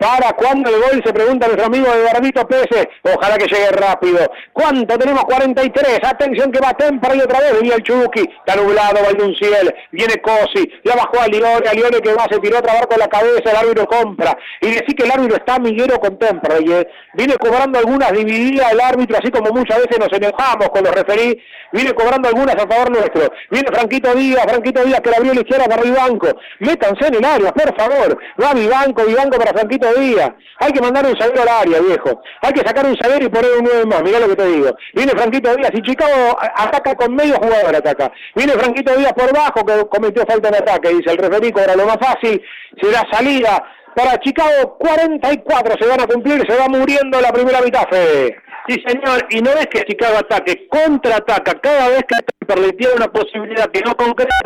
¿Para 0.01 0.33
cuándo 0.33 0.71
el 0.71 0.83
gol? 0.83 1.03
Se 1.05 1.13
pregunta 1.13 1.47
nuestro 1.47 1.67
amigo 1.67 1.87
Eduardito 1.87 2.45
Pérez. 2.49 2.89
Ojalá 3.05 3.37
que 3.39 3.47
llegue 3.47 3.71
rápido. 3.71 4.29
¿Cuánto 4.53 4.99
tenemos? 4.99 5.23
43. 5.25 6.01
Atención 6.03 6.51
que 6.51 6.59
va 6.59 6.75
Temperley 6.75 7.21
otra 7.21 7.39
vez. 7.39 7.61
Venía 7.61 7.77
el 7.77 7.83
Chucky. 7.85 8.23
Está 8.23 8.61
nublado, 8.61 9.05
Valdunciel. 9.05 9.73
Viene 9.93 10.15
Cosi. 10.21 10.69
Ya 10.85 10.97
bajó 10.97 11.21
a 11.21 11.29
Lione. 11.29 11.69
A 11.69 11.75
Lione 11.75 12.01
que 12.01 12.13
va, 12.13 12.27
se 12.29 12.41
tiró 12.41 12.59
otra 12.59 12.73
vez 12.73 12.87
con 12.89 12.99
la 12.99 13.07
cabeza. 13.07 13.51
El 13.51 13.57
árbitro 13.57 13.87
compra. 13.87 14.37
Y 14.61 14.67
decir 14.67 14.97
que 14.97 15.05
el 15.05 15.13
árbitro 15.13 15.37
está 15.37 15.55
amiguero 15.55 16.01
con 16.01 16.19
Temperley. 16.19 16.73
¿eh? 16.73 16.89
Viene 17.15 17.37
cobrando 17.37 17.79
algunas 17.79 18.11
divididas 18.13 18.73
el 18.73 18.81
árbitro, 18.81 19.17
así 19.17 19.31
como 19.31 19.53
muchas 19.53 19.79
veces 19.79 19.97
nos 19.97 20.13
enojamos 20.13 20.71
con 20.71 20.83
los 20.83 20.93
referí. 20.93 21.41
Viene 21.71 21.93
cobrando 21.93 22.29
algunas 22.29 22.57
a 22.57 22.67
favor 22.67 22.91
nuestro. 22.91 23.31
Viene 23.51 23.69
Franquito 23.71 24.08
Díaz, 24.15 24.45
Franquito 24.49 24.85
Díaz 24.85 25.01
que 25.01 25.11
la 25.11 25.17
abrió 25.17 25.35
la 25.35 25.41
izquierda 25.41 25.65
para 25.67 25.83
Vivanco. 25.83 26.29
Métanse 26.61 27.07
en 27.07 27.15
el 27.15 27.25
área, 27.25 27.53
por 27.53 27.77
favor. 27.77 28.19
Va 28.43 28.55
Vivanco, 28.55 29.05
Vivanco 29.05 29.39
para 29.39 29.53
Franquito 29.53 29.93
Díaz. 29.95 30.31
Hay 30.59 30.73
que 30.73 30.81
mandar 30.81 31.07
un 31.07 31.17
zaguero 31.19 31.43
al 31.43 31.49
área, 31.49 31.81
viejo. 31.81 32.21
Hay 32.43 32.53
que 32.53 32.67
sacar 32.67 32.87
un 32.87 32.97
zaguero 32.97 33.27
y 33.27 33.29
poner 33.29 33.51
un 33.59 33.65
9 33.65 33.87
más. 33.87 34.03
Mirá 34.03 34.21
lo 34.21 34.29
que 34.29 34.37
te 34.37 34.47
digo. 34.47 34.71
Viene 34.95 35.13
Franquito 35.13 35.55
Díaz 35.55 35.71
y 35.75 35.83
Chicago 35.83 36.37
ataca 36.57 36.95
con 36.95 37.15
medio 37.15 37.37
jugador, 37.37 37.77
ataca. 37.77 38.13
Viene 38.35 38.53
Franquito 38.53 38.95
Díaz 38.97 39.13
por 39.13 39.33
bajo 39.33 39.65
que 39.65 39.89
cometió 39.89 40.25
falta 40.27 40.49
en 40.49 40.55
ataque. 40.57 40.89
Dice 40.89 41.11
el 41.13 41.19
referico, 41.19 41.61
era 41.61 41.77
lo 41.77 41.87
más 41.87 41.99
fácil. 42.01 42.43
Será 42.81 43.03
salida 43.11 43.65
para 43.99 44.17
Chicago 44.21 44.77
44 44.79 45.75
se 45.81 45.89
van 45.89 46.01
a 46.01 46.07
cumplir, 46.07 46.45
se 46.49 46.57
va 46.57 46.69
muriendo 46.69 47.21
la 47.21 47.33
primera 47.33 47.61
mitad, 47.61 47.83
Fede. 47.91 48.37
Sí, 48.69 48.77
señor, 48.87 49.27
y 49.31 49.41
no 49.41 49.51
es 49.53 49.67
que 49.69 49.83
Chicago 49.85 50.19
ataque, 50.19 50.69
contraataca. 50.69 51.59
Cada 51.59 51.89
vez 51.89 52.01
que 52.01 52.23
Temperley 52.39 52.77
tiene 52.77 52.95
una 52.97 53.11
posibilidad 53.11 53.71
que 53.71 53.81
no 53.81 53.97
concreta, 53.97 54.37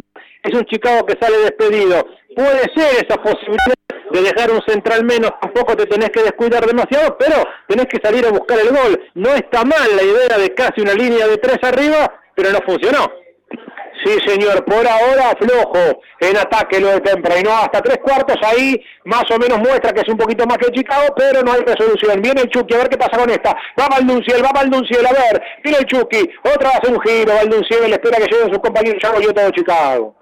es 0.44 0.54
un 0.54 0.64
Chicago 0.66 1.04
que 1.04 1.18
sale 1.20 1.38
despedido. 1.38 2.06
Puede 2.36 2.62
ser 2.72 3.04
esa 3.04 3.20
posibilidad 3.20 3.74
de 4.12 4.22
dejar 4.22 4.52
un 4.52 4.62
central 4.64 5.04
menos, 5.04 5.32
tampoco 5.40 5.76
te 5.76 5.86
tenés 5.86 6.10
que 6.10 6.22
descuidar 6.22 6.64
demasiado, 6.64 7.16
pero 7.18 7.42
tenés 7.66 7.86
que 7.86 7.98
salir 8.00 8.24
a 8.24 8.30
buscar 8.30 8.60
el 8.60 8.68
gol. 8.68 9.10
No 9.14 9.34
está 9.34 9.64
mal 9.64 9.96
la 9.96 10.02
idea 10.04 10.38
de 10.38 10.54
casi 10.54 10.82
una 10.82 10.94
línea 10.94 11.26
de 11.26 11.38
tres 11.38 11.58
arriba, 11.62 12.20
pero 12.36 12.52
no 12.52 12.60
funcionó. 12.64 13.10
Sí, 14.04 14.18
señor, 14.26 14.64
por 14.64 14.86
ahora 14.86 15.34
flojo 15.38 16.02
en 16.18 16.36
ataque 16.36 16.80
lo 16.80 16.88
de 16.88 17.00
Tempra 17.00 17.38
y 17.38 17.42
no 17.42 17.52
hasta 17.52 17.80
tres 17.80 17.98
cuartos 17.98 18.36
ahí 18.42 18.82
más 19.04 19.24
o 19.30 19.38
menos 19.38 19.58
muestra 19.58 19.92
que 19.92 20.00
es 20.00 20.08
un 20.08 20.16
poquito 20.16 20.44
más 20.46 20.58
que 20.58 20.72
Chicago, 20.72 21.14
pero 21.16 21.42
no 21.42 21.52
hay 21.52 21.60
resolución. 21.60 22.20
Viene 22.20 22.42
el 22.42 22.48
Chucky, 22.48 22.74
a 22.74 22.78
ver 22.78 22.88
qué 22.88 22.96
pasa 22.96 23.16
con 23.16 23.30
esta. 23.30 23.56
Va 23.78 23.88
Valdunciel, 23.88 24.44
va 24.44 24.50
Valdunciel, 24.52 25.06
a 25.06 25.12
ver, 25.12 25.42
viene 25.62 25.78
el 25.78 25.86
Chucky, 25.86 26.28
otra 26.42 26.70
vez 26.70 26.90
un 26.90 27.00
giro, 27.00 27.34
Valdunciel 27.34 27.92
espera 27.92 28.16
que 28.16 28.32
lleguen 28.32 28.48
sus 28.48 28.58
compañeros, 28.58 29.00
ya 29.02 29.10
volvió 29.12 29.32
todo 29.32 29.50
Chicago. 29.50 30.16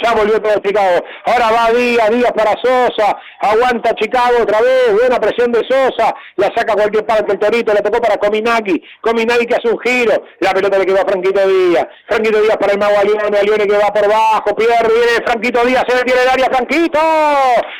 Ya 0.00 0.14
volvió 0.14 0.40
todo 0.40 0.58
Chicago. 0.64 1.04
Ahora 1.26 1.50
va 1.50 1.70
Díaz, 1.72 2.10
Díaz 2.10 2.32
para 2.32 2.52
Sosa. 2.62 3.16
Aguanta 3.40 3.94
Chicago 3.94 4.42
otra 4.42 4.60
vez. 4.60 4.92
Buena 4.98 5.20
presión 5.20 5.52
de 5.52 5.60
Sosa. 5.68 6.14
La 6.36 6.46
saca 6.56 6.74
cualquier 6.74 7.04
parte 7.04 7.32
el 7.32 7.38
Torito. 7.38 7.74
La 7.74 7.82
tocó 7.82 8.00
para 8.00 8.16
Cominaki. 8.16 8.82
Cominaki 9.02 9.46
que 9.46 9.54
hace 9.54 9.68
un 9.68 9.78
giro. 9.80 10.24
La 10.40 10.52
pelota 10.52 10.78
le 10.78 10.86
quedó 10.86 11.02
a 11.02 11.06
Franquito 11.06 11.46
Díaz. 11.46 11.86
Franquito 12.08 12.40
Díaz 12.40 12.56
para 12.56 12.72
el 12.72 12.78
mago 12.78 12.98
Alione. 12.98 13.38
Alione 13.38 13.66
que 13.66 13.76
va 13.76 13.92
por 13.92 14.08
bajo. 14.08 14.56
Pierde. 14.56 14.94
Viene 14.94 15.26
Franquito 15.26 15.64
Díaz. 15.66 15.84
Se 15.86 15.96
detiene 15.96 16.22
el 16.22 16.28
área. 16.28 16.46
Franquito. 16.46 17.00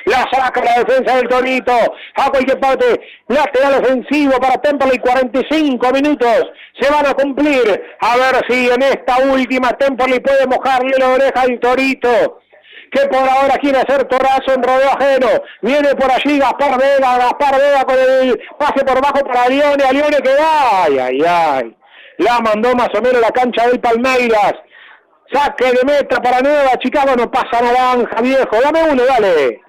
La 0.05 0.26
saca 0.30 0.62
la 0.62 0.84
defensa 0.84 1.16
del 1.16 1.28
Torito. 1.28 1.72
A 2.16 2.30
cualquier 2.30 2.60
parte. 2.60 3.01
Lateral 3.28 3.82
ofensivo 3.82 4.32
para 4.39 4.60
Temperley. 4.60 4.98
45 4.98 5.90
minutos. 5.93 6.52
Se 6.78 6.90
van 6.90 7.06
a 7.06 7.14
cumplir. 7.14 7.82
A 8.01 8.16
ver 8.16 8.44
si 8.48 8.68
en 8.68 8.82
esta 8.82 9.16
última 9.32 9.70
Temperley 9.70 10.20
puede 10.20 10.47
mojarle 10.47 10.93
la 10.98 11.09
oreja 11.09 11.40
al 11.40 11.59
Torito 11.59 12.01
que 12.02 13.06
por 13.08 13.28
ahora 13.28 13.56
quiere 13.58 13.78
hacer 13.78 14.04
torazo 14.04 14.54
en 14.54 14.62
rodeo 14.62 14.90
ajeno. 14.90 15.28
Viene 15.62 15.94
por 15.94 16.10
allí 16.10 16.38
Gaspar 16.38 16.78
Vega, 16.78 17.18
Gaspar 17.18 17.58
Vega 17.58 17.84
con 17.84 17.96
el 17.98 18.40
pase 18.58 18.84
por 18.84 19.00
bajo 19.00 19.24
para 19.24 19.48
Lione, 19.48 19.84
a 19.84 19.92
Lione 19.92 20.18
que 20.18 20.34
va, 20.34 20.84
ay, 20.84 20.98
ay, 20.98 21.22
ay. 21.26 21.76
La 22.18 22.40
mandó 22.40 22.74
más 22.74 22.90
o 22.94 23.00
menos 23.00 23.20
la 23.20 23.30
cancha 23.30 23.66
del 23.66 23.80
Palmeiras. 23.80 24.54
Saque 25.32 25.72
de 25.72 25.84
meta 25.84 26.20
para 26.20 26.40
Nueva 26.40 26.76
Chicago, 26.78 27.16
no 27.16 27.30
pasa 27.30 27.62
naranja, 27.62 28.20
viejo. 28.20 28.60
Dame 28.62 28.82
uno, 28.90 29.02
dale. 29.04 29.60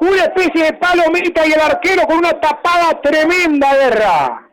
una 0.00 0.22
especie 0.22 0.64
de 0.66 0.72
palomita 0.74 1.46
y 1.46 1.52
el 1.52 1.60
arquero 1.60 2.02
con 2.06 2.18
una 2.18 2.32
tapada 2.40 3.00
tremenda, 3.02 3.74
guerra. 3.74 4.46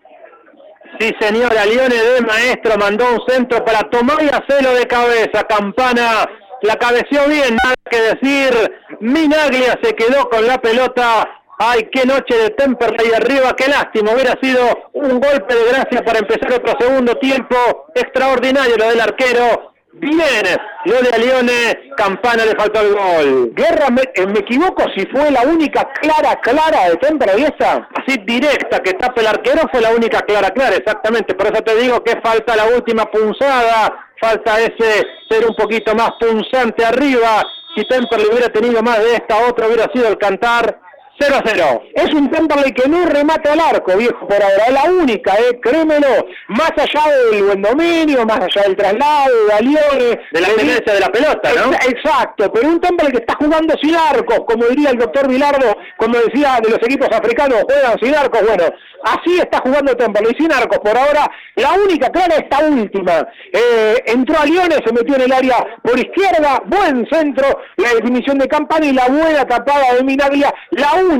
Sí, 1.00 1.12
señora, 1.20 1.66
Lione 1.66 1.96
de 1.96 2.22
Maestro 2.22 2.78
mandó 2.78 3.06
un 3.14 3.22
centro 3.28 3.64
para 3.66 3.82
tomar 3.90 4.18
y 4.22 4.30
hacerlo 4.30 4.76
de 4.76 4.86
cabeza. 4.86 5.44
Campana 5.44 6.30
la 6.62 6.76
cabeció 6.76 7.28
bien, 7.28 7.58
nada 7.64 7.76
que 7.90 8.00
decir. 8.00 8.80
Minaglia 9.00 9.78
se 9.82 9.96
quedó 9.96 10.30
con 10.30 10.46
la 10.46 10.60
pelota. 10.60 11.43
Ay, 11.66 11.88
qué 11.94 12.06
noche 12.06 12.36
de 12.38 12.50
Temperley 12.50 13.14
arriba, 13.14 13.56
qué 13.56 13.70
lástima. 13.70 14.12
Hubiera 14.12 14.38
sido 14.42 14.92
un 14.92 15.22
golpe 15.22 15.56
de 15.56 15.64
gracia 15.72 16.04
para 16.04 16.20
empezar 16.20 16.52
otro 16.52 16.74
segundo 16.78 17.16
tiempo. 17.16 17.56
Extraordinario 17.96 18.76
lo 18.76 18.90
del 18.90 19.00
arquero. 19.00 19.72
Bien, 19.94 20.44
lo 20.84 21.02
de 21.02 21.10
Alione, 21.14 21.94
Campana 21.96 22.44
le 22.44 22.56
faltó 22.56 22.82
el 22.82 22.94
gol. 22.94 23.52
Guerra, 23.54 23.90
me, 23.92 24.02
eh, 24.02 24.28
me 24.28 24.40
equivoco 24.40 24.84
si 24.94 25.06
fue 25.06 25.32
la 25.32 25.44
única 25.44 25.90
clara, 26.02 26.36
clara 26.42 26.90
de 26.90 26.98
Temperley 26.98 27.46
esa. 27.46 27.88
Así 27.96 28.18
directa 28.26 28.82
que 28.82 28.96
tapa 28.96 29.22
el 29.22 29.28
arquero 29.28 29.62
fue 29.72 29.80
la 29.80 29.92
única 29.92 30.20
clara, 30.20 30.50
clara, 30.50 30.76
exactamente. 30.76 31.34
Por 31.34 31.48
eso 31.48 31.64
te 31.64 31.78
digo 31.78 32.04
que 32.04 32.20
falta 32.20 32.58
la 32.58 32.66
última 32.76 33.06
punzada, 33.06 34.10
falta 34.20 34.60
ese 34.60 35.06
ser 35.30 35.48
un 35.48 35.56
poquito 35.56 35.96
más 35.96 36.12
punzante 36.20 36.84
arriba. 36.84 37.42
Si 37.74 37.86
Temperley 37.86 38.28
hubiera 38.28 38.50
tenido 38.50 38.84
más 38.84 39.00
de 39.00 39.14
esta, 39.14 39.48
otra 39.48 39.68
hubiera 39.68 39.90
sido 39.94 40.10
el 40.10 40.18
cantar 40.18 40.84
0 41.20 41.36
a 41.36 41.44
0. 41.46 41.84
Es 41.94 42.14
un 42.14 42.30
Temperley 42.30 42.72
que 42.72 42.90
no 42.90 43.06
remata 43.06 43.54
al 43.54 43.60
arco, 43.60 43.96
viejo, 43.96 44.28
por 44.28 44.42
ahora. 44.42 44.66
Es 44.68 44.74
la 44.74 44.84
única, 44.92 45.34
eh, 45.36 45.60
créemelo. 45.62 46.28
Más 46.48 46.72
allá 46.78 47.04
del 47.32 47.44
buen 47.44 47.62
dominio, 47.62 48.26
más 48.26 48.40
allá 48.40 48.64
del 48.64 48.76
traslado, 48.76 49.46
de 49.48 49.54
Alione. 49.54 50.20
De 50.32 50.42
la 50.42 50.48
tenencia 50.50 50.94
de 50.94 51.00
la 51.00 51.10
pelota, 51.10 51.50
¿no? 51.54 51.74
Exacto, 51.74 52.52
pero 52.52 52.68
un 52.68 52.80
Temperley 52.80 53.14
que 53.14 53.20
está 53.20 53.36
jugando 53.36 53.76
sin 53.82 53.96
arcos, 53.96 54.40
como 54.48 54.66
diría 54.66 54.90
el 54.90 54.98
doctor 54.98 55.28
Vilardo 55.28 55.78
cuando 55.98 56.20
decía 56.20 56.60
de 56.62 56.70
los 56.70 56.80
equipos 56.80 57.10
africanos 57.12 57.64
juegan 57.64 57.98
sin 58.02 58.16
arcos. 58.16 58.42
Bueno, 58.42 58.64
así 59.04 59.38
está 59.40 59.60
jugando 59.60 59.96
Temperley, 59.96 60.36
sin 60.38 60.52
arcos. 60.52 60.80
Por 60.80 60.98
ahora, 60.98 61.30
la 61.56 61.74
única 61.74 62.10
clara 62.10 62.36
esta 62.36 62.66
última. 62.66 63.28
Eh, 63.52 64.04
entró 64.08 64.40
Alione, 64.40 64.76
se 64.86 64.94
metió 64.94 65.16
en 65.16 65.22
el 65.22 65.32
área 65.32 65.66
por 65.84 65.98
izquierda, 65.98 66.62
buen 66.66 67.08
centro, 67.12 67.46
la 67.78 67.94
definición 67.94 68.40
de 68.40 68.48
Campana 68.48 68.86
y 68.86 68.94
la 68.94 69.08
buena 69.08 69.46
tapada 69.46 69.94
de 69.96 70.04
Minaglia, 70.04 70.54
la 70.72 70.94
única 70.96 71.13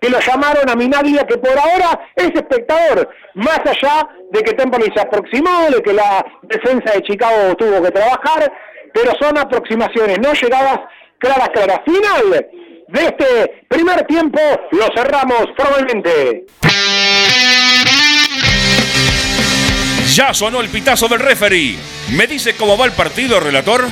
que 0.00 0.10
lo 0.10 0.20
llamaron 0.20 0.68
a 0.68 0.74
Minaglia, 0.74 1.24
que 1.26 1.38
por 1.38 1.58
ahora 1.58 1.98
es 2.14 2.30
espectador, 2.34 3.08
más 3.34 3.60
allá 3.64 4.08
de 4.30 4.42
que 4.42 4.52
Temperley 4.52 4.90
se 4.94 5.00
aproximó, 5.00 5.70
de 5.70 5.82
que 5.82 5.92
la 5.92 6.24
defensa 6.42 6.92
de 6.92 7.02
Chicago 7.02 7.54
tuvo 7.56 7.82
que 7.82 7.90
trabajar, 7.90 8.52
pero 8.92 9.12
son 9.20 9.38
aproximaciones, 9.38 10.18
no 10.20 10.32
llegadas 10.34 10.80
claras, 11.18 11.48
claras. 11.50 11.80
Final 11.84 12.46
de 12.88 13.00
este 13.02 13.64
primer 13.68 14.06
tiempo, 14.06 14.38
lo 14.72 14.86
cerramos 14.94 15.46
formalmente. 15.56 16.44
Ya 20.14 20.34
sonó 20.34 20.60
el 20.60 20.68
pitazo 20.68 21.08
del 21.08 21.20
referee. 21.20 21.76
¿Me 22.12 22.26
dice 22.26 22.54
cómo 22.56 22.76
va 22.76 22.84
el 22.84 22.92
partido, 22.92 23.40
relator? 23.40 23.84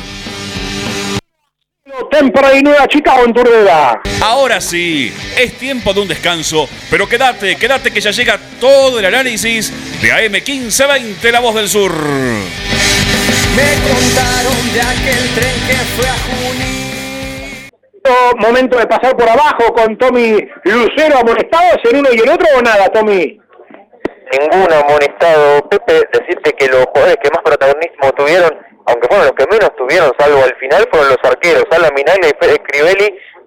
Temperley 2.10 2.62
Nueva 2.62 2.86
Chicago 2.88 3.24
en 3.24 3.32
Turdera. 3.32 4.00
Ahora 4.22 4.60
sí, 4.60 5.12
es 5.38 5.58
tiempo 5.58 5.92
de 5.92 6.00
un 6.00 6.08
descanso, 6.08 6.68
pero 6.90 7.08
quédate, 7.08 7.56
quédate 7.56 7.90
que 7.90 8.00
ya 8.00 8.10
llega 8.10 8.38
todo 8.60 8.98
el 8.98 9.04
análisis 9.04 9.72
de 10.00 10.08
AM1520, 10.10 11.30
La 11.30 11.40
Voz 11.40 11.54
del 11.54 11.68
Sur. 11.68 11.92
Me 11.92 13.72
contaron 13.86 14.72
de 14.72 14.80
aquel 14.80 15.34
tren 15.34 15.54
que 15.66 15.74
fue 15.96 16.08
a 16.08 16.14
Junín. 16.14 16.82
Momento 18.38 18.78
de 18.78 18.86
pasar 18.86 19.16
por 19.16 19.28
abajo 19.28 19.72
con 19.74 19.96
Tommy 19.96 20.38
Lucero 20.64 21.18
amonestados 21.18 21.78
en 21.90 21.98
uno 21.98 22.08
y 22.12 22.18
el 22.18 22.28
otro 22.28 22.46
o 22.56 22.62
nada, 22.62 22.88
Tommy. 22.88 23.38
Ninguno 24.32 24.74
amonestado. 24.74 25.68
Pepe, 25.68 26.08
decirte 26.12 26.52
que 26.52 26.68
los 26.68 26.86
jugadores 26.86 27.16
que 27.22 27.30
más 27.30 27.42
protagonismo 27.44 28.12
tuvieron, 28.16 28.50
aunque 28.86 29.08
fueron 29.08 29.26
los 29.26 29.36
que 29.36 29.46
menos 29.50 29.70
tuvieron, 29.76 30.12
salvo 30.18 30.42
al 30.42 30.56
final, 30.56 30.88
fueron 30.90 31.08
los 31.10 31.22
arqueros, 31.22 31.64
Alan 31.70 31.92
Minaglia 31.94 32.30
y 32.30 32.44
Fede 32.44 32.58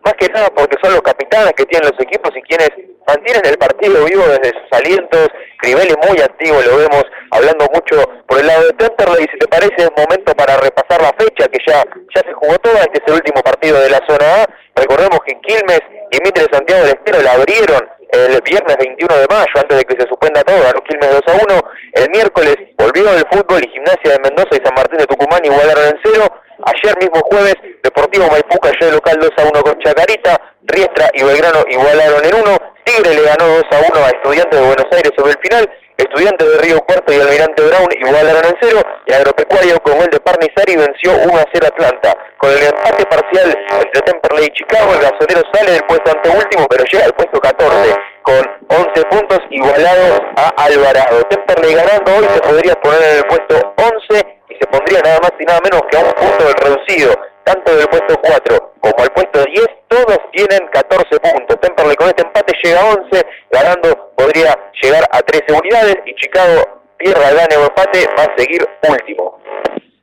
más 0.05 0.13
que 0.19 0.29
nada 0.29 0.47
porque 0.55 0.77
son 0.83 0.93
los 0.93 1.01
capitanes 1.01 1.53
que 1.57 1.65
tienen 1.65 1.89
los 1.89 1.99
equipos 1.99 2.29
y 2.37 2.41
quienes 2.43 2.69
mantienen 3.07 3.41
el 3.43 3.57
partido 3.57 4.05
vivo 4.05 4.21
desde 4.27 4.53
sus 4.53 4.69
alientos. 4.71 5.27
Crivelli 5.57 5.95
muy 6.07 6.21
activo, 6.21 6.61
lo 6.61 6.77
vemos 6.77 7.03
hablando 7.31 7.65
mucho 7.73 8.07
por 8.27 8.39
el 8.39 8.45
lado 8.45 8.67
de 8.67 8.73
Temperley. 8.73 9.25
Y 9.25 9.31
si 9.31 9.37
te 9.39 9.47
parece, 9.47 9.73
es 9.79 9.89
momento 9.97 10.31
para 10.35 10.57
repasar 10.57 11.01
la 11.01 11.11
fecha 11.17 11.47
que 11.49 11.57
ya, 11.65 11.83
ya 12.13 12.21
se 12.21 12.33
jugó 12.33 12.55
toda. 12.59 12.81
Este 12.81 13.01
es 13.03 13.13
último 13.13 13.41
partido 13.41 13.79
de 13.81 13.89
la 13.89 13.99
zona 14.07 14.43
A. 14.43 14.45
Recordemos 14.75 15.19
que 15.25 15.39
Quilmes 15.41 15.81
y 16.11 16.17
Mitre 16.21 16.45
Santiago 16.51 16.85
del 16.85 16.97
Estero 17.01 17.21
la 17.23 17.31
abrieron 17.31 17.89
el 18.15 18.41
viernes 18.41 18.77
21 18.77 19.15
de 19.17 19.27
mayo, 19.29 19.55
antes 19.55 19.77
de 19.77 19.83
que 19.85 19.95
se 19.99 20.07
suspenda 20.07 20.43
todo, 20.43 20.61
ganó 20.63 20.79
Quilmes 20.83 21.11
2 21.11 21.21
a 21.27 21.43
1. 21.43 21.71
El 21.93 22.09
miércoles 22.09 22.55
volvió 22.77 23.11
el 23.13 23.25
fútbol 23.31 23.63
y 23.63 23.69
Gimnasia 23.69 24.13
de 24.15 24.19
Mendoza 24.23 24.55
y 24.55 24.65
San 24.65 24.73
Martín 24.75 24.99
de 24.99 25.07
Tucumán 25.07 25.43
igualaron 25.43 25.85
en 25.85 25.99
cero. 26.03 26.25
Ayer 26.65 26.97
mismo 26.97 27.19
jueves, 27.29 27.55
Deportivo 27.83 28.27
Maipú 28.31 28.57
cayó 28.59 28.85
de 28.87 28.91
local 28.93 29.17
2 29.19 29.29
a 29.37 29.43
1 29.43 29.61
con 29.61 29.79
Chacarita, 29.79 30.41
Riestra 30.63 31.09
y 31.13 31.23
Belgrano 31.23 31.63
igualaron 31.67 32.23
en 32.23 32.35
1. 32.35 32.57
Tigre 32.85 33.13
le 33.13 33.21
ganó 33.23 33.47
2 33.47 33.63
a 33.71 33.77
1 33.91 34.05
a 34.05 34.09
Estudiantes 34.09 34.59
de 34.59 34.65
Buenos 34.65 34.87
Aires 34.91 35.11
sobre 35.17 35.31
el 35.31 35.39
final. 35.41 35.69
Estudiantes 35.97 36.47
de 36.51 36.57
Río 36.59 36.79
Cuarto 36.81 37.13
y 37.13 37.19
Almirante 37.21 37.63
Brown 37.63 37.87
igualaron 37.99 38.45
en 38.45 38.55
0. 38.59 38.81
Y 39.05 39.13
Agropecuario 39.13 39.79
con 39.79 39.97
gol 39.97 40.09
de 40.11 40.19
Parnizari 40.19 40.75
venció 40.75 41.11
1 41.23 41.37
a 41.37 41.45
0 41.53 41.67
Atlanta. 41.67 42.17
Con 42.37 42.51
el 42.51 42.63
empate 42.63 43.05
parcial 43.05 43.57
entre 43.71 44.01
Temperley 44.01 44.45
y 44.45 44.53
Chicago, 44.53 44.93
el 44.93 44.99
gasolero 44.99 45.41
sale 45.53 45.71
del 45.71 45.83
puesto 45.87 46.11
anteúltimo, 46.11 46.67
pero 46.69 46.83
llega 46.83 47.05
al 47.05 47.13
puesto 47.13 47.39
14 47.39 47.95
con 48.23 48.43
11 48.67 49.05
puntos 49.09 49.39
igualados 49.51 50.19
a 50.35 50.49
Alvarado. 50.65 51.21
Temperley 51.29 51.75
ganando 51.75 52.11
hoy 52.17 52.27
se 52.33 52.41
podría 52.41 52.75
poner 52.75 53.01
en 53.01 53.17
el 53.17 53.25
puesto 53.25 53.73
11 54.11 54.39
y 54.49 54.55
se 54.55 54.67
pondría 54.67 54.99
nada 55.01 55.19
más 55.21 55.31
y 55.39 55.45
nada 55.45 55.59
menos 55.63 55.81
que 55.89 55.97
a 55.97 56.01
un 56.01 56.11
punto 56.11 56.43
del 56.43 56.55
reducido, 56.55 57.15
tanto 57.45 57.75
del 57.75 57.87
puesto 57.87 58.19
4 58.21 58.73
como 58.81 58.95
al 59.03 59.11
puesto 59.13 59.43
10, 59.45 59.67
todos 59.87 60.17
tienen 60.33 60.67
14 60.71 61.19
puntos. 61.19 61.59
Temperley 61.61 61.95
con 61.95 62.07
este 62.07 62.23
empate 62.23 62.53
llega 62.63 62.81
a 62.81 62.93
11, 62.93 63.25
ganando 63.51 64.13
podría 64.17 64.57
llegar 64.81 65.03
a 65.11 65.21
13 65.21 65.53
unidades 65.53 65.95
y 66.05 66.15
Chicago 66.15 66.81
pierda, 66.97 67.31
gane 67.33 67.57
o 67.57 67.63
empate, 67.63 68.07
va 68.17 68.23
a 68.23 68.37
seguir 68.37 68.67
último. 68.89 69.39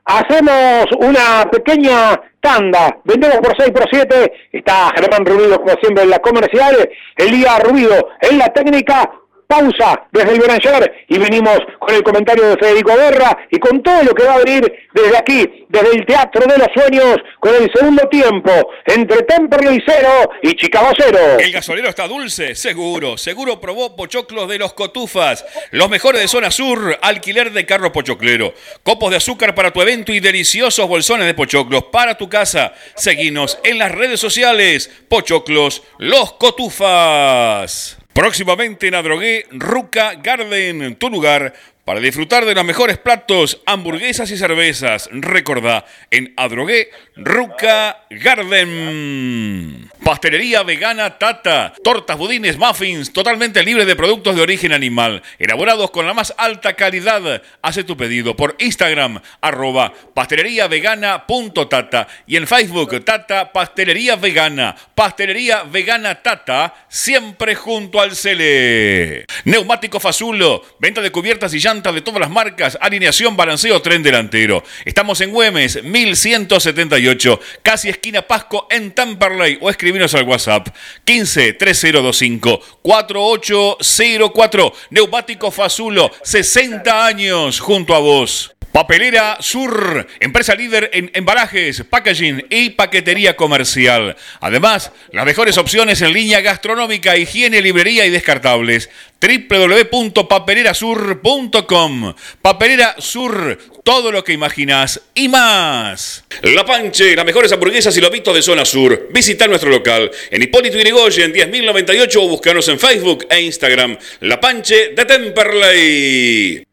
Hacemos 0.05 0.86
una 0.98 1.48
pequeña 1.51 2.20
tanda, 2.40 2.97
vendemos 3.05 3.39
por 3.39 3.56
6 3.56 3.70
por 3.70 3.86
7, 3.90 4.32
está 4.52 4.90
Germán 4.97 5.24
Rubido 5.24 5.59
como 5.59 5.74
siempre 5.81 6.05
en 6.05 6.10
las 6.10 6.19
comerciales, 6.19 6.89
Elías 7.16 7.62
Rubido 7.62 8.09
en 8.20 8.39
la 8.39 8.48
técnica, 8.48 9.10
pausa 9.53 10.07
desde 10.11 10.33
el 10.33 10.41
Beranger 10.41 11.05
y 11.09 11.19
venimos 11.19 11.59
con 11.79 11.95
el 11.95 12.03
comentario 12.03 12.49
de 12.49 12.57
Federico 12.57 12.97
Guerra 12.97 13.37
y 13.51 13.59
con 13.59 13.83
todo 13.83 14.03
lo 14.03 14.15
que 14.15 14.24
va 14.24 14.35
a 14.35 14.39
venir 14.39 14.73
desde 14.95 15.16
aquí, 15.19 15.66
desde 15.69 15.91
el 15.95 16.07
Teatro 16.07 16.47
de 16.47 16.57
los 16.57 16.69
Sueños, 16.74 17.16
con 17.39 17.55
el 17.55 17.70
segundo 17.74 18.09
tiempo 18.09 18.51
entre 18.87 19.23
Temperley 19.23 19.83
0 19.87 20.09
y 20.43 20.57
0. 20.59 21.19
El 21.39 21.53
gasolero 21.53 21.89
está 21.89 22.09
dulce, 22.09 22.55
seguro. 22.55 23.19
Seguro 23.19 23.61
probó 23.61 23.95
pochoclos 23.95 24.49
de 24.49 24.59
los 24.59 24.73
cotufas. 24.73 25.45
Los 25.70 25.91
mejores 25.91 26.23
de 26.23 26.29
zona 26.29 26.51
sur, 26.51 26.99
alquiler 27.03 27.53
de 27.53 27.66
carro 27.66 27.93
pochoclero. 27.93 28.55
Copos 28.83 29.11
de 29.11 29.19
azúcar 29.19 29.55
para 29.55 29.70
tu 29.70 29.83
evento 29.83 30.12
y 30.12 30.20
deliciosos 30.20 30.89
bolsones 30.89 31.27
de 31.27 31.35
pochoclos 31.35 31.85
para 31.85 32.16
tu 32.16 32.29
casa. 32.31 32.73
Seguinos 32.95 33.59
en 33.65 33.79
las 33.79 33.93
redes 33.93 34.19
sociales. 34.19 34.91
Pochoclos, 35.09 35.83
los 35.99 36.33
cotufas. 36.35 38.02
Próximamente 38.12 38.89
en 38.89 38.94
Adrogué, 38.94 39.47
Ruca 39.52 40.14
Garden, 40.22 40.97
tu 40.97 41.09
lugar 41.09 41.55
para 41.84 42.00
disfrutar 42.00 42.44
de 42.44 42.54
los 42.54 42.64
mejores 42.64 42.98
platos, 42.98 43.60
hamburguesas 43.66 44.30
y 44.30 44.36
cervezas. 44.36 45.09
Recordá, 45.10 45.84
en 46.10 46.32
Adrogué, 46.36 46.90
Ruca 47.16 48.04
Garden. 48.09 49.90
Pastelería 50.04 50.62
vegana 50.62 51.18
Tata. 51.18 51.72
Tortas, 51.82 52.16
budines, 52.16 52.56
muffins, 52.56 53.12
totalmente 53.12 53.64
libres 53.64 53.86
de 53.86 53.96
productos 53.96 54.36
de 54.36 54.42
origen 54.42 54.72
animal. 54.72 55.22
Elaborados 55.38 55.90
con 55.90 56.06
la 56.06 56.14
más 56.14 56.32
alta 56.38 56.74
calidad. 56.74 57.42
Hace 57.62 57.82
tu 57.84 57.96
pedido 57.96 58.36
por 58.36 58.54
Instagram, 58.59 59.20
arroba 59.40 59.92
pasteleriavegana.tata. 60.14 62.06
Y 62.26 62.36
en 62.36 62.46
Facebook, 62.46 63.04
Tata 63.04 63.52
Pastelería 63.52 64.14
Vegana. 64.16 64.76
Pastelería 64.94 65.64
Vegana 65.64 66.22
Tata, 66.22 66.74
siempre 66.88 67.56
junto 67.56 68.00
al 68.00 68.14
Cele. 68.14 69.26
Neumático 69.44 69.98
Fazulo. 69.98 70.64
Venta 70.78 71.00
de 71.00 71.10
cubiertas 71.10 71.52
y 71.54 71.59
llantas 71.59 71.72
de 71.90 72.02
todas 72.02 72.20
las 72.20 72.30
marcas, 72.30 72.78
alineación, 72.80 73.36
balanceo, 73.36 73.82
tren 73.82 74.04
delantero. 74.04 74.62
Estamos 74.84 75.20
en 75.20 75.30
Güemes, 75.32 75.82
1178, 75.82 77.40
casi 77.62 77.88
esquina 77.88 78.22
Pasco 78.22 78.68
en 78.70 78.92
Tamperley 78.92 79.59
o 79.60 79.68
escribinos 79.70 80.14
al 80.14 80.22
WhatsApp 80.24 80.68
15 81.04 81.54
3025 81.54 82.60
4804. 82.82 84.72
Neumático 84.90 85.50
Fazulo, 85.50 86.12
60 86.22 87.06
años 87.06 87.59
junto 87.59 87.96
a 87.96 87.98
vos. 87.98 88.54
Papelera 88.73 89.36
Sur, 89.40 90.07
empresa 90.19 90.55
líder 90.55 90.90
en 90.94 91.11
embalajes, 91.12 91.85
packaging 91.85 92.47
y 92.49 92.70
paquetería 92.70 93.36
comercial. 93.36 94.16
Además, 94.40 94.93
las 95.12 95.27
mejores 95.27 95.59
opciones 95.59 96.01
en 96.01 96.15
línea 96.15 96.40
gastronómica, 96.40 97.19
higiene, 97.19 97.61
librería 97.61 98.07
y 98.07 98.11
descartables. 98.11 98.89
www.papelerasur.com 99.20 102.15
Papelera 102.40 102.94
Sur, 102.99 103.59
todo 103.85 104.11
lo 104.11 104.24
que 104.24 104.32
imaginas 104.32 105.03
y 105.15 105.28
más. 105.28 106.24
La 106.40 106.65
Panche, 106.65 107.15
las 107.15 107.27
mejores 107.27 107.53
hamburguesas 107.53 107.94
y 107.99 108.01
lobitos 108.01 108.35
de 108.35 108.40
zona 108.40 108.65
sur. 108.65 109.09
Visita 109.12 109.47
nuestro 109.47 109.69
local 109.69 110.11
en 110.31 110.43
Hipólito 110.43 110.78
Yrigoyen 110.78 111.35
10.098 111.35 112.16
o 112.16 112.28
búscanos 112.28 112.66
en 112.69 112.78
Facebook 112.78 113.27
e 113.28 113.43
Instagram. 113.43 113.99
La 114.20 114.40
Panche 114.40 114.94
de 114.97 115.05
Temperley. 115.05 116.65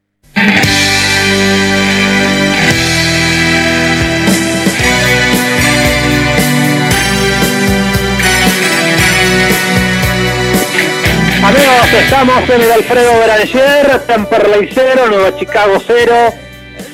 Estamos 11.70 12.50
en 12.50 12.62
el 12.62 12.72
Alfredo 12.72 13.12
Branger, 13.24 14.00
Temperley 14.08 14.70
0, 14.74 15.06
Nueva 15.08 15.36
Chicago 15.38 15.80
0, 15.86 16.14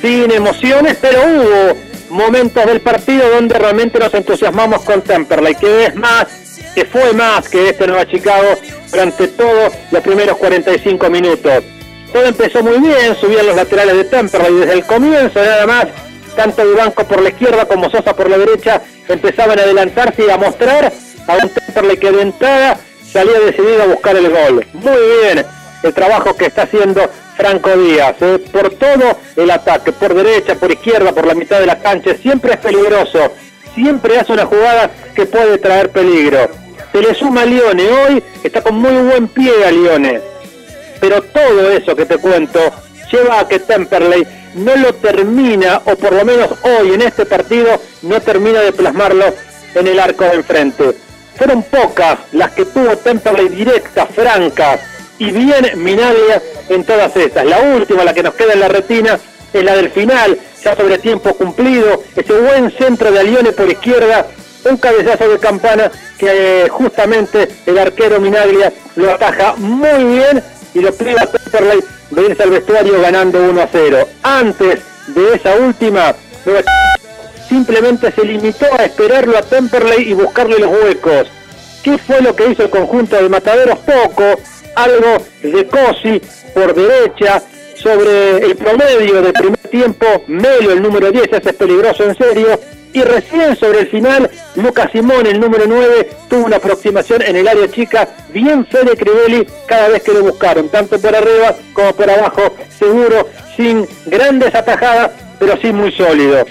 sin 0.02 0.30
emociones, 0.32 0.98
pero 1.00 1.22
hubo 1.22 1.78
momentos 2.10 2.66
del 2.66 2.82
partido 2.82 3.30
donde 3.30 3.58
realmente 3.58 4.00
nos 4.00 4.14
entusiasmamos 4.14 4.82
con 4.82 5.02
Temperley, 5.02 5.56
que 5.56 5.86
es 5.86 5.96
más, 5.96 6.28
que 6.76 6.84
fue 6.84 7.14
más 7.14 7.48
que 7.48 7.70
este 7.70 7.88
Nueva 7.88 8.06
Chicago 8.06 8.48
durante 8.92 9.30
todos 9.30 9.74
los 9.92 10.04
primeros 10.04 10.38
45 10.38 11.10
minutos. 11.10 11.64
Todo 12.12 12.26
empezó 12.26 12.62
muy 12.62 12.80
bien, 12.80 13.16
subían 13.16 13.46
los 13.46 13.56
laterales 13.56 13.96
de 13.96 14.04
Temperley 14.04 14.56
desde 14.56 14.74
el 14.74 14.86
comienzo, 14.86 15.40
nada 15.40 15.66
más, 15.66 15.86
tanto 16.36 16.64
Banco 16.76 17.06
por 17.06 17.22
la 17.22 17.30
izquierda 17.30 17.66
como 17.66 17.90
Sosa 17.90 18.14
por 18.14 18.30
la 18.30 18.38
derecha 18.38 18.82
empezaban 19.08 19.58
a 19.58 19.62
adelantarse 19.62 20.26
y 20.26 20.30
a 20.30 20.38
mostrar 20.38 20.92
a 21.28 21.34
un 21.34 21.50
Temperley 21.50 21.98
que 21.98 22.12
de 22.12 22.22
entrada 22.24 22.78
salía 23.16 23.40
decidido 23.40 23.84
a 23.84 23.86
buscar 23.86 24.18
el 24.18 24.30
gol. 24.30 24.66
Muy 24.74 24.98
bien 25.22 25.46
el 25.84 25.94
trabajo 25.94 26.36
que 26.36 26.48
está 26.48 26.64
haciendo 26.64 27.10
Franco 27.38 27.70
Díaz, 27.78 28.16
eh, 28.20 28.40
por 28.52 28.72
todo 28.72 29.18
el 29.38 29.52
ataque, 29.52 29.94
por 29.94 30.14
derecha, 30.14 30.56
por 30.56 30.70
izquierda, 30.70 31.14
por 31.14 31.26
la 31.26 31.34
mitad 31.34 31.62
de 31.62 31.66
la 31.66 31.80
cancha, 31.80 32.14
siempre 32.16 32.54
es 32.54 32.58
peligroso, 32.58 33.32
siempre 33.74 34.20
hace 34.20 34.34
una 34.34 34.46
jugada 34.46 34.92
que 35.16 35.26
puede 35.26 35.58
traer 35.60 35.92
peligro. 35.92 36.50
Se 36.92 37.02
le 37.02 37.16
suma 37.16 37.46
Lione, 37.46 37.88
hoy 37.88 38.24
está 38.44 38.62
con 38.62 38.76
muy 38.80 39.10
buen 39.10 39.30
pie 39.30 39.64
a 39.66 39.72
Lione, 39.72 40.20
pero 41.00 41.22
todo 41.22 41.72
eso 41.72 41.96
que 41.96 42.06
te 42.06 42.18
cuento 42.18 42.60
lleva 43.12 43.40
a 43.40 43.48
que 43.48 43.60
Temperley 43.60 44.28
no 44.56 44.76
lo 44.76 44.94
termina, 44.94 45.82
o 45.86 45.96
por 45.96 46.12
lo 46.12 46.26
menos 46.26 46.50
hoy 46.64 46.94
en 46.94 47.02
este 47.02 47.26
partido, 47.26 47.80
no 48.02 48.20
termina 48.22 48.60
de 48.60 48.74
plasmarlo 48.74 49.34
en 49.74 49.88
el 49.88 50.00
arco 50.00 50.26
de 50.26 50.34
enfrente. 50.34 51.05
Fueron 51.38 51.64
pocas 51.64 52.20
las 52.32 52.52
que 52.52 52.66
tuvo 52.66 52.96
Temperley 52.98 53.50
directas, 53.50 54.08
francas 54.10 54.80
y 55.20 55.32
bien 55.32 55.72
Minaglia 55.76 56.42
en 56.70 56.84
todas 56.84 57.16
estas. 57.16 57.46
La 57.46 57.60
última, 57.60 58.04
la 58.04 58.14
que 58.14 58.24
nos 58.24 58.36
queda 58.36 58.54
en 58.54 58.60
la 58.60 58.68
retina, 58.68 59.20
es 59.54 59.64
la 59.64 59.76
del 59.76 59.90
final, 59.90 60.38
ya 60.64 60.76
sobre 60.76 60.98
tiempo 60.98 61.34
cumplido, 61.34 62.04
ese 62.16 62.34
buen 62.34 62.72
centro 62.72 63.12
de 63.12 63.20
Alione 63.20 63.52
por 63.52 63.70
izquierda, 63.70 64.28
un 64.66 64.78
cabezazo 64.78 65.30
de 65.30 65.40
campana 65.40 65.92
que 66.18 66.66
eh, 66.66 66.70
justamente 66.70 67.48
el 67.66 67.78
arquero 67.78 68.20
Minaglia 68.20 68.74
lo 68.96 69.12
ataja 69.12 69.56
muy 69.58 70.04
bien 70.04 70.44
y 70.74 70.80
lo 70.80 70.94
priva 70.94 71.22
a 71.22 71.30
de 72.12 72.22
irse 72.22 72.44
al 72.44 72.50
vestuario 72.50 73.02
ganando 73.02 73.42
1 73.42 73.62
a 73.62 73.68
0. 73.72 74.08
Antes 74.24 74.82
de 75.08 75.34
esa 75.34 75.56
última, 75.56 76.14
simplemente 77.56 78.12
se 78.12 78.26
limitó 78.26 78.66
a 78.78 78.84
esperarlo 78.84 79.38
a 79.38 79.42
Temperley 79.42 80.10
y 80.10 80.14
buscarle 80.14 80.60
los 80.60 80.72
huecos. 80.72 81.32
¿Qué 81.84 81.98
fue 81.98 82.20
lo 82.22 82.36
que 82.36 82.50
hizo 82.50 82.64
el 82.64 82.70
conjunto 82.70 83.16
de 83.16 83.30
Mataderos? 83.30 83.80
Poco, 83.80 84.42
algo 84.76 85.24
de 85.42 85.66
Cosi 85.66 86.22
por 86.54 86.74
derecha, 86.76 87.42
sobre 87.76 88.40
el 88.40 88.58
promedio 88.58 89.22
del 89.22 89.32
primer 89.32 89.60
tiempo, 89.70 90.06
Melo, 90.28 90.72
el 90.72 90.82
número 90.82 91.12
10, 91.12 91.28
ese 91.32 91.50
es 91.50 91.56
peligroso 91.56 92.04
en 92.04 92.18
serio, 92.18 92.60
y 92.92 93.02
recién 93.04 93.56
sobre 93.56 93.82
el 93.82 93.88
final, 93.88 94.30
Lucas 94.56 94.90
Simón, 94.92 95.26
el 95.26 95.40
número 95.40 95.64
9, 95.66 96.10
tuvo 96.30 96.46
una 96.46 96.58
aproximación 96.58 97.22
en 97.22 97.38
el 97.38 97.48
área 97.48 97.70
chica, 97.70 98.10
bien 98.34 98.66
Fede 98.66 98.98
Crivelli 98.98 99.48
cada 99.66 99.90
vez 99.90 100.04
que 100.04 100.14
lo 100.14 100.24
buscaron, 100.24 100.68
tanto 100.68 101.00
por 101.00 101.16
arriba 101.16 101.56
como 101.72 101.94
por 101.94 102.10
abajo, 102.10 102.54
seguro, 102.78 103.30
sin 103.56 103.88
grandes 104.08 104.54
atajadas, 104.54 105.12
pero 105.40 105.58
sí 105.62 105.72
muy 105.72 105.94
sólido 105.94 106.46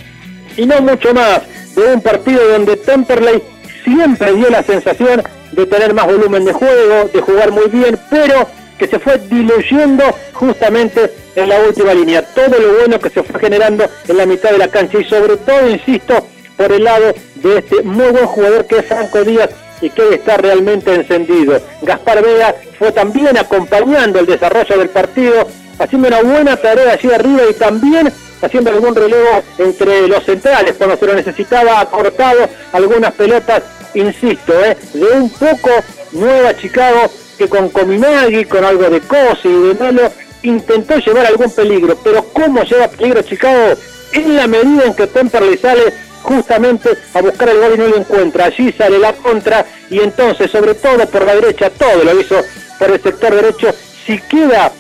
y 0.57 0.67
no 0.67 0.81
mucho 0.81 1.13
más 1.15 1.43
de 1.75 1.95
un 1.95 2.01
partido 2.01 2.47
donde 2.49 2.77
Temperley 2.77 3.43
siempre 3.85 4.33
dio 4.35 4.49
la 4.51 4.63
sensación 4.63 5.23
de 5.53 5.67
tener 5.67 5.95
más 5.95 6.07
volumen 6.07 6.45
de 6.45 6.53
juego, 6.53 7.09
de 7.13 7.21
jugar 7.21 7.53
muy 7.53 7.69
bien, 7.69 7.99
pero 8.11 8.47
que 8.79 8.87
se 8.87 8.99
fue 8.99 9.19
diluyendo 9.19 10.05
justamente 10.33 11.13
en 11.37 11.49
la 11.49 11.61
última 11.61 11.95
línea. 11.95 12.23
Todo 12.23 12.59
lo 12.59 12.79
bueno 12.79 12.99
que 12.99 13.11
se 13.11 13.23
fue 13.23 13.41
generando 13.41 13.85
en 14.09 14.17
la 14.17 14.27
mitad 14.27 14.51
de 14.51 14.59
la 14.59 14.69
cancha 14.69 14.99
y 14.99 15.05
sobre 15.05 15.37
todo, 15.37 15.69
insisto, 15.69 16.27
por 16.57 16.73
el 16.73 16.85
lado 16.85 17.15
de 17.37 17.59
este 17.59 17.83
muy 17.83 18.09
buen 18.09 18.27
jugador 18.27 18.67
que 18.67 18.79
es 18.79 18.87
Franco 18.87 19.23
Díaz 19.23 19.51
y 19.81 19.91
que 19.91 20.15
está 20.15 20.37
realmente 20.37 20.95
encendido. 20.95 21.61
Gaspar 21.83 22.23
Vega 22.23 22.55
fue 22.79 22.93
también 22.93 23.37
acompañando 23.37 24.19
el 24.19 24.27
desarrollo 24.27 24.79
del 24.79 24.89
partido, 24.89 25.47
haciendo 25.79 26.09
una 26.09 26.23
buena 26.23 26.57
tarea 26.57 26.93
allí 26.93 27.11
arriba 27.13 27.43
y 27.51 27.55
también 27.55 28.13
haciendo 28.45 28.71
algún 28.71 28.95
relevo 28.95 29.43
entre 29.59 30.07
los 30.09 30.25
centrales 30.25 30.75
cuando 30.77 30.97
se 30.97 31.07
lo 31.07 31.15
necesitaba, 31.15 31.81
ha 31.81 31.87
cortado 31.87 32.49
algunas 32.73 33.13
pelotas, 33.15 33.63
insisto, 33.95 34.53
¿eh? 34.65 34.77
de 34.93 35.07
un 35.07 35.31
poco 35.31 35.71
Nueva 36.13 36.57
Chicago 36.57 37.11
que 37.39 37.49
con 37.49 37.69
Cominagui, 37.69 38.45
con 38.45 38.65
algo 38.65 38.89
de 38.89 39.01
Cosi 39.01 39.49
y 39.49 39.69
de 39.69 39.75
Melo, 39.75 40.13
intentó 40.43 40.99
llevar 40.99 41.27
algún 41.27 41.51
peligro, 41.51 41.97
pero 42.03 42.25
¿cómo 42.33 42.63
lleva 42.63 42.89
peligro 42.89 43.23
Chicago? 43.23 43.75
En 44.13 44.37
la 44.37 44.47
medida 44.47 44.85
en 44.85 44.95
que 44.95 45.07
Temperley 45.07 45.59
sale 45.59 45.93
justamente 46.23 46.91
a 47.13 47.21
buscar 47.21 47.49
el 47.49 47.59
gol 47.59 47.73
y 47.75 47.79
no 47.79 47.89
lo 47.89 47.97
encuentra, 47.97 48.47
allí 48.47 48.73
sale 48.73 48.99
la 48.99 49.13
contra 49.15 49.67
y 49.91 50.01
entonces 50.01 50.51
sobre 50.51 50.75
todo 50.75 51.07
por 51.09 51.25
la 51.25 51.35
derecha, 51.35 51.71
todo 51.71 52.05
lo 52.05 52.21
hizo 52.21 52.37
por 52.79 52.91
el 52.91 53.03
sector 53.03 53.35
derecho, 53.35 53.75
si 54.07 54.19
queda 54.19 54.73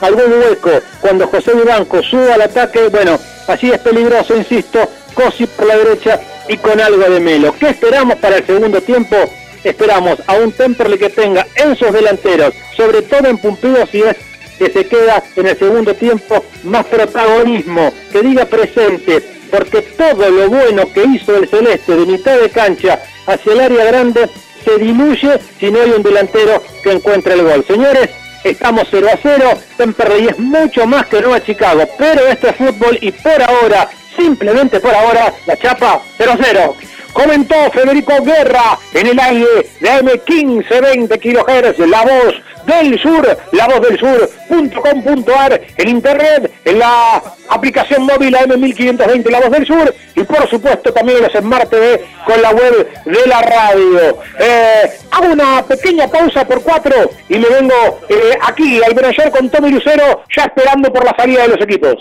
algún 0.00 0.32
hueco 0.32 0.70
cuando 1.00 1.26
José 1.26 1.52
Vivanco 1.54 2.02
sube 2.02 2.32
al 2.32 2.42
ataque, 2.42 2.88
bueno, 2.88 3.18
así 3.46 3.70
es 3.70 3.78
peligroso, 3.78 4.36
insisto, 4.36 4.88
Cosi 5.14 5.46
por 5.46 5.66
la 5.66 5.76
derecha 5.76 6.20
y 6.48 6.56
con 6.56 6.80
algo 6.80 7.02
de 7.02 7.20
Melo. 7.20 7.54
¿Qué 7.58 7.70
esperamos 7.70 8.16
para 8.16 8.36
el 8.36 8.46
segundo 8.46 8.80
tiempo? 8.80 9.16
Esperamos 9.64 10.22
a 10.26 10.34
un 10.36 10.52
Temperley 10.52 10.98
que 10.98 11.10
tenga 11.10 11.46
en 11.56 11.76
sus 11.76 11.92
delanteros, 11.92 12.54
sobre 12.76 13.02
todo 13.02 13.28
en 13.28 13.38
Pumpido 13.38 13.86
si 13.86 14.02
es 14.02 14.16
que 14.58 14.70
se 14.70 14.86
queda 14.86 15.22
en 15.36 15.46
el 15.46 15.58
segundo 15.58 15.94
tiempo 15.94 16.44
más 16.64 16.84
protagonismo, 16.86 17.92
que 18.12 18.20
diga 18.20 18.44
presente, 18.44 19.22
porque 19.50 19.82
todo 19.82 20.30
lo 20.30 20.48
bueno 20.48 20.90
que 20.92 21.04
hizo 21.04 21.36
el 21.36 21.48
Celeste 21.48 21.96
de 21.96 22.06
mitad 22.06 22.38
de 22.38 22.50
cancha 22.50 23.00
hacia 23.26 23.52
el 23.52 23.60
área 23.60 23.84
grande 23.84 24.28
se 24.64 24.78
diluye 24.78 25.38
si 25.58 25.70
no 25.70 25.80
hay 25.80 25.90
un 25.90 26.02
delantero 26.02 26.62
que 26.82 26.92
encuentre 26.92 27.34
el 27.34 27.42
gol. 27.42 27.64
Señores, 27.66 28.10
Estamos 28.44 28.88
0 28.90 29.08
a 29.12 29.18
0. 29.22 29.50
Temperley 29.76 30.28
es 30.28 30.38
mucho 30.38 30.86
más 30.86 31.06
que 31.06 31.20
Nueva 31.20 31.42
Chicago. 31.42 31.84
Pero 31.98 32.26
este 32.26 32.50
es 32.50 32.56
fútbol 32.56 32.98
y 33.00 33.12
por 33.12 33.42
ahora, 33.42 33.88
simplemente 34.16 34.80
por 34.80 34.94
ahora, 34.94 35.32
la 35.46 35.56
chapa 35.56 36.02
0 36.18 36.32
a 36.32 36.38
0. 36.42 36.76
Comentó 37.12 37.54
Federico 37.72 38.22
Guerra 38.22 38.78
en 38.94 39.06
el 39.06 39.18
aire 39.18 39.68
de 39.80 39.88
M1520 39.88 41.18
kHz, 41.18 41.78
la 41.88 42.02
voz 42.02 42.34
del 42.66 43.00
sur, 43.00 43.38
la 43.52 43.66
voz 43.66 43.80
del 43.80 43.98
sur.com.ar, 43.98 45.60
en 45.76 45.88
internet, 45.88 46.52
en 46.64 46.78
la 46.78 47.22
aplicación 47.50 48.04
móvil 48.04 48.34
AM1520 48.34 49.30
La 49.30 49.40
Voz 49.40 49.50
del 49.50 49.66
Sur 49.66 49.94
y 50.14 50.22
por 50.22 50.48
supuesto 50.48 50.92
también 50.92 51.18
en 51.18 51.24
los 51.24 51.32
Smart 51.32 51.68
TV 51.68 52.04
con 52.24 52.40
la 52.40 52.50
web 52.50 52.88
de 53.04 53.26
la 53.26 53.42
radio. 53.42 54.22
Eh, 54.38 54.90
hago 55.10 55.26
una 55.26 55.62
pequeña 55.66 56.08
pausa 56.08 56.46
por 56.46 56.62
cuatro 56.62 57.10
y 57.28 57.38
me 57.38 57.48
vengo 57.48 58.00
eh, 58.08 58.38
aquí 58.42 58.82
al 58.82 58.94
Benayer 58.94 59.30
con 59.30 59.50
Tommy 59.50 59.70
Lucero 59.70 60.24
ya 60.34 60.44
esperando 60.44 60.92
por 60.92 61.04
la 61.04 61.14
salida 61.16 61.42
de 61.42 61.48
los 61.48 61.60
equipos. 61.60 61.96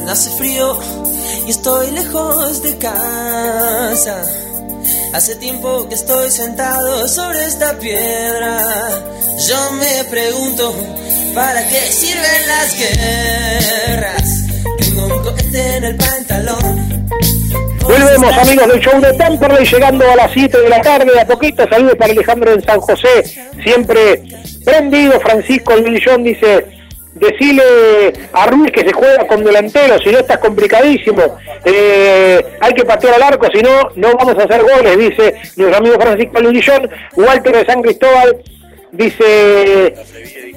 Hace 0.08 0.36
frío 0.36 0.78
y 1.46 1.50
estoy 1.50 1.90
lejos 1.92 2.62
de 2.62 2.78
casa. 2.78 4.51
Hace 5.12 5.36
tiempo 5.36 5.86
que 5.88 5.94
estoy 5.94 6.30
sentado 6.30 7.06
sobre 7.06 7.44
esta 7.44 7.78
piedra. 7.78 8.58
Yo 9.46 9.72
me 9.72 10.04
pregunto, 10.10 10.74
¿para 11.34 11.68
qué 11.68 11.80
sirven 11.80 12.46
las 12.48 12.78
guerras? 12.78 14.46
Tengo 14.78 15.04
un 15.04 15.22
cohete 15.22 15.76
en 15.76 15.84
el 15.84 15.96
pantalón. 15.96 17.08
Volvemos 17.82 18.38
amigos 18.38 18.68
del 18.68 18.80
show 18.80 19.00
de 19.02 19.12
Temperley, 19.12 19.66
llegando 19.66 20.10
a 20.10 20.16
las 20.16 20.32
7 20.32 20.58
de 20.58 20.68
la 20.70 20.80
tarde, 20.80 21.20
a 21.20 21.26
poquito, 21.26 21.68
saludos 21.68 21.96
para 21.98 22.12
Alejandro 22.12 22.54
en 22.54 22.64
San 22.64 22.80
José, 22.80 23.22
siempre 23.62 24.22
prendido, 24.64 25.20
Francisco 25.20 25.74
el 25.74 25.90
Millón 25.90 26.24
dice, 26.24 26.64
decile 27.14 28.12
a 28.32 28.46
Ruiz 28.46 28.72
que 28.72 28.82
se 28.82 28.92
juega 28.92 29.26
con 29.26 29.44
delantero, 29.44 29.98
si 29.98 30.10
no 30.10 30.18
está 30.18 30.40
complicadísimo, 30.40 31.38
eh, 31.64 32.44
hay 32.60 32.72
que 32.74 32.84
patear 32.84 33.14
al 33.14 33.22
arco, 33.22 33.46
si 33.52 33.60
no, 33.60 33.90
no 33.96 34.12
vamos 34.14 34.36
a 34.38 34.44
hacer 34.44 34.62
goles, 34.62 34.98
dice 34.98 35.34
nuestro 35.56 35.76
amigo 35.76 36.00
Francisco 36.00 36.40
Millón, 36.40 36.90
Walter 37.16 37.56
de 37.56 37.66
San 37.66 37.82
Cristóbal, 37.82 38.42
dice 38.92 39.94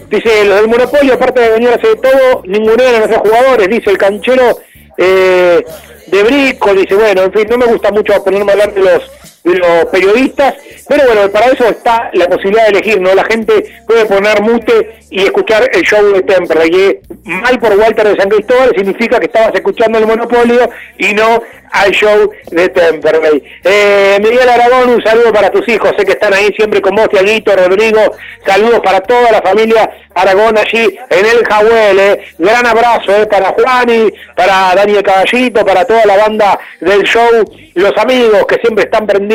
dice 0.09 0.45
los 0.45 0.61
del 0.61 0.69
monopolio, 0.69 1.13
aparte 1.13 1.41
de 1.41 1.49
venir 1.49 1.69
a 1.69 1.75
hacer 1.75 1.95
todo, 1.97 2.43
ninguno 2.45 2.83
de 2.83 2.97
nuestros 2.99 3.21
jugadores, 3.21 3.67
dice 3.67 3.89
el 3.89 3.97
canchero 3.97 4.59
eh, 4.97 5.63
de 6.07 6.23
Brico, 6.23 6.73
dice, 6.73 6.95
bueno, 6.95 7.23
en 7.23 7.33
fin, 7.33 7.47
no 7.49 7.57
me 7.57 7.65
gusta 7.65 7.91
mucho 7.91 8.23
ponerme 8.23 8.51
a 8.51 8.53
hablar 8.53 8.73
de 8.73 8.81
los, 8.81 9.11
los 9.45 9.85
periodistas, 9.91 10.55
pero 10.87 11.05
bueno, 11.05 11.29
para 11.31 11.47
eso 11.47 11.65
está 11.65 12.09
la 12.13 12.27
posibilidad 12.27 12.63
de 12.63 12.79
elegir, 12.79 12.99
¿no? 12.99 13.13
La 13.13 13.23
gente 13.23 13.65
puede 13.87 14.05
poner 14.05 14.41
mute 14.41 14.99
y 15.11 15.23
escuchar 15.23 15.69
el 15.71 15.83
show 15.83 16.03
de 16.13 16.23
Temperley, 16.23 16.99
mal 17.23 17.59
por 17.59 17.77
Walter 17.77 18.07
de 18.07 18.15
San 18.15 18.29
Cristóbal 18.29 18.73
significa 18.75 19.19
que 19.19 19.27
estabas 19.27 19.53
escuchando 19.53 19.99
el 19.99 20.07
Monopolio 20.07 20.69
y 20.97 21.13
no 21.13 21.41
al 21.71 21.91
show 21.91 22.31
de 22.51 22.69
Temperley. 22.69 23.43
Eh, 23.63 24.17
Miguel 24.21 24.49
Aragón, 24.49 24.89
un 24.89 25.03
saludo 25.03 25.31
para 25.31 25.51
tus 25.51 25.67
hijos, 25.67 25.91
sé 25.97 26.05
que 26.05 26.13
están 26.13 26.33
ahí 26.33 26.51
siempre 26.55 26.81
con 26.81 26.95
vos, 26.95 27.09
Tiaguito, 27.09 27.55
Rodrigo, 27.55 27.99
saludos 28.45 28.79
para 28.83 29.01
toda 29.01 29.31
la 29.31 29.41
familia 29.41 29.89
Aragón 30.15 30.57
allí 30.57 30.97
en 31.09 31.25
el 31.25 31.45
Jahuel, 31.45 31.99
eh. 31.99 32.21
gran 32.37 32.65
abrazo 32.65 33.11
eh, 33.11 33.25
para 33.27 33.49
Juani, 33.49 34.11
para 34.35 34.73
Daniel 34.75 35.03
Caballito, 35.03 35.65
para 35.65 35.85
toda 35.85 36.05
la 36.05 36.17
banda 36.17 36.59
del 36.79 37.03
show, 37.03 37.45
los 37.73 37.97
amigos 37.97 38.45
que 38.47 38.55
siempre 38.55 38.85
están 38.85 39.05
prendidos 39.05 39.34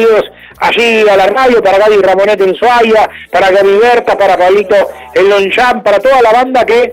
allí 0.59 1.09
a 1.09 1.16
la 1.16 1.27
radio, 1.27 1.62
para 1.62 1.78
Gaby 1.78 1.97
Ramonet 2.02 2.40
en 2.40 2.55
Suaya, 2.55 3.09
para 3.31 3.51
Gaby 3.51 3.78
Berta, 3.78 4.16
para 4.16 4.36
Pablito 4.36 4.77
en 5.14 5.28
Lonchan, 5.28 5.82
para 5.82 5.98
toda 5.98 6.20
la 6.22 6.32
banda 6.32 6.64
que 6.64 6.93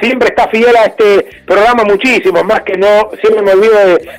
siempre 0.00 0.28
está 0.28 0.48
fiel 0.48 0.76
a 0.76 0.84
este 0.84 1.26
programa 1.46 1.84
muchísimo, 1.84 2.42
más 2.44 2.62
que 2.62 2.76
no, 2.76 3.10
siempre 3.20 3.42
me 3.42 3.52
olvido 3.52 3.74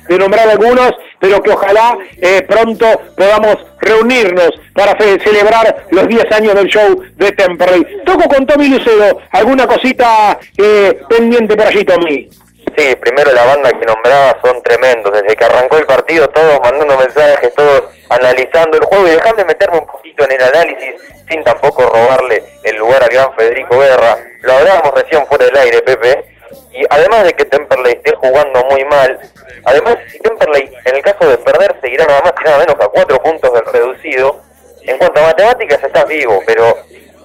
de, 0.08 0.18
nombrar 0.18 0.48
algunos, 0.48 0.92
pero 1.18 1.42
que 1.42 1.50
ojalá 1.50 1.96
eh, 2.20 2.42
pronto 2.48 2.86
podamos 3.16 3.56
reunirnos 3.80 4.50
para 4.74 4.96
celebrar 4.98 5.86
los 5.90 6.06
10 6.06 6.32
años 6.32 6.54
del 6.54 6.66
show 6.66 7.02
de 7.16 7.32
Temperley. 7.32 7.86
Toco 8.04 8.28
con 8.28 8.46
Tommy 8.46 8.68
Lucero, 8.68 9.18
alguna 9.30 9.66
cosita 9.66 10.38
eh, 10.58 11.00
pendiente 11.08 11.56
por 11.56 11.66
allí, 11.66 11.84
Tommy. 11.84 12.28
Sí, 12.76 12.94
primero 12.96 13.32
la 13.32 13.44
banda 13.44 13.70
que 13.70 13.84
nombraba 13.84 14.38
son 14.42 14.62
tremendos. 14.62 15.12
Desde 15.12 15.36
que 15.36 15.44
arrancó 15.44 15.78
el 15.78 15.86
partido, 15.86 16.28
todos 16.28 16.60
mandando 16.60 16.96
mensajes, 16.96 17.54
todos 17.54 17.84
analizando 18.08 18.76
el 18.76 18.84
juego 18.84 19.06
y 19.06 19.10
dejando 19.10 19.36
de 19.36 19.44
meterme 19.44 19.78
un 19.78 19.86
poquito 19.86 20.24
en 20.24 20.32
el 20.32 20.42
análisis 20.42 20.94
sin 21.28 21.44
tampoco 21.44 21.82
robarle 21.82 22.42
el 22.64 22.76
lugar 22.76 23.02
al 23.02 23.08
gran 23.08 23.32
Federico 23.34 23.78
Guerra. 23.78 24.18
Lo 24.42 24.52
hablábamos 24.52 24.94
recién 24.94 25.24
fuera 25.26 25.46
del 25.46 25.56
aire, 25.56 25.82
Pepe. 25.82 26.24
Y 26.72 26.84
además 26.88 27.24
de 27.24 27.32
que 27.34 27.44
Temperley 27.44 27.94
esté 27.94 28.14
jugando 28.16 28.64
muy 28.70 28.84
mal, 28.84 29.18
además 29.64 29.96
si 30.10 30.18
Temperley 30.18 30.72
en 30.84 30.96
el 30.96 31.02
caso 31.02 31.28
de 31.28 31.38
perder 31.38 31.76
seguirá 31.80 32.04
nada 32.06 32.22
más 32.22 32.32
y 32.40 32.44
nada 32.44 32.58
menos 32.58 32.76
a 32.80 32.88
cuatro 32.88 33.20
puntos 33.22 33.52
del 33.52 33.64
reducido, 33.66 34.40
en 34.82 34.98
cuanto 34.98 35.20
a 35.20 35.26
matemáticas 35.26 35.82
estás 35.82 36.06
vivo, 36.06 36.40
pero 36.46 36.78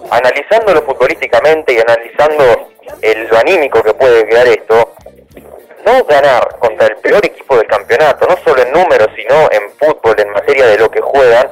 analizándolo 0.10 0.82
futbolísticamente 0.84 1.74
y 1.74 1.80
analizando 1.80 2.70
el, 3.02 3.28
lo 3.28 3.38
anímico 3.38 3.82
que 3.82 3.94
puede 3.94 4.28
quedar 4.28 4.48
esto, 4.48 4.94
no 5.86 6.04
ganar 6.06 6.58
contra 6.60 6.88
el 6.88 6.98
peor 6.98 7.26
equipo 7.26 7.58
del 7.58 7.68
campeonato, 7.68 8.28
no 8.28 8.36
solo 8.44 8.62
en 8.62 8.72
números, 8.72 9.10
sino 9.16 9.48
en 9.52 9.72
fútbol, 9.80 10.20
en 10.20 10.32
materia 10.32 10.66
de 10.68 10.80
lo 10.80 10.90
que 10.90 11.02
juegan, 11.02 11.48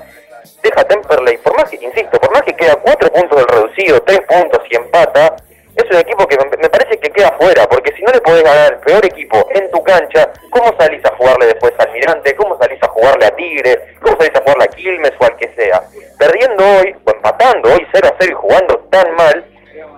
deja 0.61 0.81
a 0.81 0.83
Temperley, 0.85 1.37
por 1.37 1.55
más 1.55 1.69
que, 1.69 1.75
insisto, 1.75 2.19
por 2.19 2.31
más 2.31 2.41
que 2.41 2.55
queda 2.55 2.75
cuatro 2.77 3.11
puntos 3.11 3.37
del 3.37 3.47
reducido, 3.47 4.01
tres 4.01 4.21
puntos 4.21 4.61
y 4.69 4.75
empata, 4.75 5.35
es 5.75 5.89
un 5.89 5.97
equipo 5.97 6.27
que 6.27 6.37
me 6.37 6.69
parece 6.69 6.97
que 6.99 7.09
queda 7.09 7.35
fuera, 7.39 7.67
porque 7.67 7.93
si 7.95 8.03
no 8.03 8.11
le 8.11 8.21
podés 8.21 8.43
ganar 8.43 8.73
al 8.73 8.79
peor 8.79 9.05
equipo 9.05 9.47
en 9.55 9.69
tu 9.71 9.83
cancha, 9.83 10.31
¿cómo 10.51 10.73
salís 10.79 11.03
a 11.03 11.15
jugarle 11.15 11.47
después 11.47 11.73
al 11.79 11.87
Almirante? 11.87 12.35
¿Cómo 12.35 12.57
salís 12.59 12.81
a 12.83 12.87
jugarle 12.89 13.25
a 13.25 13.35
Tigre? 13.35 13.95
¿Cómo 14.01 14.15
salís 14.17 14.35
a 14.35 14.41
jugarle 14.41 14.63
a 14.65 14.67
Quilmes 14.67 15.11
o 15.19 15.25
al 15.25 15.35
que 15.35 15.51
sea? 15.55 15.81
Perdiendo 16.19 16.63
hoy, 16.63 16.95
o 17.05 17.11
empatando 17.11 17.73
hoy 17.73 17.87
0 17.91 18.07
a 18.07 18.15
0 18.19 18.31
y 18.31 18.35
jugando 18.35 18.77
tan 18.91 19.15
mal, 19.15 19.45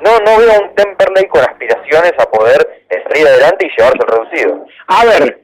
no, 0.01 0.19
no 0.19 0.37
veo 0.37 0.61
un 0.61 0.75
Temperley 0.75 1.27
con 1.27 1.41
aspiraciones 1.41 2.13
a 2.17 2.25
poder 2.29 2.83
salir 3.09 3.27
adelante 3.27 3.67
y 3.67 3.69
llevarse 3.77 3.99
el 3.99 4.07
reducido. 4.07 4.65
A 4.87 5.05
ver, 5.05 5.41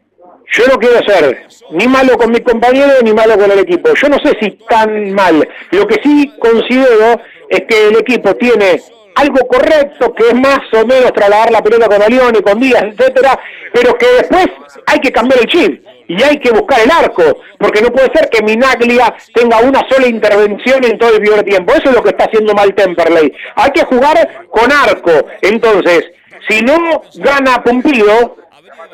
yo 0.52 0.68
no 0.68 0.78
quiero 0.78 1.02
ser 1.08 1.48
ni 1.72 1.88
malo 1.88 2.18
con 2.18 2.32
mis 2.32 2.42
compañeros 2.42 3.02
ni 3.04 3.14
malo 3.14 3.38
con 3.38 3.52
el 3.52 3.60
equipo. 3.60 3.94
Yo 3.94 4.10
no 4.10 4.18
sé 4.20 4.38
si 4.42 4.52
tan 4.70 5.14
mal. 5.14 5.48
Lo 5.72 5.88
que 5.88 6.02
sí 6.04 6.34
considero 6.40 7.22
es 7.50 7.62
que 7.62 7.88
el 7.88 7.98
equipo 7.98 8.36
tiene 8.36 8.82
algo 9.16 9.48
correcto, 9.48 10.14
que 10.14 10.30
es 10.30 10.34
más 10.34 10.62
o 10.74 10.86
menos 10.86 11.14
trasladar 11.14 11.52
la 11.52 11.62
pelota 11.62 11.88
con 11.88 12.02
Alione, 12.02 12.42
con 12.42 12.60
Díaz, 12.60 12.84
etcétera, 12.84 13.40
pero 13.74 13.98
que 13.98 14.08
después 14.08 14.48
hay 14.88 15.00
que 15.00 15.12
cambiar 15.12 15.42
el 15.42 15.48
chip 15.48 15.86
y 16.12 16.22
hay 16.24 16.40
que 16.40 16.52
buscar 16.52 16.82
el 16.82 16.92
arco, 16.92 17.24
porque 17.58 17.82
no 17.82 17.88
puede 17.90 18.12
ser 18.14 18.30
que 18.30 18.44
Minaglia 18.44 19.16
tenga 19.34 19.60
una 19.60 19.80
sola 19.90 20.08
intervención 20.08 20.84
en 20.84 20.98
todo 20.98 21.16
el 21.16 21.22
primer 21.22 21.44
tiempo. 21.44 21.74
Eso 21.74 21.90
es 21.90 21.96
lo 21.96 22.04
que 22.04 22.10
está 22.10 22.26
haciendo 22.26 22.54
mal 22.54 22.76
Temperley. 22.76 23.32
Hay 23.56 23.72
que 23.72 23.86
jugar 23.86 24.48
con 24.50 24.70
arco. 24.70 25.26
Entonces, 25.42 26.12
si 26.50 26.62
no 26.64 27.02
gana 27.16 27.64
Pompido, 27.64 28.36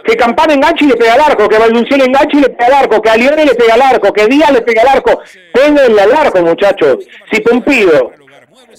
que 0.06 0.16
Campana 0.16 0.54
enganche 0.54 0.86
y 0.86 0.90
le 0.90 0.96
pega 0.96 1.16
al 1.16 1.22
arco, 1.22 1.50
que 1.50 1.58
Valdunciel 1.58 2.02
enganche 2.02 2.38
y 2.38 2.42
le 2.42 2.50
pega 2.50 2.68
al 2.68 2.84
arco, 2.84 3.02
que 3.02 3.10
Alione 3.10 3.46
le 3.46 3.56
pega 3.56 3.74
al 3.74 3.82
arco, 3.82 4.14
que 4.14 4.28
Díaz 4.28 4.52
le 4.52 4.62
pega 4.62 4.84
al 4.84 4.98
arco. 4.98 5.20
Péguenle 5.54 6.02
al 6.04 6.14
arco, 6.14 6.44
muchachos. 6.44 6.98
Si 7.32 7.42
Pompido 7.42 8.12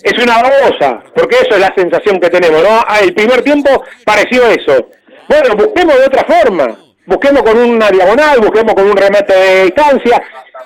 es 0.00 0.22
una 0.22 0.42
babosa, 0.42 1.02
porque 1.12 1.38
eso 1.38 1.54
es 1.54 1.60
la 1.60 1.74
sensación 1.76 2.20
que 2.20 2.30
tenemos, 2.30 2.62
¿no? 2.62 2.84
Ah, 2.86 3.00
el 3.02 3.12
primer 3.14 3.42
tiempo 3.42 3.82
pareció 4.04 4.46
eso. 4.46 4.90
Bueno, 5.28 5.56
busquemos 5.56 5.98
de 5.98 6.06
otra 6.06 6.24
forma. 6.24 6.87
Busquemos 7.08 7.42
con 7.42 7.56
una 7.56 7.90
diagonal, 7.90 8.38
busquemos 8.38 8.74
con 8.74 8.86
un 8.86 8.94
remate 8.94 9.34
de 9.34 9.64
distancia. 9.64 10.22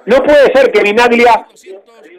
No 0.07 0.17
puede 0.25 0.53
ser 0.53 0.73
que 0.73 0.83
Vinaglia, 0.83 1.47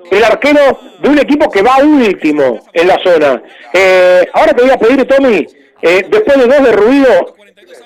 el 0.09 0.23
arquero 0.23 0.79
de 0.99 1.09
un 1.09 1.19
equipo 1.19 1.51
que 1.51 1.61
va 1.61 1.83
último 1.83 2.61
en 2.71 2.87
la 2.87 2.97
zona. 3.03 3.43
Eh, 3.73 4.25
ahora 4.33 4.53
te 4.53 4.61
voy 4.61 4.71
a 4.71 4.77
pedir, 4.77 5.05
Tommy, 5.05 5.45
eh, 5.81 6.05
después 6.09 6.37
de 6.37 6.47
dos 6.47 6.63
de 6.63 6.71
ruido, 6.71 7.35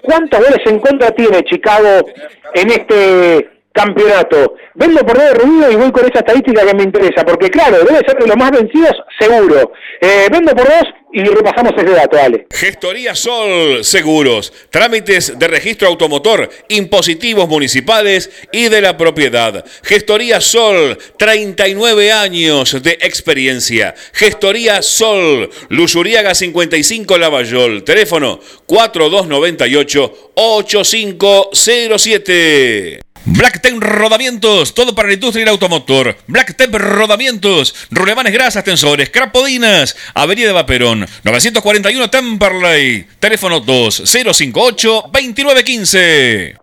¿cuántos 0.04 0.40
goles 0.40 0.62
en 0.68 0.80
contra 0.80 1.10
tiene 1.10 1.44
Chicago 1.44 2.06
en 2.54 2.70
este 2.70 3.57
campeonato. 3.78 4.56
Vendo 4.74 5.06
por 5.06 5.18
de 5.18 5.34
ruido 5.34 5.72
y 5.72 5.76
voy 5.76 5.92
con 5.92 6.06
esa 6.06 6.20
estadística 6.20 6.66
que 6.66 6.76
me 6.76 6.84
interesa, 6.84 7.24
porque 7.24 7.50
claro, 7.50 7.78
debe 7.80 8.00
ser 8.06 8.18
de 8.18 8.28
los 8.28 8.38
más 8.38 8.52
vencidos, 8.52 8.94
seguro. 9.20 9.72
Eh, 10.02 10.28
vendo 10.32 10.56
por 10.56 10.66
dos 10.66 10.84
y 11.14 11.24
repasamos 11.24 11.74
ese 11.78 11.92
dato, 11.92 12.20
Ale. 12.20 12.48
Gestoría 12.52 13.16
Sol 13.16 13.84
Seguros, 13.84 14.52
trámites 14.70 15.40
de 15.40 15.48
registro 15.48 15.88
automotor, 15.88 16.50
impositivos 16.70 17.48
municipales 17.48 18.30
y 18.52 18.70
de 18.70 18.82
la 18.82 18.98
propiedad. 18.98 19.64
Gestoría 19.84 20.42
Sol, 20.42 20.98
39 21.18 22.12
años 22.12 22.84
de 22.84 22.98
experiencia. 23.02 23.96
Gestoría 24.14 24.82
Sol, 24.82 25.50
Lusuriaga 25.70 26.36
55 26.36 27.18
Lavallol, 27.18 27.84
teléfono 27.84 28.40
4298 28.66 30.32
8507. 30.36 33.07
Blacktep 33.30 33.74
Rodamientos, 33.82 34.74
todo 34.74 34.96
para 34.96 35.10
la 35.10 35.16
industria 35.16 35.42
y 35.42 35.44
el 35.44 35.50
automotor. 35.50 36.16
Blacktep 36.28 36.74
Rodamientos, 36.74 37.76
rulemanes 37.92 38.32
grasas, 38.32 38.64
tensores, 38.64 39.10
crapodinas, 39.10 39.98
Avenida 40.14 40.54
Vaperón, 40.54 41.06
941 41.24 42.10
Temperley, 42.10 43.06
teléfono 43.20 43.62
2058-2915. 43.66 46.58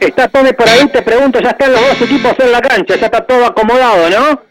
Está 0.02 0.26
Tommy 0.26 0.52
por 0.52 0.68
ahí, 0.68 0.88
te 0.88 1.00
pregunto, 1.00 1.38
ya 1.38 1.50
están 1.50 1.70
los 1.70 1.80
dos 1.80 2.02
equipos 2.02 2.34
en 2.40 2.50
la 2.50 2.60
cancha, 2.60 2.96
ya 2.96 3.06
está 3.06 3.24
todo 3.24 3.46
acomodado, 3.46 4.10
¿no? 4.10 4.42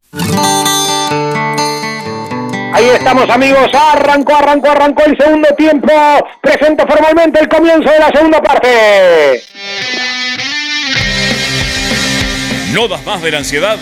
Ahí 2.73 2.85
estamos 2.93 3.29
amigos, 3.29 3.69
arrancó, 3.73 4.35
arrancó, 4.35 4.69
arrancó 4.69 5.03
el 5.05 5.17
segundo 5.17 5.47
tiempo. 5.57 5.91
Presento 6.41 6.85
formalmente 6.85 7.39
el 7.39 7.47
comienzo 7.47 7.89
de 7.89 7.99
la 7.99 8.09
segunda 8.09 8.41
parte. 8.41 9.41
No 12.73 12.87
das 12.87 13.05
más 13.05 13.21
de 13.21 13.31
la 13.31 13.37
ansiedad. 13.37 13.77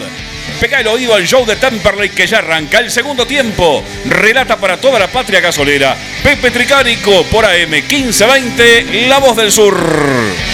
Pega 0.63 0.79
el 0.79 0.87
oído 0.87 1.13
al 1.13 1.27
show 1.27 1.45
de 1.45 1.57
Temperley 1.57 2.11
que 2.11 2.25
ya 2.25 2.37
arranca 2.37 2.79
el 2.79 2.89
segundo 2.89 3.27
tiempo. 3.27 3.83
Relata 4.05 4.55
para 4.55 4.77
toda 4.77 4.97
la 4.97 5.11
patria 5.11 5.41
gasolera. 5.41 5.93
Pepe 6.23 6.51
Tricánico 6.51 7.25
por 7.25 7.43
AM 7.43 7.69
1520, 7.69 9.07
La 9.09 9.19
Voz 9.19 9.35
del 9.35 9.51
Sur. 9.51 10.52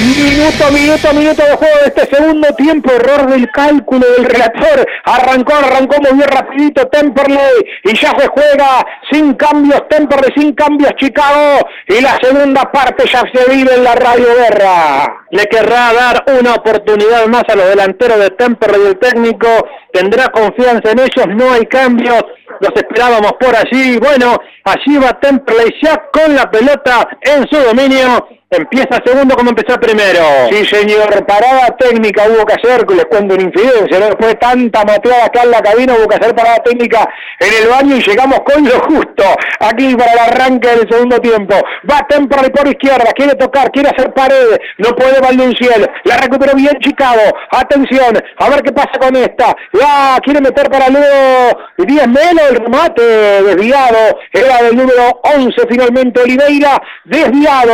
Minuto, 0.00 0.72
minuto, 0.72 1.12
minuto 1.14 1.42
de 1.44 1.56
juego 1.56 1.78
de 1.82 1.86
este 1.94 2.16
segundo 2.16 2.48
tiempo. 2.56 2.90
Error 2.92 3.26
del 3.26 3.50
cálculo 3.50 4.04
del 4.16 4.24
relator. 4.24 4.86
Arrancó, 5.04 5.54
arrancó 5.54 5.96
bien 6.00 6.22
rapidito 6.22 6.86
Temperley. 6.88 7.38
Y 7.84 7.96
ya 7.96 8.10
se 8.18 8.26
juega 8.28 8.84
sin 9.10 9.34
cambios 9.34 9.86
Temperley, 9.88 10.32
sin 10.36 10.54
cambios 10.54 10.92
Chicago. 10.96 11.68
Y 11.86 12.00
la 12.00 12.18
segunda 12.20 12.62
parte 12.72 13.04
ya 13.06 13.22
se 13.32 13.50
vive 13.50 13.74
en 13.74 13.84
la 13.84 13.94
Radio 13.94 14.26
Guerra. 14.34 15.26
Le 15.30 15.44
querrá 15.46 15.92
dar 15.92 16.24
una 16.40 16.54
oportunidad 16.54 17.26
más 17.26 17.44
a 17.48 17.54
los 17.54 17.68
delanteros 17.68 18.18
de 18.18 18.30
Temperley 18.30 18.86
el 18.86 18.98
técnico. 18.98 19.48
Tendrá 19.92 20.28
confianza 20.28 20.90
en 20.90 21.00
ellos, 21.00 21.26
no 21.28 21.52
hay 21.52 21.66
cambios. 21.66 22.24
Los 22.60 22.72
esperábamos 22.74 23.32
por 23.38 23.54
allí. 23.54 23.98
Bueno, 23.98 24.36
allí 24.64 24.98
va 24.98 25.18
Temperley 25.20 25.74
ya 25.82 26.02
con 26.12 26.34
la 26.34 26.50
pelota 26.50 27.08
en 27.22 27.46
su 27.48 27.56
dominio 27.56 28.26
Empieza 28.52 29.00
segundo 29.02 29.34
como 29.34 29.48
empezó 29.48 29.80
primero. 29.80 30.20
Sí, 30.50 30.66
señor, 30.66 31.24
parada 31.24 31.74
técnica 31.78 32.24
hubo 32.28 32.44
que 32.44 32.52
hacer, 32.52 32.84
les 32.90 33.06
cuento 33.06 33.32
una 33.32 33.44
infidencia, 33.44 33.98
¿no? 33.98 34.06
después 34.06 34.28
de 34.28 34.34
tanta 34.34 34.84
mateada 34.84 35.24
acá 35.24 35.42
en 35.44 35.50
la 35.52 35.62
cabina 35.62 35.94
hubo 35.94 36.06
que 36.06 36.16
hacer 36.16 36.34
parada 36.34 36.58
técnica 36.58 37.08
en 37.40 37.62
el 37.62 37.70
baño 37.70 37.96
y 37.96 38.02
llegamos 38.02 38.40
con 38.40 38.62
lo 38.62 38.78
justo, 38.80 39.24
aquí 39.58 39.96
para 39.96 40.12
el 40.12 40.18
arranque 40.18 40.68
del 40.68 40.86
segundo 40.86 41.18
tiempo. 41.18 41.54
Va 41.90 42.06
Temperley 42.06 42.50
por 42.50 42.68
izquierda, 42.68 43.10
quiere 43.14 43.34
tocar, 43.36 43.70
quiere 43.70 43.88
hacer 43.88 44.12
pared, 44.12 44.58
no 44.76 44.90
puede 44.96 45.18
Valdenciel, 45.18 45.90
la 46.04 46.18
recuperó 46.18 46.54
bien 46.54 46.76
Chicago, 46.80 47.22
atención, 47.52 48.22
a 48.36 48.50
ver 48.50 48.60
qué 48.62 48.72
pasa 48.72 48.98
con 49.00 49.16
esta, 49.16 49.56
ya 49.72 50.18
quiere 50.22 50.42
meter 50.42 50.68
para 50.68 50.90
luego 50.90 51.58
10 51.78 52.06
menos 52.06 52.50
el 52.50 52.56
remate, 52.56 53.02
desviado, 53.02 54.18
era 54.30 54.62
del 54.62 54.76
número 54.76 55.22
11 55.38 55.56
finalmente 55.70 56.20
Oliveira, 56.20 56.82
desviado, 57.04 57.72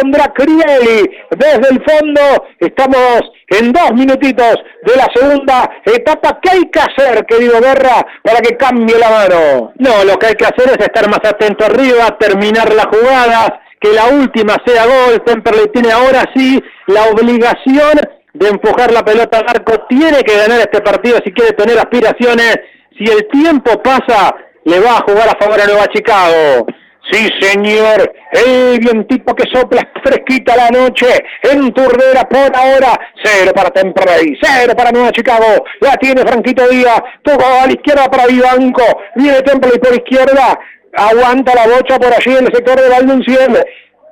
pondrá 0.00 0.32
Crieli 0.32 1.10
desde 1.30 1.68
el 1.70 1.82
fondo. 1.84 2.20
Estamos 2.58 3.20
en 3.48 3.72
dos 3.72 3.92
minutitos 3.94 4.56
de 4.84 4.96
la 4.96 5.08
segunda 5.14 5.70
etapa. 5.84 6.38
¿Qué 6.42 6.50
hay 6.50 6.70
que 6.70 6.80
hacer, 6.80 7.24
querido 7.26 7.60
Guerra, 7.60 8.06
para 8.22 8.40
que 8.40 8.56
cambie 8.56 8.98
la 8.98 9.10
mano? 9.10 9.72
No, 9.76 10.04
lo 10.04 10.18
que 10.18 10.26
hay 10.26 10.34
que 10.34 10.46
hacer 10.46 10.70
es 10.70 10.78
estar 10.78 11.08
más 11.08 11.20
atento 11.24 11.64
arriba, 11.64 12.16
terminar 12.18 12.72
las 12.74 12.86
jugadas, 12.86 13.50
que 13.80 13.92
la 13.92 14.06
última 14.06 14.56
sea 14.66 14.86
gol. 14.86 15.22
Temperley 15.24 15.68
tiene 15.72 15.92
ahora 15.92 16.24
sí 16.34 16.62
la 16.86 17.04
obligación 17.04 18.00
de 18.34 18.48
empujar 18.48 18.92
la 18.92 19.04
pelota 19.04 19.38
al 19.38 19.48
arco. 19.48 19.86
Tiene 19.88 20.22
que 20.22 20.36
ganar 20.36 20.60
este 20.60 20.80
partido 20.80 21.18
si 21.24 21.32
quiere 21.32 21.52
tener 21.52 21.78
aspiraciones. 21.78 22.56
Si 22.96 23.04
el 23.04 23.28
tiempo 23.28 23.80
pasa, 23.82 24.34
le 24.64 24.80
va 24.80 24.98
a 24.98 25.02
jugar 25.02 25.28
a 25.28 25.38
favor 25.38 25.60
a 25.60 25.66
Nueva 25.66 25.86
Chicago. 25.94 26.66
Sí, 27.10 27.26
señor, 27.40 28.12
el 28.32 28.78
vientito 28.80 29.34
que 29.34 29.48
sopla 29.50 29.88
fresquita 30.04 30.54
la 30.56 30.68
noche 30.68 31.06
en 31.42 31.72
Turdera 31.72 32.28
por 32.28 32.54
ahora. 32.54 33.00
Cero 33.22 33.52
para 33.54 33.70
Temperley, 33.70 34.36
cero 34.42 34.74
para 34.76 34.92
Nueva 34.92 35.10
Chicago. 35.12 35.64
La 35.80 35.96
tiene 35.96 36.20
Franquito 36.20 36.68
Díaz, 36.68 37.00
tocó 37.22 37.46
a 37.46 37.66
la 37.66 37.72
izquierda 37.72 38.10
para 38.10 38.26
Vivanco. 38.26 38.84
Viene 39.14 39.40
Temperley 39.40 39.78
por 39.78 39.94
izquierda, 39.94 40.58
aguanta 40.94 41.54
la 41.54 41.66
bocha 41.74 41.98
por 41.98 42.12
allí 42.12 42.36
en 42.36 42.46
el 42.46 42.54
sector 42.54 42.78
de 42.78 42.90
Valdenciel. 42.90 43.64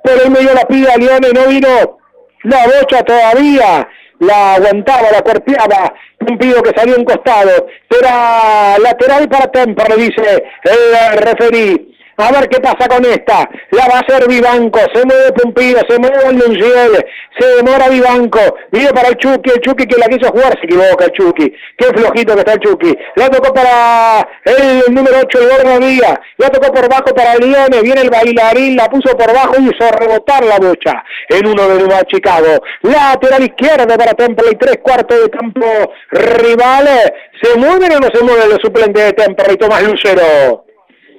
Por 0.03 0.25
el 0.25 0.31
medio 0.31 0.55
la 0.55 0.65
pide 0.65 0.91
a 0.91 0.97
Leone, 0.97 1.29
no 1.35 1.47
vino 1.47 1.99
la 2.43 2.65
bocha 2.65 3.03
todavía. 3.03 3.87
La 4.19 4.55
aguantaba, 4.55 5.11
la 5.11 5.21
cuerpeaba, 5.21 5.93
un 6.27 6.39
pido 6.39 6.63
que 6.63 6.71
salió 6.75 6.95
en 6.95 7.03
costado. 7.03 7.67
Era 7.91 8.79
lateral 8.79 9.29
para 9.29 9.51
Temperley, 9.51 10.07
dice 10.07 10.43
el 10.63 11.17
referí. 11.19 11.96
A 12.19 12.31
ver 12.31 12.49
qué 12.49 12.59
pasa 12.59 12.89
con 12.89 13.05
esta. 13.05 13.47
La 13.69 13.87
va 13.87 13.97
a 13.97 13.99
hacer 13.99 14.27
Vivanco. 14.27 14.79
Se 14.91 15.05
mueve 15.05 15.31
Pumpido, 15.33 15.79
se 15.87 15.99
mueve 15.99 16.17
el 16.25 17.05
Se 17.39 17.47
demora 17.57 17.89
Vivanco. 17.89 18.39
Viene 18.71 18.89
para 18.89 19.09
el 19.09 19.17
Chucky. 19.17 19.51
El 19.51 19.61
Chucky 19.61 19.85
que 19.85 19.99
la 19.99 20.07
quiso 20.07 20.31
jugar. 20.31 20.57
Se 20.59 20.65
equivoca 20.65 21.05
el 21.05 21.11
Chucky. 21.11 21.53
Qué 21.77 21.85
flojito 21.85 22.33
que 22.33 22.39
está 22.39 22.53
el 22.53 22.59
Chucky. 22.59 22.97
La 23.17 23.29
tocó 23.29 23.53
para 23.53 24.27
el 24.45 24.95
número 24.95 25.17
8, 25.25 25.39
el 25.41 25.47
Gordo 25.47 25.79
Díaz. 25.85 26.19
La 26.37 26.49
tocó 26.49 26.73
por 26.73 26.89
bajo 26.89 27.13
para 27.13 27.35
Leone. 27.35 27.81
Viene 27.83 28.01
el 28.01 28.09
bailarín. 28.09 28.75
La 28.75 28.89
puso 28.89 29.15
por 29.15 29.31
bajo 29.31 29.53
y 29.59 29.65
hizo 29.65 29.91
rebotar 29.91 30.43
la 30.43 30.57
bocha. 30.57 31.03
En 31.29 31.45
uno 31.45 31.67
de 31.67 31.83
Nueva 31.83 32.01
Chicago. 32.05 32.63
Lateral 32.81 33.43
izquierda 33.43 33.95
para 33.95 34.13
Temple. 34.13 34.47
Y 34.53 34.55
tres 34.55 34.79
cuartos 34.81 35.21
de 35.21 35.29
campo 35.29 35.67
rivales. 36.09 37.11
¿Se 37.43 37.55
mueven 37.59 37.91
o 37.91 37.99
no 37.99 38.07
se 38.11 38.23
mueven 38.23 38.49
los 38.49 38.59
suplentes 38.59 39.05
de 39.05 39.13
Temple? 39.13 39.53
Y 39.53 39.57
Tomás 39.57 39.83
Lucero. 39.83 40.66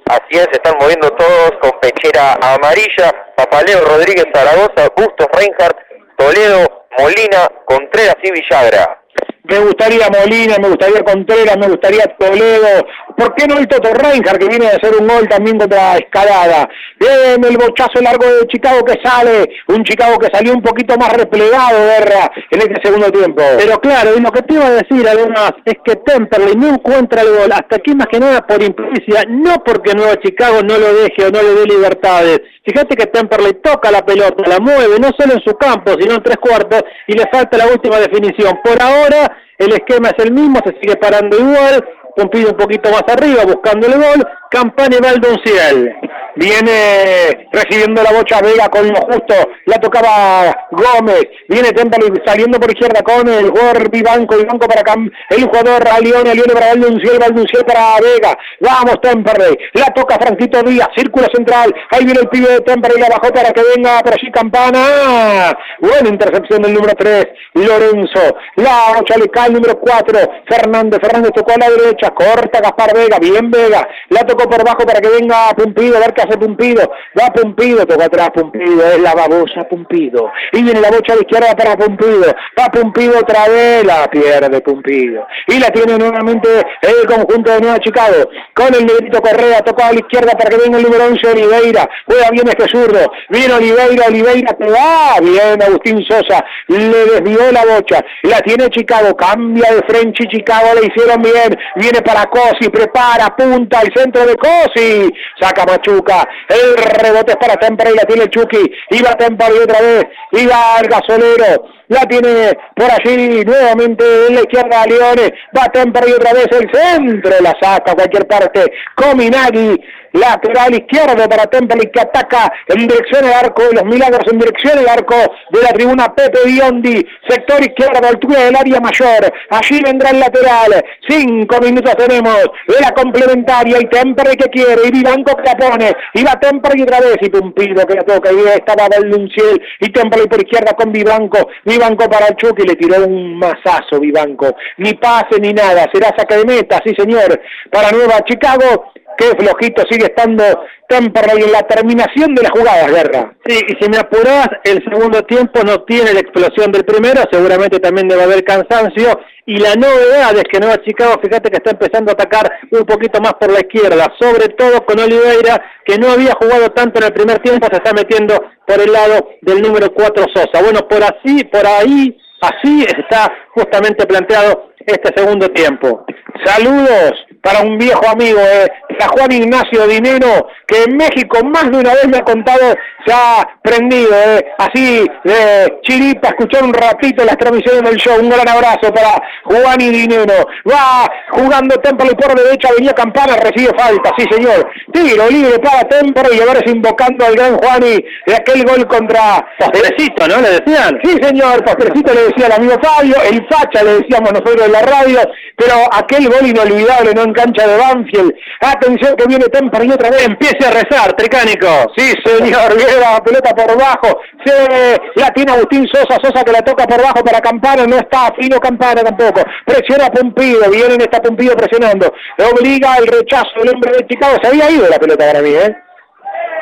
Así 0.09 0.39
es, 0.39 0.45
se 0.45 0.53
están 0.53 0.73
moviendo 0.81 1.07
todos 1.11 1.51
con 1.61 1.79
pechera 1.81 2.33
amarilla. 2.41 3.11
Papaleo 3.35 3.81
Rodríguez 3.81 4.25
Zaragoza, 4.33 4.89
Bustos 4.97 5.27
Reinhardt, 5.33 5.77
Toledo, 6.17 6.87
Molina, 6.97 7.47
Contreras 7.65 8.15
y 8.23 8.31
Villagra. 8.31 8.98
Me 9.43 9.59
gustaría 9.59 10.07
Molina, 10.09 10.57
me 10.61 10.67
gustaría 10.67 11.01
Contreras, 11.03 11.57
me 11.57 11.67
gustaría 11.67 12.05
Toledo. 12.19 12.85
¿Por 13.17 13.35
qué 13.35 13.47
no 13.47 13.57
el 13.57 13.67
Toto 13.67 13.93
Reinhardt 13.93 14.39
que 14.39 14.47
viene 14.47 14.67
a 14.67 14.75
hacer 14.75 14.95
un 14.99 15.07
gol 15.07 15.27
también 15.27 15.57
contra 15.57 15.97
Escalada? 15.97 16.69
Bien, 16.99 17.43
el 17.43 17.57
bochazo 17.57 18.01
largo 18.01 18.25
de 18.25 18.47
Chicago 18.47 18.83
que 18.83 18.99
sale. 19.03 19.49
Un 19.67 19.83
Chicago 19.83 20.17
que 20.19 20.27
salió 20.31 20.53
un 20.53 20.61
poquito 20.61 20.97
más 20.97 21.13
replegado, 21.13 21.79
Guerra, 21.79 22.31
en 22.51 22.61
este 22.61 22.81
segundo 22.83 23.11
tiempo. 23.11 23.41
Pero 23.57 23.79
claro, 23.79 24.11
y 24.17 24.21
lo 24.21 24.31
que 24.31 24.41
te 24.41 24.53
iba 24.53 24.67
a 24.67 24.71
decir 24.71 25.07
además 25.07 25.53
es 25.65 25.75
que 25.85 25.95
Temperley 25.95 26.55
no 26.55 26.69
encuentra 26.75 27.21
el 27.21 27.29
gol. 27.29 27.51
Hasta 27.51 27.77
aquí 27.77 27.95
más 27.95 28.07
que 28.07 28.19
nada 28.19 28.45
por 28.45 28.61
implicia, 28.61 29.23
no 29.29 29.63
porque 29.63 29.93
Nueva 29.93 30.17
Chicago 30.17 30.61
no 30.63 30.77
lo 30.77 30.93
deje 30.95 31.25
o 31.25 31.31
no 31.31 31.41
le 31.41 31.55
dé 31.55 31.65
libertades. 31.65 32.41
Fíjate 32.69 32.95
que 32.95 33.07
Temperley 33.07 33.53
toca 33.63 33.89
la 33.89 34.05
pelota, 34.05 34.43
la 34.47 34.59
mueve, 34.59 34.99
no 34.99 35.09
solo 35.17 35.33
en 35.33 35.41
su 35.41 35.55
campo, 35.57 35.93
sino 35.99 36.13
en 36.13 36.21
tres 36.21 36.37
cuartos, 36.37 36.83
y 37.07 37.13
le 37.13 37.25
falta 37.31 37.57
la 37.57 37.65
última 37.65 37.97
definición. 37.97 38.59
Por 38.63 38.79
ahora 38.79 39.35
el 39.57 39.71
esquema 39.73 40.09
es 40.09 40.23
el 40.23 40.31
mismo, 40.31 40.59
se 40.63 40.79
sigue 40.79 40.95
parando 40.97 41.35
igual, 41.35 41.83
Pompido 42.15 42.49
un 42.51 42.57
poquito 42.57 42.89
más 42.91 43.03
arriba 43.07 43.43
buscando 43.45 43.87
el 43.87 43.93
gol, 43.93 44.27
Campana 44.49 44.97
y 44.97 45.01
Valdonciel. 45.01 45.95
Viene 46.35 47.49
recibiendo 47.51 48.01
la 48.01 48.13
bocha 48.13 48.39
Vega 48.41 48.69
con 48.69 48.87
lo 48.87 49.01
justo, 49.01 49.35
la 49.65 49.77
tocaba 49.77 50.67
Gómez, 50.71 51.23
viene 51.49 51.71
Temple 51.71 52.13
saliendo 52.25 52.59
por 52.59 52.71
izquierda 52.71 53.01
con 53.01 53.27
el 53.27 53.49
jugador 53.49 53.89
Vivanco, 53.89 54.37
Vivanco 54.37 54.67
para 54.67 54.83
Cam 54.83 55.09
el 55.31 55.43
jugador 55.45 55.85
Alione, 55.87 56.31
Alione 56.31 56.53
para 56.53 56.67
Valdonciel, 56.67 57.19
Valdonciel 57.19 57.65
para 57.65 57.99
Vega, 57.99 58.37
vamos 58.61 59.01
Temperley, 59.01 59.57
la 59.73 59.87
toca 59.87 60.17
Franquito 60.17 60.63
Díaz, 60.63 60.87
círculo 60.95 61.27
central, 61.33 61.73
ahí 61.91 62.05
viene 62.05 62.21
el 62.21 62.29
pibe 62.29 62.49
de 62.49 62.61
Temperley, 62.61 63.01
la 63.01 63.09
bajó 63.09 63.33
para 63.33 63.51
que 63.51 63.61
venga 63.75 63.99
por 63.99 64.13
allí 64.13 64.31
Campana, 64.31 65.57
buena 65.81 66.07
intercepción 66.07 66.61
del 66.61 66.73
número 66.73 66.93
3, 66.97 67.27
Lorenzo, 67.55 68.37
la 68.55 68.93
bocha 68.95 69.17
le 69.17 69.27
cae 69.27 69.47
el 69.47 69.53
número 69.55 69.77
4, 69.77 70.19
Fernández, 70.47 70.99
Fernández 71.01 71.31
tocó 71.35 71.51
a 71.51 71.67
la 71.67 71.69
derecha, 71.69 72.11
corta 72.11 72.61
Gaspar 72.61 72.95
Vega, 72.95 73.17
bien 73.19 73.51
Vega, 73.51 73.85
la 74.09 74.21
por 74.47 74.63
bajo 74.63 74.85
para 74.85 75.01
que 75.01 75.09
venga 75.09 75.49
Pumpido, 75.55 75.97
a 75.97 75.99
ver 76.01 76.13
qué 76.13 76.21
hace 76.21 76.37
Pumpido, 76.37 76.91
va 77.19 77.27
Pumpido, 77.33 77.85
toca 77.85 78.05
atrás 78.05 78.29
Pumpido, 78.31 78.85
es 78.85 78.99
la 78.99 79.13
babosa 79.13 79.63
Pumpido, 79.67 80.31
y 80.51 80.63
viene 80.63 80.81
la 80.81 80.91
bocha 80.91 81.15
de 81.15 81.21
izquierda 81.21 81.55
para 81.55 81.75
Pumpido, 81.75 82.33
va 82.57 82.65
Pumpido 82.67 83.19
otra 83.19 83.47
vez, 83.47 83.83
la 83.85 84.07
pierde 84.09 84.61
Pumpido, 84.61 85.27
y 85.47 85.59
la 85.59 85.69
tiene 85.69 85.97
nuevamente 85.97 86.49
el 86.81 87.05
conjunto 87.07 87.51
de 87.51 87.61
Nueva 87.61 87.79
Chicago, 87.79 88.29
con 88.53 88.73
el 88.73 88.85
negrito 88.85 89.21
Correa, 89.21 89.61
tocó 89.61 89.83
a 89.83 89.93
la 89.93 89.99
izquierda 89.99 90.31
para 90.33 90.49
que 90.49 90.57
venga 90.57 90.77
el 90.77 90.83
número 90.83 91.05
11 91.05 91.27
Oliveira, 91.27 91.89
juega 92.05 92.29
bien 92.31 92.47
este 92.47 92.67
zurdo, 92.67 93.11
viene 93.29 93.53
Oliveira, 93.53 94.05
Oliveira 94.07 94.53
te 94.53 94.69
va, 94.69 95.19
bien 95.21 95.61
Agustín 95.61 96.03
Sosa, 96.05 96.45
le 96.67 96.87
desvió 96.87 97.51
la 97.51 97.65
bocha, 97.65 98.03
la 98.23 98.39
tiene 98.41 98.69
Chicago, 98.69 99.15
cambia 99.15 99.73
de 99.73 99.81
frente 99.87 100.27
Chicago, 100.27 100.67
le 100.75 100.87
hicieron 100.87 101.21
bien, 101.21 101.57
viene 101.75 102.01
para 102.01 102.25
Cosi, 102.25 102.69
prepara, 102.69 103.35
punta, 103.35 103.81
el 103.81 103.93
centro 103.93 104.25
de 104.29 104.35
Cosi, 104.35 105.09
saca 105.39 105.65
Machuca, 105.65 106.27
el 106.47 106.75
rebote 106.77 107.31
es 107.31 107.37
para 107.37 107.55
Temperley, 107.55 107.95
la 107.95 108.03
tiene 108.03 108.29
Chucky, 108.29 108.71
iba 108.91 109.15
Temperley 109.15 109.59
otra 109.59 109.81
vez, 109.81 110.05
iba 110.31 110.79
el 110.81 110.87
gasolero, 110.87 111.65
la 111.87 112.01
tiene 112.01 112.57
por 112.75 112.89
allí 112.91 113.43
nuevamente 113.45 114.03
en 114.27 114.35
la 114.35 114.41
izquierda 114.41 114.85
Leones, 114.85 115.31
va 115.57 115.65
Temperley 115.69 116.13
otra 116.13 116.33
vez 116.33 116.47
el 116.51 116.69
centro, 116.71 117.31
la 117.41 117.55
saca 117.61 117.91
a 117.91 117.95
cualquier 117.95 118.27
parte, 118.27 118.71
Cominagui, 118.95 119.79
lateral 120.13 120.73
izquierdo 120.73 121.27
para 121.27 121.45
Temperley 121.45 121.91
que 121.91 122.01
ataca 122.01 122.51
en 122.67 122.87
dirección 122.87 123.25
al 123.25 123.45
arco 123.45 123.63
de 123.63 123.73
los 123.73 123.85
milagros, 123.85 124.21
en 124.31 124.39
dirección 124.39 124.79
al 124.79 124.89
arco 124.89 125.15
de 125.51 125.61
la 125.61 125.69
tribuna 125.69 126.13
Pepe 126.15 126.39
Biondi, 126.45 127.05
sector 127.27 127.61
izquierdo, 127.61 128.07
altura 128.07 128.45
del 128.45 128.55
área 128.55 128.79
mayor, 128.79 129.31
allí 129.49 129.81
vendrá 129.83 130.09
el 130.11 130.19
lateral, 130.19 130.83
cinco 131.07 131.59
minutos 131.61 131.95
tenemos 131.95 132.37
de 132.67 132.81
la 132.81 132.91
complementaria 132.91 133.77
y 133.79 133.85
Temperley 133.85 134.37
que 134.37 134.49
quiere, 134.49 134.87
y 134.87 134.91
Vivanco 134.91 135.35
que 135.35 135.43
la 135.43 135.55
pone, 135.55 135.91
y 136.13 136.23
va 136.23 136.39
Temperley 136.39 136.83
otra 136.83 136.99
vez, 136.99 137.17
y 137.21 137.29
Pumpido 137.29 137.85
que 137.85 137.95
la 137.95 138.03
toca, 138.03 138.31
y 138.31 138.39
estaba 138.47 138.87
Valdunciel, 138.89 139.61
y 139.79 139.91
Temperley 139.91 140.27
por 140.27 140.41
izquierda 140.41 140.73
con 140.73 140.91
Vivanco, 140.91 141.49
Vivanco 141.65 142.09
para 142.09 142.27
el 142.27 142.35
Chucky, 142.35 142.63
le 142.63 142.75
tiró 142.75 143.05
un 143.05 143.37
mazazo 143.37 143.99
Vivanco, 143.99 144.55
ni 144.77 144.93
pase 144.93 145.39
ni 145.39 145.53
nada, 145.53 145.85
será 145.93 146.13
saca 146.17 146.37
de 146.37 146.45
meta, 146.45 146.79
sí 146.85 146.93
señor, 146.97 147.39
para 147.71 147.91
Nueva 147.91 148.21
Chicago, 148.25 148.91
qué 149.19 149.35
flojito 149.37 149.83
sigue 149.89 150.05
estando 150.05 150.43
Temperley 150.87 151.43
en 151.43 151.51
la 151.51 151.61
terminación 151.63 152.33
de 152.33 152.41
las 152.41 152.51
jugadas, 152.51 152.89
Guerra. 152.89 153.35
Sí, 153.45 153.59
y 153.67 153.83
si 153.83 153.89
me 153.89 153.97
apuras, 153.97 154.47
el 154.63 154.81
segundo 154.85 155.21
tiempo 155.23 155.61
no 155.63 155.83
tiene 155.83 156.13
la 156.13 156.21
explosión 156.21 156.71
del 156.71 156.85
primero, 156.85 157.21
seguramente 157.29 157.79
también 157.79 158.07
debe 158.07 158.23
haber 158.23 158.43
cansancio, 158.43 159.19
y 159.45 159.57
la 159.57 159.75
novedad 159.75 160.35
es 160.35 160.43
que 160.51 160.59
Nueva 160.59 160.81
Chicago, 160.85 161.19
fíjate 161.21 161.49
que 161.49 161.57
está 161.57 161.71
empezando 161.71 162.11
a 162.11 162.13
atacar 162.13 162.49
un 162.71 162.85
poquito 162.85 163.19
más 163.19 163.33
por 163.33 163.51
la 163.51 163.59
izquierda, 163.59 164.07
sobre 164.19 164.47
todo 164.49 164.85
con 164.85 164.99
Oliveira, 164.99 165.61
que 165.85 165.97
no 165.97 166.11
había 166.11 166.33
jugado 166.39 166.69
tanto 166.69 166.99
en 166.99 167.07
el 167.07 167.13
primer 167.13 167.39
tiempo, 167.39 167.67
se 167.69 167.77
está 167.77 167.91
metiendo 167.93 168.35
por 168.65 168.79
el 168.79 168.91
lado 168.91 169.29
del 169.41 169.61
número 169.61 169.93
4 169.93 170.25
Sosa. 170.33 170.63
Bueno, 170.63 170.87
por 170.87 171.03
así, 171.03 171.43
por 171.45 171.65
ahí, 171.65 172.17
así 172.41 172.85
está 172.97 173.31
justamente 173.53 174.05
planteado 174.05 174.68
este 174.91 175.13
segundo 175.15 175.49
tiempo. 175.49 176.05
Saludos 176.45 177.13
para 177.41 177.61
un 177.61 177.77
viejo 177.77 178.07
amigo, 178.07 178.39
eh, 178.39 178.67
a 178.99 179.07
Juan 179.07 179.31
Ignacio 179.31 179.87
Dinero, 179.87 180.47
que 180.67 180.83
en 180.83 180.97
México 180.97 181.43
más 181.45 181.71
de 181.71 181.77
una 181.77 181.93
vez 181.93 182.07
me 182.07 182.17
ha 182.17 182.23
contado, 182.23 182.75
se 183.05 183.13
ha 183.13 183.47
prendido, 183.63 184.11
eh, 184.13 184.45
así 184.57 185.05
de 185.23 185.79
chiripa, 185.83 186.29
escuchar 186.29 186.63
un 186.63 186.73
ratito 186.73 187.23
las 187.23 187.37
transmisiones 187.37 187.83
del 187.83 187.97
show. 187.97 188.19
Un 188.19 188.29
gran 188.29 188.47
abrazo 188.47 188.93
para 188.93 189.21
Juan 189.45 189.79
y 189.79 189.89
Dinero. 189.89 190.45
Va 190.69 191.09
jugando 191.31 191.75
Temple 191.77 192.13
por 192.15 192.35
derecha, 192.35 192.69
venía 192.77 192.93
Campana, 192.93 193.37
recibe 193.37 193.71
falta, 193.77 194.11
sí 194.17 194.25
señor. 194.29 194.69
Tiro 194.91 195.29
libre 195.29 195.59
para 195.59 195.87
Temple 195.87 196.35
y 196.35 196.41
ahora 196.41 196.59
es 196.59 196.71
invocando 196.71 197.25
al 197.25 197.35
gran 197.35 197.57
Juani 197.57 198.03
de 198.25 198.35
aquel 198.35 198.65
gol 198.65 198.85
contra... 198.87 199.45
Postrecito, 199.59 200.27
¿no? 200.27 200.41
Le 200.41 200.59
decían. 200.59 200.99
Sí, 201.03 201.17
señor, 201.21 201.63
postrecito 201.63 202.13
le 202.13 202.23
decía 202.23 202.47
el 202.47 202.51
amigo 202.53 202.75
Fabio, 202.81 203.15
el 203.29 203.47
facha 203.47 203.83
le 203.83 203.99
decíamos 203.99 204.33
nosotros 204.33 204.67
la 204.69 204.78
radio, 204.81 205.19
pero 205.55 205.75
aquel 205.91 206.29
gol 206.29 206.45
inolvidable, 206.47 207.13
¿no? 207.13 207.23
En 207.23 207.33
cancha 207.33 207.67
de 207.67 207.77
Banfield. 207.77 208.33
Atención 208.61 209.15
que 209.15 209.27
viene 209.27 209.45
Temper 209.45 209.85
y 209.85 209.91
otra 209.91 210.09
vez. 210.09 210.27
Empiece 210.27 210.65
a 210.65 210.71
rezar, 210.71 211.13
Tricánico. 211.13 211.67
Sí, 211.97 212.13
señor, 212.23 212.75
viene 212.77 212.97
la 212.99 213.23
pelota 213.23 213.53
por 213.55 213.77
bajo. 213.77 214.21
Se 214.45 214.97
la 215.15 215.29
tiene 215.31 215.51
Agustín 215.51 215.87
Sosa, 215.91 216.17
Sosa 216.21 216.43
que 216.43 216.51
la 216.51 216.61
toca 216.61 216.85
por 216.85 217.01
bajo 217.01 217.23
para 217.23 217.39
Campana, 217.41 217.85
no 217.85 217.97
está 217.97 218.33
fino 218.39 218.59
Campana 218.59 219.03
tampoco. 219.03 219.41
Presiona 219.65 220.05
a 220.05 220.11
Pumpido, 220.11 220.69
viene 220.69 220.95
está 221.03 221.21
Pumpido 221.21 221.55
presionando. 221.55 222.13
Obliga 222.53 222.97
el 222.97 223.07
rechazo 223.07 223.59
del 223.59 223.75
hombre 223.75 223.91
de 223.97 224.07
Chicago. 224.07 224.37
Se 224.41 224.47
había 224.47 224.69
ido 224.69 224.87
la 224.87 224.97
pelota 224.97 225.25
para 225.25 225.41
mí, 225.41 225.49
¿eh? 225.49 225.88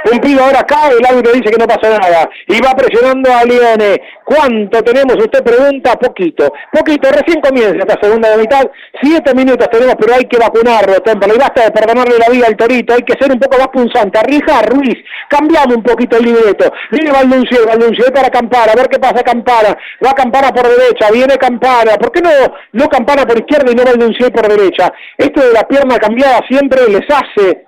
Cumplido 0.10 0.44
ahora 0.44 0.60
acá, 0.62 0.90
el 0.90 1.06
árbitro 1.06 1.34
dice 1.34 1.52
que 1.52 1.58
no 1.58 1.68
pasa 1.68 1.90
nada. 1.90 2.30
Y 2.48 2.62
va 2.62 2.72
presionando 2.76 3.30
a 3.34 3.44
Lione. 3.44 4.02
¿Cuánto 4.24 4.82
tenemos? 4.84 5.16
Usted 5.18 5.44
pregunta, 5.44 5.96
poquito. 5.96 6.52
Poquito, 6.72 7.10
recién 7.12 7.42
comienza 7.42 7.80
esta 7.80 8.00
segunda 8.02 8.30
de 8.30 8.38
mitad. 8.38 8.66
Siete 9.02 9.34
minutos 9.34 9.68
tenemos, 9.70 9.96
pero 10.00 10.14
hay 10.16 10.26
que 10.26 10.38
vacunarlo, 10.38 11.02
Temple. 11.02 11.34
Y 11.36 11.38
basta 11.38 11.64
de 11.66 11.72
perdonarle 11.72 12.18
la 12.20 12.30
vida 12.30 12.48
al 12.48 12.56
Torito. 12.56 12.94
Hay 12.94 13.04
que 13.04 13.14
ser 13.20 13.32
un 13.32 13.40
poco 13.40 13.58
más 13.58 13.68
punzante. 13.68 14.18
Arrija, 14.18 14.62
Ruiz, 14.62 14.96
cambiamos 15.30 15.76
un 15.76 15.84
poquito 15.84 16.18
el 16.18 16.26
libreto. 16.26 16.72
Viene 16.92 17.12
Valduncio, 17.12 17.68
Valduncio 17.68 18.06
para 18.14 18.30
Campana. 18.30 18.72
A 18.72 18.76
ver 18.76 18.88
qué 18.88 19.00
pasa 19.00 19.24
Campana. 19.24 19.78
Va 20.06 20.14
Campana 20.14 20.52
por 20.54 20.68
derecha, 20.68 21.12
viene 21.12 21.38
Campana. 21.38 21.98
¿Por 21.98 22.12
qué 22.12 22.22
no, 22.22 22.32
no 22.72 22.88
Campana 22.88 23.26
por 23.26 23.38
izquierda 23.38 23.72
y 23.72 23.76
no 23.76 23.84
Valduncio 23.84 24.32
por 24.32 24.48
derecha? 24.48 24.92
Esto 25.18 25.46
de 25.46 25.54
la 25.54 25.68
pierna 25.68 25.98
cambiada 25.98 26.40
siempre 26.48 26.88
les 26.90 27.06
hace 27.10 27.67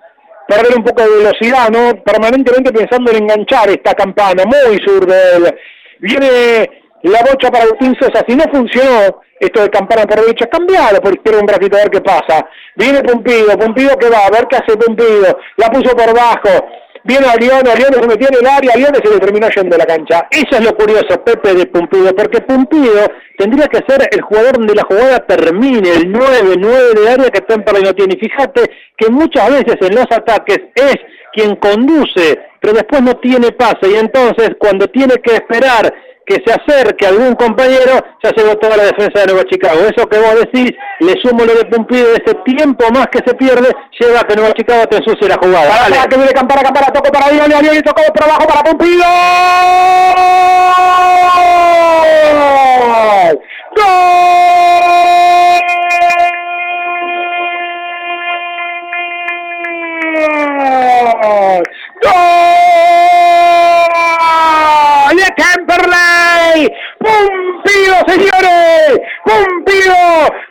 perder 0.50 0.76
un 0.76 0.84
poco 0.84 1.04
de 1.04 1.18
velocidad, 1.18 1.70
¿no? 1.70 2.04
Permanentemente 2.04 2.74
pensando 2.74 3.12
en 3.12 3.24
enganchar 3.24 3.70
esta 3.70 3.94
campana, 3.94 4.44
muy 4.46 4.80
zurdo 4.84 5.14
Viene 6.00 6.70
la 7.04 7.20
bocha 7.20 7.52
para 7.52 7.66
Agustín 7.66 7.96
Sosa, 8.00 8.24
si 8.28 8.36
no 8.36 8.46
funcionó 8.52 9.22
esto 9.40 9.62
de 9.62 9.70
campana 9.70 10.04
por 10.04 10.20
derecha, 10.20 10.48
cambiado 10.48 11.00
por 11.02 11.14
izquierda 11.14 11.42
un 11.42 11.48
ratito 11.48 11.78
a 11.78 11.82
ver 11.82 11.92
qué 11.92 12.02
pasa. 12.02 12.46
Viene 12.76 13.02
Pumpido, 13.04 13.58
Pumpido 13.58 13.96
que 13.98 14.10
va, 14.10 14.26
a 14.26 14.32
ver 14.32 14.48
qué 14.50 14.58
hace 14.58 14.76
Pumpido, 14.76 15.38
la 15.58 15.70
puso 15.70 15.96
por 15.96 16.14
bajo, 16.14 16.68
Viene 17.10 17.26
a 17.26 17.36
León, 17.38 17.68
a 17.68 17.74
León 17.74 17.92
se 17.92 18.08
metió 18.08 18.28
en 18.28 18.36
el 18.40 18.46
área, 18.46 18.72
a 18.72 18.78
León 18.78 18.94
se 19.04 19.10
le 19.10 19.20
terminó 19.20 19.50
yendo 19.50 19.76
la 19.76 19.86
cancha. 19.88 20.28
Eso 20.30 20.60
es 20.60 20.64
lo 20.64 20.76
curioso, 20.76 21.24
Pepe, 21.26 21.56
de 21.56 21.66
Pumpido, 21.66 22.16
porque 22.16 22.40
Pumpido 22.42 23.08
tendría 23.36 23.66
que 23.66 23.80
ser 23.88 24.08
el 24.12 24.22
jugador 24.22 24.60
donde 24.60 24.76
la 24.76 24.84
jugada 24.84 25.18
termine, 25.26 25.90
el 25.90 26.12
9, 26.12 26.54
9 26.60 26.94
de 26.94 27.10
área 27.10 27.32
que 27.32 27.42
Temperley 27.42 27.82
no 27.82 27.94
tiene. 27.96 28.14
Y 28.14 28.20
fíjate 28.20 28.62
que 28.96 29.10
muchas 29.10 29.50
veces 29.50 29.78
en 29.82 29.96
los 29.96 30.06
ataques 30.12 30.60
es 30.76 30.98
quien 31.34 31.56
conduce, 31.56 32.40
pero 32.60 32.74
después 32.74 33.02
no 33.02 33.16
tiene 33.18 33.52
pase, 33.52 33.90
y 33.92 33.96
entonces 33.96 34.52
cuando 34.60 34.88
tiene 34.88 35.16
que 35.16 35.36
esperar 35.36 35.94
que 36.30 36.44
se 36.46 36.54
acerque 36.54 37.08
algún 37.08 37.34
compañero, 37.34 38.00
ya 38.24 38.30
llegó 38.30 38.56
toda 38.58 38.78
la 38.78 38.84
defensa 38.84 39.22
de 39.22 39.34
Nueva 39.34 39.50
Chicago. 39.50 39.80
Eso 39.80 40.08
que 40.08 40.20
vos 40.20 40.36
decís, 40.36 40.72
le 41.00 41.20
sumo 41.24 41.44
lo 41.44 41.56
de 41.56 41.66
Pumpido, 41.66 42.14
ese 42.14 42.36
tiempo 42.46 42.86
más 42.94 43.08
que 43.08 43.18
se 43.26 43.34
pierde, 43.34 43.76
lleva 44.00 44.20
a 44.20 44.24
que 44.28 44.36
Nueva 44.36 44.54
Chicago 44.54 44.86
te 44.88 44.98
ensucie 44.98 45.28
la 45.28 45.40
jugada. 45.42 45.68
Para, 45.68 45.90
para 45.90 46.08
que 46.08 46.18
viene 46.18 46.32
Campana, 46.32 46.62
Campana, 46.62 46.88
toco 46.94 47.12
para 47.12 47.32
Dios, 47.32 47.48
y 47.48 47.82
tocó 47.82 48.04
por 48.14 48.24
abajo 48.24 48.48
para 48.48 48.62
Pumpido. 48.62 49.04
¡Gol! 53.26 53.40
¡Gol! 53.76 54.20
¡De 65.16 65.28
Temperley! 65.36 66.70
¡Pumpido, 67.10 67.96
señores! 68.08 69.02
¡Pumpido! 69.26 69.96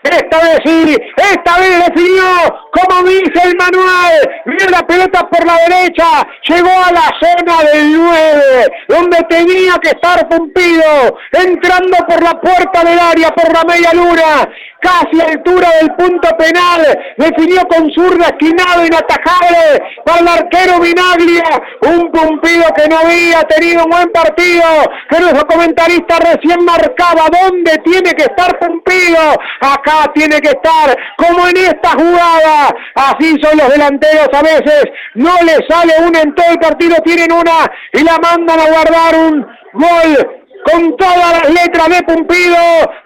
Esta 0.03 0.39
vez 0.41 0.59
sí, 0.65 0.97
esta 1.17 1.59
vez 1.59 1.87
definió, 1.87 2.25
como 2.73 3.09
dice 3.09 3.43
el 3.45 3.57
manual, 3.57 4.43
viene 4.47 4.71
la 4.71 4.87
pelota 4.87 5.29
por 5.29 5.47
la 5.47 5.57
derecha, 5.69 6.27
llegó 6.49 6.71
a 6.71 6.93
la 6.93 7.11
zona 7.21 7.71
del 7.71 7.93
9, 7.93 8.43
donde 8.89 9.19
tenía 9.29 9.75
que 9.83 9.91
estar 9.91 10.27
Pumpido, 10.29 11.19
entrando 11.33 11.97
por 12.09 12.23
la 12.23 12.41
puerta 12.41 12.85
del 12.85 12.99
área, 12.99 13.29
por 13.31 13.53
la 13.53 13.65
media 13.65 13.93
luna, 13.93 14.49
casi 14.81 15.21
a 15.21 15.33
altura 15.33 15.69
del 15.81 15.93
punto 15.95 16.29
penal, 16.39 16.99
definió 17.17 17.67
con 17.69 17.91
zurda 17.93 18.29
esquinado 18.29 18.87
inatajable 18.87 19.83
para 20.05 20.21
el 20.21 20.29
arquero 20.29 20.81
Vinaglia, 20.81 21.63
un 21.83 22.11
Pumpido 22.11 22.65
que 22.75 22.89
no 22.89 22.99
había 22.99 23.43
tenido 23.43 23.85
un 23.85 23.91
buen 23.91 24.11
partido, 24.11 24.65
que 25.11 25.21
nuestro 25.21 25.47
comentarista 25.47 26.19
recién 26.19 26.48
marcaba 26.57 27.29
dónde 27.43 27.79
tiene 27.85 28.13
que 28.13 28.25
estar 28.25 28.59
Pumpido, 28.59 29.19
acá 29.61 30.11
tiene 30.15 30.41
que 30.41 30.49
estar, 30.49 30.97
como 31.17 31.47
en 31.49 31.57
esta 31.57 31.91
jugada, 31.91 32.75
así 32.95 33.37
son 33.43 33.59
los 33.59 33.69
delanteros 33.69 34.29
a 34.33 34.43
veces, 34.43 34.85
no 35.15 35.35
le 35.45 35.57
sale 35.69 35.93
una 36.07 36.21
en 36.21 36.35
todo 36.35 36.47
el 36.51 36.59
partido, 36.59 36.97
tienen 37.05 37.33
una 37.33 37.71
y 37.93 38.03
la 38.03 38.19
mandan 38.19 38.61
a 38.61 38.71
guardar 38.71 39.15
un 39.15 39.47
gol 39.75 40.38
con 40.65 40.97
todas 40.97 41.33
las 41.33 41.51
letras 41.51 41.89
de 41.89 42.03
Pumpido, 42.03 42.57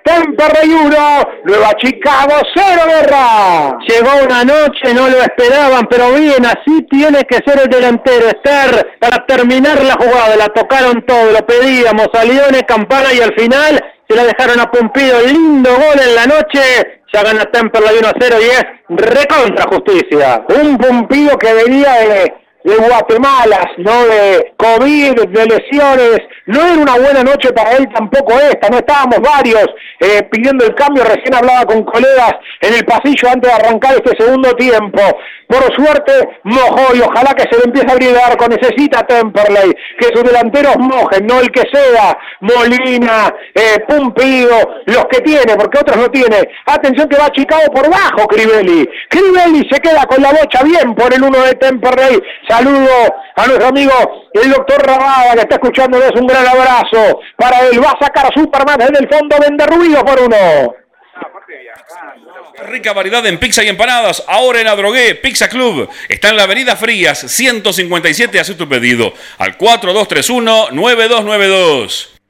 Temperley 0.05 0.73
1, 0.73 0.97
Nueva 1.45 1.73
Chicago 1.77 2.35
0 2.55 2.83
guerra. 2.87 3.79
Llegó 3.87 4.25
una 4.25 4.45
noche, 4.45 4.95
no 4.95 5.09
lo 5.09 5.19
esperaban, 5.19 5.87
pero 5.89 6.13
bien, 6.13 6.45
así 6.47 6.83
tiene 6.91 7.25
que 7.25 7.39
ser 7.47 7.61
el 7.63 7.69
delantero, 7.69 8.29
estar 8.29 8.87
para 8.99 9.25
terminar 9.27 9.83
la 9.85 9.95
jugada, 9.95 10.37
la 10.37 10.49
tocaron 10.49 11.05
todo, 11.07 11.33
lo 11.33 11.47
pedíamos, 11.47 12.09
a 12.13 12.25
Leone, 12.25 12.63
Campana 12.63 13.13
y 13.13 13.21
al 13.21 13.35
final 13.35 13.83
se 14.09 14.17
la 14.17 14.25
dejaron 14.25 14.61
a 14.61 14.71
Pumpido, 14.71 15.21
lindo 15.23 15.71
gol 15.71 16.01
en 16.01 16.15
la 16.15 16.27
noche, 16.27 17.03
ya 17.13 17.23
gana 17.23 17.45
Temperley 17.45 17.99
1 17.99 18.09
a 18.09 18.15
0 18.19 18.37
y 18.41 18.45
es 18.45 18.65
recontra 18.89 19.67
justicia. 19.71 20.45
Un 20.61 20.79
Pumpido 20.79 21.39
que 21.39 21.53
venía 21.53 21.93
de 21.93 22.42
de 22.65 22.77
Guatemala, 22.77 23.71
¿no? 23.79 24.07
De 24.07 24.53
COVID, 24.57 25.15
de 25.29 25.47
lesiones. 25.47 26.19
No 26.47 26.61
era 26.61 26.75
una 26.75 26.99
buena 26.99 27.23
noche 27.23 27.53
para 27.53 27.77
él 27.77 27.89
tampoco 27.95 28.35
esta, 28.35 28.69
no 28.69 28.79
estábamos 28.79 29.21
varios 29.21 29.67
eh, 30.01 30.23
pidiendo 30.31 30.65
el 30.65 30.75
cambio, 30.75 31.05
recién 31.05 31.35
hablaba 31.35 31.65
con 31.65 31.85
colegas 31.85 32.33
en 32.61 32.75
el 32.75 32.85
pasillo 32.85 33.29
antes 33.31 33.51
de 33.51 33.57
arrancar 33.57 33.95
este 33.95 34.25
segundo 34.25 34.53
tiempo. 34.55 35.01
Por 35.47 35.63
suerte 35.75 36.13
mojó 36.45 36.97
y 36.97 37.01
ojalá 37.01 37.35
que 37.35 37.43
se 37.43 37.59
le 37.59 37.65
empiece 37.67 37.87
a 37.89 37.93
abrir 37.93 38.09
el 38.09 38.17
arco, 38.17 38.49
necesita 38.49 39.07
Temperley, 39.07 39.73
que 40.01 40.09
sus 40.15 40.25
delanteros 40.25 40.77
mojen, 40.79 41.27
no 41.27 41.41
el 41.41 41.51
que 41.51 41.63
sea, 41.73 42.17
Molina, 42.41 43.33
eh, 43.55 43.79
Pumpido, 43.87 44.57
los 44.87 45.05
que 45.07 45.21
tiene, 45.21 45.55
porque 45.57 45.79
otros 45.79 45.97
no 45.97 46.11
tiene. 46.11 46.49
Atención 46.67 47.09
que 47.09 47.19
va 47.19 47.31
Chicago 47.31 47.71
por 47.73 47.89
bajo, 47.91 48.27
Crivelli. 48.27 48.89
Crivelli 49.09 49.69
se 49.71 49.81
queda 49.81 50.07
con 50.07 50.23
la 50.23 50.31
bocha 50.31 50.63
bien 50.65 50.95
por 50.95 51.13
el 51.13 51.23
uno 51.23 51.39
de 51.43 51.55
Temperley 51.55 52.21
Saludo 52.53 52.93
a 53.35 53.47
nuestro 53.47 53.69
amigo 53.69 54.29
el 54.35 54.51
doctor 54.51 54.87
Rabada 54.87 55.33
que 55.33 55.41
está 55.41 55.55
escuchando. 55.55 55.97
Es 55.97 56.13
un 56.21 56.27
gran 56.27 56.47
abrazo 56.47 57.19
para 57.39 57.61
él. 57.61 57.83
Va 57.83 57.93
a 57.93 57.99
sacar 57.99 58.31
Superman 58.35 58.77
desde 58.79 58.99
el 58.99 59.09
fondo. 59.09 59.39
Vende 59.41 59.67
ruido 59.67 60.05
por 60.05 60.21
uno. 60.21 60.37
Rica 62.69 62.93
variedad 62.93 63.25
en 63.25 63.39
pizza 63.39 63.65
y 63.65 63.69
empanadas. 63.69 64.23
Ahora 64.29 64.61
en 64.61 64.69
Adrogué, 64.69 65.15
Pizza 65.15 65.49
Club. 65.49 65.89
Está 66.11 66.29
en 66.29 66.37
la 66.37 66.43
Avenida 66.43 66.77
Frías, 66.77 67.21
157. 67.21 68.39
Haz 68.39 68.55
tu 68.55 68.69
pedido 68.69 69.15
al 69.39 69.57
4231-9292. 69.57 72.22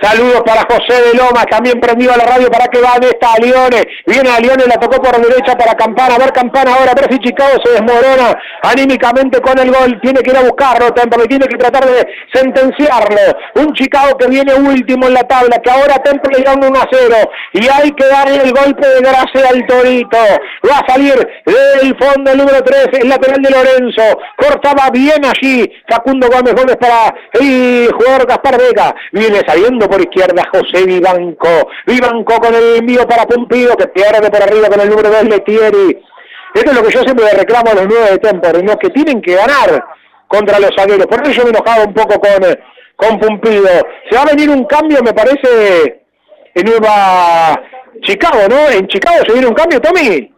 Saludos 0.00 0.42
para 0.46 0.62
José 0.62 1.02
de 1.02 1.14
Lomas, 1.14 1.46
también 1.50 1.80
prendido 1.80 2.12
a 2.12 2.16
la 2.16 2.24
radio 2.24 2.48
para 2.50 2.68
que 2.68 2.80
van 2.80 3.02
esta 3.02 3.32
a 3.32 3.38
Leones. 3.38 3.84
Viene 4.06 4.30
a 4.30 4.38
Leones, 4.38 4.68
la 4.68 4.78
tocó 4.78 5.02
por 5.02 5.20
derecha 5.20 5.56
para 5.56 5.74
Campana. 5.74 6.14
A 6.14 6.18
ver 6.18 6.32
Campana 6.32 6.74
ahora, 6.74 6.94
ver 6.94 7.10
si 7.10 7.18
Chicago 7.18 7.58
se 7.64 7.72
desmorona 7.72 8.38
anímicamente 8.62 9.40
con 9.40 9.58
el 9.58 9.72
gol. 9.72 9.98
Tiene 10.00 10.20
que 10.20 10.30
ir 10.30 10.36
a 10.36 10.42
buscarlo, 10.42 10.92
Temple, 10.92 11.26
tiene 11.26 11.46
que 11.46 11.56
tratar 11.56 11.84
de 11.84 12.06
sentenciarlo. 12.32 13.20
Un 13.56 13.72
Chicago 13.74 14.16
que 14.16 14.28
viene 14.28 14.54
último 14.54 15.08
en 15.08 15.14
la 15.14 15.22
tabla, 15.22 15.58
que 15.58 15.70
ahora 15.70 15.98
Temple 16.02 16.38
le 16.38 16.50
un 16.52 16.64
1 16.64 16.78
a 16.78 16.88
0. 16.90 17.16
Y 17.54 17.68
hay 17.68 17.90
que 17.92 18.06
darle 18.06 18.42
el 18.42 18.52
golpe 18.52 18.86
de 18.86 19.00
gracia 19.00 19.48
al 19.50 19.66
Torito. 19.66 20.18
Va 20.70 20.78
a 20.78 20.86
salir 20.86 21.16
del 21.44 21.96
fondo 21.98 22.30
el 22.30 22.38
número 22.38 22.62
3, 22.62 22.88
el 23.00 23.08
lateral 23.08 23.42
de 23.42 23.50
Lorenzo. 23.50 24.20
Cortaba 24.36 24.90
bien 24.90 25.24
allí 25.24 25.68
Facundo 25.88 26.28
Gómez 26.28 26.54
Gómez 26.54 26.76
para 26.76 27.14
el 27.32 27.90
jugador 27.92 28.26
Gaspar 28.26 28.58
Vega. 28.58 28.94
Viene 29.12 29.40
saliendo 29.46 29.87
por 29.88 30.00
izquierda 30.00 30.42
José 30.52 30.84
Vivanco. 30.84 31.68
Vivanco 31.86 32.34
con 32.40 32.54
el 32.54 32.76
envío 32.76 33.06
para 33.06 33.26
Pumpido 33.26 33.76
que 33.76 33.88
pierde 33.88 34.30
por 34.30 34.42
arriba 34.42 34.68
con 34.68 34.80
el 34.80 34.88
número 34.88 35.10
2 35.10 35.24
Letieri. 35.24 36.02
Esto 36.54 36.70
es 36.70 36.76
lo 36.76 36.82
que 36.82 36.92
yo 36.92 37.02
siempre 37.02 37.30
reclamo 37.30 37.70
a 37.70 37.74
los 37.74 37.86
nueve 37.86 38.10
de 38.12 38.18
Temperley, 38.18 38.62
¿no? 38.64 38.78
que 38.78 38.90
tienen 38.90 39.20
que 39.20 39.34
ganar 39.34 39.84
contra 40.26 40.58
los 40.58 40.70
zagueros. 40.76 41.06
Por 41.06 41.22
eso 41.22 41.32
yo 41.32 41.44
me 41.44 41.50
enojaba 41.50 41.84
un 41.84 41.94
poco 41.94 42.18
con, 42.18 42.58
con 42.96 43.18
Pumpido. 43.18 43.68
Se 44.10 44.16
va 44.16 44.22
a 44.22 44.34
venir 44.34 44.50
un 44.50 44.64
cambio, 44.64 45.02
me 45.02 45.12
parece, 45.12 46.02
en 46.54 46.64
Nueva 46.66 47.60
Chicago, 48.02 48.40
¿no? 48.48 48.70
En 48.70 48.86
Chicago 48.88 49.18
se 49.26 49.32
viene 49.32 49.46
un 49.46 49.54
cambio, 49.54 49.80
Tommy. 49.80 50.32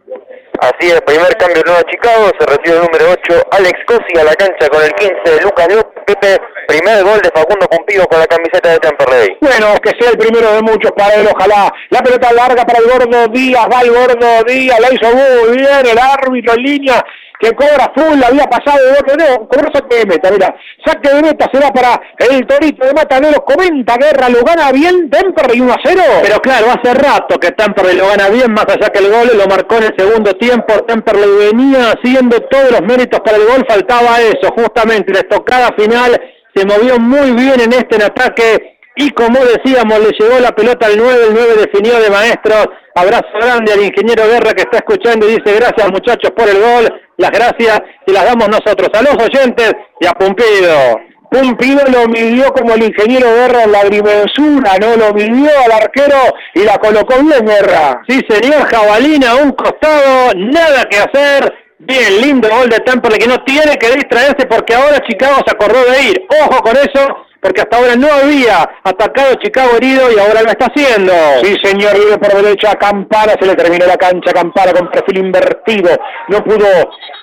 Así 0.59 0.91
es, 0.91 1.01
primer 1.01 1.35
cambio 1.37 1.63
nuevo 1.65 1.79
a 1.79 1.89
Chicago, 1.89 2.29
se 2.37 2.45
recibe 2.45 2.75
el 2.75 2.83
número 2.83 3.05
8, 3.11 3.47
Alex 3.51 3.79
Cosi 3.87 4.19
a 4.19 4.23
la 4.23 4.35
cancha 4.35 4.67
con 4.69 4.83
el 4.83 4.91
15 4.93 5.15
de 5.23 5.41
Lucas 5.41 5.67
López, 5.73 6.39
primer 6.67 7.03
gol 7.03 7.21
de 7.21 7.31
Facundo 7.33 7.67
Pumpido 7.67 8.05
con 8.07 8.19
la 8.19 8.27
camiseta 8.27 8.69
de 8.69 8.79
Temperley. 8.79 9.37
Bueno, 9.39 9.75
que 9.81 9.91
sea 9.97 10.11
el 10.11 10.17
primero 10.17 10.51
de 10.53 10.61
muchos 10.61 10.91
para 10.91 11.15
él, 11.15 11.27
ojalá. 11.33 11.73
La 11.89 12.01
pelota 12.01 12.33
larga 12.33 12.65
para 12.65 12.79
el 12.79 12.85
gordo 12.85 13.27
Díaz, 13.29 13.65
va 13.73 13.81
el 13.81 13.91
gordo 13.91 14.43
Díaz, 14.45 14.79
la 14.79 14.93
hizo 14.93 15.15
muy 15.15 15.57
bien, 15.57 15.85
el 15.85 15.97
árbitro 15.97 16.53
en 16.53 16.63
línea, 16.63 17.05
que 17.41 17.51
cobra 17.53 17.91
full, 17.95 18.21
había 18.23 18.45
pasado 18.45 18.77
de 18.85 18.91
otro, 18.91 19.15
no, 19.17 19.47
cobró 19.47 19.69
saque 19.73 19.97
de 19.97 20.05
meta, 20.05 20.29
mira, 20.31 20.55
saque 20.85 21.09
de 21.09 21.21
meta 21.21 21.49
será 21.51 21.71
para 21.71 21.99
el 22.29 22.45
Torito 22.45 22.85
de 22.85 22.93
Mataderos, 22.93 23.41
comenta 23.45 23.97
Guerra, 23.97 24.29
lo 24.29 24.43
gana 24.43 24.71
bien 24.71 25.09
Temperley 25.09 25.59
1 25.59 25.73
a 25.73 25.77
0. 25.83 26.01
Pero 26.21 26.39
claro, 26.39 26.67
hace 26.67 26.93
rato 26.93 27.39
que 27.39 27.51
Temperley 27.51 27.97
lo 27.97 28.07
gana 28.07 28.29
bien, 28.29 28.53
más 28.53 28.65
allá 28.67 28.89
que 28.89 28.99
el 28.99 29.09
gol 29.09 29.31
lo 29.35 29.47
marcó 29.47 29.77
en 29.77 29.85
el 29.85 29.95
segundo 29.97 30.33
tiempo. 30.33 30.73
Temperley 30.85 31.51
venía 31.51 31.93
haciendo 31.93 32.39
todos 32.41 32.71
los 32.71 32.81
méritos 32.81 33.19
para 33.21 33.37
el 33.37 33.45
gol, 33.45 33.65
faltaba 33.67 34.21
eso, 34.21 34.53
justamente. 34.55 35.13
La 35.13 35.19
estocada 35.21 35.69
final 35.77 36.21
se 36.55 36.65
movió 36.65 36.99
muy 36.99 37.31
bien 37.31 37.59
en 37.59 37.73
este 37.73 37.95
en 37.95 38.03
ataque 38.03 38.77
y 38.95 39.11
como 39.11 39.39
decíamos, 39.39 39.99
le 39.99 40.11
llegó 40.19 40.39
la 40.39 40.51
pelota 40.51 40.85
al 40.87 40.97
9, 40.97 41.19
el 41.29 41.33
9 41.33 41.53
definió 41.55 41.99
de 41.99 42.09
maestros. 42.09 42.67
Abrazo 42.95 43.31
grande 43.39 43.73
al 43.73 43.83
ingeniero 43.83 44.27
Guerra 44.27 44.53
que 44.53 44.63
está 44.63 44.77
escuchando 44.77 45.27
y 45.27 45.37
dice 45.37 45.55
gracias 45.57 45.91
muchachos 45.91 46.31
por 46.35 46.49
el 46.49 46.59
gol, 46.59 47.01
las 47.17 47.31
gracias 47.31 47.81
y 48.05 48.11
las 48.11 48.25
damos 48.25 48.49
nosotros 48.49 48.89
a 48.93 49.01
los 49.01 49.15
oyentes 49.23 49.73
y 49.99 50.05
a 50.05 50.11
Pumpido. 50.11 50.99
Pumpido 51.31 51.81
lo 51.87 52.09
midió 52.09 52.51
como 52.51 52.73
el 52.73 52.83
ingeniero 52.83 53.25
Guerra 53.33 53.63
en 53.63 53.71
la 53.71 53.79
agrimensura, 53.79 54.77
¿no? 54.81 54.97
Lo 54.97 55.13
midió 55.13 55.49
al 55.63 55.71
arquero 55.71 56.17
y 56.53 56.65
la 56.65 56.77
colocó 56.77 57.15
bien 57.23 57.45
Guerra. 57.45 58.01
Sí, 58.09 58.19
señor, 58.27 58.65
jabalina 58.65 59.31
a 59.31 59.35
un 59.35 59.53
costado, 59.53 60.33
nada 60.35 60.83
que 60.89 60.97
hacer. 60.97 61.53
Bien, 61.79 62.21
lindo 62.21 62.49
gol 62.49 62.67
de 62.67 62.79
Temple 62.79 63.17
que 63.17 63.27
no 63.27 63.41
tiene 63.45 63.77
que 63.77 63.91
distraerse 63.91 64.45
porque 64.45 64.75
ahora 64.75 65.01
Chicago 65.07 65.41
se 65.45 65.55
acordó 65.55 65.83
de 65.89 66.01
ir. 66.03 66.27
Ojo 66.43 66.61
con 66.61 66.75
eso, 66.75 67.07
porque 67.41 67.61
hasta 67.61 67.77
ahora 67.77 67.95
no 67.95 68.07
había 68.07 68.69
atacado 68.83 69.35
Chicago 69.35 69.71
herido 69.77 70.11
y 70.11 70.19
ahora 70.19 70.43
lo 70.43 70.49
está 70.49 70.67
haciendo. 70.67 71.11
Sí, 71.43 71.57
señor, 71.63 71.97
vive 71.97 72.17
por 72.17 72.41
derecha, 72.41 72.75
Campana, 72.75 73.33
se 73.39 73.47
le 73.47 73.55
terminó 73.55 73.85
la 73.87 73.97
cancha, 73.97 74.31
Campana 74.31 74.71
con 74.73 74.91
perfil 74.91 75.17
invertido, 75.17 75.89
no 76.29 76.43
pudo 76.43 76.67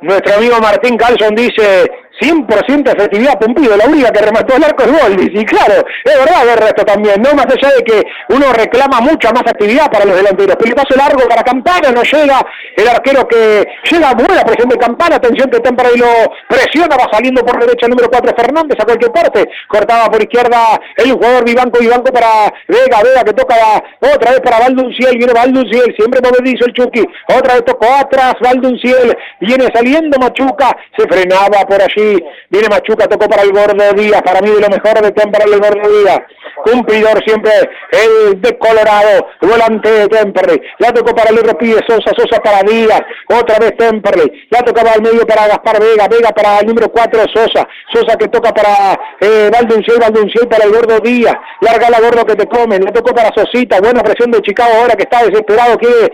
Nuestro 0.00 0.34
amigo 0.34 0.58
Martín 0.60 0.96
Carlson 0.96 1.34
dice 1.34 1.90
100% 2.22 2.94
efectividad 2.94 3.38
Pumpido, 3.38 3.76
la 3.76 3.86
única 3.86 4.10
que 4.12 4.22
remató 4.22 4.56
el 4.56 4.64
arco 4.64 4.84
es 4.84 4.92
gol. 4.92 5.16
Y 5.20 5.44
claro, 5.44 5.84
es 6.04 6.18
verdad 6.18 6.46
ver 6.46 6.62
esto 6.68 6.84
también, 6.84 7.20
no 7.20 7.34
más 7.34 7.46
allá 7.46 7.74
de 7.76 7.82
que 7.82 8.02
uno 8.28 8.52
reclama 8.52 9.00
mucha 9.00 9.32
más 9.32 9.42
actividad 9.42 9.90
para 9.90 10.04
los 10.04 10.16
delanteros. 10.16 10.56
Peletazo 10.56 10.96
largo 10.96 11.28
para 11.28 11.42
Campana, 11.42 11.90
no 11.90 12.02
llega. 12.02 12.40
El 12.76 12.88
arquero 12.88 13.26
que 13.26 13.66
llega 13.90 14.14
buena 14.14 14.44
presión 14.44 14.68
de 14.68 14.78
Campana, 14.78 15.16
atención 15.16 15.50
que 15.50 15.60
Tempera 15.60 15.90
y 15.94 15.98
lo 15.98 16.06
presiona, 16.48 16.96
va 16.96 17.08
saliendo 17.12 17.44
por 17.44 17.58
derecha 17.58 17.86
el 17.86 17.90
número 17.90 18.08
4 18.10 18.34
Fernández 18.36 18.78
a 18.80 18.84
cualquier 18.84 19.12
parte, 19.12 19.48
cortaba 19.68 20.06
por 20.06 20.22
izquierda 20.22 20.80
el 20.96 21.12
jugador 21.12 21.44
Vivanco, 21.44 21.78
Vivanco 21.80 22.12
para 22.12 22.52
Vega, 22.68 23.02
Vega 23.02 23.24
que 23.24 23.32
toca 23.32 23.54
otra 24.00 24.30
vez 24.30 24.40
para 24.40 24.60
Valdunciel, 24.60 25.18
viene 25.18 25.32
Valdunciel, 25.32 25.94
siempre 25.98 26.20
movedizo 26.22 26.66
el 26.66 26.72
Chucky, 26.72 27.04
otra 27.36 27.54
vez 27.54 27.64
tocó 27.64 27.86
atrás 27.92 28.34
Valdunciel, 28.40 29.16
viene 29.40 29.68
saliendo 29.74 30.18
Machuca, 30.18 30.76
se 30.96 31.06
frenaba 31.08 31.66
por 31.66 31.82
allí 31.82 32.11
viene 32.50 32.68
Machuca, 32.68 33.06
tocó 33.06 33.28
para 33.28 33.42
el 33.42 33.52
Gordo 33.52 33.92
Díaz, 33.94 34.22
para 34.22 34.40
mí 34.40 34.50
de 34.50 34.60
lo 34.60 34.68
mejor 34.68 35.02
de 35.02 35.12
Temperley 35.12 35.54
el 35.54 35.60
Gordo 35.60 35.88
Díaz, 35.88 36.20
cumplidor 36.64 37.22
siempre 37.24 37.52
el 37.90 38.40
de 38.40 38.58
Colorado, 38.58 39.26
volante 39.40 39.90
de 39.90 40.08
Temperley, 40.08 40.60
la 40.78 40.92
tocó 40.92 41.14
para 41.14 41.30
el 41.30 41.38
otro 41.38 41.56
pibe 41.58 41.80
Sosa, 41.86 42.12
Sosa 42.16 42.40
para 42.42 42.62
Díaz, 42.62 43.00
otra 43.28 43.58
vez 43.58 43.76
Temperley, 43.76 44.46
la 44.50 44.62
tocaba 44.62 44.92
al 44.92 45.02
medio 45.02 45.26
para 45.26 45.46
Gaspar 45.46 45.80
Vega, 45.80 46.08
Vega 46.08 46.30
para 46.30 46.58
el 46.60 46.66
número 46.66 46.90
4 46.90 47.24
Sosa, 47.34 47.68
Sosa 47.92 48.16
que 48.16 48.28
toca 48.28 48.52
para 48.52 48.98
eh, 49.20 49.50
Valdunciel 49.52 50.48
para 50.48 50.64
el 50.64 50.72
Gordo 50.72 51.00
Díaz, 51.00 51.34
larga 51.60 51.90
la 51.90 52.00
Gordo 52.00 52.24
que 52.24 52.36
te 52.36 52.46
comen, 52.46 52.84
la 52.84 52.92
tocó 52.92 53.14
para 53.14 53.30
Sosita, 53.34 53.80
buena 53.80 54.02
presión 54.02 54.30
de 54.30 54.40
Chicago 54.42 54.72
ahora 54.80 54.94
que 54.94 55.02
está 55.02 55.24
desesperado, 55.24 55.78
quiere 55.78 56.12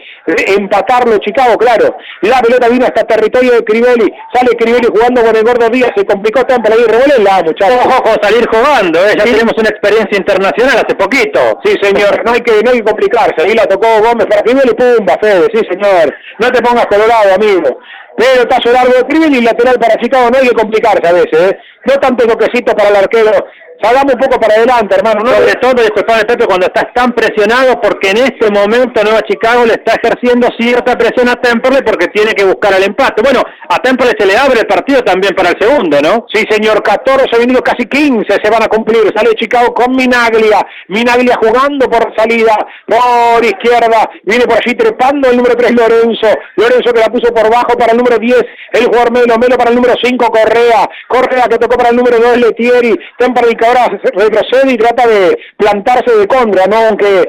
empatarlo 0.56 1.18
Chicago, 1.18 1.56
claro, 1.56 1.96
la 2.22 2.40
pelota 2.40 2.68
vino 2.68 2.86
hasta 2.86 3.04
territorio 3.04 3.52
de 3.52 3.64
Crivelli, 3.64 4.12
sale 4.32 4.56
Crivelli 4.56 4.88
jugando 4.88 5.22
con 5.22 5.34
el 5.34 5.44
Gordo 5.44 5.68
Díaz, 5.68 5.88
se 5.97 6.05
complicó 6.05 6.44
tanto 6.44 6.73
ahí, 6.73 6.85
revolenla, 6.85 7.43
muchachos. 7.44 7.78
Ojo, 7.86 8.15
salir 8.23 8.47
jugando, 8.48 8.98
¿eh? 9.06 9.15
ya 9.16 9.24
tenemos 9.24 9.55
una 9.56 9.69
experiencia 9.69 10.16
internacional 10.16 10.78
hace 10.78 10.94
poquito. 10.94 11.40
Sí, 11.65 11.74
señor, 11.81 12.24
no 12.24 12.32
hay 12.32 12.40
que, 12.40 12.62
no 12.62 12.70
hay 12.70 12.78
que 12.78 12.85
complicarse. 12.85 13.43
Ahí 13.43 13.55
la 13.55 13.66
tocó 13.66 13.86
Gómez 14.02 14.27
para 14.27 14.43
Crivelli, 14.43 14.74
pumba, 14.74 15.16
Fede, 15.20 15.48
sí, 15.52 15.60
señor. 15.70 16.15
No 16.39 16.51
te 16.51 16.62
pongas 16.62 16.86
colorado, 16.86 17.35
amigo. 17.35 17.78
Pero 18.16 18.47
tazo 18.47 18.73
largo 18.73 18.93
de 18.93 19.39
y 19.39 19.43
lateral 19.43 19.78
para 19.78 20.01
Chicago, 20.01 20.28
no 20.31 20.39
hay 20.39 20.48
que 20.48 20.55
complicarse 20.55 21.06
a 21.06 21.12
veces, 21.12 21.52
¿eh? 21.52 21.59
No 21.85 21.94
tanto 22.01 22.27
toquecito 22.27 22.74
para 22.74 22.90
el 22.90 22.97
arquero 22.97 23.31
salgamos 23.80 24.14
un 24.14 24.20
poco 24.20 24.40
para 24.40 24.55
adelante, 24.55 24.96
hermano. 24.96 25.20
¿no? 25.24 25.30
Sobre 25.32 25.55
todo, 25.55 25.82
disculpame 25.82 26.24
Pepe, 26.24 26.46
cuando 26.46 26.66
estás 26.66 26.92
tan 26.94 27.12
presionado, 27.12 27.80
porque 27.80 28.10
en 28.10 28.18
este 28.18 28.50
momento 28.50 29.02
Nueva 29.02 29.22
Chicago 29.22 29.64
le 29.64 29.74
está 29.74 29.94
ejerciendo 29.94 30.48
cierta 30.59 30.96
presión 30.96 31.28
a 31.28 31.36
Temple 31.36 31.82
porque 31.82 32.09
tiene 32.09 32.32
que 32.32 32.44
buscar 32.44 32.74
el 32.74 32.84
empate. 32.84 33.22
Bueno, 33.22 33.42
a 33.68 33.78
Temple 33.78 34.12
se 34.18 34.26
le 34.26 34.36
abre 34.36 34.60
el 34.60 34.66
partido 34.66 35.02
también 35.02 35.34
para 35.34 35.50
el 35.50 35.56
segundo, 35.60 36.00
¿no? 36.00 36.26
Sí, 36.32 36.44
señor, 36.50 36.82
14, 36.82 37.26
ha 37.34 37.38
venido 37.38 37.62
casi 37.62 37.86
15, 37.86 38.26
se 38.42 38.50
van 38.50 38.62
a 38.62 38.68
cumplir. 38.68 39.12
Sale 39.14 39.34
Chicago 39.34 39.74
con 39.74 39.94
Minaglia, 39.94 40.66
Minaglia 40.88 41.36
jugando 41.40 41.88
por 41.88 42.14
salida, 42.16 42.56
por 42.86 43.44
izquierda, 43.44 44.10
viene 44.24 44.44
por 44.44 44.59
allí 44.59 44.74
trepando 44.74 45.30
el 45.30 45.36
número 45.36 45.56
3 45.56 45.72
Lorenzo, 45.72 46.28
Lorenzo 46.56 46.92
que 46.92 47.00
la 47.00 47.09
puso 47.09 47.32
por 47.32 47.50
bajo 47.50 47.76
para 47.78 47.92
el 47.92 47.98
número 47.98 48.18
10, 48.18 48.36
el 48.72 48.86
jugador 48.86 49.12
Melo, 49.12 49.38
Melo 49.38 49.56
para 49.56 49.70
el 49.70 49.76
número 49.76 49.94
5 50.02 50.26
Correa, 50.30 50.88
Correa 51.09 51.44
que 51.48 51.59
tocó 51.59 51.76
para 51.76 51.90
el 51.90 51.96
número 51.96 52.18
2 52.18 52.38
Letieri, 52.38 52.98
Temple 53.18 53.48
ahora 53.69 54.01
retrocede 54.15 54.73
y 54.73 54.77
trata 54.77 55.07
de 55.07 55.39
plantarse 55.57 56.16
de 56.16 56.27
contra, 56.27 56.66
¿no? 56.66 56.77
Aunque 56.89 57.24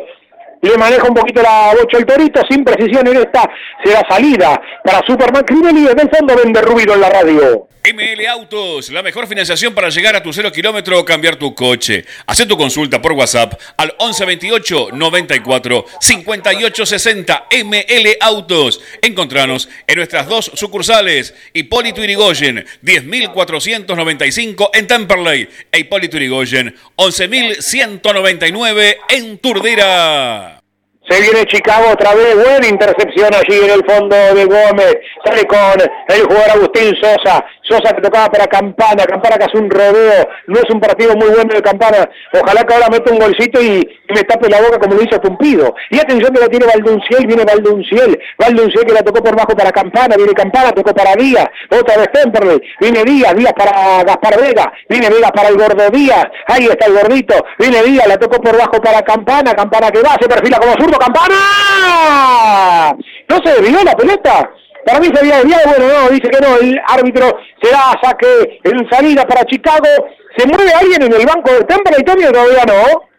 le 0.61 0.77
maneja 0.77 1.07
un 1.07 1.13
poquito 1.13 1.41
la 1.41 1.73
bocha 1.79 1.97
el 1.97 2.05
torito, 2.05 2.41
sin 2.49 2.63
precisión 2.63 3.07
en 3.07 3.17
esta 3.17 3.49
será 3.83 4.01
salida 4.09 4.59
para 4.83 4.99
Superman 5.07 5.43
Crivelli, 5.43 5.87
en 5.87 5.99
el 5.99 6.09
fondo 6.09 6.35
vende 6.35 6.61
ruido 6.61 6.93
en 6.93 7.01
la 7.01 7.09
radio. 7.09 7.67
ML 7.93 8.27
Autos, 8.27 8.89
la 8.91 9.01
mejor 9.01 9.27
financiación 9.27 9.73
para 9.73 9.89
llegar 9.89 10.15
a 10.15 10.21
tu 10.21 10.31
cero 10.31 10.51
kilómetro 10.51 10.99
o 10.99 11.05
cambiar 11.05 11.37
tu 11.37 11.55
coche. 11.55 12.05
Haz 12.27 12.45
tu 12.47 12.55
consulta 12.57 13.01
por 13.01 13.13
WhatsApp 13.13 13.59
al 13.77 13.95
1128 13.99 14.89
94 14.93 15.85
58 15.99 16.85
60 16.85 17.47
ML 17.63 18.17
Autos. 18.21 18.79
Encontranos 19.01 19.67
en 19.87 19.95
nuestras 19.95 20.27
dos 20.27 20.51
sucursales, 20.53 21.33
Hipólito 21.53 22.03
Irigoyen, 22.03 22.63
10.495 22.83 24.69
en 24.73 24.85
Temperley 24.87 25.49
e 25.71 25.79
Hipólito 25.79 26.17
Irigoyen, 26.17 26.75
11.199 26.95 28.97
en 29.09 29.39
Turdera. 29.39 30.59
Se 31.09 31.19
viene 31.21 31.43
Chicago 31.45 31.89
otra 31.91 32.13
vez, 32.13 32.35
buena 32.35 32.67
intercepción 32.67 33.33
allí 33.33 33.57
en 33.57 33.71
el 33.71 33.83
fondo 33.83 34.15
de 34.15 34.45
Gómez. 34.45 34.95
Sale 35.25 35.43
con 35.45 35.81
el 36.07 36.23
jugador 36.23 36.51
Agustín 36.51 36.95
Sosa. 37.01 37.43
Sosa 37.69 37.93
que 37.95 38.01
tocaba 38.01 38.29
para 38.29 38.47
Campana, 38.47 39.05
Campana 39.05 39.37
que 39.37 39.45
hace 39.45 39.57
un 39.57 39.69
rodeo, 39.69 40.27
no 40.47 40.59
es 40.59 40.69
un 40.73 40.79
partido 40.79 41.15
muy 41.15 41.29
bueno 41.29 41.53
de 41.53 41.61
Campana, 41.61 42.09
ojalá 42.33 42.63
que 42.63 42.73
ahora 42.73 42.89
meta 42.89 43.11
un 43.11 43.19
golcito 43.19 43.61
y, 43.61 43.87
me 44.09 44.23
tape 44.23 44.49
la 44.49 44.59
boca 44.59 44.79
como 44.79 44.95
lo 44.95 45.03
hizo 45.03 45.19
Tumpido. 45.19 45.75
Y 45.91 45.99
atención 45.99 46.33
que 46.33 46.39
la 46.39 46.47
tiene 46.47 46.65
Valdunciel, 46.65 47.27
viene 47.27 47.45
Valdunciel, 47.45 48.19
Valdunciel 48.39 48.85
que 48.85 48.93
la 48.93 49.03
tocó 49.03 49.21
por 49.21 49.35
bajo 49.35 49.55
para 49.55 49.71
Campana, 49.71 50.15
viene 50.17 50.33
Campana, 50.33 50.71
tocó 50.71 50.95
para 50.95 51.13
Díaz, 51.13 51.45
otra 51.69 51.97
vez 51.97 52.11
Temperley, 52.11 52.59
viene 52.79 53.03
Díaz, 53.03 53.35
Díaz 53.35 53.53
para 53.53 54.03
Gaspar 54.03 54.41
Vega, 54.41 54.73
viene 54.89 55.09
Vega 55.09 55.29
para 55.29 55.49
el 55.49 55.57
gordo 55.57 55.89
Díaz, 55.91 56.25
ahí 56.47 56.65
está 56.65 56.87
el 56.87 56.93
gordito, 56.93 57.35
viene 57.59 57.83
Díaz, 57.83 58.07
la 58.07 58.17
tocó 58.17 58.41
por 58.41 58.57
bajo 58.57 58.81
para 58.81 59.03
Campana, 59.03 59.53
Campana 59.53 59.91
que 59.91 60.01
va, 60.01 60.17
se 60.19 60.27
perfila 60.27 60.57
como 60.57 60.73
zurdo, 60.73 60.97
Campana, 60.97 62.95
no 63.27 63.37
se 63.43 63.61
desvió 63.61 63.83
la 63.83 63.95
pelota, 63.95 64.49
para 64.85 64.99
mí 64.99 65.07
se 65.13 65.19
había 65.19 65.37
desviado, 65.37 65.63
bueno, 65.69 65.85
no, 65.93 66.09
dice 66.09 66.29
que 66.29 66.39
no, 66.39 66.57
el 66.57 66.81
árbitro 66.87 67.37
se 67.61 67.71
da 67.71 67.93
saque 68.01 68.59
en 68.63 68.89
salida 68.89 69.25
para 69.25 69.45
Chicago, 69.45 69.87
se 70.37 70.47
mueve 70.47 70.71
alguien 70.73 71.03
en 71.03 71.13
el 71.13 71.25
banco 71.25 71.51
de 71.51 71.63
Temperley, 71.65 72.03
Tony, 72.03 72.23
todavía 72.25 72.63
no. 72.65 73.09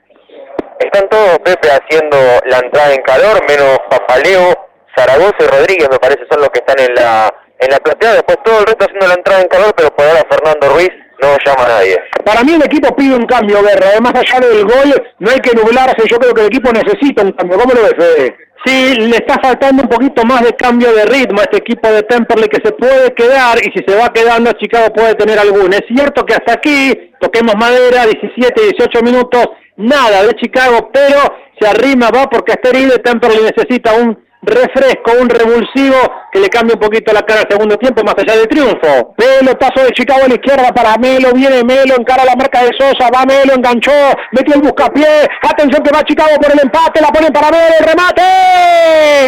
Están 0.79 1.09
todos, 1.11 1.39
Pepe, 1.41 1.69
haciendo 1.69 2.17
la 2.47 2.59
entrada 2.59 2.95
en 2.95 3.03
calor, 3.03 3.47
menos 3.47 3.79
Papaleo, 3.91 4.69
Zaragoza 4.97 5.37
y 5.41 5.47
Rodríguez, 5.47 5.89
me 5.91 5.99
parece, 5.99 6.23
son 6.31 6.41
los 6.41 6.49
que 6.51 6.61
están 6.61 6.79
en 6.81 6.95
la 6.95 7.31
en 7.61 7.71
la 7.71 7.79
platea. 7.79 8.15
Después 8.15 8.39
todo 8.45 8.61
el 8.61 8.67
resto 8.67 8.85
haciendo 8.85 9.07
la 9.07 9.15
entrada 9.15 9.43
en 9.43 9.49
calor, 9.49 9.75
pero 9.77 9.91
por 9.95 10.07
ahora 10.07 10.27
Fernando 10.29 10.69
Ruiz 10.75 10.91
no 11.23 11.37
llama 11.45 11.65
a 11.65 11.69
nadie. 11.69 11.99
Para 12.25 12.43
mí 12.43 12.55
el 12.55 12.63
equipo 12.63 12.95
pide 12.97 13.15
un 13.15 13.27
cambio, 13.27 13.63
Guerra. 13.63 14.01
Más 14.01 14.15
allá 14.15 14.41
del 14.41 14.65
gol, 14.65 15.15
no 15.19 15.31
hay 15.31 15.41
que 15.41 15.55
nublarse. 15.55 16.09
Yo 16.09 16.19
creo 16.19 16.35
que 16.35 16.41
el 16.41 16.47
equipo 16.49 16.73
necesita 16.73 17.23
un 17.23 17.33
cambio. 17.33 17.59
¿Cómo 17.59 17.75
lo 17.75 17.83
ves, 17.83 17.95
Fede? 17.97 18.37
Sí, 18.65 18.95
le 18.95 19.17
está 19.17 19.39
faltando 19.43 19.83
un 19.83 19.89
poquito 19.89 20.23
más 20.25 20.43
de 20.43 20.55
cambio 20.55 20.93
de 20.93 21.07
ritmo 21.07 21.41
a 21.41 21.45
este 21.45 21.59
equipo 21.59 21.89
de 21.89 22.03
Temperley 22.03 22.49
que 22.49 22.61
se 22.63 22.73
puede 22.73 23.15
quedar 23.15 23.59
y 23.59 23.71
si 23.73 23.83
se 23.87 23.97
va 23.97 24.13
quedando 24.13 24.53
Chicago 24.53 24.93
puede 24.93 25.15
tener 25.15 25.39
algún. 25.39 25.73
Es 25.73 25.83
cierto 25.89 26.27
que 26.27 26.35
hasta 26.35 26.55
aquí, 26.55 26.93
toquemos 27.21 27.55
madera, 27.57 28.05
17, 28.05 28.61
18 28.77 29.03
minutos, 29.03 29.47
nada 29.77 30.25
de 30.25 30.35
Chicago, 30.35 30.91
pero 30.93 31.21
se 31.59 31.69
arrima, 31.69 32.11
va 32.11 32.29
porque 32.29 32.53
y 32.53 33.03
Temperley 33.03 33.45
necesita 33.45 33.95
un 33.95 34.19
refresco, 34.43 35.13
un 35.21 35.29
revulsivo 35.29 35.97
que 36.33 36.41
le 36.41 36.49
cambie 36.49 36.75
un 36.75 36.81
poquito 36.81 37.13
la 37.13 37.23
cara 37.23 37.43
al 37.43 37.49
segundo 37.51 37.77
tiempo, 37.77 38.03
más 38.05 38.15
allá 38.17 38.37
del 38.37 38.49
triunfo. 38.49 39.15
Pelotazo 39.17 39.85
de 39.85 39.93
Chicago 39.93 40.25
a 40.25 40.29
la 40.29 40.35
izquierda 40.35 40.73
para 40.73 40.97
Melo, 40.97 41.33
viene 41.35 41.63
Melo, 41.65 41.97
encara 41.97 42.25
la 42.25 42.37
marca 42.37 42.63
de 42.63 42.71
Sosa, 42.79 43.11
va 43.15 43.25
Melo, 43.27 43.55
enganchó, 43.55 43.93
metió 44.33 44.55
el 44.55 44.63
buscapié, 44.63 45.29
atención 45.43 45.83
que 45.83 45.91
va 45.91 46.05
Chicago 46.05 46.37
por 46.41 46.53
el 46.53 46.61
empate, 46.61 47.01
la 47.01 47.09
ponen 47.09 47.33
para 47.33 47.51
Melo, 47.51 47.75
el 47.79 47.87
remate, 47.87 48.23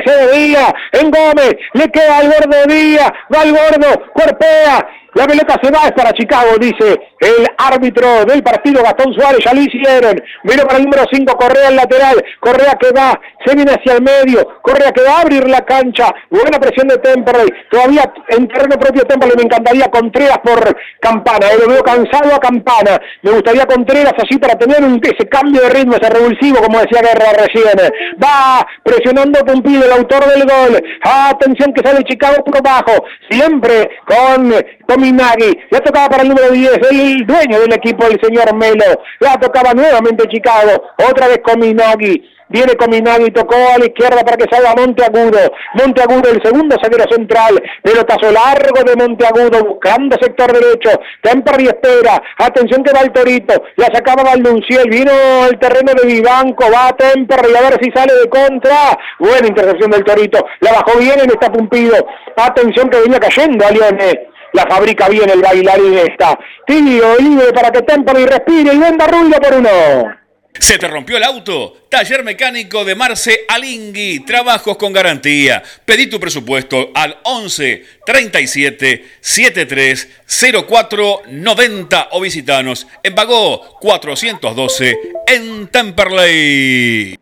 se 0.04 0.26
debía, 0.26 0.74
en 0.92 1.10
Gómez, 1.10 1.54
le 1.74 1.88
queda 1.90 2.18
al 2.18 2.26
gordo 2.26 2.66
Díaz, 2.66 3.10
va 3.34 3.42
el 3.42 3.52
gordo, 3.52 4.12
cuerpea, 4.12 4.86
la 5.22 5.28
pelota 5.28 5.60
se 5.62 5.70
va, 5.70 5.84
es 5.84 5.92
para 5.92 6.12
Chicago, 6.12 6.58
dice 6.58 7.00
el 7.20 7.46
árbitro 7.56 8.24
del 8.24 8.42
partido, 8.42 8.82
Gastón 8.82 9.14
Suárez, 9.14 9.38
ya 9.44 9.54
lo 9.54 9.60
hicieron. 9.60 10.20
Vino 10.42 10.64
para 10.64 10.78
el 10.78 10.84
número 10.84 11.04
5, 11.10 11.36
Correa 11.36 11.68
al 11.68 11.76
lateral, 11.76 12.24
Correa 12.40 12.74
que 12.80 12.90
va, 12.90 13.18
se 13.46 13.54
viene 13.54 13.70
hacia 13.70 13.94
el 13.94 14.02
medio, 14.02 14.60
Correa 14.62 14.90
que 14.90 15.02
va 15.02 15.18
a 15.18 15.20
abrir 15.20 15.48
la 15.48 15.60
cancha, 15.60 16.12
buena 16.28 16.58
presión 16.58 16.88
de 16.88 16.98
Temperley, 16.98 17.48
todavía 17.70 18.12
en 18.28 18.48
terreno 18.48 18.76
propio 18.78 19.04
Temperley, 19.04 19.36
me 19.36 19.44
encantaría 19.44 19.86
Contreras 19.92 20.38
por 20.38 20.76
Campana, 21.00 21.46
eh, 21.52 21.58
lo 21.60 21.72
veo 21.72 21.82
cansado 21.84 22.34
a 22.34 22.40
Campana, 22.40 23.00
me 23.22 23.30
gustaría 23.30 23.66
Contreras 23.66 24.14
así 24.18 24.38
para 24.38 24.58
tener 24.58 24.82
un, 24.82 25.00
ese 25.04 25.28
cambio 25.28 25.62
de 25.62 25.70
ritmo, 25.70 25.94
ese 25.94 26.10
revulsivo, 26.10 26.58
como 26.58 26.80
decía 26.80 27.00
Guerra 27.00 27.32
recién. 27.38 27.78
Va 28.22 28.66
presionando 28.82 29.44
Pumpido, 29.44 29.84
el 29.84 29.92
autor 29.92 30.26
del 30.26 30.42
gol, 30.42 30.82
atención 31.04 31.72
que 31.72 31.86
sale 31.86 32.02
Chicago 32.04 32.42
por 32.44 32.60
bajo, 32.62 33.04
siempre 33.30 33.88
con 34.06 34.52
Tominagui, 35.12 35.58
ya 35.70 35.80
tocaba 35.80 36.08
para 36.08 36.22
el 36.22 36.28
número 36.30 36.50
10, 36.50 36.70
el 36.90 37.26
dueño 37.26 37.60
del 37.60 37.72
equipo, 37.74 38.06
el 38.06 38.20
señor 38.20 38.54
Melo, 38.54 38.84
ya 39.20 39.38
tocaba 39.38 39.74
nuevamente 39.74 40.28
Chicago, 40.28 40.82
otra 41.08 41.28
vez 41.28 41.40
Cominagui, 41.44 42.30
viene 42.48 42.74
Cominagui, 42.76 43.30
tocó 43.30 43.54
a 43.54 43.78
la 43.78 43.84
izquierda 43.84 44.22
para 44.24 44.36
que 44.36 44.46
salga 44.50 44.74
Monteagudo, 44.74 45.52
Monteagudo 45.74 46.30
el 46.30 46.42
segundo 46.42 46.76
zaguero 46.82 47.04
central, 47.10 47.62
pelotazo 47.82 48.32
largo 48.32 48.82
de 48.84 48.96
Monteagudo, 48.96 49.64
buscando 49.64 50.16
sector 50.20 50.50
derecho, 50.52 50.98
Temperley 51.22 51.66
espera, 51.66 52.22
atención 52.38 52.82
que 52.82 52.92
va 52.92 53.00
el 53.00 53.12
Torito, 53.12 53.62
la 53.76 53.86
sacaba 53.92 54.22
Valdunciel, 54.22 54.88
vino 54.88 55.12
al 55.44 55.58
terreno 55.58 55.92
de 56.00 56.06
Vivanco, 56.06 56.64
va 56.72 56.88
a 56.88 56.96
Temperley, 56.96 57.54
a 57.54 57.70
ver 57.70 57.78
si 57.82 57.90
sale 57.90 58.14
de 58.14 58.28
contra, 58.30 58.98
buena 59.18 59.46
intercepción 59.46 59.90
del 59.90 60.04
Torito, 60.04 60.44
la 60.60 60.72
bajó 60.72 60.98
bien 60.98 61.20
en 61.20 61.30
esta 61.30 61.52
Pumpido, 61.52 62.06
atención 62.36 62.88
que 62.88 63.00
venía 63.00 63.20
cayendo 63.20 63.66
a 63.66 63.70
la 64.52 64.66
fabrica 64.66 65.08
bien 65.08 65.28
el 65.30 65.40
bailarín 65.40 65.98
esta. 65.98 66.38
Tiro 66.66 67.18
libre 67.18 67.52
para 67.52 67.70
que 67.70 67.82
Temperley 67.82 68.26
respire 68.26 68.74
y 68.74 68.78
venda 68.78 69.06
ruido 69.06 69.40
por 69.40 69.54
uno. 69.54 70.22
¿Se 70.58 70.78
te 70.78 70.86
rompió 70.86 71.16
el 71.16 71.24
auto? 71.24 71.76
Taller 71.88 72.22
mecánico 72.22 72.84
de 72.84 72.94
Marce 72.94 73.44
Alingui. 73.48 74.20
Trabajos 74.20 74.76
con 74.76 74.92
garantía. 74.92 75.62
Pedí 75.84 76.08
tu 76.08 76.20
presupuesto 76.20 76.90
al 76.94 77.18
11 77.24 77.84
37 78.04 79.04
73 79.20 80.08
04 80.68 81.22
90 81.28 82.08
o 82.12 82.20
visitanos 82.20 82.86
en 83.02 83.14
Bagó 83.14 83.78
412 83.80 84.98
en 85.26 85.68
Temperley. 85.68 87.21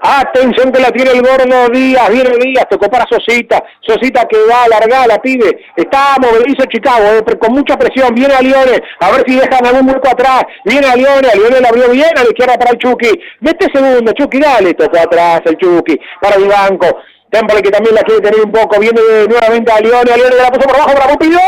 Atención 0.00 0.70
que 0.70 0.80
la 0.80 0.90
tiene 0.92 1.10
el 1.10 1.22
gordo 1.22 1.68
Díaz, 1.72 2.08
viene 2.10 2.30
Díaz, 2.38 2.66
tocó 2.70 2.88
para 2.88 3.04
Sosita, 3.10 3.62
Sosita 3.80 4.26
que 4.26 4.36
va 4.48 4.62
a 4.62 4.64
alargar 4.64 5.08
la 5.08 5.18
pibe, 5.18 5.64
está 5.76 6.16
movedizo 6.20 6.66
Chicago, 6.66 7.04
eh, 7.18 7.38
con 7.38 7.52
mucha 7.52 7.76
presión, 7.76 8.14
viene 8.14 8.34
a 8.34 8.40
Lione, 8.40 8.80
a 9.00 9.10
ver 9.10 9.24
si 9.26 9.34
dejan 9.34 9.66
algún 9.66 9.90
hueco 9.90 10.08
atrás, 10.08 10.44
viene 10.64 10.86
a 10.86 10.94
Lione, 10.94 11.28
a 11.28 11.34
Lione 11.34 11.60
la 11.60 11.68
abrió 11.68 11.90
bien 11.90 12.16
a 12.16 12.22
la 12.22 12.28
izquierda 12.28 12.56
para 12.56 12.70
el 12.70 12.78
Chucky, 12.78 13.10
mete 13.40 13.66
segundo, 13.72 14.12
Chucky 14.12 14.38
dale, 14.38 14.74
tocó 14.74 14.98
atrás 14.98 15.42
el 15.46 15.56
Chucky, 15.56 15.98
para 16.20 16.36
el 16.36 16.46
banco, 16.46 16.86
Temple 17.30 17.60
que 17.60 17.70
también 17.70 17.94
la 17.94 18.02
quiere 18.02 18.20
tener 18.20 18.40
un 18.40 18.52
poco, 18.52 18.78
viene 18.78 19.00
nuevamente 19.28 19.72
a 19.72 19.80
Leone, 19.80 20.12
a 20.12 20.16
Leone 20.16 20.36
la 20.36 20.50
puso 20.50 20.68
por 20.68 20.76
abajo 20.76 20.94
para 20.94 21.08
Pumpido, 21.08 21.40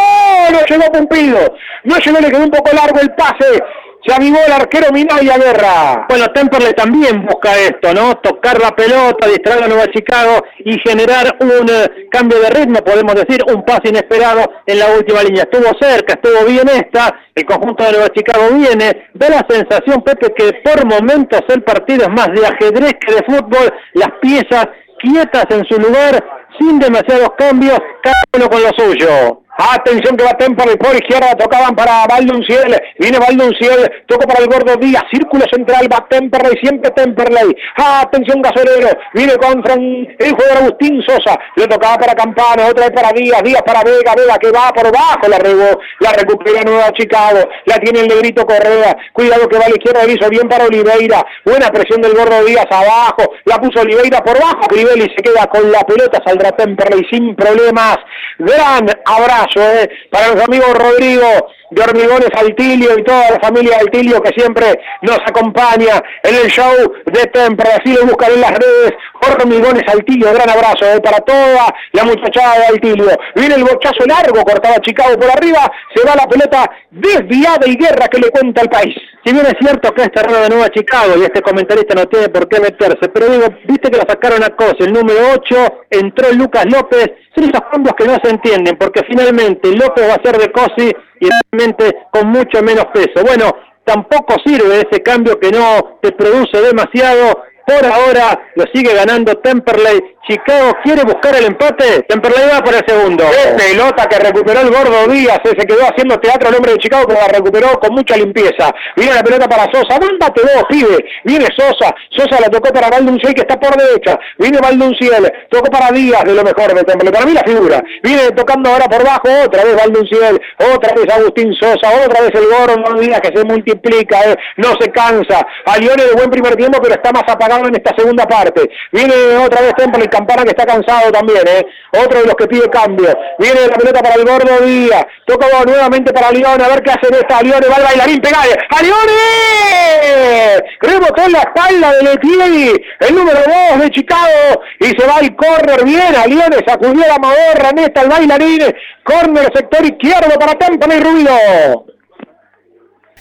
no 0.50 0.60
llegó 0.68 0.92
Pumpido, 0.92 1.54
no 1.84 1.96
llegó, 1.98 2.20
le 2.20 2.30
quedó 2.30 2.44
un 2.44 2.50
poco 2.50 2.74
largo 2.74 3.00
el 3.00 3.10
pase, 3.14 3.62
se 4.04 4.14
avivó 4.14 4.38
el 4.46 4.52
arquero 4.52 4.92
Minaya 4.92 5.36
Guerra. 5.36 6.06
Bueno, 6.08 6.26
Temperley 6.28 6.72
también 6.72 7.26
busca 7.26 7.52
esto, 7.58 7.92
¿no? 7.92 8.16
Tocar 8.16 8.60
la 8.60 8.70
pelota, 8.70 9.28
distraer 9.28 9.64
a 9.64 9.68
Nueva 9.68 9.86
Chicago 9.92 10.42
y 10.64 10.78
generar 10.80 11.36
un 11.40 11.68
eh, 11.68 12.08
cambio 12.10 12.40
de 12.40 12.50
ritmo, 12.50 12.80
podemos 12.82 13.14
decir, 13.14 13.42
un 13.46 13.62
pase 13.64 13.88
inesperado 13.90 14.50
en 14.66 14.78
la 14.78 14.86
última 14.96 15.22
línea. 15.22 15.42
Estuvo 15.42 15.70
cerca, 15.78 16.14
estuvo 16.14 16.46
bien 16.46 16.68
esta, 16.68 17.14
el 17.34 17.44
conjunto 17.44 17.84
de 17.84 17.92
Nueva 17.92 18.08
Chicago 18.08 18.48
viene. 18.54 19.10
Da 19.14 19.28
la 19.28 19.46
sensación, 19.48 20.02
Pepe, 20.02 20.32
que 20.34 20.52
por 20.64 20.86
momentos 20.86 21.42
el 21.48 21.62
partido 21.62 22.04
es 22.04 22.10
más 22.10 22.28
de 22.28 22.46
ajedrez 22.46 22.94
que 23.00 23.14
de 23.14 23.22
fútbol, 23.24 23.72
las 23.94 24.10
piezas 24.20 24.66
quietas 24.98 25.44
en 25.50 25.64
su 25.66 25.80
lugar, 25.80 26.22
sin 26.58 26.78
demasiados 26.78 27.30
cambios, 27.38 27.78
cada 28.02 28.22
uno 28.36 28.48
con 28.48 28.62
lo 28.62 28.70
suyo. 28.76 29.42
Atención 29.60 30.16
que 30.16 30.24
va 30.24 30.32
Temperley 30.38 30.76
por 30.78 30.94
izquierda, 30.94 31.34
tocaban 31.36 31.74
para 31.74 32.06
Valdunciel, 32.06 32.80
viene 32.98 33.18
Valdunciel, 33.18 33.92
toca 34.06 34.26
para 34.26 34.42
el 34.42 34.48
gordo 34.48 34.74
Díaz, 34.76 35.04
círculo 35.12 35.44
central, 35.52 35.86
va 35.92 36.06
Temperley, 36.08 36.56
siempre 36.62 36.90
Temperley. 36.92 37.54
Atención 37.76 38.40
Gasolero, 38.40 38.88
viene 39.12 39.36
contra 39.36 39.74
el 39.74 40.32
jugador 40.32 40.64
Agustín 40.64 41.02
Sosa, 41.06 41.38
le 41.56 41.66
tocaba 41.66 41.98
para 41.98 42.14
Campana, 42.14 42.68
otra 42.70 42.88
vez 42.88 42.92
para 42.92 43.12
Díaz, 43.12 43.42
Díaz 43.42 43.62
para 43.66 43.82
Vega, 43.82 44.14
Vega 44.16 44.38
que 44.38 44.50
va 44.50 44.72
por 44.72 44.90
bajo, 44.90 45.28
la 45.28 45.38
regó, 45.38 45.78
la 45.98 46.12
recupera 46.12 46.62
Nueva 46.62 46.90
Chicago, 46.92 47.40
la 47.66 47.76
tiene 47.80 48.00
el 48.00 48.08
negrito 48.08 48.46
Correa, 48.46 48.96
cuidado 49.12 49.46
que 49.46 49.58
va 49.58 49.66
a 49.66 49.68
la 49.68 49.76
izquierda, 49.76 50.06
le 50.06 50.14
hizo 50.14 50.30
bien 50.30 50.48
para 50.48 50.64
Oliveira, 50.64 51.22
buena 51.44 51.68
presión 51.68 52.00
del 52.00 52.14
gordo 52.14 52.42
Díaz 52.46 52.66
abajo, 52.70 53.34
la 53.44 53.58
puso 53.58 53.82
Oliveira 53.82 54.20
por 54.20 54.40
bajo, 54.40 54.68
Crivelli 54.68 55.12
se 55.14 55.22
queda 55.22 55.44
con 55.52 55.70
la 55.70 55.80
pelota, 55.80 56.18
saldrá 56.24 56.52
Temperley 56.52 57.06
sin 57.10 57.36
problemas, 57.36 57.98
gran 58.38 58.88
abrazo 59.04 59.49
eh, 59.56 59.88
para 60.10 60.34
los 60.34 60.44
amigos 60.44 60.72
Rodrigo 60.74 61.52
de 61.70 61.82
Hormigones 61.82 62.30
Altilio 62.36 62.98
y 62.98 63.02
toda 63.04 63.30
la 63.30 63.40
familia 63.40 63.78
Altilio 63.78 64.20
que 64.22 64.32
siempre 64.36 64.80
nos 65.02 65.18
acompaña 65.18 66.02
en 66.22 66.34
el 66.34 66.50
show 66.50 66.92
de 67.06 67.22
Temperley, 67.26 67.74
así 67.80 67.94
lo 67.94 68.06
buscan 68.06 68.32
en 68.32 68.40
las 68.40 68.52
redes, 68.52 68.92
Hormigones 69.22 69.84
Altilio, 69.86 70.32
gran 70.32 70.50
abrazo 70.50 70.84
eh, 70.84 71.00
para 71.00 71.18
toda 71.18 71.74
la 71.92 72.04
muchachada 72.04 72.58
de 72.58 72.66
Altilio. 72.66 73.10
Viene 73.34 73.54
el 73.54 73.64
bochazo 73.64 74.04
largo, 74.06 74.42
cortaba 74.42 74.80
Chicago 74.80 75.18
por 75.18 75.30
arriba, 75.30 75.70
se 75.94 76.06
va 76.06 76.16
la 76.16 76.26
pelota 76.26 76.70
desviada 76.90 77.66
y 77.66 77.76
guerra 77.76 78.08
que 78.08 78.18
le 78.18 78.30
cuenta 78.30 78.62
el 78.62 78.68
país. 78.68 78.94
Si 79.24 79.32
bien 79.32 79.44
es 79.44 79.54
cierto 79.60 79.92
que 79.92 80.02
es 80.02 80.12
terreno 80.12 80.38
de 80.38 80.48
Nueva 80.48 80.70
Chicago 80.70 81.14
y 81.18 81.22
este 81.24 81.42
comentarista 81.42 81.94
no 81.94 82.06
tiene 82.06 82.30
por 82.30 82.48
qué 82.48 82.58
meterse, 82.58 83.08
pero 83.12 83.28
digo, 83.28 83.46
viste 83.64 83.90
que 83.90 83.98
la 83.98 84.06
sacaron 84.08 84.42
a 84.42 84.48
Cos, 84.56 84.74
el 84.78 84.92
número 84.92 85.20
8, 85.34 85.84
entró 85.90 86.32
Lucas 86.32 86.64
López, 86.66 87.10
son 87.34 87.44
esos 87.44 87.60
cambios 87.70 87.94
que 87.96 88.06
no 88.06 88.16
se 88.22 88.30
entienden, 88.30 88.76
porque 88.78 89.02
finalmente 89.06 89.68
López 89.76 90.08
va 90.08 90.14
a 90.14 90.24
ser 90.24 90.38
de 90.38 90.50
Cosi 90.50 90.90
y 91.20 91.28
realmente 91.52 92.06
con 92.10 92.28
mucho 92.28 92.62
menos 92.62 92.86
peso. 92.92 93.24
Bueno, 93.24 93.54
tampoco 93.84 94.34
sirve 94.44 94.82
ese 94.90 95.02
cambio 95.02 95.38
que 95.38 95.50
no 95.50 95.98
te 96.02 96.12
produce 96.12 96.60
demasiado. 96.60 97.44
Por 97.70 97.86
ahora 97.86 98.48
lo 98.56 98.64
sigue 98.74 98.92
ganando 98.92 99.32
Temperley. 99.36 100.00
Chicago 100.28 100.72
quiere 100.82 101.02
buscar 101.04 101.34
el 101.36 101.46
empate. 101.46 102.02
Temperley 102.08 102.48
va 102.52 102.62
por 102.62 102.74
el 102.74 102.84
segundo. 102.86 103.24
Pelota 103.56 104.06
que 104.06 104.18
recuperó 104.18 104.60
el 104.60 104.70
gordo 104.70 105.06
Díaz, 105.08 105.38
se 105.44 105.66
quedó 105.66 105.82
haciendo 105.84 106.18
teatro 106.18 106.48
el 106.48 106.56
hombre 106.56 106.72
de 106.72 106.78
Chicago, 106.78 107.04
pero 107.06 107.20
la 107.20 107.28
recuperó 107.28 107.78
con 107.80 107.94
mucha 107.94 108.16
limpieza. 108.16 108.74
Viene 108.96 109.14
la 109.14 109.22
pelota 109.22 109.48
para 109.48 109.70
Sosa, 109.72 109.98
mándate 110.00 110.42
vos, 110.42 110.64
pibe. 110.68 110.98
Viene 111.24 111.46
Sosa, 111.56 111.94
Sosa 112.10 112.40
la 112.40 112.50
tocó 112.50 112.72
para 112.72 112.90
Valdunciel 112.90 113.34
que 113.34 113.42
está 113.42 113.58
por 113.58 113.76
derecha. 113.76 114.18
Viene 114.38 114.58
Valdunciel, 114.60 115.32
tocó 115.48 115.70
para 115.70 115.92
Díaz 115.92 116.24
de 116.24 116.34
lo 116.34 116.42
mejor 116.42 116.74
de 116.74 116.82
Temperley. 116.82 117.12
Para 117.12 117.26
mí 117.26 117.32
la 117.32 117.42
figura. 117.42 117.82
Viene 118.02 118.30
tocando 118.32 118.70
ahora 118.70 118.86
por 118.86 119.04
bajo, 119.04 119.28
otra 119.46 119.64
vez 119.64 119.76
Valdunciel, 119.76 120.40
otra 120.74 120.92
vez 120.94 121.06
Agustín 121.12 121.54
Sosa, 121.54 121.88
otra 122.04 122.22
vez 122.22 122.32
el 122.34 122.46
gordo 122.46 123.00
Díaz 123.00 123.20
que 123.20 123.36
se 123.36 123.44
multiplica, 123.44 124.24
eh, 124.24 124.36
no 124.56 124.70
se 124.80 124.90
cansa. 124.90 125.46
A 125.66 125.78
Lione 125.78 126.04
de 126.04 126.14
buen 126.14 126.30
primer 126.30 126.56
tiempo, 126.56 126.78
pero 126.82 126.94
está 126.94 127.12
más 127.12 127.24
apagado 127.26 127.59
en 127.68 127.76
esta 127.76 127.94
segunda 127.96 128.26
parte. 128.26 128.70
Viene 128.92 129.14
otra 129.44 129.62
vez 129.62 129.74
Temperley, 129.76 130.08
Campana 130.08 130.44
que 130.44 130.50
está 130.50 130.64
cansado 130.64 131.10
también, 131.12 131.42
¿eh? 131.46 131.64
Otro 132.04 132.20
de 132.20 132.26
los 132.26 132.34
que 132.34 132.46
pide 132.46 132.68
cambio. 132.70 133.12
Viene 133.38 133.66
la 133.68 133.76
pelota 133.76 134.00
para 134.00 134.14
el 134.14 134.24
gordo 134.24 134.64
Díaz. 134.64 135.06
Toca 135.26 135.46
nuevamente 135.66 136.12
para 136.12 136.30
Lione, 136.30 136.64
a 136.64 136.68
ver 136.68 136.82
qué 136.82 136.90
hace 136.90 137.12
de 137.12 137.20
esta. 137.20 137.42
Lione 137.42 137.68
va 137.68 137.76
el 137.76 137.84
bailarín, 137.84 138.20
pegale. 138.20 138.56
¡A 138.70 138.82
Lione! 138.82 140.62
Rebotó 140.80 141.22
en 141.22 141.32
la 141.32 141.40
espalda 141.40 141.92
de 141.92 142.02
Letieri, 142.02 142.84
el 143.00 143.14
número 143.14 143.40
2 143.72 143.80
de 143.80 143.90
Chicago, 143.90 144.62
y 144.80 144.86
se 144.86 145.06
va 145.06 145.18
el 145.20 145.34
córner 145.36 145.84
bien. 145.84 146.14
A 146.16 146.26
Lione 146.26 146.58
sacudió 146.66 147.06
la 147.06 147.18
madorra 147.18 147.70
en 147.70 147.78
esta, 147.78 148.02
el 148.02 148.08
bailarín. 148.08 148.74
Córner 149.04 149.50
sector 149.54 149.84
izquierdo 149.84 150.38
para 150.38 150.54
Temperley 150.54 151.00
Rubio. 151.00 151.89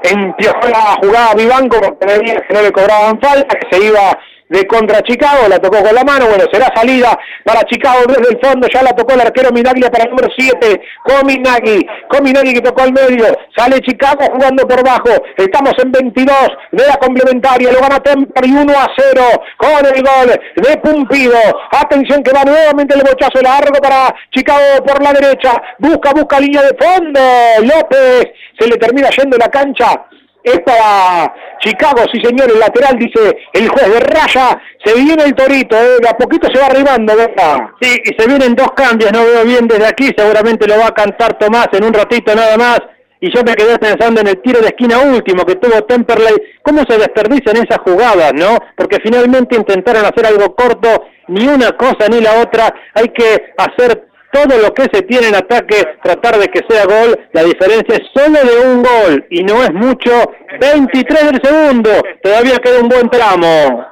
Empezó 0.03 0.61
la 0.71 0.99
jugada 1.01 1.35
Vivanco 1.35 1.81
porque 1.81 2.05
no 2.51 2.63
le 2.63 2.71
cobraban 2.71 3.19
falta, 3.19 3.59
que 3.59 3.75
se 3.75 3.87
iba 3.87 4.19
de 4.49 4.67
contra 4.67 5.03
Chicago, 5.03 5.49
la 5.49 5.59
tocó 5.59 5.83
con 5.83 5.95
la 5.95 6.05
mano, 6.05 6.27
bueno, 6.27 6.45
será 6.53 6.71
salida 6.75 7.19
para 7.45 7.63
Chicago 7.65 8.05
desde 8.07 8.33
el 8.33 8.41
fondo, 8.41 8.69
ya 8.73 8.83
la 8.83 8.93
tocó 8.93 9.15
el 9.15 9.21
arquero 9.21 9.51
Minaglia 9.51 9.91
para 9.91 10.05
el 10.05 10.11
número 10.11 10.29
7, 10.37 10.81
Cominagui, 11.05 11.87
Cominagui 12.09 12.55
que 12.55 12.61
tocó 12.61 12.83
al 12.83 12.93
medio, 12.93 13.27
sale 13.57 13.81
Chicago 13.81 14.25
jugando 14.33 14.67
por 14.67 14.85
bajo, 14.85 15.11
estamos 15.37 15.73
en 15.83 15.91
22 15.91 16.37
de 16.73 16.87
la 16.87 16.97
complementaria, 16.97 17.73
lo 17.73 17.81
gana 17.81 17.99
Temper 18.01 18.47
y 18.47 18.53
1 18.53 18.73
a 18.73 18.89
0 18.97 19.23
con 19.57 19.87
el 19.87 20.03
gol 20.03 20.41
de 20.57 20.77
Pumpido, 20.79 21.39
atención 21.73 22.23
que 22.23 22.33
va 22.33 22.45
nuevamente 22.45 22.95
el 22.95 23.03
bochazo 23.03 23.41
largo 23.43 23.79
para 23.83 24.15
Chicago 24.31 24.85
por 24.85 25.03
la 25.03 25.13
derecha, 25.13 25.61
busca, 25.79 26.13
busca 26.13 26.39
línea 26.39 26.63
de 26.63 26.77
fondo, 26.79 27.21
López, 27.63 28.29
se 28.59 28.69
le 28.69 28.77
termina 28.77 29.11
yendo 29.11 29.37
la 29.37 29.49
cancha, 29.49 30.07
es 30.47 30.61
para 30.61 31.35
Chicago, 31.59 32.05
sí 32.13 32.21
señor, 32.23 32.49
el 32.53 32.61
lateral 32.61 32.97
dice 32.97 33.37
el 33.53 33.69
juez 33.69 33.93
de 33.93 34.01
raya, 34.01 34.61
se 34.85 34.95
viene 34.95 35.25
el 35.25 35.35
torito, 35.35 35.77
eh, 35.77 35.99
a 36.09 36.17
poquito 36.17 36.49
se 36.53 36.61
va 36.61 36.67
arribando, 36.67 37.17
¿verdad? 37.17 37.71
Sí, 37.81 38.01
y 38.05 38.15
se 38.17 38.29
vienen 38.29 38.55
dos 38.55 38.71
cambios, 38.77 39.13
no 39.13 39.25
veo 39.25 39.45
bien 39.45 39.67
desde 39.67 39.87
aquí, 39.87 40.11
seguramente 40.17 40.69
lo 40.69 40.79
va 40.79 40.87
a 40.87 40.95
cantar 40.95 41.37
Tomás 41.39 41.69
en 41.73 41.85
un 41.85 41.93
ratito 41.93 42.33
nada 42.35 42.57
más. 42.57 42.81
Y 43.19 43.35
yo 43.35 43.43
me 43.43 43.55
quedé 43.55 43.79
pensando 43.79 44.21
en 44.21 44.29
el 44.29 44.43
tiro 44.43 44.61
de 44.61 44.67
esquina 44.67 44.99
último 44.99 45.45
que 45.45 45.57
tuvo 45.57 45.83
Temperley, 45.85 46.35
cómo 46.63 46.83
se 46.89 46.99
desperdician 46.99 47.57
esas 47.57 47.79
jugadas, 47.79 48.33
¿no? 48.35 48.59
Porque 48.77 48.99
finalmente 49.03 49.57
intentaron 49.57 50.05
hacer 50.05 50.27
algo 50.27 50.55
corto, 50.55 51.07
ni 51.29 51.49
una 51.49 51.73
cosa 51.73 52.07
ni 52.09 52.21
la 52.21 52.43
otra, 52.43 52.73
hay 52.95 53.09
que 53.09 53.53
hacer 53.57 54.07
todo 54.37 54.59
lo 54.59 54.75
que 54.75 54.85
se 54.93 55.03
tiene 55.03 55.29
en 55.29 55.37
ataque, 55.37 55.83
tratar 56.03 56.39
de 56.39 56.49
que 56.49 56.61
sea 56.69 56.85
gol, 56.85 57.19
la 57.33 57.43
diferencia 57.43 57.97
es 57.97 58.03
solo 58.15 58.39
de 58.39 58.69
un 58.69 58.83
gol 58.83 59.27
y 59.31 59.43
no 59.43 59.63
es 59.63 59.73
mucho, 59.73 60.13
23 60.61 61.33
del 61.33 61.41
segundo, 61.43 61.91
todavía 62.23 62.59
queda 62.59 62.81
un 62.81 62.89
buen 62.89 63.09
tramo. 63.09 63.87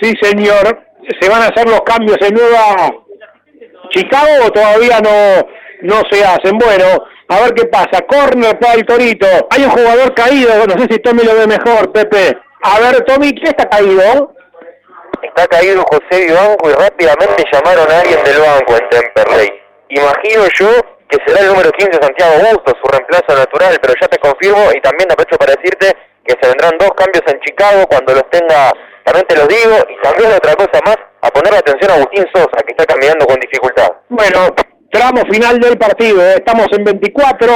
Sí, 0.00 0.14
señor, 0.22 0.80
se 1.20 1.28
van 1.28 1.42
a 1.42 1.46
hacer 1.48 1.68
los 1.68 1.82
cambios 1.82 2.16
en 2.22 2.34
Nueva 2.34 2.90
Chicago 3.90 4.46
o 4.46 4.50
todavía 4.50 5.00
no, 5.00 5.46
no 5.82 6.02
se 6.10 6.24
hacen. 6.24 6.56
Bueno, 6.56 7.04
a 7.28 7.40
ver 7.42 7.54
qué 7.54 7.66
pasa. 7.66 8.00
Corner 8.08 8.58
para 8.58 8.74
el 8.74 8.86
Torito. 8.86 9.26
Hay 9.50 9.64
un 9.64 9.70
jugador 9.70 10.14
caído, 10.14 10.66
no 10.66 10.80
sé 10.80 10.86
si 10.90 10.98
Tommy 11.00 11.22
lo 11.22 11.34
ve 11.34 11.46
mejor, 11.46 11.92
Pepe. 11.92 12.38
A 12.62 12.80
ver, 12.80 13.04
Tommy, 13.04 13.32
¿qué 13.32 13.50
está 13.50 13.68
caído? 13.68 14.34
Está 15.22 15.46
caído 15.48 15.84
José 15.90 16.26
Vivanco 16.26 16.70
y 16.70 16.72
rápidamente 16.72 17.44
llamaron 17.52 17.90
a 17.90 18.00
alguien 18.00 18.24
del 18.24 18.40
banco 18.40 18.74
en 18.76 18.88
Temperley. 18.88 19.59
Imagino 19.90 20.46
yo 20.58 20.68
que 21.10 21.18
será 21.26 21.40
el 21.40 21.48
número 21.48 21.70
15 21.72 21.98
Santiago 22.00 22.32
Augusto, 22.34 22.72
su 22.80 22.86
reemplazo 22.86 23.34
natural, 23.34 23.78
pero 23.82 23.94
ya 24.00 24.06
te 24.06 24.18
confirmo 24.18 24.70
y 24.72 24.80
también 24.80 25.10
aprovecho 25.10 25.36
para 25.36 25.54
decirte 25.58 25.92
que 26.24 26.38
se 26.40 26.48
vendrán 26.48 26.78
dos 26.78 26.90
cambios 26.94 27.24
en 27.26 27.40
Chicago 27.40 27.84
cuando 27.90 28.14
los 28.14 28.30
tenga, 28.30 28.70
también 29.04 29.26
te 29.26 29.36
los 29.36 29.48
digo, 29.48 29.76
y 29.90 30.02
también 30.02 30.30
otra 30.32 30.54
cosa 30.54 30.78
más, 30.86 30.96
a 31.22 31.28
poner 31.30 31.54
atención 31.54 31.90
a 31.90 31.94
Agustín 31.94 32.24
Sosa, 32.32 32.62
que 32.64 32.70
está 32.70 32.86
caminando 32.86 33.26
con 33.26 33.40
dificultad. 33.40 33.90
Bueno, 34.08 34.54
tramo 34.92 35.22
final 35.30 35.58
del 35.58 35.76
partido, 35.76 36.22
¿eh? 36.22 36.34
estamos 36.38 36.68
en 36.70 36.84
24, 36.84 37.50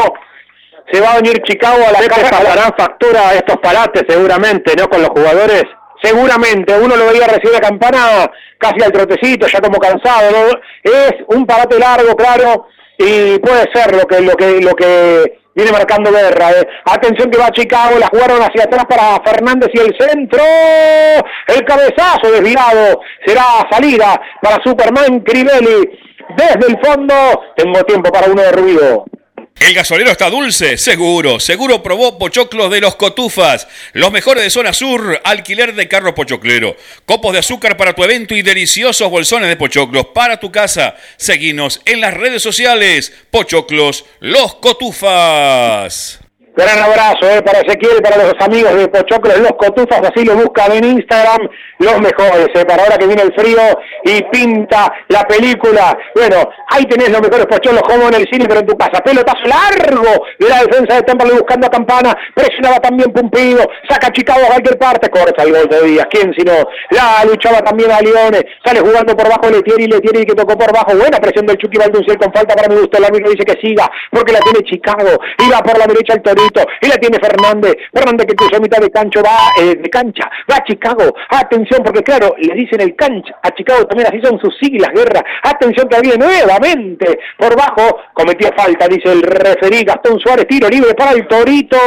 se 0.91 1.01
va 1.01 1.13
a 1.13 1.17
venir 1.17 1.41
Chicago 1.45 1.79
a 1.87 1.93
la 1.93 2.09
casa. 2.09 2.31
pasarán 2.31 2.75
factura 2.77 3.29
a 3.29 3.35
estos 3.35 3.57
parates 3.59 4.03
seguramente, 4.09 4.75
¿no? 4.77 4.89
Con 4.89 5.01
los 5.01 5.11
jugadores. 5.11 5.65
Seguramente, 6.05 6.77
uno 6.77 6.97
lo 6.97 7.07
veía 7.07 7.27
recibir 7.27 7.53
la 7.53 7.61
campana 7.61 8.31
casi 8.59 8.85
al 8.85 8.93
trotecito, 8.93 9.47
ya 9.47 9.59
como 9.61 9.79
cansado. 9.79 10.61
Es 10.83 11.13
un 11.29 11.47
parate 11.47 11.79
largo, 11.79 12.15
claro, 12.15 12.67
y 12.99 13.39
puede 13.39 13.65
ser 13.73 13.97
lo 13.97 14.07
que, 14.07 14.21
lo 14.21 14.37
que, 14.37 14.61
lo 14.61 14.75
que 14.75 15.39
viene 15.55 15.73
marcando 15.73 16.13
guerra. 16.13 16.51
¿eh? 16.51 16.69
Atención 16.85 17.31
que 17.31 17.39
va 17.39 17.51
Chicago, 17.53 17.99
la 17.99 18.09
jugaron 18.09 18.43
hacia 18.43 18.65
atrás 18.65 18.85
para 18.87 19.23
Fernández 19.25 19.71
y 19.73 19.81
el 19.81 19.97
centro. 19.99 20.43
El 21.49 21.65
cabezazo 21.65 22.31
desviado 22.31 23.01
será 23.25 23.67
salida 23.71 24.21
para 24.43 24.63
Superman 24.63 25.21
Crivelli. 25.21 25.99
Desde 26.37 26.67
el 26.69 26.79
fondo, 26.85 27.15
tengo 27.57 27.83
tiempo 27.85 28.13
para 28.13 28.31
uno 28.31 28.43
de 28.43 28.53
ruido. 28.53 29.05
El 29.65 29.73
gasolero 29.73 30.11
está 30.11 30.29
dulce, 30.29 30.77
seguro. 30.77 31.41
Seguro 31.41 31.83
probó 31.83 32.19
pochoclos 32.19 32.71
de 32.71 32.83
los 32.83 32.97
cotufas. 32.97 33.67
Los 33.95 34.13
mejores 34.13 34.45
de 34.45 34.51
zona 34.51 34.75
sur, 34.75 35.23
alquiler 35.25 35.75
de 35.75 35.89
carro 35.89 36.15
pochoclero. 36.15 36.77
Copos 37.07 37.33
de 37.33 37.39
azúcar 37.39 37.79
para 37.79 37.95
tu 37.95 38.05
evento 38.05 38.35
y 38.35 38.43
deliciosos 38.43 39.09
bolsones 39.09 39.49
de 39.49 39.57
pochoclos 39.57 40.09
para 40.09 40.39
tu 40.39 40.53
casa. 40.53 40.97
Seguinos 41.17 41.81
en 41.87 42.03
las 42.03 42.13
redes 42.13 42.43
sociales. 42.43 43.11
Pochoclos, 43.31 44.05
los 44.21 44.57
cotufas. 44.57 46.24
Gran 46.57 46.79
abrazo 46.79 47.29
eh, 47.29 47.43
para 47.43 47.61
Ezequiel, 47.61 48.01
para 48.01 48.17
los 48.17 48.35
amigos 48.39 48.77
de 48.77 48.87
Pochoclos, 48.87 49.41
los 49.41 49.53
cotufas, 49.59 50.01
así 50.03 50.25
lo 50.25 50.37
buscan 50.37 50.71
en 50.71 50.85
Instagram, 50.85 51.49
los 51.81 52.01
mejores, 52.01 52.49
eh, 52.55 52.65
para 52.65 52.85
ahora 52.85 52.97
que 52.97 53.09
viene 53.09 53.23
el 53.23 53.35
frío 53.35 53.61
y 54.05 54.23
pinta 54.31 54.93
la 55.09 55.25
película. 55.25 55.99
Bueno, 56.15 56.49
ahí 56.69 56.85
tenés 56.85 57.11
los 57.11 57.21
mejores 57.23 57.47
pochoclos 57.47 57.83
como 57.83 58.07
en 58.07 58.15
el 58.15 58.29
cine, 58.31 58.47
pero 58.47 58.61
en 58.61 58.67
tu 58.67 58.77
casa. 58.77 59.03
Pelotazo 59.03 59.43
largo 59.49 60.27
de 60.39 60.49
la 60.49 60.63
defensa 60.63 60.95
de 60.95 61.03
Temple 61.03 61.33
buscando 61.33 61.67
a 61.67 61.71
Campana, 61.71 62.17
presionaba 62.35 62.77
también 62.77 63.13
Pumpido, 63.13 63.67
saca 63.89 64.13
Chicago 64.13 64.43
a 64.45 64.51
cualquier 64.51 64.79
parte, 64.79 65.11
corta 65.11 65.43
el 65.43 65.51
gol 65.51 65.69
de 65.69 65.83
Díaz, 65.83 66.07
¿quién 66.09 66.33
si 66.39 66.45
no? 66.45 66.55
La 66.91 67.25
luchaba 67.25 67.63
también 67.63 67.91
a 67.91 68.01
Leone, 68.01 68.47
sale 68.65 68.79
jugando 68.79 69.17
por 69.17 69.29
bajo 69.29 69.51
Letieri, 69.51 69.89
Letieri 69.89 70.25
que 70.25 70.35
tocó 70.35 70.57
por 70.57 70.73
bajo, 70.73 70.97
buena 70.97 71.19
presión 71.19 71.47
del 71.47 71.59
Chucky 71.59 71.79
Valdunciel 71.79 72.17
con 72.17 72.33
falta 72.33 72.55
para 72.55 72.69
mi 72.69 72.77
gusto, 72.77 72.99
el 72.99 73.07
árbitro 73.07 73.33
dice 73.33 73.45
que 73.45 73.61
siga, 73.61 73.91
porque 74.11 74.33
la 74.33 74.39
tiene 74.39 74.61
Chicago, 74.63 75.19
va 75.53 75.59
por 75.59 75.79
la 75.79 75.87
derecha 75.87 76.15
el 76.15 76.23
Y 76.81 76.89
la 76.89 76.97
tiene 76.97 77.19
Fernández, 77.19 77.75
Fernández 77.93 78.27
que 78.27 78.35
cruzó 78.35 78.61
mitad 78.61 78.81
de 78.81 78.91
cancho, 78.91 79.21
va 79.23 79.51
eh, 79.61 79.77
de 79.77 79.91
cancha, 79.91 80.31
va 80.51 80.57
a 80.57 80.65
Chicago, 80.65 81.15
atención, 81.31 81.83
porque 81.83 82.03
claro, 82.03 82.35
le 82.39 82.55
dicen 82.55 82.81
el 82.81 82.95
cancha, 82.95 83.35
a 83.43 83.51
Chicago 83.53 83.87
también 83.87 84.09
así 84.09 84.21
son 84.23 84.39
sus 84.39 84.57
siglas, 84.59 84.91
guerra, 84.95 85.25
atención 85.43 85.89
que 85.89 85.97
nuevamente, 86.19 87.19
por 87.39 87.57
bajo, 87.57 87.99
cometía 88.13 88.51
falta, 88.57 88.87
dice 88.89 89.13
el 89.13 89.23
referí 89.23 89.85
Gastón 89.85 90.19
Suárez, 90.21 90.47
tiro 90.49 90.69
libre 90.69 90.95
para 90.95 91.13
el 91.13 91.27
Torito, 91.27 91.79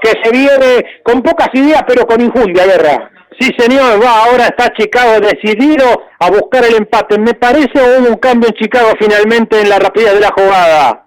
que 0.00 0.12
se 0.22 0.30
viene 0.30 1.00
con 1.02 1.22
pocas 1.22 1.48
ideas, 1.54 1.82
pero 1.86 2.06
con 2.06 2.20
injundia, 2.20 2.64
guerra. 2.64 3.10
Sí, 3.38 3.50
señor, 3.58 4.02
va, 4.02 4.24
ahora 4.24 4.44
está 4.44 4.72
Chicago 4.72 5.20
decidido 5.20 5.84
a 6.20 6.30
buscar 6.30 6.64
el 6.64 6.76
empate. 6.76 7.18
Me 7.18 7.34
parece 7.34 7.72
hubo 7.74 8.08
un 8.08 8.16
cambio 8.16 8.48
en 8.48 8.54
Chicago 8.54 8.92
finalmente 8.98 9.60
en 9.60 9.68
la 9.68 9.78
rapidez 9.78 10.14
de 10.14 10.20
la 10.20 10.30
jugada. 10.30 11.06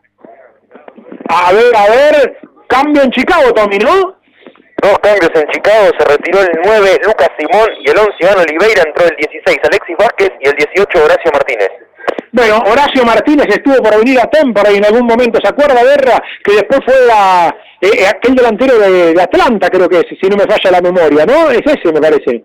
A 1.29 1.53
ver, 1.53 1.75
a 1.75 1.89
ver, 1.89 2.37
cambio 2.69 3.03
en 3.03 3.11
Chicago, 3.11 3.51
Tommy, 3.53 3.77
¿no? 3.79 4.15
Dos 4.81 4.97
cambios 4.99 5.31
en 5.35 5.47
Chicago, 5.51 5.91
se 5.99 6.05
retiró 6.05 6.39
el 6.39 6.51
9 6.63 7.01
Lucas 7.03 7.29
Simón 7.37 7.67
y 7.81 7.89
el 7.89 7.97
11 7.97 8.13
Iván 8.21 8.39
Oliveira, 8.39 8.83
entró 8.87 9.05
el 9.05 9.15
16 9.17 9.59
Alexis 9.63 9.97
Vázquez 9.97 10.31
y 10.39 10.47
el 10.47 10.55
18 10.55 11.03
Horacio 11.03 11.31
Martínez. 11.33 11.69
Bueno, 12.31 12.59
Horacio 12.59 13.03
Martínez 13.05 13.47
estuvo 13.49 13.77
por 13.77 13.97
venir 13.97 14.19
a 14.19 14.29
Temperley 14.29 14.77
en 14.77 14.85
algún 14.85 15.07
momento, 15.07 15.39
¿se 15.41 15.49
acuerda, 15.49 15.83
Guerra? 15.83 16.21
Que 16.43 16.53
después 16.53 16.81
fue 16.85 16.95
a, 17.11 17.55
eh, 17.81 18.07
aquel 18.07 18.35
delantero 18.35 18.77
de, 18.77 19.19
Atlanta, 19.19 19.69
creo 19.69 19.89
que 19.89 19.99
es, 19.99 20.05
si 20.21 20.29
no 20.29 20.37
me 20.37 20.43
falla 20.43 20.71
la 20.71 20.81
memoria, 20.81 21.25
¿no? 21.25 21.49
Es 21.49 21.61
ese, 21.65 21.91
me 21.91 21.99
parece. 21.99 22.43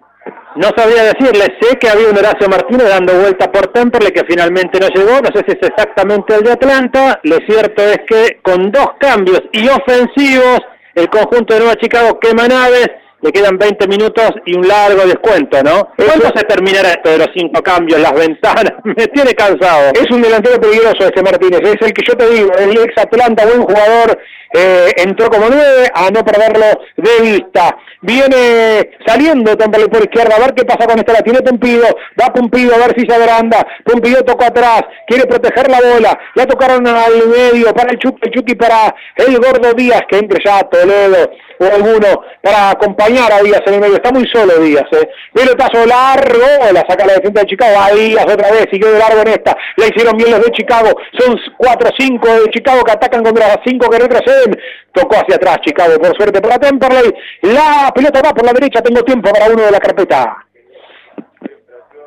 No 0.57 0.71
sabía 0.75 1.03
decirle, 1.03 1.55
sé 1.61 1.77
que 1.79 1.89
había 1.89 2.09
un 2.09 2.17
Horacio 2.17 2.49
Martínez 2.49 2.89
dando 2.89 3.13
vuelta 3.13 3.53
por 3.53 3.67
Temperley 3.73 4.13
que 4.13 4.25
finalmente 4.27 4.79
no 4.81 4.89
llegó, 4.89 5.21
no 5.21 5.31
sé 5.35 5.45
si 5.47 5.53
es 5.53 5.69
exactamente 5.69 6.35
el 6.35 6.45
de 6.45 6.53
Atlanta, 6.53 7.21
lo 7.25 7.37
cierto 7.47 7.83
es 7.83 7.99
que 8.07 8.39
con 8.41 8.71
dos 8.71 8.93
cambios 8.99 9.43
y 9.53 9.69
ofensivos, 9.69 10.61
el 10.95 11.11
conjunto 11.11 11.53
de 11.53 11.61
Nueva 11.61 11.77
Chicago 11.77 12.19
quema 12.21 12.49
naves, 12.49 12.89
le 13.25 13.33
quedan 13.33 13.57
20 13.57 13.89
minutos 13.89 14.33
y 14.45 14.55
un 14.55 14.69
largo 14.69 15.07
descuento, 15.07 15.63
¿no? 15.63 15.89
¿Cuándo 15.97 16.27
se 16.37 16.45
terminará 16.45 16.91
esto 16.91 17.09
de 17.09 17.19
los 17.19 17.29
cinco 17.35 17.63
cambios, 17.63 17.99
las 17.99 18.13
ventanas? 18.13 18.75
Me 18.85 19.07
tiene 19.07 19.33
cansado. 19.33 19.93
Es 19.95 20.11
un 20.11 20.21
delantero 20.21 20.61
peligroso 20.61 21.07
este 21.07 21.23
Martínez, 21.23 21.61
es 21.63 21.81
el 21.81 21.95
que 21.95 22.05
yo 22.07 22.15
te 22.19 22.29
digo, 22.29 22.53
el 22.59 22.77
ex 22.77 22.99
Atlanta, 22.99 23.47
buen 23.47 23.63
jugador, 23.63 24.19
eh, 24.53 24.93
entró 24.99 25.31
como 25.31 25.47
nueve, 25.49 25.89
a 25.95 26.11
no 26.11 26.23
perderlo 26.23 26.67
de 26.99 27.23
vista. 27.23 27.75
Viene 28.03 28.91
saliendo 29.07 29.57
Temperley 29.57 29.89
por 29.89 30.03
izquierda, 30.03 30.37
a 30.37 30.41
ver 30.41 30.53
qué 30.55 30.67
pasa 30.67 30.87
con 30.87 30.99
esta, 30.99 31.15
la 31.15 31.23
tiene 31.23 31.41
Pumpido, 31.41 31.87
va 32.21 32.31
Pumpido 32.31 32.75
a 32.75 32.87
ver 32.87 32.95
si 32.95 33.07
se 33.07 33.15
agranda, 33.15 33.67
Pumpido 33.87 34.23
tocó 34.23 34.45
atrás, 34.45 34.83
quiere 35.07 35.25
proteger 35.25 35.71
la 35.71 35.81
bola, 35.81 36.19
la 36.35 36.45
tocaron 36.45 36.87
al 36.87 37.27
medio, 37.27 37.73
para 37.73 37.91
el 37.91 37.99
Chucky, 37.99 38.21
el 38.29 38.33
Chucky 38.33 38.55
para 38.55 38.95
el 39.17 39.39
Gordo 39.39 39.73
Díaz, 39.73 40.03
que 40.11 40.19
entre 40.19 40.45
ya 40.45 40.61
Toledo 40.65 41.31
o 41.59 41.65
alguno 41.65 42.23
para 42.43 42.71
acompañar 42.71 43.14
a 43.19 43.43
Díaz 43.43 43.63
en 43.67 43.75
el 43.75 43.81
medio, 43.81 43.97
está 43.97 44.11
muy 44.11 44.27
solo 44.29 44.59
Díaz, 44.59 44.87
eh. 44.93 45.09
Pelotazo 45.33 45.87
largo, 45.87 46.73
la 46.73 46.85
saca 46.89 47.07
la 47.07 47.15
defensa 47.15 47.41
de 47.41 47.47
Chicago, 47.47 47.79
a 47.81 47.93
Díaz 47.93 48.27
otra 48.27 48.51
vez, 48.51 48.67
siguió 48.71 48.91
de 48.91 48.99
largo 48.99 49.21
en 49.23 49.29
esta, 49.29 49.57
la 49.77 49.87
hicieron 49.87 50.17
bien 50.17 50.31
los 50.31 50.45
de 50.45 50.53
Chicago, 50.53 50.91
son 51.19 51.39
cuatro 51.57 51.89
o 51.89 51.93
cinco 51.99 52.29
de 52.29 52.51
Chicago 52.51 52.83
que 52.85 52.93
atacan 52.93 53.23
contra 53.23 53.49
las 53.49 53.59
cinco 53.65 53.89
que 53.89 53.99
retroceden, 53.99 54.61
tocó 54.93 55.17
hacia 55.17 55.37
atrás 55.37 55.59
Chicago, 55.65 55.99
por 55.99 56.17
suerte 56.17 56.41
para 56.41 56.59
Temperley, 56.59 57.13
la 57.43 57.93
pelota 57.95 58.23
va 58.23 58.35
por 58.35 58.45
la 58.45 58.53
derecha, 58.53 58.83
tengo 58.83 59.03
tiempo 59.03 59.33
para 59.33 59.47
uno 59.47 59.63
de 59.63 59.71
la 59.71 59.79
carpeta. 59.79 60.37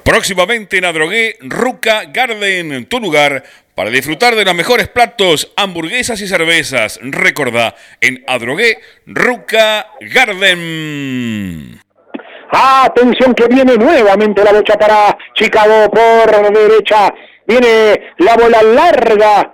Próximamente 0.03 0.77
en 0.77 0.85
Adrogué, 0.85 1.35
Ruca 1.41 2.03
Garden, 2.13 2.85
tu 2.85 2.99
lugar 2.99 3.43
para 3.77 3.91
disfrutar 3.91 4.35
de 4.35 4.43
los 4.43 4.55
mejores 4.55 4.87
platos, 4.87 5.53
hamburguesas 5.55 6.19
y 6.21 6.27
cervezas. 6.27 6.99
Recordá, 7.03 7.75
en 8.01 8.23
Adrogué, 8.25 8.79
Ruca 9.05 9.85
Garden. 10.01 11.79
Atención 12.49 13.35
que 13.35 13.45
viene 13.45 13.77
nuevamente 13.77 14.43
la 14.43 14.51
lucha 14.51 14.79
para 14.79 15.15
Chicago 15.35 15.91
por 15.91 16.53
derecha. 16.53 17.13
Viene 17.45 18.13
la 18.17 18.35
bola 18.35 18.63
larga. 18.63 19.53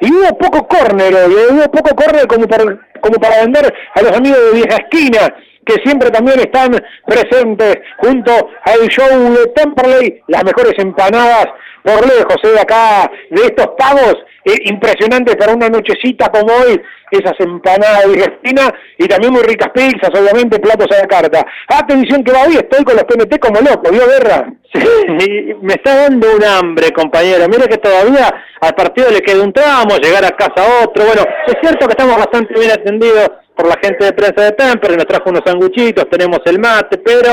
Y 0.00 0.12
hubo 0.12 0.38
poco 0.38 0.68
córner 0.68 1.12
¿eh? 1.12 1.46
hubo 1.50 1.68
poco 1.72 1.96
córner 1.96 2.28
como 2.28 2.46
para, 2.46 2.64
como 3.00 3.18
para 3.18 3.40
vender 3.40 3.74
a 3.96 4.02
los 4.02 4.12
amigos 4.12 4.38
de 4.38 4.52
vieja 4.52 4.76
esquina 4.76 5.34
que 5.66 5.82
siempre 5.84 6.10
también 6.10 6.38
están 6.38 6.80
presentes 7.06 7.78
junto 7.98 8.50
al 8.64 8.88
show 8.88 9.34
de 9.34 9.46
Temperley, 9.48 10.22
las 10.28 10.44
mejores 10.44 10.74
empanadas 10.78 11.46
por 11.84 12.00
lejos, 12.06 12.36
¿eh? 12.44 12.58
acá 12.58 13.10
de 13.30 13.42
estos 13.42 13.68
pagos 13.78 14.16
eh, 14.46 14.56
impresionantes 14.64 15.36
para 15.36 15.54
una 15.54 15.68
nochecita 15.68 16.30
como 16.30 16.50
hoy, 16.52 16.80
esas 17.10 17.34
empanadas 17.38 18.10
de 18.10 18.24
Argentina 18.24 18.74
y 18.98 19.06
también 19.06 19.32
muy 19.34 19.42
ricas 19.42 19.68
pizzas, 19.74 20.10
obviamente, 20.18 20.58
platos 20.58 20.86
a 20.90 21.02
la 21.02 21.06
carta. 21.06 21.46
Atención 21.68 22.24
que 22.24 22.32
va 22.32 22.44
hoy, 22.44 22.54
estoy 22.54 22.84
con 22.84 22.96
los 22.96 23.04
PNT 23.04 23.38
como 23.38 23.60
loco, 23.60 23.90
¿vio 23.92 24.06
Guerra? 24.06 24.50
Sí, 24.72 25.54
me 25.60 25.74
está 25.74 25.94
dando 26.08 26.26
un 26.34 26.42
hambre, 26.42 26.90
compañero. 26.90 27.46
Mire 27.48 27.68
que 27.68 27.76
todavía 27.76 28.28
al 28.60 28.74
partido 28.74 29.10
le 29.10 29.20
queda 29.20 29.44
un 29.44 29.52
tramo, 29.52 29.96
llegar 29.98 30.24
a 30.24 30.30
casa 30.30 30.82
otro. 30.82 31.04
Bueno, 31.04 31.22
es 31.46 31.54
cierto 31.60 31.86
que 31.86 31.92
estamos 31.92 32.16
bastante 32.16 32.58
bien 32.58 32.72
atendidos 32.72 33.30
por 33.54 33.68
la 33.68 33.78
gente 33.82 34.06
de 34.06 34.12
prensa 34.12 34.42
de 34.42 34.52
Temper, 34.52 34.96
nos 34.96 35.06
trajo 35.06 35.30
unos 35.30 35.42
sanguchitos, 35.46 36.10
tenemos 36.10 36.40
el 36.46 36.58
mate, 36.58 36.98
pero 36.98 37.30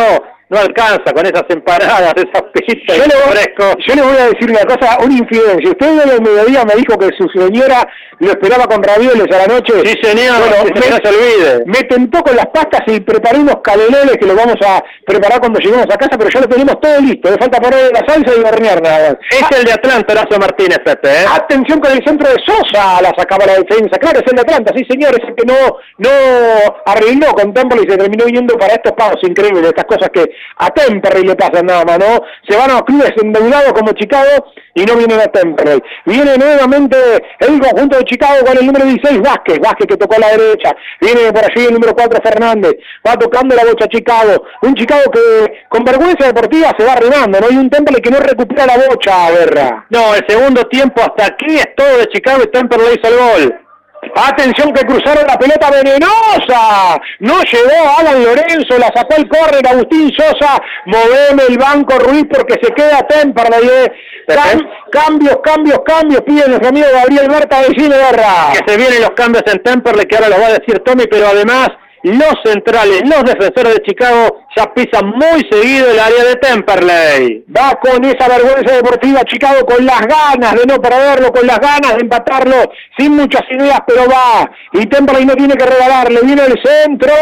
no 0.51 0.59
alcanza 0.59 1.13
con 1.15 1.25
esas 1.25 1.45
empanadas, 1.47 2.13
esas 2.17 2.43
pizzas. 2.51 2.97
Yo, 2.97 3.05
le, 3.07 3.87
yo 3.87 3.95
le 3.95 4.01
voy 4.01 4.17
a 4.17 4.27
decir 4.27 4.51
una 4.51 4.65
cosa, 4.65 4.97
una 5.01 5.17
infidencia. 5.17 5.69
Usted 5.69 5.87
hoy 5.89 6.11
al 6.11 6.21
mediodía 6.21 6.65
me 6.65 6.75
dijo 6.75 6.99
que 6.99 7.07
su 7.17 7.25
señora 7.29 7.87
lo 8.19 8.31
esperaba 8.31 8.65
con 8.65 8.83
ravioles 8.83 9.25
a 9.33 9.47
la 9.47 9.47
noche. 9.47 9.73
Sí, 9.85 9.95
señor, 10.03 10.39
bueno, 10.39 10.75
me, 10.75 10.89
no 10.91 10.97
se 11.01 11.07
olvide. 11.07 11.63
Me 11.65 11.83
tentó 11.83 12.21
con 12.21 12.35
las 12.35 12.47
pastas 12.47 12.81
y 12.87 12.99
preparé 12.99 13.39
unos 13.39 13.61
canelones 13.63 14.17
que 14.19 14.25
los 14.25 14.35
vamos 14.35 14.57
a 14.67 14.83
preparar 15.07 15.39
cuando 15.39 15.59
lleguemos 15.59 15.87
a 15.89 15.97
casa, 15.97 16.17
pero 16.17 16.29
ya 16.29 16.41
lo 16.41 16.49
tenemos 16.49 16.81
todo 16.81 16.99
listo. 16.99 17.31
Le 17.31 17.37
falta 17.37 17.61
poner 17.61 17.89
la 17.93 18.03
salsa 18.05 18.31
y 18.35 18.43
hornear 18.43 18.81
nada 18.81 19.09
más. 19.09 19.17
Es 19.31 19.57
el 19.57 19.63
de 19.63 19.71
Atlanta, 19.71 20.13
Horacio 20.13 20.37
Martínez, 20.37 20.79
Pepe. 20.83 21.09
¿eh? 21.09 21.25
Atención 21.33 21.79
con 21.79 21.91
el 21.93 22.03
centro 22.05 22.27
de 22.27 22.35
Sosa, 22.45 23.01
la 23.01 23.13
sacaba 23.17 23.45
la 23.45 23.53
defensa. 23.57 23.97
Claro, 23.97 24.19
es 24.19 24.27
el 24.27 24.35
de 24.35 24.41
Atlanta, 24.41 24.73
sí 24.75 24.83
señor, 24.89 25.15
es 25.15 25.25
el 25.25 25.33
que 25.33 25.45
no, 25.47 25.79
no 25.97 26.09
arregló 26.85 27.27
con 27.33 27.53
Temple 27.53 27.83
y 27.87 27.89
se 27.89 27.97
terminó 27.97 28.25
yendo 28.25 28.57
para 28.57 28.73
estos 28.73 28.91
pagos 28.91 29.23
increíbles, 29.23 29.63
estas 29.63 29.85
cosas 29.85 30.09
que 30.13 30.29
a 30.57 30.69
Temperley 30.69 31.23
le 31.23 31.35
pasan 31.35 31.65
nada 31.65 31.83
más, 31.85 31.99
¿no? 31.99 32.21
Se 32.47 32.57
van 32.57 32.69
a 32.71 32.73
los 32.75 32.83
clubes 32.83 33.11
endeudados 33.21 33.73
como 33.73 33.91
Chicago 33.93 34.51
y 34.73 34.85
no 34.85 34.95
vienen 34.95 35.19
a 35.19 35.25
Temperley. 35.25 35.81
Viene 36.05 36.37
nuevamente 36.37 36.97
el 37.39 37.59
conjunto 37.59 37.97
de 37.97 38.03
Chicago 38.05 38.45
con 38.45 38.57
el 38.57 38.65
número 38.65 38.85
16, 38.85 39.21
Vázquez, 39.21 39.59
Vázquez 39.59 39.87
que 39.87 39.97
tocó 39.97 40.15
a 40.15 40.19
la 40.19 40.37
derecha. 40.37 40.75
Viene 40.99 41.31
por 41.31 41.43
allí 41.43 41.65
el 41.65 41.73
número 41.73 41.93
4, 41.93 42.19
Fernández. 42.23 42.73
Va 43.05 43.17
tocando 43.17 43.55
la 43.55 43.65
bocha 43.65 43.87
Chicago. 43.87 44.43
Un 44.61 44.75
Chicago 44.75 45.11
que 45.11 45.65
con 45.69 45.83
vergüenza 45.83 46.27
deportiva 46.27 46.73
se 46.77 46.85
va 46.85 46.93
arruinando, 46.93 47.39
¿no? 47.39 47.47
hay 47.47 47.57
un 47.57 47.69
Temperley 47.69 48.01
que 48.01 48.11
no 48.11 48.19
recupera 48.19 48.65
la 48.65 48.77
bocha, 48.77 49.31
Guerra. 49.31 49.85
No, 49.89 50.15
el 50.15 50.25
segundo 50.27 50.63
tiempo 50.63 51.01
hasta 51.01 51.25
aquí 51.25 51.55
es 51.55 51.75
todo 51.75 51.97
de 51.97 52.07
Chicago 52.07 52.43
y 52.43 52.47
Temperley 52.47 52.99
hizo 52.99 53.07
el 53.07 53.17
gol. 53.17 53.59
Atención 54.15 54.73
que 54.73 54.85
cruzaron 54.85 55.27
la 55.27 55.37
pelota 55.37 55.69
venenosa. 55.69 56.99
No 57.19 57.41
llegó 57.43 57.97
Alan 57.99 58.23
Lorenzo, 58.23 58.77
la 58.79 58.91
sacó 58.95 59.15
el 59.17 59.29
córner 59.29 59.67
Agustín 59.67 60.11
Sosa. 60.11 60.59
Moveme 60.85 61.43
el 61.49 61.57
banco 61.57 61.99
Ruiz 61.99 62.25
porque 62.31 62.55
se 62.61 62.73
queda 62.73 63.05
Temperley. 63.07 63.69
Eh. 63.69 63.91
cambios, 64.91 65.37
cambios, 65.43 65.79
cambios. 65.85 66.21
Piden 66.21 66.49
nuestro 66.49 66.69
amigo 66.69 66.87
Gabriel 66.91 67.29
Marta 67.29 67.61
de 67.61 67.73
Guerra. 67.73 68.53
Que 68.53 68.71
se 68.71 68.77
vienen 68.77 69.01
los 69.01 69.11
cambios 69.11 69.43
en 69.45 69.61
Temperley 69.61 70.05
que 70.05 70.15
ahora 70.15 70.29
los 70.29 70.39
va 70.39 70.47
a 70.47 70.53
decir 70.53 70.79
Tommy, 70.79 71.05
pero 71.05 71.27
además 71.27 71.69
los 72.03 72.33
centrales, 72.43 73.03
los 73.03 73.23
defensores 73.23 73.75
de 73.75 73.83
Chicago 73.83 74.45
ya 74.55 74.73
pisan 74.73 75.07
muy 75.07 75.47
seguido 75.49 75.91
el 75.91 75.99
área 75.99 76.23
de 76.25 76.35
Temperley. 76.35 77.45
Va 77.55 77.75
con 77.79 78.03
esa 78.03 78.27
vergüenza 78.27 78.75
deportiva 78.75 79.21
Chicago 79.23 79.65
con 79.65 79.85
las 79.85 80.01
ganas 80.01 80.55
de 80.55 80.65
no 80.65 80.81
perderlo, 80.81 81.31
con 81.31 81.47
las 81.47 81.59
ganas 81.59 81.95
de 81.95 82.01
empatarlo, 82.01 82.55
sin 82.97 83.15
muchas 83.15 83.43
ideas, 83.49 83.79
pero 83.87 84.03
va. 84.09 84.49
Y 84.73 84.85
Temperley 84.85 85.25
no 85.25 85.35
tiene 85.35 85.55
que 85.55 85.65
regalarle, 85.65 86.21
viene 86.23 86.43
el 86.45 86.59
centro. 86.63 87.13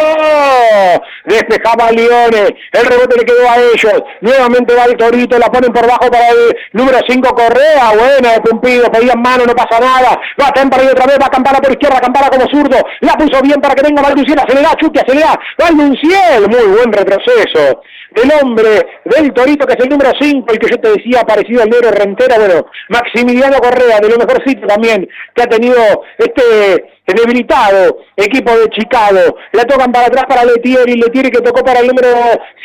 Despejaba 1.25 1.87
a 1.87 1.91
Leone, 1.91 2.55
el 2.71 2.85
rebote 2.85 3.17
le 3.17 3.25
quedó 3.25 3.49
a 3.49 3.57
ellos. 3.57 4.03
Nuevamente 4.21 4.75
va 4.75 4.85
el 4.85 4.97
Torito, 4.97 5.37
la 5.37 5.51
ponen 5.51 5.71
por 5.71 5.87
bajo 5.87 6.09
para 6.09 6.29
el 6.29 6.57
número 6.73 6.97
5 7.07 7.29
Correa. 7.35 7.91
Buena 7.95 8.33
de 8.33 8.41
Pumpido, 8.41 8.91
pedían 8.91 9.21
mano, 9.21 9.45
no 9.45 9.53
pasa 9.53 9.79
nada. 9.79 10.19
Va 10.41 10.51
Temperley 10.51 10.89
otra 10.89 11.05
vez, 11.05 11.17
va 11.21 11.29
Campana 11.29 11.59
por 11.59 11.71
izquierda, 11.71 12.01
Campana 12.01 12.29
como 12.29 12.47
zurdo. 12.49 12.77
La 13.01 13.13
puso 13.13 13.41
bien 13.41 13.61
para 13.61 13.75
que 13.75 13.83
venga 13.83 14.01
Valduciera, 14.01 14.45
se 14.47 14.55
le 14.55 14.61
da 14.61 14.75
Chucky, 14.75 14.99
se 15.05 15.13
le 15.13 15.21
da 15.21 15.39
Valduciel. 15.57 16.49
Muy 16.49 16.75
buen 16.75 16.91
retroceso 17.19 17.81
del 18.11 18.31
hombre, 18.41 18.87
del 19.05 19.31
Torito, 19.33 19.67
que 19.67 19.73
es 19.73 19.83
el 19.83 19.89
número 19.89 20.11
5, 20.19 20.51
el 20.51 20.59
que 20.59 20.67
yo 20.69 20.77
te 20.77 20.89
decía, 20.89 21.21
parecido 21.21 21.61
al 21.61 21.69
negro 21.69 21.91
Rentera, 21.91 22.37
bueno, 22.37 22.65
Maximiliano 22.89 23.59
Correa, 23.59 23.99
de 23.99 24.09
lo 24.09 24.17
mejorcito 24.17 24.65
también, 24.65 25.07
que 25.35 25.43
ha 25.43 25.47
tenido 25.47 25.77
este 26.17 26.85
debilitado 27.05 27.97
equipo 28.15 28.51
de 28.51 28.69
Chicago. 28.69 29.37
La 29.53 29.63
tocan 29.65 29.91
para 29.91 30.07
atrás 30.07 30.25
para 30.27 30.45
Letieri, 30.45 30.95
Letieri 30.95 31.31
que 31.31 31.41
tocó 31.41 31.63
para 31.63 31.79
el 31.79 31.87
número 31.87 32.09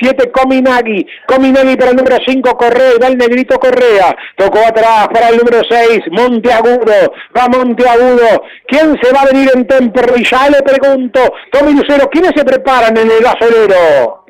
7 0.00 0.30
Cominagui, 0.30 1.06
Cominagui 1.26 1.76
para 1.76 1.90
el 1.90 1.96
número 1.96 2.16
5 2.26 2.56
Correa, 2.56 2.92
va 3.02 3.08
el 3.08 3.18
negrito 3.18 3.58
Correa, 3.58 4.16
tocó 4.36 4.58
atrás 4.60 5.08
para 5.12 5.28
el 5.28 5.38
número 5.38 5.62
6 5.68 6.00
Monteagudo, 6.10 7.12
va 7.36 7.48
Monteagudo, 7.48 8.44
¿quién 8.66 8.98
se 9.02 9.12
va 9.12 9.22
a 9.22 9.32
venir 9.32 9.50
en 9.54 9.66
Temperley? 9.66 10.24
Ya 10.24 10.48
le 10.48 10.62
pregunto, 10.62 11.20
Tommy 11.50 11.72
Lucero, 11.74 12.08
¿quiénes 12.10 12.32
se 12.36 12.44
preparan 12.44 12.96
en 12.96 13.10
el 13.10 13.22
gasolero? 13.22 14.23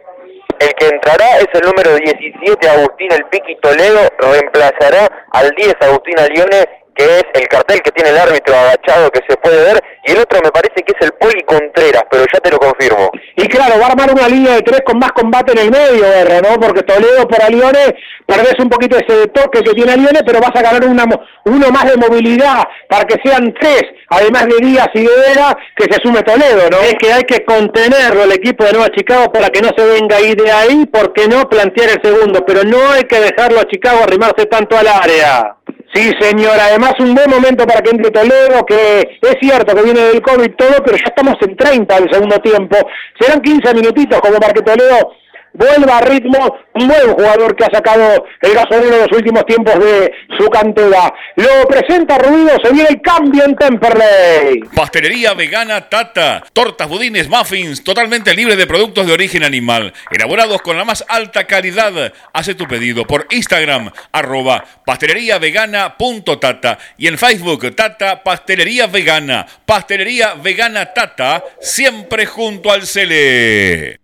El 0.60 0.74
que 0.74 0.86
entrará 0.86 1.38
es 1.38 1.48
el 1.54 1.62
número 1.62 1.96
17, 1.96 2.68
Agustín 2.68 3.12
El 3.12 3.24
Piqui 3.26 3.56
Toledo, 3.56 4.00
reemplazará 4.18 5.26
al 5.32 5.50
10, 5.50 5.74
Agustín 5.80 6.18
Alione, 6.18 6.83
que 6.94 7.04
es 7.04 7.24
el 7.34 7.48
cartel 7.48 7.80
que 7.82 7.90
tiene 7.90 8.10
el 8.10 8.18
árbitro 8.18 8.54
agachado 8.54 9.10
que 9.10 9.20
se 9.28 9.36
puede 9.36 9.62
ver, 9.64 9.82
y 10.06 10.12
el 10.12 10.18
otro 10.18 10.40
me 10.42 10.50
parece 10.50 10.82
que 10.82 10.92
es 10.98 11.06
el 11.06 11.12
Poli 11.12 11.42
Contreras, 11.42 12.04
pero 12.10 12.24
ya 12.32 12.40
te 12.40 12.50
lo 12.50 12.58
confirmo. 12.58 13.10
Y 13.36 13.48
claro, 13.48 13.80
va 13.80 13.86
a 13.86 13.90
armar 13.92 14.12
una 14.12 14.28
línea 14.28 14.54
de 14.54 14.62
tres 14.62 14.82
con 14.84 14.98
más 14.98 15.12
combate 15.12 15.52
en 15.52 15.58
el 15.58 15.70
medio, 15.70 16.06
R, 16.06 16.40
¿no? 16.42 16.60
Porque 16.60 16.82
Toledo 16.82 17.26
por 17.26 17.42
Alione 17.42 17.96
perdés 18.26 18.54
un 18.58 18.68
poquito 18.68 18.96
ese 18.96 19.26
toque 19.28 19.62
que 19.62 19.72
tiene 19.72 19.92
Alione, 19.92 20.20
pero 20.24 20.40
vas 20.40 20.54
a 20.54 20.62
ganar 20.62 20.84
una, 20.84 21.04
uno 21.44 21.70
más 21.70 21.84
de 21.84 21.96
movilidad 21.96 22.64
para 22.88 23.04
que 23.04 23.16
sean 23.24 23.52
tres, 23.60 23.82
además 24.08 24.46
de 24.46 24.66
Díaz 24.66 24.88
y 24.94 25.00
de 25.00 25.16
Vera, 25.28 25.56
que 25.76 25.84
se 25.84 26.00
sume 26.02 26.22
Toledo, 26.22 26.68
¿no? 26.70 26.78
Es 26.78 26.94
que 26.94 27.12
hay 27.12 27.24
que 27.24 27.44
contenerlo 27.44 28.24
el 28.24 28.32
equipo 28.32 28.64
de 28.64 28.72
Nueva 28.72 28.88
Chicago 28.90 29.32
para 29.32 29.48
que 29.48 29.60
no 29.60 29.70
se 29.76 29.84
venga 29.84 30.16
ahí 30.16 30.34
de 30.34 30.50
ahí, 30.50 30.86
porque 30.86 31.28
no 31.28 31.48
plantear 31.48 31.90
el 31.90 32.02
segundo, 32.02 32.44
pero 32.46 32.62
no 32.64 32.90
hay 32.90 33.04
que 33.04 33.20
dejarlo 33.20 33.60
a 33.60 33.68
Chicago 33.68 34.02
arrimarse 34.04 34.46
tanto 34.46 34.76
al 34.76 34.86
área. 34.86 35.56
Sí, 35.94 36.10
señor. 36.18 36.58
Además, 36.60 36.94
un 36.98 37.14
buen 37.14 37.30
momento 37.30 37.64
para 37.66 37.80
que 37.80 37.90
entre 37.90 38.10
Toledo, 38.10 38.66
que 38.66 39.18
es 39.22 39.36
cierto 39.40 39.76
que 39.76 39.82
viene 39.82 40.00
del 40.00 40.22
COVID 40.22 40.50
todo, 40.56 40.82
pero 40.84 40.96
ya 40.96 41.04
estamos 41.06 41.36
en 41.40 41.56
30 41.56 42.00
del 42.00 42.10
segundo 42.12 42.36
tiempo. 42.38 42.76
Serán 43.18 43.40
15 43.40 43.74
minutitos 43.74 44.20
como 44.20 44.38
para 44.40 44.52
que 44.52 44.62
Toledo 44.62 45.12
vuelva 45.54 45.98
a 45.98 46.00
ritmo, 46.02 46.56
un 46.74 46.88
buen 46.88 47.12
jugador 47.14 47.56
que 47.56 47.64
ha 47.64 47.70
sacado 47.70 48.26
el 48.40 48.54
gasolino 48.54 48.94
en 48.96 49.02
los 49.02 49.12
últimos 49.12 49.46
tiempos 49.46 49.78
de 49.78 50.12
su 50.38 50.50
cantera. 50.50 51.14
Lo 51.36 51.66
presenta 51.68 52.18
Ruido, 52.18 52.50
se 52.62 52.72
viene 52.72 52.88
el 52.90 53.00
cambio 53.00 53.44
en 53.44 53.56
Temperley. 53.56 54.60
Pastelería 54.74 55.34
vegana 55.34 55.88
Tata. 55.88 56.42
Tortas, 56.52 56.88
budines, 56.88 57.28
muffins, 57.28 57.82
totalmente 57.84 58.34
libre 58.34 58.56
de 58.56 58.66
productos 58.66 59.06
de 59.06 59.12
origen 59.12 59.44
animal. 59.44 59.92
Elaborados 60.10 60.60
con 60.62 60.76
la 60.76 60.84
más 60.84 61.04
alta 61.08 61.44
calidad. 61.44 62.12
Hace 62.32 62.54
tu 62.54 62.66
pedido 62.66 63.06
por 63.06 63.26
Instagram, 63.30 63.90
arroba 64.12 64.64
pasteleriavegana.tata 64.84 66.78
y 66.98 67.06
en 67.06 67.18
Facebook, 67.18 67.74
Tata 67.74 68.22
Pastelería 68.22 68.86
Vegana. 68.86 69.46
Pastelería 69.64 70.34
Vegana 70.34 70.92
Tata, 70.92 71.44
siempre 71.60 72.26
junto 72.26 72.72
al 72.72 72.86
Cele 72.86 74.03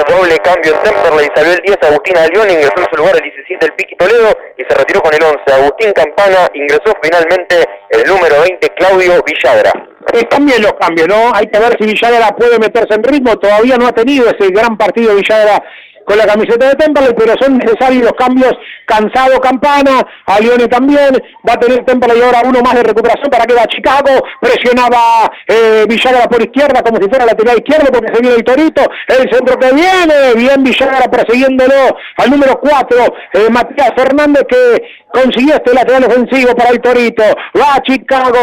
doble 0.00 0.38
cambio 0.38 0.74
en 0.74 0.82
Temperley, 0.82 1.28
salió 1.34 1.52
el 1.52 1.62
10 1.62 1.78
Agustín 1.82 2.16
Alión, 2.16 2.50
ingresó 2.50 2.78
en 2.78 2.88
su 2.90 2.96
lugar 2.96 3.16
el 3.16 3.22
17 3.22 3.66
el 3.66 3.72
Piqui 3.74 3.96
Toledo 3.96 4.32
y 4.56 4.62
se 4.64 4.74
retiró 4.74 5.00
con 5.02 5.14
el 5.14 5.22
11 5.22 5.52
Agustín 5.52 5.92
Campana, 5.92 6.48
ingresó 6.54 6.96
finalmente 7.02 7.64
el 7.90 8.04
número 8.08 8.40
20 8.40 8.68
Claudio 8.70 9.22
Villagra. 9.22 9.72
Eh, 10.14 10.26
cambien 10.28 10.62
los 10.62 10.72
cambios, 10.74 11.08
¿no? 11.08 11.32
Hay 11.34 11.46
que 11.46 11.58
ver 11.58 11.76
si 11.78 11.86
Villagra 11.86 12.28
puede 12.36 12.58
meterse 12.58 12.94
en 12.94 13.04
ritmo, 13.04 13.36
todavía 13.36 13.76
no 13.76 13.86
ha 13.86 13.92
tenido 13.92 14.26
ese 14.28 14.50
gran 14.50 14.76
partido 14.76 15.14
Villagra 15.14 15.62
con 16.04 16.18
la 16.18 16.26
camiseta 16.26 16.68
de 16.68 16.74
Temperley, 16.74 17.14
pero 17.16 17.34
son 17.40 17.58
necesarios 17.58 18.04
los 18.04 18.12
cambios. 18.12 18.52
Cansado 18.86 19.40
Campana, 19.40 20.02
a 20.26 20.40
Lione 20.40 20.68
también, 20.68 21.12
va 21.48 21.54
a 21.54 21.58
tener 21.58 21.84
Temperley 21.84 22.20
ahora 22.22 22.42
uno 22.44 22.60
más 22.60 22.74
de 22.74 22.82
recuperación 22.82 23.30
para 23.30 23.46
que 23.46 23.54
va 23.54 23.66
Chicago, 23.66 24.10
presionaba 24.40 25.30
eh, 25.46 25.86
Villagra 25.88 26.28
por 26.28 26.42
izquierda 26.42 26.82
como 26.82 26.98
si 26.98 27.08
fuera 27.08 27.24
lateral 27.24 27.56
izquierdo 27.56 27.90
porque 27.92 28.14
se 28.14 28.20
viene 28.20 28.36
el 28.36 28.44
Torito, 28.44 28.82
el 29.08 29.30
centro 29.30 29.58
que 29.58 29.72
viene, 29.72 30.34
bien 30.36 30.62
Villagra 30.62 31.10
persiguiéndolo 31.10 31.96
al 32.16 32.30
número 32.30 32.58
4, 32.60 32.98
eh, 33.34 33.48
Matías 33.50 33.92
Fernández 33.96 34.44
que 34.48 34.82
consiguió 35.12 35.54
este 35.54 35.74
lateral 35.74 36.04
ofensivo 36.04 36.54
para 36.54 36.70
el 36.70 36.80
Torito, 36.80 37.24
va 37.58 37.76
a 37.76 37.82
Chicago, 37.82 38.38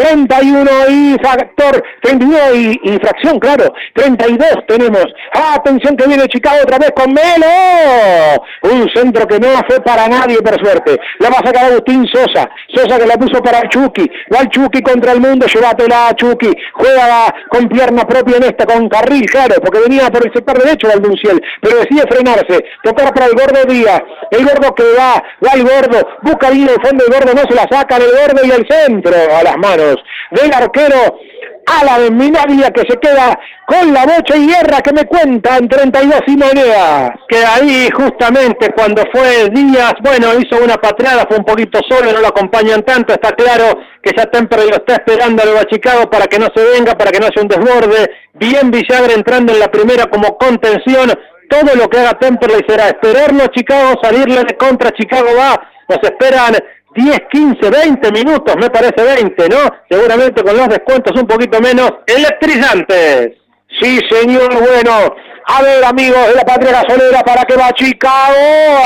31 0.00 0.70
y 0.88 1.16
factor, 1.22 1.84
32 2.00 2.40
y, 2.54 2.80
y 2.84 2.98
fracción, 3.00 3.38
claro, 3.38 3.70
32 3.94 4.66
tenemos. 4.66 5.04
atención 5.34 5.94
que 5.94 6.06
viene 6.06 6.26
Chicago 6.26 6.56
otra 6.62 6.78
vez 6.78 6.90
con 6.96 7.12
Melo. 7.12 8.42
Un 8.62 8.88
centro 8.94 9.26
que 9.26 9.38
no 9.38 9.48
fue 9.68 9.78
para 9.82 10.08
nadie, 10.08 10.38
por 10.38 10.58
suerte. 10.58 10.98
La 11.18 11.28
va 11.28 11.36
a 11.36 11.46
sacar 11.46 11.66
Agustín 11.66 12.06
Sosa. 12.08 12.48
Sosa 12.74 12.98
que 12.98 13.06
la 13.06 13.16
puso 13.16 13.42
para 13.42 13.68
Chucky. 13.68 14.10
Va 14.34 14.40
el 14.40 14.48
Chucky 14.48 14.80
contra 14.80 15.12
el 15.12 15.20
mundo, 15.20 15.46
llévatela 15.46 16.14
Chucky. 16.16 16.50
Juega 16.72 17.34
con 17.50 17.68
pierna 17.68 18.06
propia 18.06 18.38
en 18.38 18.44
esta, 18.44 18.64
con 18.64 18.88
carril, 18.88 19.28
claro, 19.28 19.56
porque 19.62 19.80
venía 19.80 20.08
por 20.10 20.26
el 20.26 20.32
sector 20.32 20.62
derecho 20.62 20.88
Valdunciel, 20.88 21.42
pero 21.60 21.76
decide 21.76 22.04
frenarse. 22.08 22.64
Tocar 22.82 23.12
para 23.12 23.26
el 23.26 23.34
gordo 23.34 23.64
Díaz. 23.68 24.00
El 24.30 24.46
gordo 24.46 24.74
que 24.74 24.84
va, 24.98 25.22
va 25.44 25.52
el 25.54 25.64
gordo, 25.64 26.08
busca 26.22 26.50
bien 26.50 26.68
el 26.68 26.86
fondo, 26.86 27.04
el 27.04 27.12
gordo 27.12 27.34
no 27.34 27.42
se 27.42 27.54
la 27.54 27.66
saca, 27.70 27.96
el 27.96 28.04
gordo 28.04 28.46
y 28.46 28.50
el 28.50 28.66
centro 28.66 29.14
a 29.36 29.42
las 29.42 29.56
manos 29.58 29.89
del 30.30 30.52
arquero 30.52 31.18
a 31.66 31.84
la 31.84 31.98
de 32.00 32.10
Minavia 32.10 32.70
que 32.70 32.82
se 32.88 32.98
queda 32.98 33.38
con 33.66 33.92
la 33.92 34.04
bocha 34.04 34.36
y 34.36 34.46
guerra 34.46 34.80
que 34.80 34.92
me 34.92 35.04
cuenta 35.04 35.56
en 35.56 35.68
32 35.68 36.20
y 36.26 36.36
moneda. 36.36 37.14
Que 37.28 37.44
ahí 37.44 37.88
justamente 37.94 38.72
cuando 38.74 39.02
fue 39.12 39.48
Díaz, 39.50 39.94
bueno, 40.02 40.28
hizo 40.38 40.62
una 40.62 40.76
patrada, 40.76 41.26
fue 41.28 41.38
un 41.38 41.44
poquito 41.44 41.80
solo, 41.88 42.12
no 42.12 42.20
lo 42.20 42.28
acompañan 42.28 42.82
tanto, 42.82 43.12
está 43.12 43.32
claro 43.32 43.78
que 44.02 44.12
ya 44.16 44.26
Temper 44.26 44.64
lo 44.64 44.76
está 44.76 44.94
esperando 44.94 45.42
a 45.42 45.46
Nueva 45.46 45.64
Chicago 45.66 46.10
para 46.10 46.26
que 46.26 46.38
no 46.38 46.48
se 46.54 46.64
venga, 46.64 46.96
para 46.96 47.12
que 47.12 47.20
no 47.20 47.26
haya 47.26 47.42
un 47.42 47.48
desborde. 47.48 48.10
Bien 48.34 48.70
Villagra 48.70 49.12
entrando 49.14 49.52
en 49.52 49.60
la 49.60 49.68
primera 49.68 50.06
como 50.06 50.36
contención, 50.38 51.12
todo 51.48 51.74
lo 51.74 51.88
que 51.88 51.98
haga 51.98 52.18
Temperley 52.18 52.64
será 52.66 52.86
esperarlo 52.86 53.46
Chicago, 53.48 54.00
salirle 54.02 54.56
contra, 54.56 54.92
Chicago 54.92 55.28
va, 55.36 55.60
nos 55.88 55.98
esperan 56.02 56.56
10, 57.02 57.18
15, 57.32 57.70
20 57.70 58.12
minutos, 58.12 58.56
me 58.56 58.68
parece 58.70 59.02
20, 59.02 59.48
¿no? 59.48 59.58
Seguramente 59.88 60.42
con 60.42 60.56
los 60.56 60.68
descuentos 60.68 61.18
un 61.18 61.26
poquito 61.26 61.60
menos 61.60 61.90
electrizantes. 62.06 63.38
Sí, 63.80 64.00
señor, 64.10 64.52
bueno. 64.54 65.14
A 65.46 65.62
ver, 65.62 65.84
amigos 65.84 66.28
de 66.28 66.34
la 66.34 66.42
patria 66.42 66.82
gasolera, 66.82 67.22
¿para 67.22 67.44
qué 67.44 67.56
va 67.56 67.72
Chicago? 67.72 68.36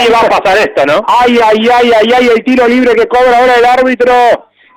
Y 0.06 0.10
va 0.10 0.20
a 0.20 0.40
pasar 0.40 0.56
esto, 0.58 0.86
¿no? 0.86 1.04
Ay, 1.06 1.38
ay, 1.44 1.68
ay, 1.70 1.92
ay, 2.00 2.12
ay, 2.16 2.28
el 2.34 2.44
tiro 2.44 2.66
libre 2.68 2.94
que 2.94 3.06
cobra 3.06 3.38
ahora 3.38 3.54
el 3.58 3.64
árbitro. 3.64 4.12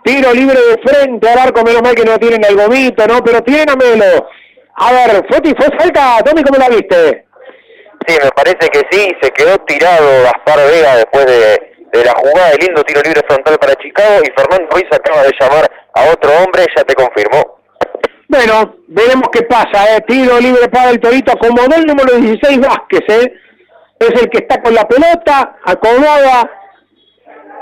Tiro 0.04 0.34
libre 0.34 0.58
de 0.58 0.82
frente 0.82 1.30
al 1.30 1.40
arco, 1.40 1.64
menos 1.64 1.82
mal 1.82 1.96
que 1.96 2.04
no 2.04 2.18
tienen 2.18 2.44
el 2.44 2.56
gomito, 2.56 3.06
¿no? 3.08 3.24
Pero 3.24 3.42
tiene 3.44 3.72
a 3.72 3.76
Melo. 3.76 4.28
A 4.76 4.92
ver, 4.92 5.26
¿fue, 5.30 5.40
fue 5.56 5.78
falta? 5.78 6.18
Tommy, 6.26 6.44
¿cómo 6.44 6.58
la 6.58 6.70
viste? 6.70 7.26
Sí, 8.08 8.18
me 8.24 8.30
parece 8.32 8.70
que 8.70 8.82
sí, 8.92 9.08
se 9.22 9.32
quedó 9.32 9.58
tirado 9.60 10.24
Gaspar 10.24 10.66
Vega 10.70 10.96
después 10.98 11.26
de 11.26 11.77
de 11.92 12.04
la 12.04 12.14
jugada 12.14 12.52
de 12.52 12.58
lindo 12.58 12.84
tiro 12.84 13.02
libre 13.02 13.22
frontal 13.28 13.58
para 13.58 13.76
Chicago 13.76 14.22
y 14.24 14.32
Fernando 14.40 14.68
Ruiz 14.72 14.86
acaba 14.92 15.24
de 15.24 15.34
llamar 15.40 15.72
a 15.94 16.12
otro 16.12 16.32
hombre, 16.44 16.66
ya 16.76 16.84
te 16.84 16.94
confirmó. 16.94 17.58
Bueno, 18.28 18.76
veremos 18.88 19.30
qué 19.32 19.44
pasa, 19.44 19.96
¿eh? 19.96 20.02
tiro 20.08 20.40
libre 20.40 20.68
para 20.68 20.90
el 20.90 21.00
Torito, 21.00 21.32
acomodó 21.32 21.76
el 21.78 21.86
número 21.86 22.16
16 22.18 22.60
Vázquez, 22.60 23.04
¿eh? 23.08 23.34
es 24.00 24.22
el 24.22 24.30
que 24.30 24.40
está 24.40 24.62
con 24.62 24.76
la 24.76 24.88
pelota, 24.88 25.58
acomoda 25.64 26.52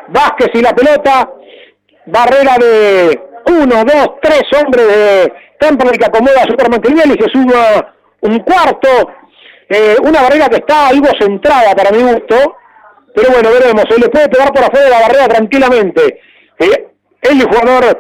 Vázquez 0.08 0.50
y 0.54 0.62
la 0.62 0.74
pelota, 0.74 1.30
barrera 2.08 2.58
de 2.58 3.20
uno, 3.48 3.84
dos, 3.86 4.16
tres 4.22 4.44
hombres 4.60 4.88
de 4.88 5.34
Temple 5.60 5.98
que 5.98 6.06
acomoda 6.06 6.42
a 6.42 6.48
Superman 6.48 6.82
y 6.84 7.22
se 7.22 7.30
suma 7.30 7.94
un 8.22 8.40
cuarto, 8.40 8.90
eh, 9.70 9.96
una 10.02 10.24
barrera 10.24 10.50
que 10.50 10.58
está 10.58 10.88
algo 10.88 11.08
centrada 11.20 11.76
para 11.76 11.92
mi 11.92 12.02
gusto, 12.02 12.58
pero 13.16 13.32
bueno, 13.32 13.50
veremos, 13.52 13.86
se 13.90 14.00
le 14.00 14.10
puede 14.10 14.28
pegar 14.30 14.52
por 14.52 14.64
afuera 14.64 14.86
de 14.86 14.92
la 14.92 15.02
barrera 15.02 15.28
tranquilamente. 15.28 16.22
Eh, 16.60 16.88
el 17.22 17.44
jugador 17.44 17.98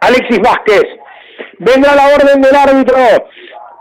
Alexis 0.00 0.38
Vázquez. 0.40 0.84
Vendrá 1.58 1.94
la 1.94 2.08
orden 2.08 2.40
del 2.42 2.54
árbitro. 2.54 2.96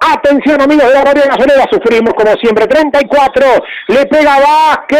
Atención 0.03 0.61
amigos 0.61 0.87
de 0.87 0.93
la 0.93 1.03
radio 1.03 1.23
gasolera, 1.27 1.65
sufrimos 1.71 2.13
como 2.13 2.33
siempre. 2.37 2.65
34, 2.65 3.45
le 3.87 4.05
pega 4.05 4.39
Vázquez. 4.39 4.99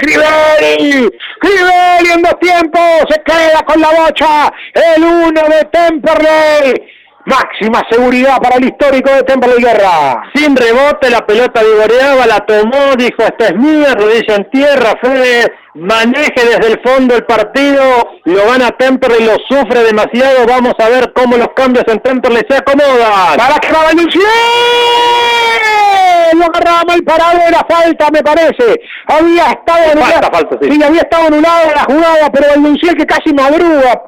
Crivelli, 0.00 1.08
Crivelli 1.40 2.12
en 2.14 2.22
dos 2.22 2.38
tiempos, 2.40 3.04
se 3.08 3.22
queda 3.22 3.62
con 3.66 3.80
la 3.80 3.88
bocha. 3.88 4.52
El 4.74 5.04
uno 5.04 5.42
de 5.48 5.64
Temperley. 5.70 6.95
Máxima 7.26 7.82
seguridad 7.90 8.38
para 8.40 8.56
el 8.56 8.66
histórico 8.66 9.10
de 9.10 9.24
Temple 9.24 9.54
Guerra. 9.58 10.22
Sin 10.32 10.54
rebote, 10.54 11.10
la 11.10 11.26
pelota 11.26 11.60
vigoreaba, 11.60 12.24
la 12.24 12.38
tomó, 12.46 12.94
dijo, 12.96 13.22
esta 13.22 13.46
es 13.46 13.56
mía, 13.56 13.94
rodilla 13.94 14.36
en 14.36 14.50
tierra, 14.50 14.94
Fede, 15.02 15.52
maneje 15.74 16.34
desde 16.36 16.72
el 16.72 16.80
fondo 16.84 17.16
el 17.16 17.24
partido, 17.24 17.82
lo 18.22 18.46
gana 18.46 18.70
Temperley, 18.70 19.24
lo 19.26 19.34
sufre 19.48 19.82
demasiado, 19.82 20.46
vamos 20.46 20.74
a 20.78 20.88
ver 20.88 21.12
cómo 21.14 21.36
los 21.36 21.48
cambios 21.56 21.84
en 21.88 21.98
Temperley 21.98 22.46
se 22.48 22.58
acomodan. 22.58 23.36
Para 23.36 23.58
que 23.58 23.72
va 23.72 23.82
lo 26.32 26.44
agarraba 26.44 26.82
mal 26.86 27.02
parado, 27.02 27.40
era 27.40 27.66
falta, 27.68 28.08
me 28.12 28.22
parece. 28.22 28.80
Había 29.06 29.46
estado 29.46 29.92
anulada. 29.92 30.30
Falta, 30.32 30.58
sí. 30.60 30.70
sí. 30.70 30.82
había 30.82 31.00
estado 31.00 31.26
anulada 31.26 31.74
la 31.74 31.84
jugada, 31.84 32.30
pero 32.32 32.54
el 32.54 32.62
Lunciel 32.62 32.96
que 32.96 33.06
casi 33.06 33.32
madruga, 33.32 34.02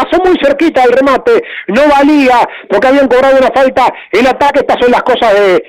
pasó 0.00 0.22
muy 0.24 0.36
cerquita 0.42 0.82
del 0.82 0.92
remate, 0.92 1.42
no 1.68 1.82
valía, 1.88 2.40
porque 2.68 2.88
habían 2.88 3.08
cobrado 3.08 3.38
una 3.38 3.50
falta, 3.54 3.92
el 4.12 4.26
ataque, 4.26 4.60
estas 4.60 4.78
son 4.80 4.90
las 4.90 5.02
cosas 5.02 5.34
de, 5.34 5.62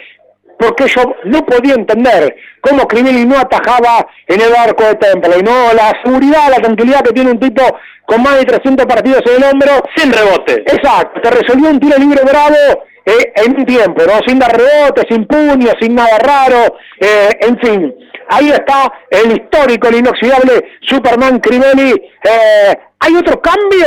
porque 0.58 0.88
yo 0.88 1.02
no 1.26 1.46
podía 1.46 1.74
entender 1.74 2.36
cómo 2.62 2.88
Crivelli 2.88 3.26
no 3.26 3.40
atajaba 3.40 4.06
en 4.28 4.42
el 4.42 4.56
arco 4.56 4.84
de 4.84 4.96
Temple, 4.96 5.40
y 5.40 5.44
no 5.44 5.74
la 5.74 5.92
seguridad, 6.04 6.50
la 6.50 6.62
tranquilidad 6.62 7.02
que 7.02 7.14
tiene 7.14 7.32
un 7.32 7.40
tipo 7.40 7.64
con 8.06 8.22
más 8.24 8.38
de 8.38 8.46
300 8.46 8.86
partidos 8.86 9.22
en 9.26 9.44
el 9.44 9.50
hombro, 9.50 9.72
sin 9.96 10.12
rebote. 10.12 10.62
Exacto, 10.68 11.22
te 11.22 11.32
resolvió 11.32 11.70
un 11.70 11.80
tiro 11.80 11.98
libre 11.98 12.22
bravo 12.24 12.86
eh, 13.06 13.34
en 13.36 13.58
un 13.58 13.66
tiempo, 13.66 14.04
¿no? 14.06 14.20
Sin 14.28 14.38
dar 14.38 14.52
rebote, 14.52 15.04
sin 15.10 15.26
puño, 15.26 15.72
sin 15.80 15.96
nada 15.96 16.18
raro, 16.20 16.76
eh, 17.00 17.30
en 17.40 17.58
fin. 17.60 17.96
Ahí 18.32 18.50
está 18.50 18.92
el 19.10 19.34
histórico, 19.34 19.90
el 19.90 19.96
inoxidable 19.96 20.64
Superman 20.88 21.40
Crivelli. 21.40 21.92
Eh, 22.24 22.74
¿Hay 23.00 23.16
otro 23.18 23.42
cambio? 23.42 23.86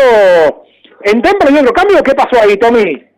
¿En 1.03 1.23
Denver 1.23 1.49
hay 1.49 1.59
otro 1.59 1.73
cambio? 1.73 2.03
¿Qué 2.03 2.15
pasó 2.15 2.43
ahí, 2.43 2.55
Tommy? 2.59 3.09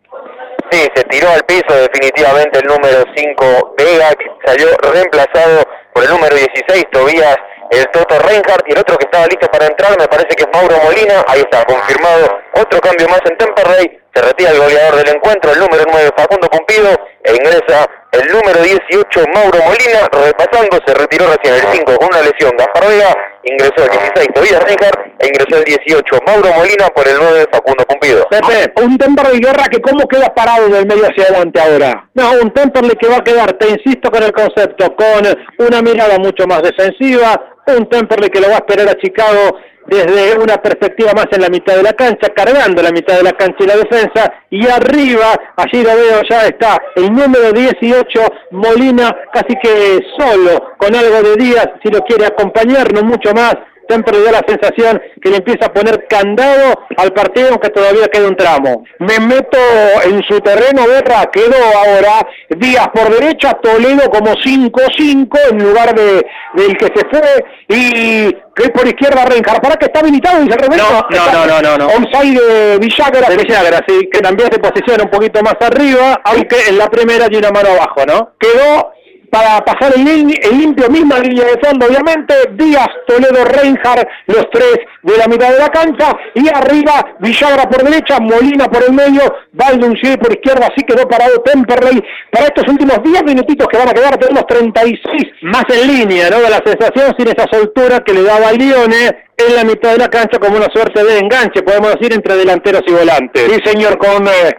Sí, 0.71 0.87
se 0.95 1.03
tiró 1.03 1.29
al 1.29 1.43
piso 1.43 1.67
definitivamente 1.67 2.59
el 2.59 2.67
número 2.67 3.03
5 3.13 3.75
Vega, 3.77 4.09
que 4.15 4.25
salió 4.45 4.67
reemplazado 4.93 5.63
por 5.93 6.03
el 6.03 6.09
número 6.11 6.33
16 6.33 6.85
Tobías, 6.91 7.37
el 7.71 7.85
Toto 7.87 8.19
Reinhardt, 8.19 8.63
y 8.67 8.71
el 8.71 8.79
otro 8.79 8.97
que 8.97 9.05
estaba 9.05 9.27
listo 9.27 9.47
para 9.47 9.67
entrar, 9.67 9.99
me 9.99 10.07
parece 10.07 10.35
que 10.35 10.43
es 10.43 10.49
Mauro 10.53 10.77
Molina, 10.83 11.23
ahí 11.27 11.41
está, 11.41 11.63
confirmado 11.65 12.39
otro 12.53 12.79
cambio 12.79 13.07
más 13.09 13.21
en 13.29 13.37
Temperley, 13.37 13.99
se 14.13 14.21
retira 14.21 14.51
el 14.51 14.59
goleador 14.59 14.95
del 14.95 15.15
encuentro, 15.15 15.51
el 15.51 15.59
número 15.59 15.83
9 15.91 16.09
Facundo 16.17 16.47
Pumpido, 16.49 16.89
e 17.23 17.35
ingresa 17.35 17.87
el 18.11 18.27
número 18.31 18.61
18 18.61 19.25
Mauro 19.33 19.59
Molina, 19.63 20.07
repasando, 20.11 20.79
se 20.85 20.93
retiró 20.93 21.25
recién 21.27 21.55
el 21.55 21.73
5 21.73 21.97
con 21.97 22.07
una 22.07 22.21
lesión 22.21 22.51
Gaspar 22.57 22.87
Vega, 22.87 23.13
ingresó 23.43 23.83
el 23.83 23.91
16 23.91 24.27
Tobias 24.33 24.63
Reinhardt 24.63 24.99
e 25.19 25.27
ingresó 25.27 25.57
el 25.57 25.63
18 25.65 26.19
Mauro 26.25 26.49
Molina 26.53 26.87
por 26.95 27.07
el 27.07 27.17
9 27.19 27.45
Facundo 27.51 27.85
Cumpido. 27.85 28.27
Pepe, 28.29 28.73
un 28.81 28.97
Temperley 28.97 29.39
Guerra 29.39 29.65
que 29.69 29.81
cómo 29.81 30.07
queda 30.07 30.33
parado 30.33 30.69
del 30.69 30.85
medio 30.85 31.05
hacia 31.05 31.25
adelante 31.25 31.59
ahora. 31.59 32.09
No, 32.13 32.31
un 32.41 32.51
Temperley 32.51 32.95
que 32.95 33.07
va 33.07 33.17
a 33.17 33.23
quedar, 33.23 33.53
te 33.53 33.69
insisto 33.69 34.09
con 34.09 34.23
el 34.23 34.31
concepto, 34.31 34.95
con 34.95 35.67
una 35.67 35.81
mirada 35.81 36.17
mucho 36.17 36.47
más 36.47 36.61
defensiva, 36.61 37.57
un 37.67 37.89
Temperley 37.89 38.29
que 38.29 38.39
lo 38.39 38.49
va 38.49 38.55
a 38.55 38.63
esperar 38.65 38.87
a 38.87 38.97
Chicago 38.97 39.57
desde 39.87 40.37
una 40.37 40.57
perspectiva 40.57 41.13
más 41.13 41.27
en 41.31 41.41
la 41.41 41.49
mitad 41.49 41.75
de 41.75 41.83
la 41.83 41.93
cancha, 41.93 42.29
cargando 42.35 42.81
la 42.81 42.91
mitad 42.91 43.17
de 43.17 43.23
la 43.23 43.31
cancha 43.31 43.63
y 43.63 43.67
la 43.67 43.77
defensa, 43.77 44.33
y 44.49 44.67
arriba, 44.67 45.33
allí 45.55 45.83
lo 45.83 45.95
veo, 45.95 46.21
ya 46.29 46.45
está 46.45 46.77
el 46.95 47.11
número 47.11 47.51
18, 47.53 48.21
Molina, 48.51 49.15
casi 49.33 49.55
que 49.61 49.99
solo, 50.17 50.75
con 50.77 50.93
algo 50.93 51.21
de 51.23 51.35
Díaz, 51.37 51.69
si 51.83 51.89
lo 51.89 52.01
quiere 52.01 52.25
acompañar, 52.25 52.91
no 52.93 53.03
mucho 53.03 53.33
más, 53.33 53.55
siempre 53.87 54.21
da 54.21 54.31
la 54.31 54.45
sensación 54.47 55.01
que 55.21 55.29
le 55.29 55.37
empieza 55.37 55.67
a 55.67 55.73
poner 55.73 56.05
candado 56.07 56.73
al 56.97 57.13
partido 57.13 57.49
aunque 57.51 57.69
todavía 57.69 58.07
queda 58.07 58.27
un 58.27 58.35
tramo. 58.35 58.83
Me 58.99 59.19
meto 59.19 59.57
en 60.05 60.23
su 60.23 60.39
terreno, 60.41 60.87
Berra, 60.87 61.29
quedó 61.31 61.55
ahora 61.55 62.27
Díaz 62.49 62.89
por 62.93 63.09
derecha, 63.09 63.53
Toledo 63.61 64.09
como 64.09 64.33
5-5 64.35 65.39
en 65.51 65.63
lugar 65.63 65.93
de 65.95 66.25
del 66.53 66.77
que 66.77 66.87
se 66.87 67.07
fue 67.09 67.45
y 67.67 68.31
que 68.55 68.69
por 68.69 68.87
izquierda 68.87 69.25
Reinhardt. 69.25 69.61
¿Para 69.61 69.75
que 69.75 69.85
está 69.85 69.99
habilitado? 69.99 70.41
Dice 70.41 70.57
el 70.59 70.77
No, 70.77 71.07
no, 71.09 71.45
no, 71.45 71.61
no, 71.61 71.77
no. 71.77 71.87
Onside 71.87 72.41
de 72.41 72.77
Villagra. 72.79 73.29
De 73.29 73.37
Villagra, 73.37 73.79
sí, 73.87 74.09
que 74.11 74.19
también 74.19 74.49
se 74.51 74.59
posiciona 74.59 75.03
un 75.03 75.09
poquito 75.09 75.41
más 75.41 75.55
arriba, 75.61 76.21
aunque 76.23 76.55
en 76.69 76.77
la 76.77 76.89
primera 76.89 77.25
hay 77.25 77.37
una 77.37 77.51
mano 77.51 77.69
abajo, 77.69 78.05
¿no? 78.07 78.31
Quedó 78.39 78.93
para 79.31 79.59
pasar 79.65 79.93
el, 79.95 80.03
limpio, 80.03 80.89
misma 80.89 81.19
línea 81.19 81.45
de 81.45 81.59
fondo, 81.59 81.85
obviamente, 81.85 82.33
Díaz, 82.53 82.89
Toledo, 83.07 83.43
Reinhardt, 83.45 84.07
los 84.27 84.49
tres 84.51 84.77
de 85.03 85.17
la 85.17 85.27
mitad 85.27 85.51
de 85.51 85.59
la 85.59 85.69
cancha, 85.69 86.15
y 86.33 86.47
arriba 86.47 87.15
Villagra 87.19 87.69
por 87.69 87.83
derecha, 87.83 88.19
Molina 88.19 88.67
por 88.67 88.83
el 88.83 88.93
medio, 88.93 89.21
Valduncier 89.53 90.17
por 90.19 90.31
izquierda, 90.31 90.67
así 90.67 90.85
quedó 90.85 91.07
parado 91.07 91.41
Temperley. 91.41 92.03
Para 92.31 92.45
estos 92.45 92.67
últimos 92.67 93.01
10 93.03 93.23
minutitos 93.23 93.67
que 93.67 93.77
van 93.77 93.89
a 93.89 93.93
quedar, 93.93 94.17
tenemos 94.17 94.45
36 94.47 95.23
más 95.41 95.65
en 95.69 95.87
línea, 95.87 96.29
¿no? 96.29 96.39
De 96.39 96.49
la 96.49 96.61
sensación 96.63 97.15
sin 97.17 97.27
esa 97.27 97.47
soltura 97.51 97.99
que 97.99 98.13
le 98.13 98.23
daba 98.23 98.51
Lione 98.51 99.27
en 99.37 99.55
la 99.55 99.63
mitad 99.63 99.91
de 99.91 99.99
la 99.99 100.07
cancha 100.07 100.39
como 100.39 100.57
una 100.57 100.67
suerte 100.73 101.03
de 101.03 101.19
enganche, 101.19 101.61
podemos 101.61 101.93
decir, 101.93 102.13
entre 102.13 102.35
delanteros 102.35 102.81
y 102.87 102.91
volantes. 102.91 103.43
Sí, 103.43 103.59
señor, 103.63 103.97
con... 103.97 104.27
Eh, 104.27 104.57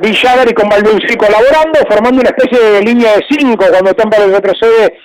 Villagra 0.00 0.48
y 0.48 0.54
con 0.54 0.68
Valduncí 0.68 1.16
colaborando, 1.16 1.80
formando 1.88 2.20
una 2.20 2.30
especie 2.30 2.58
de 2.58 2.82
línea 2.82 3.16
de 3.16 3.24
cinco 3.28 3.66
cuando 3.68 3.92
Temple 3.94 4.28
retrocede 4.28 4.96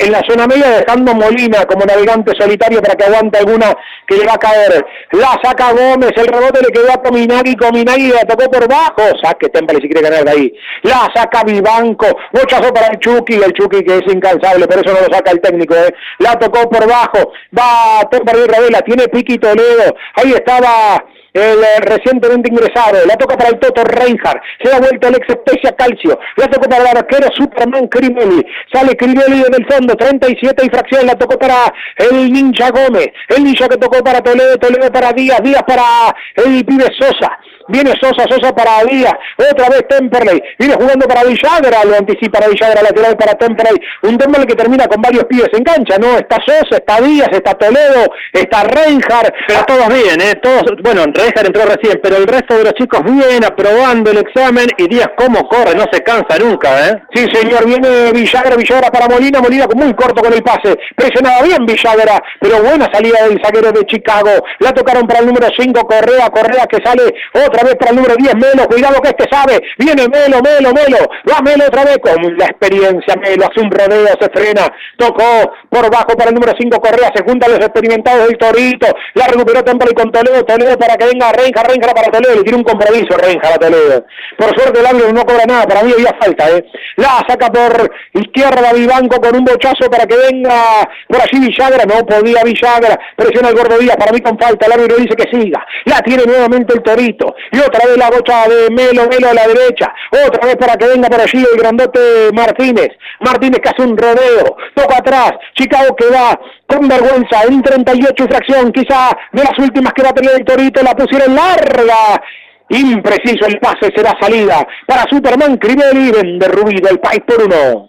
en 0.00 0.12
la, 0.12 0.22
zona 0.28 0.46
media, 0.46 0.68
dejando 0.80 1.14
Molina 1.14 1.64
como 1.64 1.86
navegante 1.86 2.32
solitario 2.38 2.82
para 2.82 2.94
que 2.94 3.04
aguante 3.04 3.38
alguna 3.38 3.74
que 4.06 4.16
le 4.16 4.26
va 4.26 4.34
a 4.34 4.38
caer. 4.38 4.84
La 5.12 5.38
saca 5.42 5.72
Gómez, 5.72 6.12
el 6.16 6.26
rebote 6.26 6.60
le 6.60 6.68
quedó 6.68 6.92
a 6.92 7.02
Cominagui, 7.02 7.56
Cominagui 7.56 8.08
la 8.08 8.26
tocó 8.26 8.50
por 8.50 8.68
bajo, 8.68 9.02
saque 9.22 9.48
Temple 9.48 9.78
si 9.80 9.88
quiere 9.88 10.10
ganar 10.10 10.24
de 10.24 10.30
ahí. 10.30 10.52
La 10.82 11.08
saca 11.14 11.42
Vivanco, 11.44 12.06
bochazo 12.30 12.72
para 12.74 12.88
el 12.88 12.98
Chucky, 12.98 13.34
el 13.34 13.54
Chucky 13.54 13.82
que 13.82 13.96
es 13.96 14.12
incansable, 14.12 14.66
por 14.66 14.84
eso 14.84 14.94
no 14.94 15.08
lo 15.08 15.14
saca 15.14 15.30
el 15.30 15.40
técnico. 15.40 15.74
¿eh? 15.74 15.94
La 16.18 16.38
tocó 16.38 16.68
por 16.68 16.86
bajo, 16.86 17.32
va 17.58 18.06
Temple 18.10 18.44
y 18.44 18.50
Ravela, 18.50 18.82
tiene 18.82 19.08
Piqui 19.08 19.38
Toledo, 19.38 19.96
ahí 20.16 20.32
estaba 20.32 21.02
el 21.32 21.58
eh, 21.58 21.80
recientemente 21.80 22.50
ingresado, 22.50 23.04
la 23.06 23.16
toca 23.16 23.36
para 23.36 23.50
el 23.50 23.58
Toto 23.58 23.84
Reinhardt, 23.84 24.42
se 24.62 24.70
da 24.70 24.78
vuelta 24.78 25.08
el 25.08 25.16
ex 25.16 25.28
Especia 25.28 25.72
Calcio, 25.76 26.18
la 26.36 26.46
toca 26.48 26.68
para 26.68 26.90
el 26.90 26.96
arquero 26.96 27.28
Superman 27.36 27.88
Crimelli, 27.88 28.44
sale 28.72 28.96
Crimelli 28.96 29.44
en 29.46 29.54
el 29.54 29.66
fondo, 29.66 29.94
37 29.94 30.66
y 30.66 30.70
fracción, 30.70 31.06
la 31.06 31.14
tocó 31.14 31.38
para 31.38 31.72
el 31.96 32.32
Ninja 32.32 32.70
Gómez, 32.70 33.08
el 33.28 33.44
Ninja 33.44 33.68
que 33.68 33.76
tocó 33.76 34.02
para 34.02 34.20
Toledo, 34.20 34.56
Toledo 34.58 34.90
para 34.92 35.12
Díaz, 35.12 35.40
Díaz 35.42 35.62
para 35.66 36.14
el 36.36 36.64
pibe 36.64 36.86
Sosa, 36.98 37.38
Viene 37.68 37.92
Sosa, 38.00 38.24
Sosa 38.28 38.54
para 38.54 38.84
Díaz. 38.84 39.14
Otra 39.36 39.68
vez 39.68 39.86
Temperley. 39.88 40.42
Viene 40.58 40.74
jugando 40.74 41.06
para 41.06 41.24
Villagra. 41.24 41.84
Lo 41.84 41.96
anticipa 41.96 42.38
para 42.38 42.50
Villagra, 42.50 42.82
lateral 42.82 43.16
para 43.16 43.34
Temperley. 43.34 43.80
Un 44.02 44.18
Temperley 44.18 44.46
que 44.46 44.54
termina 44.54 44.86
con 44.86 45.00
varios 45.02 45.24
pibes 45.24 45.50
en 45.52 45.64
cancha, 45.64 45.98
¿no? 45.98 46.16
Está 46.18 46.38
Sosa, 46.46 46.76
está 46.76 47.00
Díaz, 47.00 47.28
está 47.32 47.54
Toledo, 47.54 48.12
está 48.32 48.64
Reinhardt. 48.64 49.34
Pero 49.46 49.64
todos 49.64 49.88
bien, 49.88 50.20
¿eh? 50.20 50.34
Todos, 50.42 50.64
bueno, 50.82 51.04
Reinhardt 51.12 51.46
entró 51.46 51.64
recién, 51.64 52.00
pero 52.02 52.16
el 52.16 52.26
resto 52.26 52.56
de 52.56 52.64
los 52.64 52.74
chicos 52.74 53.02
bien, 53.04 53.44
aprobando 53.44 54.10
el 54.10 54.18
examen. 54.18 54.68
Y 54.76 54.88
Díaz, 54.88 55.10
¿cómo 55.16 55.46
corre? 55.48 55.74
No 55.74 55.84
se 55.92 56.02
cansa 56.02 56.38
nunca, 56.38 56.88
¿eh? 56.88 57.02
Sí, 57.14 57.26
señor. 57.32 57.66
Viene 57.66 58.12
Villagra, 58.12 58.56
Villagra 58.56 58.90
para 58.90 59.08
Molina. 59.08 59.40
Molina 59.40 59.66
muy 59.74 59.94
corto 59.94 60.22
con 60.22 60.32
el 60.32 60.42
pase. 60.42 60.78
Presionaba 60.96 61.42
bien 61.42 61.66
Villagra, 61.66 62.22
pero 62.40 62.62
buena 62.62 62.88
salida 62.92 63.24
del 63.28 63.40
zaguero 63.44 63.72
de 63.72 63.84
Chicago. 63.86 64.30
La 64.60 64.72
tocaron 64.72 65.06
para 65.06 65.20
el 65.20 65.26
número 65.26 65.48
5, 65.56 65.86
Correa, 65.86 66.30
Correa 66.30 66.66
que 66.66 66.78
sale 66.84 67.14
otra 67.32 67.57
otra 67.58 67.70
vez 67.70 67.76
para 67.76 67.90
el 67.90 67.96
número 67.96 68.14
10, 68.16 68.34
Melo, 68.36 68.68
cuidado 68.68 69.00
que 69.00 69.08
este 69.08 69.24
sabe, 69.30 69.58
viene 69.78 70.06
Melo, 70.08 70.40
Melo, 70.42 70.72
Melo, 70.72 70.98
va 71.28 71.42
Melo 71.42 71.64
otra 71.66 71.84
vez. 71.84 71.98
Con 71.98 72.36
la 72.36 72.46
experiencia, 72.46 73.14
Melo 73.16 73.46
hace 73.46 73.60
un 73.60 73.70
rodeo, 73.70 74.14
se 74.20 74.30
frena, 74.30 74.68
tocó 74.96 75.52
por 75.68 75.90
bajo 75.90 76.16
para 76.16 76.30
el 76.30 76.34
número 76.34 76.52
5, 76.58 76.80
Correa, 76.80 77.10
se 77.14 77.24
juntan 77.24 77.50
los 77.50 77.60
experimentados 77.60 78.28
del 78.28 78.38
Torito, 78.38 78.86
la 79.14 79.26
recuperó 79.26 79.64
Temple 79.64 79.94
con 79.94 80.12
Toledo, 80.12 80.44
Toledo 80.44 80.78
para 80.78 80.96
que 80.96 81.06
venga 81.06 81.32
Renja, 81.32 81.62
Renja 81.62 81.92
para 81.92 82.10
Toledo, 82.10 82.36
le 82.36 82.42
tiene 82.42 82.58
un 82.58 82.64
compromiso 82.64 83.16
Renja 83.16 83.54
a 83.54 83.58
Toledo. 83.58 84.04
Por 84.38 84.54
suerte 84.54 84.80
el 84.80 84.86
árbitro 84.86 85.12
no 85.12 85.24
cobra 85.24 85.44
nada, 85.46 85.64
para 85.64 85.82
mí 85.82 85.92
había 85.92 86.14
falta, 86.20 86.50
¿eh? 86.50 86.64
La 86.96 87.24
saca 87.26 87.48
por 87.48 87.90
izquierda 88.14 88.72
Vivanco 88.72 89.20
con 89.20 89.36
un 89.36 89.44
bochazo 89.44 89.90
para 89.90 90.06
que 90.06 90.16
venga 90.16 90.88
por 91.08 91.20
allí 91.20 91.40
Villagra, 91.40 91.84
no 91.84 92.06
podía 92.06 92.44
Villagra, 92.44 92.98
presiona 93.16 93.48
el 93.48 93.56
gordo 93.56 93.78
Díaz, 93.78 93.96
para 93.96 94.12
mí 94.12 94.20
con 94.20 94.38
falta, 94.38 94.66
el 94.66 94.72
árbitro 94.72 94.96
dice 94.96 95.16
que 95.16 95.30
siga, 95.30 95.66
la 95.86 96.00
tiene 96.00 96.24
nuevamente 96.24 96.74
el 96.74 96.82
Torito, 96.82 97.34
y 97.52 97.58
otra 97.58 97.86
vez 97.86 97.96
la 97.96 98.10
bocha 98.10 98.48
de 98.48 98.70
Melo, 98.70 99.08
Melo 99.08 99.30
a 99.30 99.34
la 99.34 99.46
derecha, 99.46 99.92
otra 100.26 100.46
vez 100.46 100.56
para 100.56 100.76
que 100.76 100.86
venga 100.86 101.08
por 101.08 101.20
allí 101.20 101.44
el 101.52 101.58
grandote 101.58 102.30
Martínez, 102.32 102.90
Martínez 103.20 103.60
que 103.60 103.68
hace 103.68 103.82
un 103.82 103.96
rodeo, 103.96 104.56
toca 104.74 104.98
atrás, 104.98 105.32
Chicago 105.54 105.94
que 105.96 106.06
va 106.06 106.38
con 106.66 106.86
vergüenza, 106.86 107.42
en 107.48 107.62
38 107.62 108.24
y 108.24 108.28
fracción, 108.28 108.72
quizá 108.72 109.16
de 109.32 109.42
las 109.42 109.58
últimas 109.58 109.92
que 109.92 110.02
va 110.02 110.10
a 110.10 110.14
tener 110.14 110.34
el 110.34 110.44
Torito, 110.44 110.82
la 110.82 110.94
pusieron 110.94 111.34
larga, 111.34 112.22
impreciso 112.68 113.46
el 113.46 113.58
pase, 113.58 113.90
será 113.94 114.14
salida 114.20 114.66
para 114.86 115.04
Superman 115.10 115.56
Crivelli, 115.56 116.38
de 116.38 116.48
Rubí 116.48 116.76
del 116.76 117.00
país 117.00 117.20
por 117.26 117.42
uno. 117.42 117.88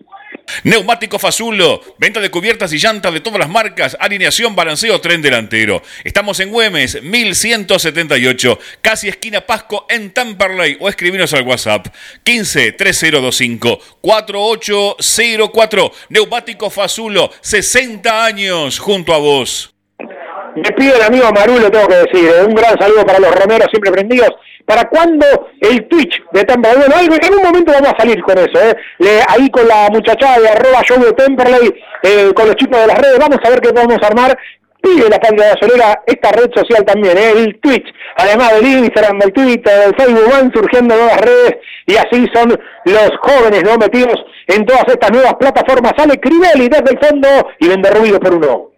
Neumático 0.64 1.20
Fazulo, 1.20 1.82
venta 1.98 2.20
de 2.20 2.30
cubiertas 2.30 2.74
y 2.74 2.78
llantas 2.78 3.14
de 3.14 3.22
todas 3.22 3.40
las 3.40 3.50
marcas, 3.50 3.98
alineación, 4.00 4.56
balanceo, 4.56 5.00
tren 5.02 5.22
delantero. 5.22 5.82
Estamos 6.04 6.40
en 6.40 6.50
Güemes, 6.50 7.02
1178, 7.02 8.60
casi 8.82 9.08
esquina 9.08 9.42
Pasco 9.42 9.86
en 9.90 10.12
Tamperley 10.12 10.78
o 10.80 10.90
escribinos 10.90 11.34
al 11.34 11.44
WhatsApp 11.44 11.88
15 12.24 12.74
3025 12.74 13.80
4804. 14.02 15.92
Neumático 16.10 16.70
Fazulo, 16.70 17.32
60 17.42 18.26
años 18.26 18.80
junto 18.80 19.14
a 19.14 19.18
vos. 19.18 19.74
Me 20.64 20.72
pide 20.72 20.96
el 20.96 21.02
amigo 21.02 21.32
Marulo, 21.32 21.72
tengo 21.72 21.88
que 21.88 21.96
decir, 21.96 22.30
¿eh? 22.30 22.46
un 22.46 22.56
gran 22.56 22.78
saludo 22.80 23.06
para 23.06 23.20
los 23.20 23.34
romeros 23.34 23.68
siempre 23.72 23.92
prendidos 23.92 24.32
¿Para 24.70 24.88
cuándo 24.88 25.26
el 25.62 25.88
Twitch 25.88 26.22
de 26.32 26.44
Temperley? 26.44 26.88
Bueno, 27.08 27.16
en 27.20 27.34
un 27.34 27.44
momento 27.44 27.74
vamos 27.74 27.92
a 27.92 27.98
salir 27.98 28.22
con 28.22 28.38
eso, 28.38 28.62
¿eh? 28.62 29.20
ahí 29.28 29.50
con 29.50 29.68
la 29.68 29.88
muchachada 29.90 30.40
de 30.40 30.48
arroba 30.48 30.84
show 30.84 31.04
de 31.04 31.12
Temperley, 31.14 31.74
eh, 32.04 32.32
con 32.36 32.46
los 32.46 32.56
chicos 32.56 32.80
de 32.80 32.86
las 32.86 33.00
redes, 33.00 33.18
vamos 33.18 33.40
a 33.44 33.50
ver 33.50 33.62
qué 33.62 33.74
podemos 33.74 33.98
armar. 34.04 34.38
Pide 34.80 35.10
la 35.10 35.18
de 35.18 35.60
Solera 35.60 36.04
esta 36.06 36.32
red 36.34 36.52
social 36.56 36.86
también, 36.86 37.18
¿eh? 37.18 37.32
el 37.32 37.60
Twitch, 37.60 37.88
además 38.16 38.54
del 38.54 38.68
Instagram, 38.68 39.18
del 39.18 39.34
Twitter, 39.34 39.74
del 39.80 39.96
Facebook, 39.96 40.32
van 40.32 40.54
surgiendo 40.54 40.96
nuevas 40.96 41.20
redes 41.20 41.58
y 41.88 41.98
así 41.98 42.28
son 42.32 42.50
los 42.86 43.12
jóvenes 43.22 43.64
¿no? 43.64 43.76
metidos 43.76 44.24
en 44.46 44.68
todas 44.68 44.86
estas 44.88 45.12
nuevas 45.12 45.34
plataformas. 45.34 45.94
Sale 45.98 46.20
Crivelli 46.20 46.70
desde 46.70 46.92
el 46.92 47.00
fondo 47.00 47.28
y 47.60 47.70
vende 47.70 47.90
ruido 47.90 48.20
por 48.20 48.36
uno. 48.36 48.70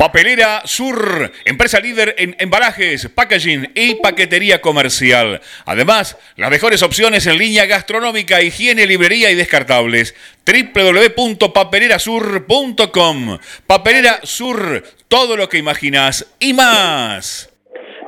Papelera 0.00 0.62
Sur, 0.64 1.30
empresa 1.44 1.78
líder 1.78 2.14
en 2.16 2.34
embalajes, 2.38 3.10
packaging 3.14 3.70
y 3.74 3.96
paquetería 3.96 4.62
comercial. 4.62 5.42
Además, 5.66 6.16
las 6.36 6.48
mejores 6.48 6.82
opciones 6.82 7.26
en 7.26 7.36
línea 7.36 7.66
gastronómica, 7.66 8.40
higiene, 8.40 8.86
librería 8.86 9.30
y 9.30 9.34
descartables. 9.34 10.14
www.papelerasur.com. 10.46 13.38
Papelera 13.66 14.20
Sur, 14.22 14.82
todo 15.08 15.36
lo 15.36 15.50
que 15.50 15.58
imaginas 15.58 16.24
y 16.38 16.54
más. 16.54 17.49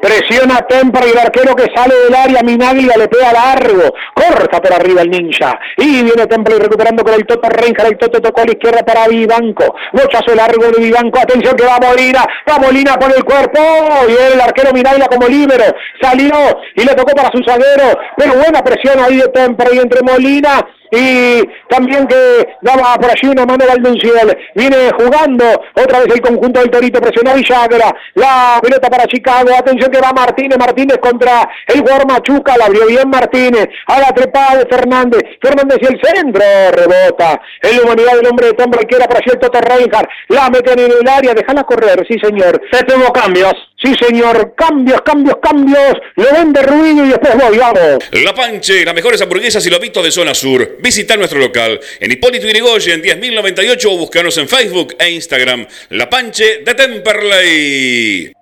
Presiona 0.03 0.67
Temper 0.67 1.05
y 1.07 1.11
el 1.13 1.19
arquero 1.19 1.55
que 1.55 1.71
sale 1.73 1.95
del 1.95 2.15
área. 2.15 2.43
Minaglia 2.43 2.97
le 2.97 3.07
pega 3.07 3.33
largo. 3.33 3.95
Corta 4.13 4.61
por 4.61 4.73
arriba 4.73 5.03
el 5.03 5.11
ninja. 5.11 5.57
Y 5.77 6.03
viene 6.03 6.27
Temper 6.27 6.59
recuperando 6.59 7.05
con 7.05 7.15
el 7.15 7.25
Toto 7.25 7.49
Renja. 7.49 7.87
El 7.87 7.97
Toto 7.97 8.21
tocó 8.21 8.41
a 8.41 8.47
la 8.47 8.51
izquierda 8.51 8.83
para 8.85 9.07
Vivanco. 9.07 9.77
Bochazo 9.93 10.35
largo 10.35 10.73
de 10.73 10.83
Vivanco. 10.83 11.21
Atención 11.21 11.55
que 11.55 11.65
va 11.65 11.79
Molina. 11.79 12.25
Va 12.51 12.59
Molina 12.59 12.95
por 12.99 13.15
el 13.17 13.23
cuerpo. 13.23 13.61
Y 14.09 14.33
el 14.35 14.41
arquero 14.41 14.73
Minaglia 14.73 15.07
como 15.07 15.29
libero. 15.29 15.73
Salió 16.01 16.35
y 16.75 16.85
le 16.85 16.95
tocó 16.95 17.13
para 17.15 17.31
su 17.31 17.41
zaguero. 17.47 17.97
Pero 18.17 18.35
buena 18.35 18.61
presión 18.61 18.99
ahí 18.99 19.19
de 19.19 19.29
Temper 19.29 19.69
y 19.73 19.79
entre 19.79 20.03
Molina 20.03 20.67
y 20.95 21.43
también 21.71 22.07
que 22.07 22.49
daba 22.61 22.97
por 22.97 23.11
allí 23.11 23.27
una 23.27 23.47
mano 23.47 23.65
Valdenciel. 23.67 24.37
Viene 24.55 24.91
jugando 24.99 25.45
otra 25.75 26.01
vez 26.01 26.15
el 26.15 26.21
conjunto 26.21 26.61
del 26.61 26.71
Torito, 26.71 27.01
presionó 27.01 27.35
Villagra. 27.35 27.97
La 28.15 28.61
pelota 28.63 28.91
para 28.91 29.07
Chicago. 29.07 29.49
Atención 29.57 29.91
que 29.91 30.01
va 30.01 30.13
Martínez. 30.13 30.59
Martínez 30.59 30.99
contra 30.99 31.49
el 31.67 31.81
jugador 31.81 32.07
Machuca. 32.07 32.59
La 32.59 32.67
abrió 32.67 32.87
bien 32.87 33.09
Martínez. 33.09 33.69
A 33.87 34.01
la 34.01 34.13
trepada 34.13 34.59
de 34.59 34.67
Fernández. 34.67 35.23
Fernández 35.41 35.79
y 35.81 35.87
el 35.87 36.01
centro. 36.03 36.43
Rebota. 36.73 37.41
En 37.63 37.77
la 37.79 37.83
humanidad 37.85 38.13
del 38.17 38.27
hombre 38.27 38.47
de 38.49 38.53
Tombre 38.53 38.87
que 38.87 38.97
era 38.97 39.07
por 39.07 39.17
allí 39.17 39.31
el 39.33 39.39
Toto 39.39 39.61
Reinhardt. 39.63 40.11
La 40.29 40.51
meten 40.51 40.79
en 40.79 40.93
el 40.93 41.09
área. 41.09 41.33
Déjala 41.33 41.65
correr. 41.65 42.07
Sí, 42.07 42.19
señor. 42.23 42.61
Se 42.71 42.85
tuvo 42.85 43.11
cambios. 43.15 43.55
Sí, 43.83 43.95
señor. 43.99 44.55
Cambios, 44.57 45.01
cambios, 45.01 45.39
cambios. 45.43 45.95
Lo 46.17 46.27
vende 46.33 46.63
Ruido 46.63 47.07
y 47.07 47.09
después 47.09 47.35
voy. 47.39 47.57
Vamos. 47.57 48.11
La 48.13 48.35
Panche, 48.35 48.85
las 48.85 48.95
mejores 48.95 49.23
hamburguesas 49.23 49.67
y 49.67 49.71
lobitos 49.71 50.05
de 50.05 50.11
zona 50.11 50.35
sur. 50.35 50.82
Visita 50.83 51.17
nuestro 51.17 51.39
local 51.39 51.79
en 52.01 52.11
Hipólito 52.11 52.49
Yrigoyen 52.49 53.01
10.098 53.01 53.87
o 53.87 53.99
buscarnos 53.99 54.37
en 54.39 54.49
Facebook 54.49 54.97
e 54.99 55.11
Instagram. 55.11 55.65
La 55.91 56.11
Panche 56.11 56.65
de 56.65 56.75
Temperley. 56.75 58.33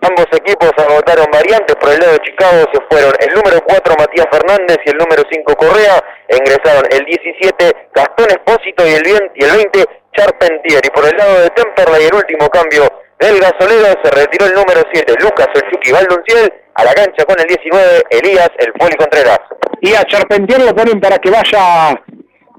Ambos 0.00 0.26
equipos 0.30 0.70
agotaron 0.76 1.26
variantes 1.32 1.74
por 1.74 1.90
el 1.90 1.98
lado 1.98 2.12
de 2.12 2.20
Chicago, 2.20 2.70
se 2.72 2.80
fueron 2.88 3.12
el 3.18 3.34
número 3.34 3.60
4 3.66 3.94
Matías 3.98 4.26
Fernández 4.30 4.78
y 4.86 4.90
el 4.90 4.96
número 4.96 5.24
5 5.28 5.56
Correa, 5.56 6.04
ingresaron 6.30 6.84
el 6.92 7.04
17 7.04 7.76
Gastón 7.92 8.26
Espósito 8.30 8.86
y 8.86 8.92
el 8.92 9.02
20 9.02 9.84
Charpentier. 10.16 10.82
Y 10.84 10.90
por 10.90 11.04
el 11.04 11.16
lado 11.16 11.40
de 11.40 11.50
Temperley 11.50 12.06
el 12.06 12.14
último 12.14 12.48
cambio 12.48 13.05
del 13.18 13.40
gasolero 13.40 13.94
se 14.02 14.10
retiró 14.10 14.46
el 14.46 14.54
número 14.54 14.82
7 14.92 15.14
Lucas 15.20 15.48
El 15.54 15.62
Chucky 15.70 15.92
Valdunciel 15.92 16.52
a 16.74 16.84
la 16.84 16.92
cancha 16.94 17.24
con 17.24 17.38
el 17.40 17.46
19 17.46 18.04
Elías 18.10 18.50
El 18.58 18.72
Poli 18.74 18.94
Contreras. 18.96 19.40
y 19.80 19.94
a 19.94 20.04
Charpentier 20.04 20.60
lo 20.60 20.74
ponen 20.74 21.00
para 21.00 21.18
que 21.18 21.30
vaya 21.30 22.00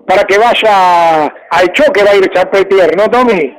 para 0.07 0.23
que 0.23 0.37
vaya 0.37 1.25
al 1.51 1.73
choque 1.73 2.03
va 2.03 2.11
a 2.11 2.15
ir 2.15 2.31
Charpentier, 2.33 2.95
¿no, 2.95 3.09
Tommy? 3.09 3.57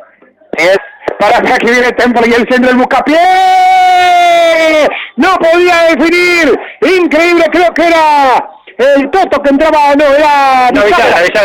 Así 0.57 0.69
es. 0.69 0.79
Para 1.19 1.39
acá 1.39 1.59
que 1.59 1.71
viene 1.71 1.93
Temple 1.93 2.27
y 2.27 2.33
el 2.35 2.49
centro 2.49 2.69
del 2.69 2.77
buscapié. 2.79 3.19
No 5.17 5.37
podía 5.37 5.95
definir. 5.95 6.59
Increíble, 6.81 7.45
creo 7.53 7.73
que 7.75 7.87
era 7.87 8.49
el 8.79 9.11
Toto 9.11 9.43
que 9.43 9.51
entraba, 9.51 9.95
no, 9.97 10.05
era 10.05 10.71
No, 10.73 10.83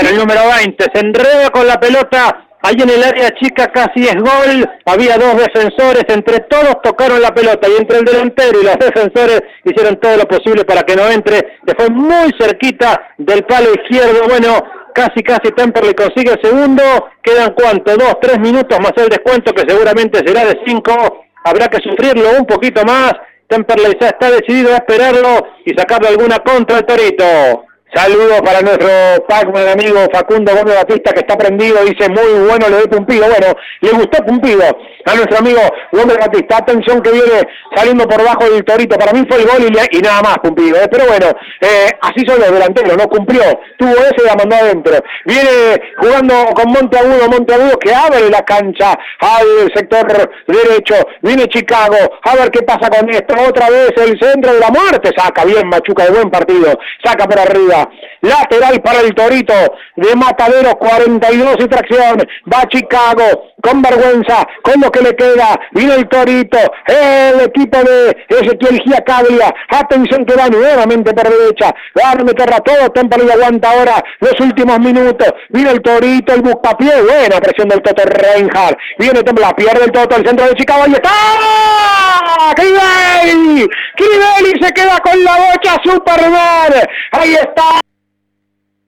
el 0.07 0.17
número 0.17 0.41
20, 0.55 0.85
se 0.93 0.99
enreda 0.99 1.49
con 1.49 1.67
la 1.67 1.79
pelota, 1.79 2.45
ahí 2.63 2.75
en 2.79 2.89
el 2.89 3.03
área 3.03 3.29
chica 3.39 3.67
casi 3.67 4.07
es 4.07 4.15
gol, 4.15 4.65
había 4.85 5.17
dos 5.17 5.37
defensores, 5.37 6.05
entre 6.07 6.39
todos 6.49 6.81
tocaron 6.81 7.21
la 7.21 7.33
pelota. 7.33 7.67
Y 7.69 7.79
entre 7.79 7.99
el 7.99 8.05
delantero 8.05 8.61
y 8.61 8.65
los 8.65 8.77
defensores 8.79 9.41
hicieron 9.63 9.97
todo 9.97 10.17
lo 10.17 10.25
posible 10.25 10.65
para 10.65 10.83
que 10.83 10.95
no 10.95 11.07
entre, 11.09 11.59
que 11.65 11.75
fue 11.77 11.89
muy 11.89 12.33
cerquita 12.39 13.13
del 13.17 13.43
palo 13.43 13.69
izquierdo, 13.73 14.27
bueno, 14.27 14.63
casi 14.93 15.21
casi 15.21 15.51
Temperley 15.51 15.93
consigue 15.93 16.33
el 16.33 16.41
segundo, 16.41 16.83
quedan 17.21 17.53
cuánto, 17.53 17.95
dos, 17.97 18.17
tres 18.21 18.39
minutos 18.39 18.79
más 18.79 18.93
el 18.95 19.09
descuento 19.09 19.53
que 19.53 19.67
seguramente 19.67 20.19
será 20.25 20.45
de 20.45 20.59
cinco, 20.65 21.25
habrá 21.43 21.67
que 21.67 21.81
sufrirlo 21.81 22.29
un 22.39 22.45
poquito 22.45 22.83
más, 22.85 23.13
Temperley 23.47 23.97
ya 23.99 24.07
está 24.07 24.31
decidido 24.31 24.71
a 24.71 24.77
esperarlo 24.77 25.47
y 25.65 25.73
sacarle 25.77 26.09
alguna 26.09 26.39
contra 26.39 26.77
el 26.77 26.85
Torito. 26.85 27.65
Saludos 27.93 28.41
para 28.41 28.61
nuestro 28.61 28.87
Pac-Man 29.27 29.67
amigo 29.69 29.99
Facundo 30.11 30.51
Gómez 30.55 30.75
Batista 30.75 31.11
que 31.13 31.19
está 31.19 31.37
prendido, 31.37 31.83
dice 31.85 32.09
muy 32.09 32.47
bueno 32.47 32.67
lo 32.69 32.77
de 32.77 32.87
Pumpido. 32.87 33.25
Bueno, 33.27 33.53
le 33.81 33.89
gustó 33.91 34.23
Pumpido 34.25 34.63
a 35.05 35.13
nuestro 35.13 35.37
amigo 35.37 35.59
Gómez 35.91 36.17
Batista. 36.17 36.57
Atención 36.57 37.01
que 37.01 37.11
viene 37.11 37.47
saliendo 37.75 38.07
por 38.07 38.23
bajo 38.23 38.49
del 38.49 38.63
Torito. 38.63 38.97
Para 38.97 39.13
mí 39.13 39.23
fue 39.29 39.37
el 39.41 39.45
gol 39.47 39.61
y, 39.67 39.69
le- 39.71 39.89
y 39.91 40.01
nada 40.01 40.21
más 40.23 40.39
Pumpido. 40.39 40.75
¿eh? 40.77 40.87
Pero 40.91 41.05
bueno, 41.05 41.27
eh, 41.61 41.89
así 42.01 42.25
son 42.25 42.39
los 42.39 42.51
delanteros, 42.51 42.97
no 42.97 43.07
cumplió. 43.07 43.43
Tuvo 43.77 43.91
ese 43.91 44.15
y 44.23 44.25
la 44.25 44.35
mandó 44.35 44.55
adentro. 44.55 44.93
Viene 45.25 45.79
jugando 45.99 46.33
con 46.55 46.71
Monteagudo, 46.71 47.29
Monteagudo 47.29 47.77
que 47.77 47.93
abre 47.93 48.27
la 48.31 48.41
cancha 48.41 48.97
al 49.19 49.71
sector 49.75 50.07
derecho. 50.47 50.95
Viene 51.21 51.45
Chicago, 51.47 51.97
a 52.23 52.35
ver 52.37 52.49
qué 52.49 52.63
pasa 52.63 52.89
con 52.89 53.07
esto. 53.11 53.35
Otra 53.47 53.69
vez 53.69 53.91
el 53.97 54.19
centro 54.19 54.51
de 54.51 54.59
la 54.59 54.69
muerte. 54.69 55.11
Saca 55.15 55.45
bien 55.45 55.67
Machuca 55.69 56.05
de 56.05 56.11
buen 56.11 56.31
partido. 56.31 56.73
Saca 57.03 57.25
por 57.27 57.39
arriba. 57.39 57.82
Lateral 58.21 58.81
para 58.81 59.01
el 59.01 59.13
Torito 59.13 59.53
de 59.95 60.15
Mataderos, 60.15 60.75
42 60.75 61.55
y 61.59 61.67
tracción. 61.67 62.17
Va 62.51 62.67
Chicago 62.67 63.52
con 63.63 63.81
vergüenza, 63.81 64.45
con 64.61 64.81
lo 64.81 64.91
que 64.91 65.01
le 65.01 65.15
queda. 65.15 65.57
Viene 65.71 65.95
el 65.95 66.09
Torito, 66.09 66.59
el 66.85 67.39
equipo 67.41 67.77
de 67.79 68.15
Ezequiel 68.27 68.81
Giacabria. 68.83 69.53
Atención 69.69 70.25
que 70.25 70.35
va 70.35 70.49
nuevamente 70.49 71.13
por 71.13 71.29
derecha. 71.29 71.73
Va 71.97 72.11
a 72.11 72.15
meterla 72.15 72.59
todo. 72.59 72.89
Temple 72.89 73.23
y 73.25 73.31
aguanta 73.31 73.71
ahora 73.71 74.03
los 74.19 74.37
últimos 74.41 74.79
minutos. 74.79 75.33
Viene 75.49 75.71
el 75.71 75.81
Torito, 75.81 76.33
el 76.33 76.41
buscapié. 76.41 77.01
Buena 77.01 77.39
presión 77.39 77.69
del 77.69 77.81
Toto 77.81 78.03
Reinhardt. 78.03 78.77
Viene 78.99 79.23
Temple, 79.23 79.45
la 79.45 79.55
pierde 79.55 79.85
el 79.85 79.91
Toto, 79.91 80.17
el 80.17 80.27
centro 80.27 80.45
de 80.45 80.55
Chicago. 80.55 80.83
Ahí 80.83 80.93
está. 80.93 81.11
Crivelli. 82.55 83.67
Crivelli 83.95 84.61
se 84.61 84.73
queda 84.73 84.99
con 84.99 85.23
la 85.23 85.37
bocha 85.37 85.79
Superman. 85.83 86.73
Ahí 87.11 87.33
está. 87.35 87.92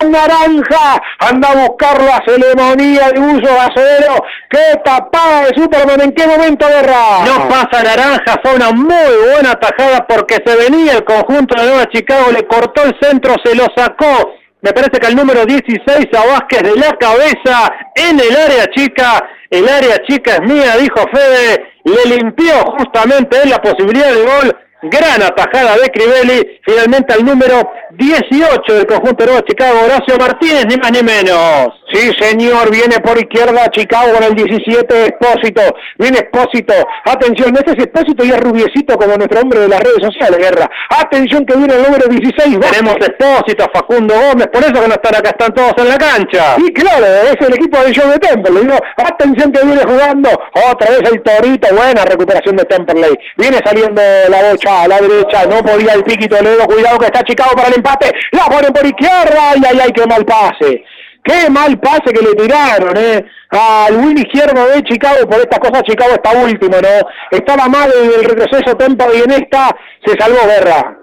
Naranja, 0.04 1.02
anda 1.20 1.52
a 1.52 1.68
buscarlo 1.68 2.12
a 2.12 2.22
Celemonía 2.28 3.10
de 3.12 3.20
uso 3.20 3.50
acero. 3.60 4.16
¡Qué 4.50 4.78
tapada 4.84 5.46
de 5.46 5.56
Superman! 5.56 6.02
¿En 6.02 6.12
qué 6.12 6.28
momento, 6.28 6.68
Guerra? 6.68 7.26
No 7.26 7.48
pasa 7.48 7.82
naranja, 7.84 8.36
fue 8.44 8.56
una 8.56 8.72
muy 8.72 9.32
buena 9.32 9.54
tajada 9.56 10.06
porque 10.06 10.38
se 10.46 10.56
venía 10.56 10.94
el 10.94 11.06
conjunto 11.06 11.60
de 11.60 11.68
Nueva 11.68 11.86
Chicago, 11.88 12.32
le 12.32 12.46
cortó 12.46 12.84
el 12.84 12.96
centro, 13.02 13.36
se 13.44 13.56
lo 13.56 13.66
sacó. 13.76 14.34
Me 14.62 14.74
parece 14.74 15.00
que 15.00 15.08
el 15.08 15.16
número 15.16 15.46
16 15.46 16.08
a 16.14 16.26
Vázquez 16.26 16.64
de 16.64 16.76
la 16.76 16.92
cabeza 16.98 17.72
en 17.96 18.20
el 18.20 18.36
área 18.36 18.66
chica. 18.76 19.24
El 19.50 19.70
área 19.70 19.98
chica 20.08 20.34
es 20.34 20.42
mía, 20.42 20.76
dijo 20.78 21.06
Fede. 21.14 21.74
Le 21.84 22.18
limpió 22.18 22.54
justamente 22.78 23.44
en 23.44 23.52
la 23.52 23.62
posibilidad 23.62 24.12
de 24.12 24.24
gol. 24.24 24.58
Gran 24.90 25.24
atajada 25.24 25.78
de 25.78 25.90
Crivelli. 25.90 26.60
Finalmente 26.64 27.14
al 27.14 27.26
número 27.26 27.72
18 27.92 28.74
del 28.74 28.86
conjunto 28.86 29.24
de 29.24 29.26
Nueva 29.32 29.46
Chicago, 29.48 29.80
Horacio 29.86 30.18
Martínez, 30.20 30.66
ni 30.68 30.78
más 30.78 30.92
ni 30.92 31.02
menos. 31.02 31.70
Sí, 31.94 32.12
señor, 32.20 32.70
viene 32.72 33.00
por 33.00 33.18
izquierda 33.18 33.70
Chicago 33.70 34.14
con 34.14 34.24
el 34.24 34.36
17 34.36 35.06
Expósito. 35.06 35.62
Viene 35.98 36.20
Expósito. 36.20 36.74
Atención, 37.06 37.56
este 37.56 37.72
es 37.72 37.86
Expósito 37.86 38.26
y 38.26 38.32
es 38.32 38.40
rubiecito 38.40 38.98
como 38.98 39.16
nuestro 39.16 39.42
hombre 39.42 39.60
de 39.62 39.68
las 39.70 39.80
redes 39.80 40.02
sociales, 40.02 40.38
Guerra. 40.38 40.70
Atención 40.90 41.46
que 41.46 41.56
viene 41.56 41.76
el 41.76 41.84
número 41.84 42.08
16. 42.08 42.58
va. 42.58 42.72
Tenemos 42.72 42.96
Expósito, 42.96 43.64
a 43.64 43.70
Facundo 43.74 44.14
Gómez, 44.14 44.48
por 44.48 44.64
eso 44.64 44.74
que 44.74 44.88
no 44.88 44.96
están 44.96 45.16
acá, 45.16 45.30
están 45.30 45.54
todos 45.54 45.74
en 45.78 45.90
la 45.90 45.98
cancha. 45.98 46.56
Y 46.58 46.74
claro, 46.74 47.06
es 47.06 47.48
el 47.48 47.54
equipo 47.54 47.80
del 47.80 47.94
show 47.94 48.10
de. 48.10 48.26
Digo, 48.26 48.78
atención 48.98 49.52
que 49.52 49.66
viene 49.66 49.82
jugando. 49.84 50.30
Otra 50.72 50.90
vez 50.90 51.02
el 51.12 51.22
Torito. 51.22 51.68
Buena 51.76 52.06
recuperación 52.06 52.56
de 52.56 52.66
Temperley. 52.66 53.18
Viene 53.38 53.60
saliendo 53.64 54.02
la 54.30 54.52
bocha 54.52 54.75
a 54.84 54.88
la 54.88 55.00
derecha. 55.00 55.46
No 55.46 55.64
podía 55.64 55.94
el 55.94 56.04
piquito 56.04 56.38
Toledo. 56.38 56.66
Cuidado 56.66 56.98
que 56.98 57.06
está 57.06 57.24
Chicago 57.24 57.52
para 57.56 57.70
el 57.70 57.76
empate. 57.76 58.12
La 58.32 58.46
ponen 58.46 58.74
por 58.74 58.86
izquierda. 58.86 59.52
Ay, 59.52 59.62
ay, 59.68 59.80
ay, 59.84 59.92
qué 59.92 60.06
mal 60.06 60.26
pase. 60.26 60.84
Qué 61.24 61.50
mal 61.50 61.80
pase 61.80 62.14
que 62.14 62.22
le 62.22 62.36
tiraron, 62.36 62.96
¿eh? 62.98 63.26
Al 63.50 63.96
win 63.96 64.18
izquierdo 64.18 64.68
de 64.68 64.84
Chicago. 64.84 65.28
Por 65.28 65.40
estas 65.40 65.60
cosas 65.60 65.84
Chicago 65.84 66.14
está 66.14 66.32
último, 66.38 66.78
¿no? 66.80 67.10
Estaba 67.32 67.68
mal 67.68 67.92
el 67.92 68.24
retroceso 68.24 68.78
Temperley 68.78 69.20
y 69.20 69.24
en 69.24 69.32
esta 69.32 69.76
se 70.06 70.16
salvó 70.20 70.46
Guerra. 70.46 71.00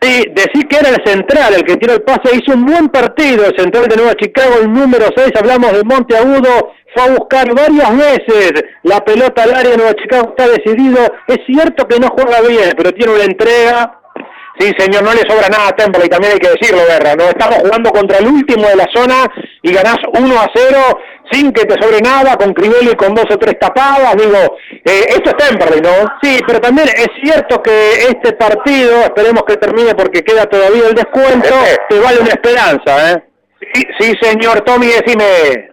Sí, 0.00 0.24
decir 0.32 0.68
que 0.68 0.76
era 0.76 0.90
el 0.90 1.04
central 1.04 1.54
el 1.54 1.64
que 1.64 1.76
tiró 1.76 1.94
el 1.94 2.02
pase, 2.02 2.36
hizo 2.36 2.56
un 2.56 2.64
buen 2.64 2.88
partido 2.88 3.44
el 3.46 3.56
central 3.58 3.88
de 3.88 3.96
Nueva 3.96 4.14
Chicago, 4.14 4.54
el 4.62 4.72
número 4.72 5.06
6, 5.14 5.32
hablamos 5.36 5.72
de 5.72 5.82
Monteagudo, 5.82 6.72
fue 6.94 7.02
a 7.04 7.10
buscar 7.16 7.54
varias 7.54 7.96
veces 7.96 8.52
la 8.82 9.04
pelota 9.04 9.42
al 9.42 9.54
área, 9.54 9.76
Nueva 9.76 9.94
Chicago 9.94 10.34
está 10.36 10.48
decidido, 10.48 10.98
es 11.26 11.38
cierto 11.46 11.86
que 11.86 11.98
no 11.98 12.08
juega 12.08 12.40
bien, 12.42 12.72
pero 12.76 12.92
tiene 12.92 13.12
una 13.12 13.24
entrega, 13.24 13.98
Sí, 14.58 14.72
señor, 14.76 15.04
no 15.04 15.12
le 15.14 15.20
sobra 15.20 15.48
nada 15.48 15.68
a 15.68 15.76
Temple, 15.76 16.02
y 16.04 16.08
también 16.08 16.32
hay 16.32 16.40
que 16.40 16.50
decirlo, 16.50 16.84
Guerra. 16.84 17.14
No 17.14 17.28
estamos 17.28 17.58
jugando 17.58 17.90
contra 17.90 18.18
el 18.18 18.26
último 18.26 18.66
de 18.66 18.74
la 18.74 18.88
zona 18.92 19.14
y 19.62 19.72
ganás 19.72 19.98
1 20.12 20.40
a 20.40 20.50
0 20.52 20.78
sin 21.30 21.52
que 21.52 21.64
te 21.64 21.80
sobre 21.80 22.00
nada, 22.00 22.36
con 22.36 22.52
Crivelli 22.54 22.96
con 22.96 23.14
dos 23.14 23.26
o 23.30 23.38
tres 23.38 23.58
tapadas. 23.60 24.16
Digo, 24.16 24.56
eh, 24.84 25.04
esto 25.10 25.30
es 25.30 25.36
Temperley, 25.36 25.80
¿no? 25.80 26.06
Sí, 26.22 26.40
pero 26.44 26.58
también 26.60 26.88
es 26.88 27.08
cierto 27.22 27.62
que 27.62 28.08
este 28.08 28.32
partido, 28.32 29.02
esperemos 29.02 29.44
que 29.46 29.56
termine 29.56 29.94
porque 29.94 30.24
queda 30.24 30.46
todavía 30.46 30.88
el 30.88 30.94
descuento, 30.94 31.54
te 31.88 32.00
vale 32.00 32.20
una 32.20 32.30
esperanza, 32.30 33.12
¿eh? 33.12 33.22
Sí, 33.74 33.82
sí, 34.00 34.12
señor 34.20 34.62
Tommy, 34.62 34.86
decime. 34.86 35.67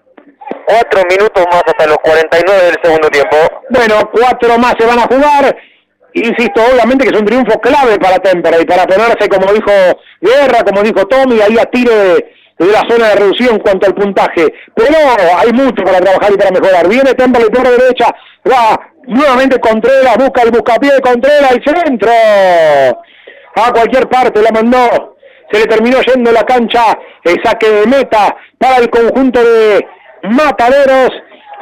Cuatro 0.65 1.01
minutos 1.09 1.45
más 1.51 1.63
hasta 1.65 1.85
los 1.85 1.97
49 1.97 2.65
del 2.65 2.77
segundo 2.81 3.09
tiempo. 3.09 3.37
Bueno, 3.69 4.09
cuatro 4.11 4.57
más 4.57 4.73
se 4.79 4.85
van 4.85 4.99
a 4.99 5.03
jugar. 5.03 5.55
Insisto, 6.13 6.61
obviamente 6.71 7.05
que 7.05 7.13
es 7.13 7.19
un 7.19 7.25
triunfo 7.25 7.59
clave 7.59 7.99
para 7.99 8.17
Temperley, 8.17 8.65
para 8.65 8.85
ponerse, 8.85 9.27
como 9.27 9.51
dijo 9.51 9.71
Guerra, 10.21 10.63
como 10.63 10.81
dijo 10.81 11.05
Tommy, 11.07 11.41
ahí 11.41 11.57
a 11.59 11.65
tiro 11.65 11.91
de, 11.91 12.25
la 12.57 12.81
zona 12.89 13.09
de 13.09 13.15
reducción 13.15 13.55
en 13.55 13.59
cuanto 13.59 13.85
al 13.85 13.93
puntaje. 13.93 14.47
Pero 14.73 14.95
hay 15.37 15.51
mucho 15.51 15.83
para 15.83 15.99
trabajar 15.99 16.31
y 16.33 16.37
para 16.37 16.51
mejorar. 16.51 16.87
Viene 16.87 17.13
Temperley 17.13 17.49
por 17.49 17.67
derecha, 17.67 18.15
va 18.49 18.79
nuevamente 19.07 19.59
Contreras, 19.59 20.17
busca 20.17 20.41
el 20.43 20.51
buscapié 20.51 20.93
de 20.93 21.01
Contreras, 21.01 21.51
el 21.51 21.63
centro. 21.63 22.11
A 23.55 23.71
cualquier 23.71 24.07
parte 24.07 24.41
la 24.41 24.51
mandó. 24.51 25.17
Se 25.51 25.59
le 25.59 25.65
terminó 25.65 26.01
yendo 26.01 26.31
la 26.31 26.43
cancha 26.43 26.97
el 27.23 27.35
saque 27.43 27.69
de 27.69 27.87
meta 27.87 28.35
para 28.57 28.77
el 28.77 28.89
conjunto 28.89 29.43
de 29.43 29.85
Mataderos. 30.29 31.09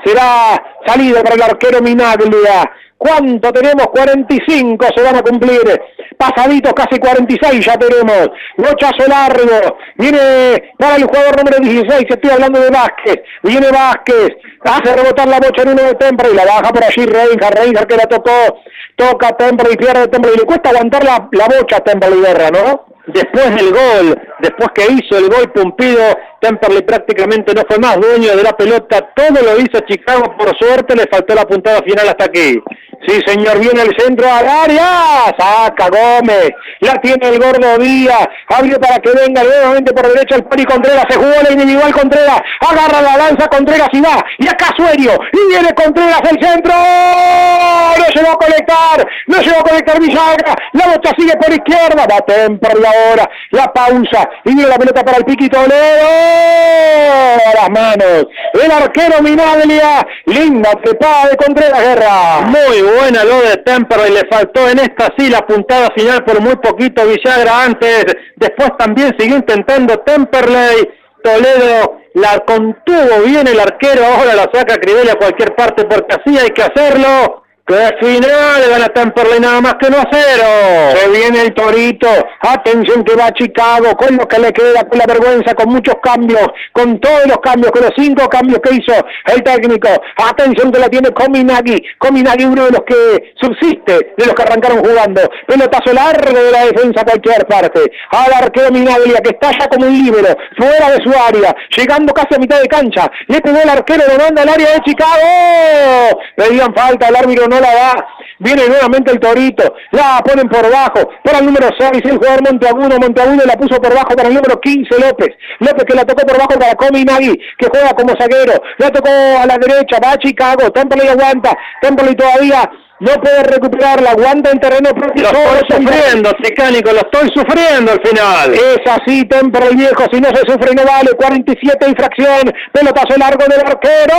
Será 0.06 0.62
salida 0.86 1.24
para 1.24 1.36
el 1.36 1.42
arquero 1.42 1.82
Minaglia. 1.82 2.70
¿Cuánto 2.98 3.52
tenemos? 3.52 3.88
45 3.88 4.88
se 4.96 5.04
van 5.04 5.18
a 5.18 5.22
cumplir. 5.22 5.82
Pasaditos 6.18 6.74
casi 6.74 7.00
46 7.00 7.66
ya 7.66 7.78
tenemos. 7.78 8.30
Bochazo 8.56 9.08
largo. 9.08 9.78
Viene 9.98 10.72
para 10.78 10.96
el 10.96 11.04
jugador 11.04 11.38
número 11.38 11.58
16. 11.60 12.06
Estoy 12.08 12.32
hablando 12.32 12.62
de 12.62 12.70
Vázquez. 12.70 13.18
Viene 13.44 13.68
Vázquez. 13.72 14.30
Hace 14.64 14.96
rebotar 14.96 15.28
la 15.28 15.40
bocha 15.40 15.64
en 15.64 15.70
uno 15.70 15.84
de 15.84 15.96
Temple 15.96 16.30
y 16.32 16.36
la 16.36 16.46
baja 16.46 16.72
por 16.72 16.84
allí 16.84 17.06
Reinhardt. 17.06 17.60
Reinhardt 17.60 17.90
que 17.90 17.98
la 17.98 18.06
tocó. 18.06 18.62
Toca 18.96 19.36
Temple 19.36 19.70
y 19.74 19.76
pierde 19.76 20.08
Temple. 20.08 20.32
Y 20.36 20.38
le 20.40 20.46
cuesta 20.46 20.70
aguantar 20.70 21.04
la, 21.04 21.28
la 21.32 21.46
bocha 21.48 21.78
a 21.78 21.80
Temple 21.82 22.16
y 22.18 22.22
Guerra, 22.22 22.52
¿no? 22.52 22.93
Después 23.06 23.56
del 23.56 23.72
gol, 23.72 24.18
después 24.40 24.70
que 24.74 24.94
hizo 24.94 25.18
el 25.18 25.28
gol 25.30 25.52
Pumpido, 25.52 26.02
Temperley 26.40 26.84
prácticamente 26.84 27.54
no 27.54 27.64
fue 27.68 27.78
más 27.78 28.00
dueño 28.00 28.34
de 28.36 28.44
la 28.44 28.56
pelota, 28.56 29.12
todo 29.14 29.42
lo 29.44 29.60
hizo 29.60 29.82
Chicago, 29.86 30.36
por 30.38 30.58
suerte 30.58 30.96
le 30.96 31.06
faltó 31.12 31.36
la 31.36 31.46
puntada 31.46 31.82
final 31.82 32.08
hasta 32.08 32.26
aquí. 32.26 32.62
Sí, 33.06 33.20
señor, 33.26 33.60
viene 33.60 33.82
el 33.82 33.94
centro 34.00 34.26
al 34.32 34.48
área, 34.48 35.26
saca 35.38 35.90
Gómez, 35.90 36.52
la 36.80 36.94
tiene 37.02 37.28
el 37.28 37.40
gordo 37.40 37.78
Díaz, 37.78 38.30
abre 38.48 38.80
para 38.80 38.98
que 39.00 39.12
venga 39.12 39.44
nuevamente 39.44 39.92
por 39.92 40.08
derecha 40.08 40.36
el 40.36 40.46
Pari 40.46 40.64
Contreras, 40.64 41.04
se 41.10 41.18
jugó 41.18 41.34
la 41.44 41.52
individual 41.52 41.94
Contreras, 41.94 42.40
agarra 42.62 43.02
la 43.02 43.18
lanza 43.18 43.50
Contreras 43.50 43.90
y 43.92 44.00
va, 44.00 44.24
y 44.38 44.48
acá 44.48 44.74
Suerio, 44.78 45.20
y 45.34 45.50
viene 45.50 45.74
Contreras 45.74 46.22
el 46.32 46.42
centro, 46.42 46.74
no 46.74 48.06
llegó 48.16 48.32
a 48.32 48.38
conectar, 48.38 49.08
no 49.28 49.42
llegó 49.42 49.60
a 49.60 49.64
conectar 49.64 50.00
Villagra, 50.00 50.56
la 50.72 50.88
bocha 50.88 51.12
sigue 51.18 51.36
por 51.36 51.52
izquierda, 51.52 52.08
va 52.10 52.22
Temperley 52.22 52.86
ahora, 52.86 53.30
la 53.52 53.74
pausa, 53.74 54.30
y 54.46 54.56
viene 54.56 54.70
la 54.70 54.78
pelota 54.78 55.04
para 55.04 55.18
el 55.18 55.26
Piquito 55.26 55.58
Leo, 55.68 57.38
las 57.54 57.70
manos, 57.70 58.28
el 58.54 58.72
arquero 58.72 59.22
Minaglia, 59.22 60.08
linda 60.26 60.72
trepada 60.82 61.28
de 61.28 61.36
Contreras 61.36 61.82
Guerra. 61.82 62.42
Muy 62.44 62.93
buena 62.96 63.24
lo 63.24 63.42
de 63.42 63.58
Temperley, 63.58 64.12
le 64.14 64.28
faltó 64.30 64.70
en 64.70 64.80
esta 64.80 65.14
sí 65.18 65.30
la 65.30 65.46
puntada 65.46 65.90
final 65.96 66.24
por 66.24 66.42
muy 66.42 66.56
poquito 66.58 67.06
Villagra 67.06 67.64
antes, 67.64 68.06
después 68.36 68.72
también 68.78 69.16
siguió 69.18 69.38
intentando 69.38 70.00
Temperley, 70.00 70.90
Toledo 71.24 72.00
la 72.16 72.40
contuvo 72.40 73.24
bien 73.26 73.48
el 73.48 73.60
arquero, 73.60 74.06
ahora 74.06 74.36
la 74.36 74.50
saca 74.54 74.78
Crivelli 74.78 75.10
a 75.10 75.16
cualquier 75.16 75.56
parte 75.56 75.86
porque 75.86 76.16
así 76.16 76.38
hay 76.38 76.50
que 76.52 76.64
hacerlo. 76.64 77.43
Que 77.66 77.96
final 78.02 78.62
gana 78.70 78.90
Temperley 78.90 79.40
nada 79.40 79.62
más 79.62 79.76
que 79.76 79.90
no 79.90 79.98
a 79.98 80.06
cero. 80.12 80.98
Se 80.98 81.10
viene 81.10 81.44
el 81.44 81.54
Torito, 81.54 82.10
atención 82.42 83.06
que 83.06 83.16
va 83.16 83.28
a 83.28 83.32
Chicago, 83.32 83.96
con 83.96 84.18
lo 84.18 84.28
que 84.28 84.38
le 84.38 84.52
queda, 84.52 84.84
con 84.84 85.00
la 85.00 85.06
vergüenza, 85.06 85.56
con 85.56 85.70
muchos 85.70 85.96
cambios, 86.04 86.46
con 86.74 87.00
todos 87.00 87.26
los 87.26 87.38
cambios, 87.38 87.72
con 87.72 87.84
los 87.84 87.94
cinco 87.96 88.28
cambios 88.28 88.60
que 88.60 88.76
hizo 88.76 88.94
el 89.28 89.42
técnico. 89.44 89.88
Atención 90.18 90.74
que 90.74 90.80
la 90.80 90.90
tiene 90.90 91.12
Kominagi, 91.12 91.82
Kominagi 92.00 92.44
uno 92.44 92.66
de 92.66 92.72
los 92.72 92.82
que 92.82 93.34
subsiste, 93.42 94.14
de 94.18 94.26
los 94.26 94.36
que 94.36 94.42
arrancaron 94.42 94.84
jugando. 94.84 95.22
Pelotazo 95.48 95.94
largo 95.94 96.38
de 96.38 96.52
la 96.52 96.66
defensa 96.66 97.00
a 97.00 97.06
cualquier 97.06 97.48
parte. 97.48 97.80
Al 98.12 98.44
arquero 98.44 98.72
Minaglia 98.72 99.22
que 99.22 99.30
está 99.30 99.52
ya 99.58 99.70
como 99.70 99.88
un 99.88 100.04
líbero, 100.04 100.36
fuera 100.58 100.92
de 100.92 101.02
su 101.02 101.18
área, 101.18 101.56
llegando 101.78 102.14
casi 102.14 102.36
a 102.36 102.40
mitad 102.40 102.60
de 102.60 102.68
cancha. 102.68 103.10
Le 103.28 103.40
pegó 103.40 103.58
el 103.58 103.70
arquero, 103.70 104.04
lo 104.12 104.18
manda 104.22 104.42
al 104.42 104.50
área 104.50 104.72
de 104.74 104.82
Chicago. 104.82 106.20
Le 106.36 106.50
dieron 106.50 106.76
falta, 106.76 107.08
el 107.08 107.16
árbitro 107.16 107.53
no 107.54 107.60
la 107.60 107.74
da. 107.74 108.08
Viene 108.40 108.68
nuevamente 108.68 109.12
el 109.12 109.20
Torito, 109.20 109.76
la 109.92 110.22
ponen 110.26 110.50
por 110.50 110.70
bajo, 110.70 111.10
para 111.24 111.40
el 111.40 111.46
número 111.46 111.70
6, 111.78 111.92
el 112.04 112.18
jugador 112.18 112.44
Monteagudo, 112.44 113.00
Monteagudo 113.00 113.46
la 113.46 113.54
puso 113.54 113.80
por 113.82 113.94
bajo 113.94 114.16
para 114.16 114.28
el 114.28 114.34
número 114.34 114.60
15, 114.60 115.00
López, 115.00 115.30
López 115.60 115.86
que 115.86 115.96
la 115.96 116.04
tocó 116.04 116.26
por 116.26 116.38
bajo 116.38 116.60
para 116.60 116.76
Comi 116.76 117.04
Nagui, 117.04 117.40
que 117.58 117.68
juega 117.70 117.94
como 117.94 118.14
zaguero, 118.20 118.54
la 118.80 118.90
tocó 118.90 119.10
a 119.10 119.46
la 119.46 119.58
derecha, 119.58 119.98
va 120.04 120.12
a 120.12 120.18
Chicago, 120.18 120.72
Temple 120.72 121.10
aguanta, 121.10 121.58
Temple 121.82 122.16
todavía 122.16 122.70
no 123.04 123.22
puede 123.22 123.44
recuperarla, 123.44 124.12
aguanta 124.12 124.52
en 124.52 124.60
terreno 124.60 124.92
propio. 124.92 125.24
Lo 125.24 125.30
estoy 125.30 125.78
sufriendo, 125.78 126.32
Tecánico, 126.42 126.92
lo 126.92 127.02
estoy 127.02 127.30
sufriendo 127.36 127.92
al 127.92 128.02
final. 128.02 128.54
Es 128.54 128.80
así, 128.90 129.26
Temple 129.26 129.68
el 129.72 129.76
viejo, 129.76 130.06
si 130.12 130.22
no 130.22 130.30
se 130.30 130.50
sufre 130.50 130.74
no 130.74 130.86
vale, 130.86 131.12
47 131.12 131.90
infracción, 131.90 132.54
pelotazo 132.72 133.18
largo 133.18 133.44
del 133.46 133.60
arquero. 133.60 134.16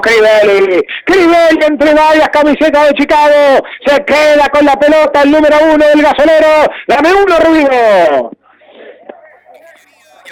Crivelli, 0.00 0.82
Crivelli 1.04 1.64
entre 1.66 1.94
varias 1.94 2.28
camisetas 2.30 2.88
de 2.88 2.94
Chicago, 2.94 3.66
se 3.86 4.04
queda 4.04 4.48
con 4.50 4.64
la 4.64 4.76
pelota 4.76 5.22
el 5.22 5.30
número 5.30 5.56
uno 5.74 5.84
del 5.86 6.02
gasolero, 6.02 6.72
dame 6.88 7.12
uno 7.12 7.38
Rodrigo. 7.38 8.30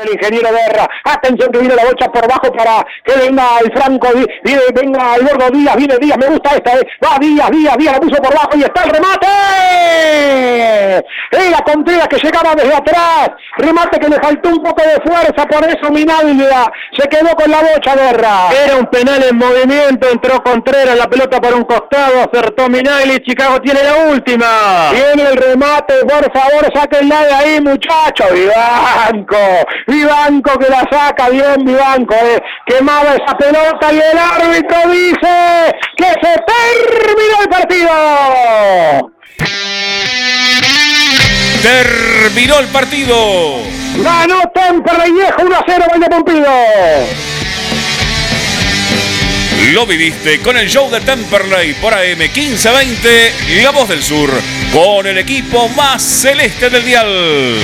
El 0.00 0.12
ingeniero 0.12 0.48
Guerra. 0.50 0.88
Atención 1.04 1.50
que 1.50 1.58
viene 1.58 1.74
la 1.74 1.84
bocha 1.84 2.08
por 2.08 2.28
bajo 2.28 2.52
para 2.52 2.84
que 3.04 3.16
venga 3.18 3.44
el 3.64 3.72
Franco, 3.72 4.08
viene, 4.44 4.62
venga 4.74 5.16
el 5.16 5.26
gordo 5.26 5.50
Díaz, 5.50 5.76
viene 5.76 5.96
Díaz, 5.98 6.18
me 6.18 6.26
gusta 6.26 6.56
esta, 6.56 6.74
eh. 6.74 6.86
va 7.04 7.18
Díaz, 7.18 7.50
Díaz, 7.50 7.76
Díaz, 7.76 7.94
la 7.94 8.00
puso 8.00 8.22
por 8.22 8.34
bajo 8.34 8.56
y 8.56 8.62
está 8.62 8.84
el 8.84 8.90
remate. 8.90 9.26
Era 11.30 11.58
Contreras 11.64 12.08
que 12.08 12.16
llegaba 12.16 12.54
desde 12.54 12.74
atrás, 12.74 13.30
remate 13.58 13.98
que 13.98 14.08
le 14.08 14.16
faltó 14.20 14.48
un 14.48 14.62
poco 14.62 14.82
de 14.82 15.00
fuerza, 15.06 15.46
por 15.46 15.64
eso 15.64 15.90
Minaglia 15.90 16.70
se 16.96 17.08
quedó 17.08 17.34
con 17.34 17.50
la 17.50 17.60
bocha 17.60 17.94
Guerra. 17.94 18.48
Era 18.64 18.76
un 18.76 18.86
penal 18.86 19.22
en 19.22 19.36
movimiento, 19.36 20.08
entró 20.10 20.42
Contreras, 20.42 20.96
la 20.96 21.08
pelota 21.08 21.40
por 21.40 21.54
un 21.54 21.64
costado, 21.64 22.22
acertó 22.22 22.68
Minagli, 22.68 23.20
Chicago 23.20 23.60
tiene 23.60 23.82
la 23.82 24.10
última. 24.10 24.90
Viene 24.92 25.30
el 25.30 25.36
remate, 25.36 25.94
por 26.04 26.32
favor, 26.32 26.72
sáquenla 26.74 27.24
de 27.24 27.32
ahí, 27.32 27.60
muchachos. 27.60 28.32
Vivanco, 28.32 29.36
Vivanco 29.88 30.58
que 30.58 30.68
la 30.68 30.84
saca 30.90 31.30
bien, 31.30 31.64
Vivanco, 31.64 32.14
eh. 32.14 32.42
quemaba 32.66 33.14
esa 33.14 33.34
pelota 33.38 33.90
y 33.90 33.96
el 33.96 34.18
árbitro 34.18 34.90
dice 34.90 35.74
que 35.96 36.04
se 36.04 36.36
terminó 36.46 37.42
el 37.42 37.48
partido. 37.48 39.12
Terminó 41.62 42.58
el 42.58 42.66
partido. 42.66 43.62
Ganó 43.96 44.42
Temperley 44.54 45.10
Viejo 45.10 45.42
1 45.42 45.56
a 45.56 45.64
0, 45.66 45.84
Valle 45.90 46.06
Pompido. 46.10 46.52
Lo 49.72 49.86
viviste 49.86 50.40
con 50.40 50.58
el 50.58 50.68
show 50.68 50.90
de 50.90 51.00
Temperley 51.00 51.72
por 51.74 51.94
AM 51.94 52.18
1520, 52.18 53.62
La 53.62 53.70
Voz 53.70 53.88
del 53.88 54.02
Sur, 54.02 54.30
con 54.70 55.06
el 55.06 55.16
equipo 55.16 55.68
más 55.70 56.02
celeste 56.02 56.68
del 56.68 56.84
dial. 56.84 57.58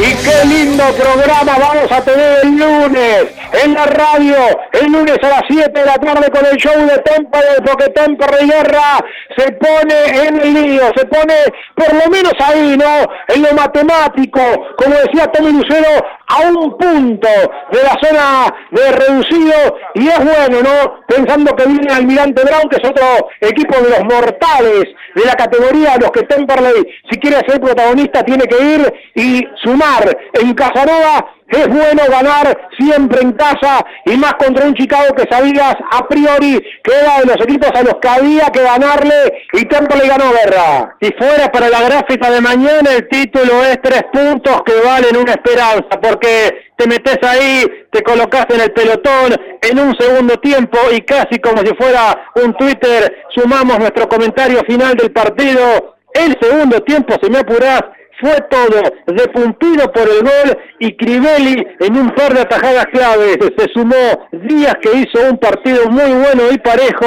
Y 0.00 0.14
qué 0.14 0.46
lindo 0.46 0.82
programa 0.94 1.58
vamos 1.58 1.92
a 1.92 2.00
tener 2.00 2.38
el 2.42 2.56
lunes 2.56 3.26
en 3.52 3.74
la 3.74 3.86
radio, 3.86 4.36
el 4.72 4.92
lunes 4.92 5.18
a 5.22 5.28
las 5.28 5.42
7 5.48 5.70
de 5.72 5.86
la 5.86 5.96
tarde 5.96 6.30
con 6.30 6.46
el 6.46 6.56
show 6.56 6.74
de 6.86 6.98
Temperley, 6.98 7.56
porque 7.64 7.88
Temperley 7.90 8.48
Guerra 8.48 9.04
se 9.36 9.52
pone 9.52 10.26
en 10.26 10.40
el 10.40 10.54
lío, 10.54 10.82
se 10.96 11.06
pone 11.06 11.34
por 11.74 11.92
lo 11.94 12.10
menos 12.10 12.32
ahí, 12.40 12.76
¿no? 12.76 13.34
En 13.34 13.42
lo 13.42 13.52
matemático, 13.52 14.40
como 14.76 14.94
decía 14.96 15.26
Tommy 15.32 15.52
Lucero, 15.52 15.88
a 16.28 16.48
un 16.48 16.78
punto 16.78 17.28
de 17.72 17.82
la 17.82 17.98
zona 18.00 18.54
de 18.70 18.92
reducido 18.92 19.78
y 19.94 20.08
es 20.08 20.18
bueno, 20.18 20.62
¿no? 20.62 21.00
Pensando 21.06 21.54
que 21.56 21.66
viene 21.66 21.92
Almirante 21.92 22.42
Brown, 22.44 22.68
que 22.68 22.76
es 22.76 22.88
otro 22.88 23.30
equipo 23.40 23.76
de 23.82 23.90
los 23.90 24.04
mortales 24.04 24.84
de 25.14 25.24
la 25.24 25.34
categoría, 25.34 25.96
los 26.00 26.10
que 26.12 26.22
Temperley, 26.22 26.86
si 27.10 27.18
quiere 27.18 27.38
ser 27.48 27.60
protagonista, 27.60 28.22
tiene 28.22 28.44
que 28.44 28.64
ir 28.64 28.94
y 29.16 29.44
sumar 29.62 30.16
en 30.34 30.54
Casanova 30.54 31.34
Es 31.50 31.66
bueno 31.66 32.02
ganar 32.08 32.68
siempre 32.78 33.22
en 33.22 33.32
casa 33.32 33.84
y 34.04 34.16
más 34.16 34.34
contra 34.34 34.66
un 34.66 34.74
Chicago 34.74 35.14
que 35.16 35.24
sabías 35.28 35.74
a 35.90 36.06
priori 36.06 36.60
que 36.84 36.92
era 36.92 37.18
de 37.18 37.26
los 37.26 37.40
equipos 37.40 37.70
a 37.74 37.82
los 37.82 37.94
que 38.00 38.08
había 38.08 38.46
que 38.52 38.62
ganarle 38.62 39.46
y 39.52 39.64
Temple 39.64 40.06
ganó 40.06 40.30
guerra. 40.30 40.96
Si 41.00 41.10
fuera 41.18 41.50
para 41.50 41.68
la 41.68 41.82
gráfica 41.82 42.30
de 42.30 42.40
mañana, 42.40 42.92
el 42.96 43.08
título 43.08 43.64
es 43.64 43.82
tres 43.82 44.04
puntos 44.12 44.62
que 44.64 44.74
valen 44.84 45.16
una 45.16 45.32
esperanza, 45.32 46.00
porque 46.00 46.70
te 46.76 46.86
metes 46.86 47.18
ahí, 47.22 47.64
te 47.90 48.02
colocas 48.02 48.46
en 48.50 48.60
el 48.60 48.72
pelotón 48.72 49.34
en 49.60 49.78
un 49.78 49.94
segundo 49.98 50.36
tiempo 50.36 50.78
y 50.92 51.00
casi 51.00 51.38
como 51.40 51.58
si 51.62 51.74
fuera 51.74 52.30
un 52.36 52.54
Twitter, 52.54 53.24
sumamos 53.34 53.78
nuestro 53.78 54.08
comentario 54.08 54.60
final 54.68 54.94
del 54.94 55.10
partido. 55.10 55.96
El 56.12 56.36
segundo 56.40 56.80
tiempo, 56.82 57.14
si 57.22 57.30
me 57.30 57.38
apurás, 57.38 57.82
fue 58.20 58.36
todo 58.50 58.80
de 59.06 59.28
puntido 59.28 59.90
por 59.92 60.08
el 60.08 60.22
gol 60.22 60.58
y 60.78 60.96
Crivelli 60.96 61.66
en 61.80 61.96
un 61.96 62.10
par 62.10 62.34
de 62.34 62.42
atajadas 62.42 62.86
claves. 62.86 63.38
Se 63.56 63.68
sumó 63.72 64.28
Díaz 64.32 64.74
que 64.80 64.92
hizo 64.92 65.30
un 65.30 65.38
partido 65.38 65.86
muy 65.90 66.10
bueno 66.12 66.50
y 66.50 66.58
parejo. 66.58 67.06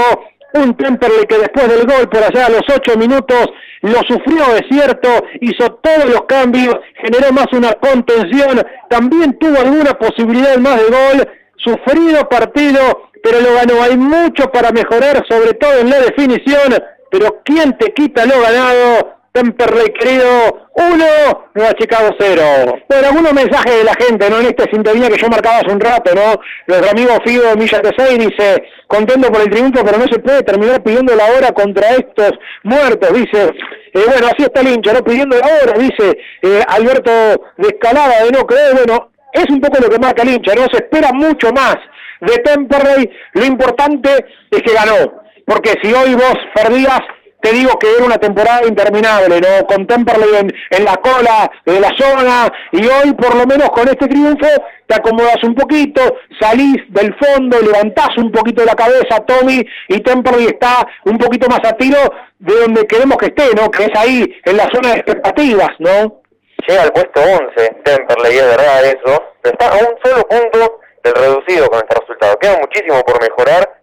Un 0.56 0.78
Temperley 0.78 1.26
que 1.26 1.40
después 1.40 1.68
del 1.68 1.88
gol 1.88 2.08
por 2.10 2.24
allá 2.24 2.46
a 2.46 2.50
los 2.50 2.62
ocho 2.70 2.96
minutos 2.96 3.50
lo 3.82 4.00
sufrió, 4.08 4.56
es 4.56 4.64
cierto, 4.70 5.10
hizo 5.42 5.74
todos 5.82 6.06
los 6.06 6.22
cambios, 6.22 6.76
generó 7.02 7.34
más 7.34 7.48
una 7.52 7.74
contención, 7.74 8.62
también 8.90 9.38
tuvo 9.40 9.60
alguna 9.60 9.94
posibilidad 9.96 10.58
más 10.58 10.78
de 10.78 10.86
gol, 10.86 11.28
sufrido 11.58 12.30
partido, 12.30 13.10
pero 13.22 13.42
lo 13.42 13.56
ganó. 13.56 13.82
Hay 13.82 13.98
mucho 13.98 14.52
para 14.52 14.72
mejorar, 14.72 15.26
sobre 15.28 15.54
todo 15.56 15.80
en 15.80 15.90
la 15.90 16.00
definición, 16.00 16.76
pero 17.10 17.42
¿quién 17.44 17.78
te 17.78 17.94
quita 17.94 18.26
lo 18.26 18.40
ganado? 18.42 19.23
Temperley 19.34 19.92
querido, 20.00 20.70
uno, 20.76 21.50
Nueva 21.56 21.74
Chicago 21.74 22.16
cero. 22.20 22.44
Bueno, 22.88 23.08
algunos 23.08 23.34
mensajes 23.34 23.80
de 23.80 23.84
la 23.84 23.96
gente, 23.96 24.30
¿no? 24.30 24.40
En 24.40 24.46
esta 24.46 24.66
sintonía 24.72 25.10
que 25.10 25.18
yo 25.18 25.28
marcaba 25.28 25.58
hace 25.58 25.74
un 25.74 25.80
rato, 25.80 26.14
¿no? 26.14 26.40
Nuestro 26.68 26.92
amigo 26.92 27.18
Fido 27.26 27.56
Milla 27.56 27.82
Tesey 27.82 28.20
dice, 28.20 28.64
contento 28.86 29.32
por 29.32 29.42
el 29.42 29.50
triunfo, 29.50 29.84
pero 29.84 29.98
no 29.98 30.06
se 30.06 30.20
puede 30.20 30.44
terminar 30.44 30.84
pidiendo 30.84 31.16
la 31.16 31.26
hora 31.32 31.52
contra 31.52 31.96
estos 31.96 32.34
muertos, 32.62 33.12
dice. 33.12 33.56
Eh, 33.96 34.04
bueno, 34.06 34.28
así 34.28 34.44
está 34.44 34.62
el 34.62 34.68
hincha, 34.68 34.94
¿no? 34.94 35.04
Pidiendo 35.04 35.36
la 35.36 35.48
hora, 35.48 35.80
dice 35.80 36.16
eh, 36.44 36.64
Alberto 36.68 37.12
de 37.58 37.70
Escalada, 37.70 38.24
de 38.26 38.32
no 38.32 38.46
creer, 38.46 38.74
bueno, 38.76 39.10
es 39.34 39.46
un 39.50 39.60
poco 39.60 39.80
lo 39.82 39.90
que 39.90 39.98
marca 39.98 40.22
el 40.22 40.30
hincha, 40.30 40.54
¿no? 40.54 40.68
Se 40.72 40.78
espera 40.78 41.12
mucho 41.12 41.52
más 41.52 41.78
de 42.22 42.38
Temperley, 42.38 43.10
lo 43.34 43.46
importante 43.46 44.10
es 44.52 44.62
que 44.62 44.74
ganó, 44.74 45.24
porque 45.48 45.74
si 45.82 45.92
hoy 45.92 46.14
vos 46.14 46.38
perdías 46.54 47.02
te 47.44 47.52
digo 47.52 47.78
que 47.78 47.92
era 47.94 48.06
una 48.06 48.18
temporada 48.18 48.66
interminable, 48.66 49.42
¿no? 49.42 49.68
Con 49.68 49.82
en, 49.82 50.56
en, 50.70 50.86
la 50.86 50.96
cola 50.96 51.52
de 51.66 51.78
la 51.78 51.92
zona 51.98 52.50
y 52.72 52.86
hoy 52.88 53.14
por 53.16 53.36
lo 53.36 53.46
menos 53.46 53.70
con 53.72 53.86
este 53.90 54.08
triunfo 54.08 54.48
te 54.88 54.96
acomodas 54.96 55.44
un 55.44 55.54
poquito, 55.54 56.02
salís 56.40 56.78
del 56.88 57.14
fondo, 57.16 57.60
levantás 57.60 58.16
un 58.18 58.32
poquito 58.32 58.64
la 58.64 58.76
cabeza, 58.76 59.20
Tommy, 59.28 59.62
y 59.90 60.00
Temperley 60.00 60.46
está 60.46 60.88
un 61.04 61.18
poquito 61.18 61.48
más 61.50 61.60
a 61.66 61.74
tiro 61.74 62.00
de 62.40 62.56
donde 62.62 62.88
queremos 62.88 63.18
que 63.18 63.26
esté, 63.26 63.54
¿no? 63.56 63.70
Que 63.70 63.84
es 63.84 63.92
ahí, 63.94 64.24
en 64.46 64.58
la 64.58 64.70
zona 64.74 64.94
de 64.94 65.00
expectativas, 65.00 65.72
¿no? 65.80 66.22
Llega 66.66 66.84
al 66.84 66.94
puesto 66.94 67.20
11, 67.20 67.76
Temperley, 67.84 68.38
es 68.38 68.46
verdad 68.46 68.86
eso. 68.86 69.24
Está 69.44 69.68
a 69.68 69.76
un 69.80 69.98
solo 70.02 70.24
punto 70.30 70.80
del 71.04 71.14
reducido 71.14 71.68
con 71.68 71.80
este 71.80 72.00
resultado. 72.00 72.38
Queda 72.40 72.58
muchísimo 72.60 73.02
por 73.02 73.22
mejorar 73.22 73.83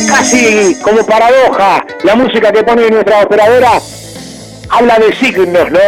Casi 0.08 0.76
como 0.82 1.06
paradoja 1.06 1.86
la 2.04 2.16
música 2.16 2.52
que 2.52 2.64
pone 2.64 2.90
nuestra 2.90 3.22
operadora 3.24 3.80
habla 4.70 5.00
de 5.00 5.16
signos, 5.16 5.72
¿no? 5.72 5.80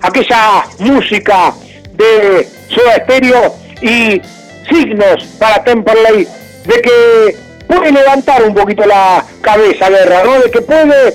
Aquella 0.00 0.64
música 0.78 1.54
de 1.92 2.48
Soda 2.68 3.04
Stereo 3.04 3.54
y 3.80 4.20
signos 4.68 5.24
para 5.38 5.64
Temperley 5.64 6.26
de 6.66 6.82
que 6.82 7.36
puede 7.66 7.92
levantar 7.92 8.42
un 8.44 8.54
poquito 8.54 8.84
la 8.86 9.24
cabeza, 9.40 9.88
Guerra, 9.88 10.24
¿no? 10.24 10.40
De 10.40 10.50
que 10.50 10.60
puede, 10.62 11.14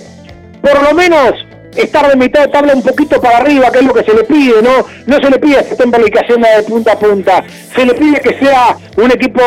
por 0.61 0.83
lo 0.83 0.93
menos, 0.93 1.33
estar 1.75 2.09
de 2.09 2.15
mitad 2.15 2.41
de 2.41 2.47
tabla 2.47 2.73
un 2.73 2.83
poquito 2.83 3.21
para 3.21 3.37
arriba, 3.37 3.71
que 3.71 3.79
es 3.79 3.85
lo 3.85 3.93
que 3.93 4.03
se 4.03 4.13
le 4.13 4.23
pide, 4.23 4.61
¿no? 4.61 4.85
No 5.05 5.19
se 5.21 5.29
le 5.29 5.39
pide 5.39 5.59
este 5.59 5.75
Temperley 5.75 6.11
que 6.11 6.19
de 6.19 6.63
punta 6.63 6.93
a 6.93 6.99
punta, 6.99 7.43
se 7.75 7.85
le 7.85 7.93
pide 7.93 8.19
que 8.19 8.37
sea 8.39 8.77
un 8.97 9.11
equipo 9.11 9.41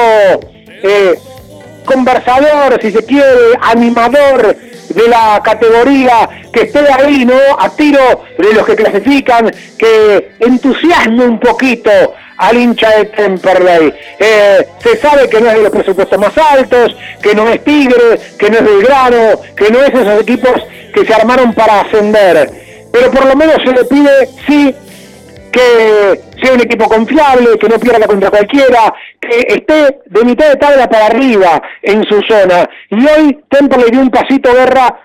eh, 0.83 1.19
conversador, 1.85 2.81
si 2.81 2.91
se 2.93 3.05
quiere, 3.05 3.59
animador, 3.61 4.57
de 4.95 5.09
la 5.09 5.41
categoría, 5.45 6.29
que 6.53 6.63
esté 6.63 6.81
ahí, 6.93 7.25
¿no? 7.25 7.39
A 7.59 7.69
tiro 7.71 8.25
de 8.39 8.55
los 8.55 8.67
que 8.67 8.75
clasifican, 8.75 9.51
que 9.79 10.33
entusiasme 10.41 11.27
un 11.27 11.39
poquito 11.39 11.91
al 12.41 12.57
hincha 12.57 12.91
de 12.97 13.05
Temperley. 13.07 13.93
Eh, 14.19 14.67
se 14.79 14.97
sabe 14.97 15.29
que 15.29 15.41
no 15.41 15.49
es 15.49 15.57
de 15.57 15.63
los 15.63 15.71
presupuestos 15.71 16.19
más 16.19 16.37
altos, 16.39 16.97
que 17.23 17.35
no 17.35 17.49
es 17.49 17.63
Tigre, 17.63 18.19
que 18.39 18.51
no 18.51 18.57
es 18.57 18.65
Belgrano, 18.65 19.41
que 19.55 19.71
no 19.71 19.83
es 19.83 19.91
esos 19.91 20.23
equipos 20.23 20.67
que 20.95 21.05
se 21.05 21.15
armaron 21.15 21.53
para 21.53 21.83
ascender. 21.83 22.51
Pero 22.93 23.11
por 23.11 23.27
lo 23.27 23.37
menos 23.37 23.57
se 23.63 23.73
le 23.73 23.85
pide, 23.85 24.27
sí, 24.47 24.75
que 25.53 26.21
sea 26.43 26.55
un 26.55 26.61
equipo 26.61 26.89
confiable, 26.89 27.59
que 27.59 27.69
no 27.69 27.79
pierda 27.79 28.07
contra 28.07 28.31
cualquiera, 28.31 28.95
que 29.21 29.45
esté 29.47 30.01
de 30.07 30.25
mitad 30.25 30.49
de 30.49 30.57
tabla 30.57 30.89
para 30.89 31.07
arriba 31.07 31.63
en 31.83 32.03
su 32.05 32.23
zona. 32.23 32.69
Y 32.89 33.07
hoy 33.07 33.39
Temple 33.51 33.85
le 33.85 33.91
dio 33.91 34.01
un 34.01 34.11
pasito 34.11 34.53
guerra, 34.55 34.99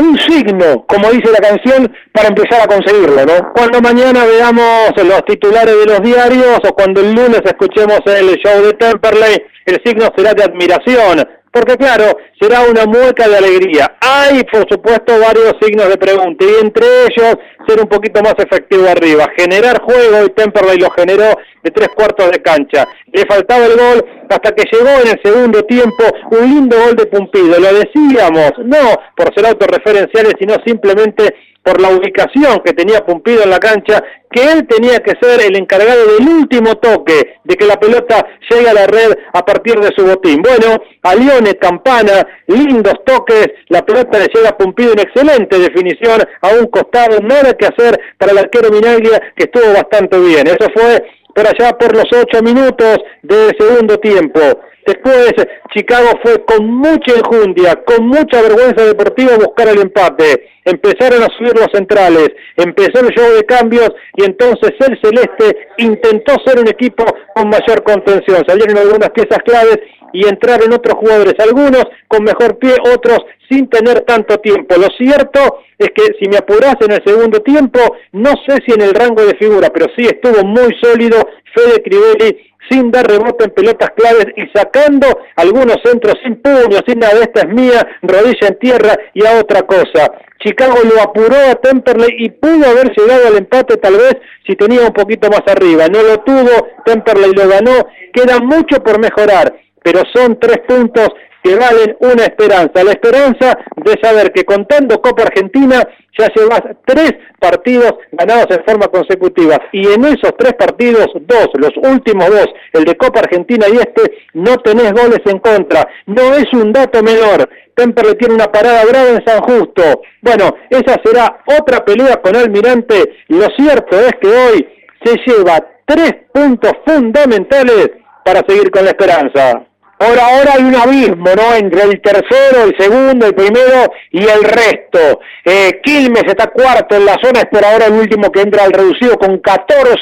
un 0.00 0.18
signo, 0.18 0.84
como 0.86 1.10
dice 1.10 1.30
la 1.30 1.46
canción, 1.46 1.94
para 2.12 2.28
empezar 2.28 2.60
a 2.62 2.66
conseguirlo, 2.66 3.24
¿no? 3.24 3.52
Cuando 3.54 3.80
mañana 3.80 4.24
veamos 4.24 4.92
los 4.96 5.24
titulares 5.24 5.74
de 5.78 5.86
los 5.86 6.00
diarios 6.02 6.58
o 6.68 6.72
cuando 6.74 7.00
el 7.00 7.12
lunes 7.12 7.42
escuchemos 7.44 8.00
el 8.06 8.36
show 8.36 8.62
de 8.62 8.72
Temperley, 8.74 9.42
el 9.66 9.80
signo 9.84 10.08
será 10.16 10.32
de 10.34 10.44
admiración, 10.44 11.26
Porque 11.52 11.76
claro, 11.76 12.16
será 12.40 12.62
una 12.62 12.84
mueca 12.86 13.28
de 13.28 13.36
alegría. 13.36 13.96
Hay, 14.00 14.42
por 14.44 14.66
supuesto, 14.70 15.18
varios 15.18 15.54
signos 15.60 15.88
de 15.88 15.96
pregunta 15.96 16.44
y 16.44 16.64
entre 16.64 16.86
ellos 17.06 17.34
ser 17.70 17.80
un 17.80 17.88
poquito 17.88 18.20
más 18.22 18.34
efectivo 18.38 18.88
arriba, 18.88 19.26
generar 19.36 19.80
juego 19.82 20.26
y 20.26 20.30
Temperley 20.30 20.78
lo 20.78 20.90
generó 20.90 21.36
de 21.62 21.70
tres 21.70 21.88
cuartos 21.94 22.30
de 22.30 22.42
cancha. 22.42 22.86
Le 23.12 23.24
faltaba 23.26 23.66
el 23.66 23.76
gol 23.76 24.04
hasta 24.28 24.52
que 24.52 24.64
llegó 24.70 24.90
en 25.02 25.08
el 25.08 25.20
segundo 25.22 25.62
tiempo 25.64 26.04
un 26.30 26.40
lindo 26.40 26.76
gol 26.76 26.96
de 26.96 27.06
Pumpido. 27.06 27.58
Lo 27.60 27.72
decíamos, 27.74 28.52
no 28.64 28.96
por 29.16 29.32
ser 29.34 29.46
autorreferenciales, 29.46 30.34
sino 30.38 30.54
simplemente 30.64 31.34
por 31.62 31.80
la 31.80 31.90
ubicación 31.90 32.60
que 32.64 32.72
tenía 32.72 33.04
Pumpido 33.04 33.42
en 33.42 33.50
la 33.50 33.58
cancha, 33.58 34.02
que 34.30 34.52
él 34.52 34.66
tenía 34.66 35.00
que 35.00 35.12
ser 35.20 35.40
el 35.40 35.56
encargado 35.56 36.06
del 36.06 36.28
último 36.28 36.76
toque, 36.76 37.40
de 37.44 37.56
que 37.56 37.66
la 37.66 37.78
pelota 37.78 38.24
llegue 38.48 38.68
a 38.68 38.74
la 38.74 38.86
red 38.86 39.12
a 39.32 39.44
partir 39.44 39.78
de 39.80 39.90
su 39.96 40.06
botín. 40.06 40.42
Bueno, 40.42 40.82
a 41.02 41.14
Lione, 41.14 41.54
Campana, 41.54 42.26
lindos 42.46 42.94
toques, 43.04 43.48
la 43.68 43.84
pelota 43.84 44.18
le 44.18 44.26
llega 44.32 44.50
a 44.50 44.56
Pumpido 44.56 44.92
en 44.92 45.00
excelente 45.00 45.58
definición, 45.58 46.22
a 46.42 46.48
un 46.60 46.66
costado, 46.66 47.18
nada 47.20 47.54
que 47.54 47.66
hacer 47.66 48.00
para 48.16 48.32
el 48.32 48.38
arquero 48.38 48.70
Minaglia, 48.70 49.20
que 49.36 49.44
estuvo 49.44 49.72
bastante 49.72 50.18
bien. 50.18 50.46
Eso 50.46 50.68
fue 50.74 51.02
por 51.34 51.46
allá 51.46 51.72
por 51.78 51.94
los 51.94 52.06
ocho 52.12 52.42
minutos 52.42 52.98
del 53.22 53.56
segundo 53.58 53.98
tiempo. 53.98 54.40
Después 54.86 55.32
Chicago 55.74 56.08
fue 56.22 56.44
con 56.44 56.66
mucha 56.66 57.14
enjundia, 57.14 57.76
con 57.84 58.08
mucha 58.08 58.42
vergüenza 58.42 58.84
deportiva 58.84 59.36
buscar 59.36 59.68
el 59.68 59.80
empate. 59.80 60.48
Empezaron 60.64 61.22
a 61.22 61.28
subir 61.36 61.54
los 61.54 61.68
centrales, 61.72 62.28
empezó 62.56 63.00
el 63.00 63.14
juego 63.14 63.34
de 63.36 63.44
cambios 63.44 63.90
y 64.16 64.24
entonces 64.24 64.72
el 64.80 64.98
Celeste 65.02 65.68
intentó 65.78 66.34
ser 66.44 66.58
un 66.58 66.68
equipo 66.68 67.04
con 67.34 67.48
mayor 67.48 67.82
contención. 67.82 68.44
Salieron 68.46 68.78
algunas 68.78 69.10
piezas 69.10 69.38
claves 69.44 69.78
y 70.12 70.26
entraron 70.26 70.72
otros 70.72 70.96
jugadores, 70.96 71.34
algunos 71.38 71.84
con 72.08 72.24
mejor 72.24 72.58
pie, 72.58 72.74
otros 72.94 73.20
sin 73.48 73.68
tener 73.68 74.00
tanto 74.02 74.38
tiempo. 74.38 74.76
Lo 74.76 74.88
cierto 74.96 75.62
es 75.78 75.90
que 75.94 76.14
si 76.20 76.28
me 76.28 76.38
apuras 76.38 76.76
en 76.80 76.92
el 76.92 77.02
segundo 77.04 77.40
tiempo, 77.40 77.80
no 78.12 78.32
sé 78.46 78.58
si 78.66 78.72
en 78.72 78.82
el 78.82 78.94
rango 78.94 79.24
de 79.24 79.36
figura, 79.36 79.70
pero 79.72 79.86
sí 79.96 80.04
estuvo 80.04 80.44
muy 80.44 80.74
sólido 80.80 81.18
Fede 81.54 81.82
Crivelli 81.82 82.49
sin 82.70 82.90
dar 82.90 83.06
rebote 83.06 83.44
en 83.44 83.50
pelotas 83.50 83.90
claves 83.96 84.26
y 84.36 84.46
sacando 84.56 85.06
algunos 85.36 85.76
centros 85.84 86.14
sin 86.22 86.40
puño, 86.40 86.78
sin 86.86 87.00
nada 87.00 87.14
de 87.14 87.22
esta 87.22 87.40
es 87.40 87.48
mía, 87.48 87.86
rodilla 88.02 88.48
en 88.48 88.58
tierra 88.58 88.96
y 89.12 89.26
a 89.26 89.40
otra 89.40 89.62
cosa. 89.62 90.12
Chicago 90.42 90.76
lo 90.84 91.02
apuró 91.02 91.36
a 91.36 91.54
Temperley 91.56 92.16
y 92.18 92.30
pudo 92.30 92.66
haber 92.66 92.92
llegado 92.96 93.26
al 93.26 93.36
empate 93.36 93.76
tal 93.76 93.94
vez 93.94 94.16
si 94.46 94.56
tenía 94.56 94.82
un 94.82 94.92
poquito 94.92 95.28
más 95.28 95.42
arriba. 95.46 95.86
No 95.88 96.02
lo 96.02 96.20
tuvo, 96.20 96.68
Temperley 96.86 97.32
lo 97.32 97.48
ganó, 97.48 97.86
queda 98.12 98.38
mucho 98.40 98.82
por 98.82 98.98
mejorar, 99.00 99.52
pero 99.82 100.02
son 100.14 100.38
tres 100.38 100.60
puntos 100.66 101.08
que 101.42 101.54
valen 101.54 101.96
una 102.00 102.24
esperanza, 102.24 102.84
la 102.84 102.92
esperanza 102.92 103.58
de 103.76 103.98
saber 104.02 104.32
que 104.32 104.44
contando 104.44 105.00
Copa 105.00 105.22
Argentina 105.22 105.82
ya 106.18 106.28
llevas 106.34 106.62
tres 106.84 107.12
partidos 107.38 107.94
ganados 108.12 108.46
en 108.50 108.64
forma 108.64 108.88
consecutiva. 108.88 109.58
Y 109.72 109.86
en 109.86 110.04
esos 110.04 110.32
tres 110.38 110.54
partidos, 110.54 111.06
dos, 111.22 111.48
los 111.54 111.72
últimos 111.76 112.28
dos, 112.28 112.46
el 112.72 112.84
de 112.84 112.96
Copa 112.96 113.20
Argentina 113.20 113.66
y 113.68 113.76
este, 113.76 114.26
no 114.34 114.56
tenés 114.58 114.92
goles 114.92 115.20
en 115.24 115.38
contra, 115.38 115.88
no 116.06 116.34
es 116.34 116.52
un 116.52 116.72
dato 116.72 117.02
menor, 117.02 117.48
le 117.86 118.14
tiene 118.14 118.34
una 118.34 118.52
parada 118.52 118.84
grave 118.84 119.10
en 119.10 119.24
San 119.24 119.40
Justo, 119.40 120.02
bueno, 120.20 120.54
esa 120.68 121.00
será 121.02 121.42
otra 121.58 121.84
pelea 121.84 122.20
con 122.20 122.36
Almirante, 122.36 123.24
lo 123.28 123.46
cierto 123.56 123.98
es 123.98 124.12
que 124.20 124.28
hoy 124.28 124.68
se 125.02 125.16
lleva 125.24 125.66
tres 125.86 126.12
puntos 126.32 126.72
fundamentales 126.86 127.90
para 128.24 128.42
seguir 128.46 128.70
con 128.70 128.84
la 128.84 128.90
esperanza. 128.90 129.69
Ahora, 130.02 130.28
ahora 130.28 130.52
hay 130.56 130.62
un 130.62 130.74
abismo, 130.74 131.26
¿no? 131.36 131.54
Entre 131.54 131.82
el 131.82 132.00
tercero, 132.00 132.64
el 132.64 132.74
segundo, 132.78 133.26
el 133.26 133.34
primero 133.34 133.92
y 134.10 134.22
el 134.22 134.44
resto. 134.44 135.20
Eh, 135.44 135.78
Quilmes 135.82 136.24
está 136.26 136.46
cuarto 136.46 136.96
en 136.96 137.04
la 137.04 137.18
zona, 137.22 137.40
es 137.40 137.46
por 137.52 137.62
ahora 137.62 137.84
el 137.84 137.92
último 137.92 138.32
que 138.32 138.40
entra 138.40 138.64
al 138.64 138.72
reducido 138.72 139.18
con 139.18 139.38
14, 139.40 139.98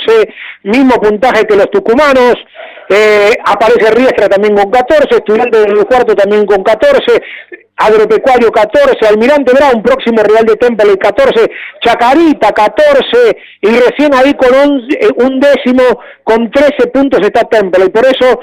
mismo 0.62 0.94
puntaje 1.00 1.44
que 1.48 1.56
los 1.56 1.68
tucumanos. 1.72 2.36
Eh, 2.88 3.32
aparece 3.44 3.90
Riestra 3.90 4.28
también 4.28 4.54
con 4.54 4.70
14, 4.70 5.16
Estudiante 5.16 5.58
del 5.58 5.84
cuarto 5.84 6.14
también 6.14 6.46
con 6.46 6.62
14. 6.62 7.20
Agropecuario 7.80 8.50
14, 8.50 9.06
Almirante 9.08 9.52
Brown, 9.52 9.82
próximo 9.82 10.22
rival 10.22 10.44
de 10.46 10.56
Temple 10.56 10.96
14, 10.96 11.48
Chacarita 11.80 12.50
14 12.50 13.36
y 13.62 13.68
recién 13.68 14.14
ahí 14.14 14.34
con 14.34 14.52
un, 14.52 14.88
eh, 14.90 15.08
un 15.16 15.38
décimo 15.38 15.82
con 16.24 16.50
13 16.50 16.88
puntos 16.88 17.20
está 17.20 17.42
Temple 17.44 17.86
y 17.86 17.90
por 17.90 18.04
eso 18.04 18.40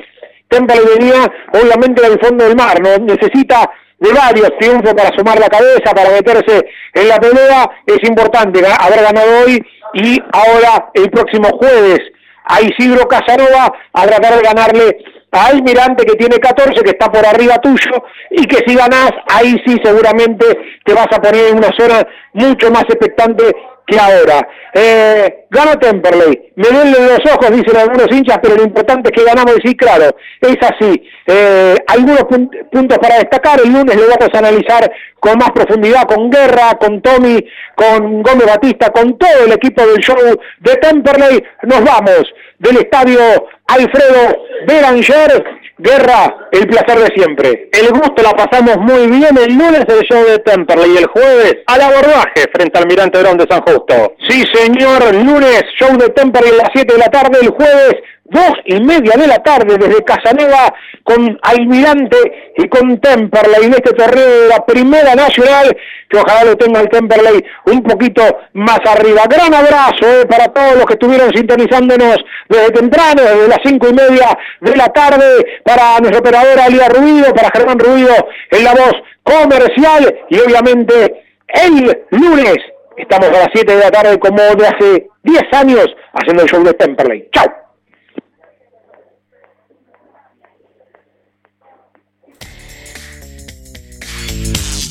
Temple 0.47 0.81
venía 0.97 1.25
obviamente 1.53 2.01
del 2.01 2.19
fondo 2.19 2.45
del 2.45 2.55
mar, 2.55 2.81
no 2.81 2.97
necesita 3.05 3.69
de 3.99 4.11
varios 4.11 4.51
triunfos 4.59 4.93
para 4.93 5.15
sumar 5.17 5.39
la 5.39 5.49
cabeza, 5.49 5.93
para 5.95 6.09
meterse 6.11 6.67
en 6.93 7.07
la 7.07 7.17
pelea, 7.17 7.69
es 7.85 8.07
importante 8.07 8.61
haber 8.79 9.01
ganado 9.01 9.45
hoy 9.45 9.65
y 9.93 10.21
ahora 10.33 10.91
el 10.93 11.09
próximo 11.09 11.49
jueves 11.57 11.99
a 12.45 12.61
Isidro 12.61 13.07
Casanova 13.07 13.73
a 13.93 14.05
tratar 14.05 14.35
de 14.35 14.41
ganarle 14.41 14.97
a 15.31 15.47
Almirante 15.47 16.05
que 16.05 16.15
tiene 16.15 16.37
14, 16.37 16.81
que 16.81 16.91
está 16.91 17.11
por 17.11 17.25
arriba 17.25 17.55
tuyo, 17.57 18.03
y 18.31 18.45
que 18.45 18.63
si 18.65 18.75
ganás, 18.75 19.11
ahí 19.27 19.61
sí 19.65 19.77
seguramente 19.83 20.45
te 20.83 20.93
vas 20.93 21.07
a 21.11 21.21
poner 21.21 21.49
en 21.49 21.57
una 21.57 21.69
zona 21.77 22.07
mucho 22.33 22.71
más 22.71 22.83
expectante 22.83 23.43
que 23.85 23.99
ahora. 23.99 24.47
Eh, 24.73 25.45
gana 25.49 25.79
Temperley, 25.79 26.51
me 26.55 26.67
duelen 26.67 27.07
los 27.07 27.33
ojos, 27.33 27.51
dicen 27.51 27.77
algunos 27.77 28.11
hinchas, 28.11 28.39
pero 28.41 28.55
lo 28.55 28.63
importante 28.63 29.09
es 29.09 29.17
que 29.17 29.25
ganamos, 29.25 29.55
y 29.63 29.67
sí, 29.67 29.75
claro, 29.77 30.15
es 30.41 30.57
así. 30.61 31.01
Eh, 31.27 31.75
algunos 31.87 32.23
puntos 32.23 32.97
para 32.97 33.19
destacar, 33.19 33.59
el 33.63 33.71
lunes 33.71 33.95
lo 33.95 34.07
vamos 34.07 34.29
a 34.33 34.39
analizar 34.39 34.91
con 35.19 35.37
más 35.37 35.51
profundidad, 35.51 36.03
con 36.03 36.29
Guerra, 36.29 36.77
con 36.79 37.01
Tommy, 37.01 37.39
con 37.75 38.21
Gómez 38.21 38.47
Batista, 38.47 38.89
con 38.89 39.17
todo 39.17 39.45
el 39.45 39.53
equipo 39.53 39.85
del 39.85 39.97
show 39.97 40.17
de 40.59 40.75
Temperley. 40.75 41.43
Nos 41.63 41.83
vamos 41.83 42.33
del 42.59 42.77
estadio 42.77 43.19
Alfredo 43.67 44.45
Beranger 44.67 45.43
Guerra, 45.77 46.47
el 46.51 46.67
placer 46.67 46.99
de 46.99 47.13
siempre. 47.15 47.69
El 47.73 47.89
gusto 47.89 48.23
la 48.23 48.31
pasamos 48.31 48.77
muy 48.77 49.07
bien 49.07 49.37
el 49.37 49.57
lunes 49.57 49.83
el 49.87 50.07
show 50.07 50.23
de 50.25 50.39
Temperley 50.39 50.93
y 50.93 50.97
el 50.97 51.05
jueves 51.07 51.57
al 51.67 51.81
abordaje 51.81 52.45
frente 52.53 52.79
al 52.79 52.87
Mirante 52.87 53.19
Brown 53.19 53.37
de 53.37 53.45
San 53.49 53.61
Justo. 53.61 54.15
Sí, 54.27 54.43
señor, 54.53 55.13
lunes, 55.13 55.63
show 55.77 55.97
de 55.97 56.09
Temperley 56.09 56.53
a 56.53 56.63
las 56.63 56.69
7 56.73 56.93
de 56.93 56.99
la 56.99 57.09
tarde, 57.09 57.39
el 57.41 57.49
jueves 57.49 57.95
dos 58.25 58.53
y 58.65 58.79
media 58.81 59.13
de 59.17 59.27
la 59.27 59.37
tarde 59.37 59.77
desde 59.77 60.03
Casanova 60.03 60.73
con 61.03 61.37
Almirante 61.43 62.53
y 62.57 62.67
con 62.67 62.99
Temperley 62.99 63.65
en 63.65 63.73
este 63.73 63.93
torneo 63.93 64.41
de 64.41 64.47
la 64.49 64.65
Primera 64.65 65.13
Nacional, 65.13 65.75
que 66.09 66.17
ojalá 66.17 66.43
lo 66.43 66.57
tenga 66.57 66.81
el 66.81 66.89
Temperley 66.89 67.43
un 67.67 67.83
poquito 67.83 68.23
más 68.53 68.79
arriba. 68.85 69.23
Gran 69.29 69.53
abrazo 69.53 70.21
eh, 70.21 70.25
para 70.27 70.47
todos 70.47 70.75
los 70.75 70.85
que 70.85 70.93
estuvieron 70.93 71.31
sintonizándonos 71.33 72.17
desde 72.49 72.71
temprano, 72.71 73.21
desde 73.21 73.47
las 73.47 73.59
cinco 73.63 73.89
y 73.89 73.93
media 73.93 74.37
de 74.61 74.75
la 74.75 74.87
tarde, 74.87 75.61
para 75.63 75.99
nuestra 75.99 76.19
operadora 76.19 76.69
Lía 76.69 76.89
Ruido, 76.89 77.33
para 77.33 77.51
Germán 77.53 77.79
Ruido 77.79 78.13
en 78.51 78.63
la 78.63 78.73
voz 78.73 78.93
comercial 79.23 80.15
y 80.29 80.39
obviamente 80.39 81.25
el 81.47 81.95
lunes 82.09 82.57
estamos 82.97 83.29
a 83.29 83.39
las 83.39 83.49
7 83.53 83.75
de 83.75 83.79
la 83.79 83.91
tarde 83.91 84.19
como 84.19 84.37
de 84.37 84.67
hace 84.67 85.07
10 85.23 85.43
años 85.53 85.85
haciendo 86.13 86.43
el 86.43 86.49
show 86.49 86.63
de 86.63 86.73
Temperley. 86.73 87.27
¡Chao! 87.31 87.64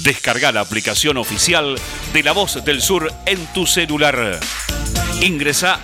Descarga 0.02 0.52
la 0.52 0.60
aplicación 0.60 1.16
oficial 1.16 1.76
de 2.12 2.23
La 2.23 2.32
Voz 2.32 2.64
del 2.64 2.82
Sur 2.82 3.12
en 3.26 3.47
tu 3.55 3.66
celular. 3.66 4.39
Ingresa 5.23 5.73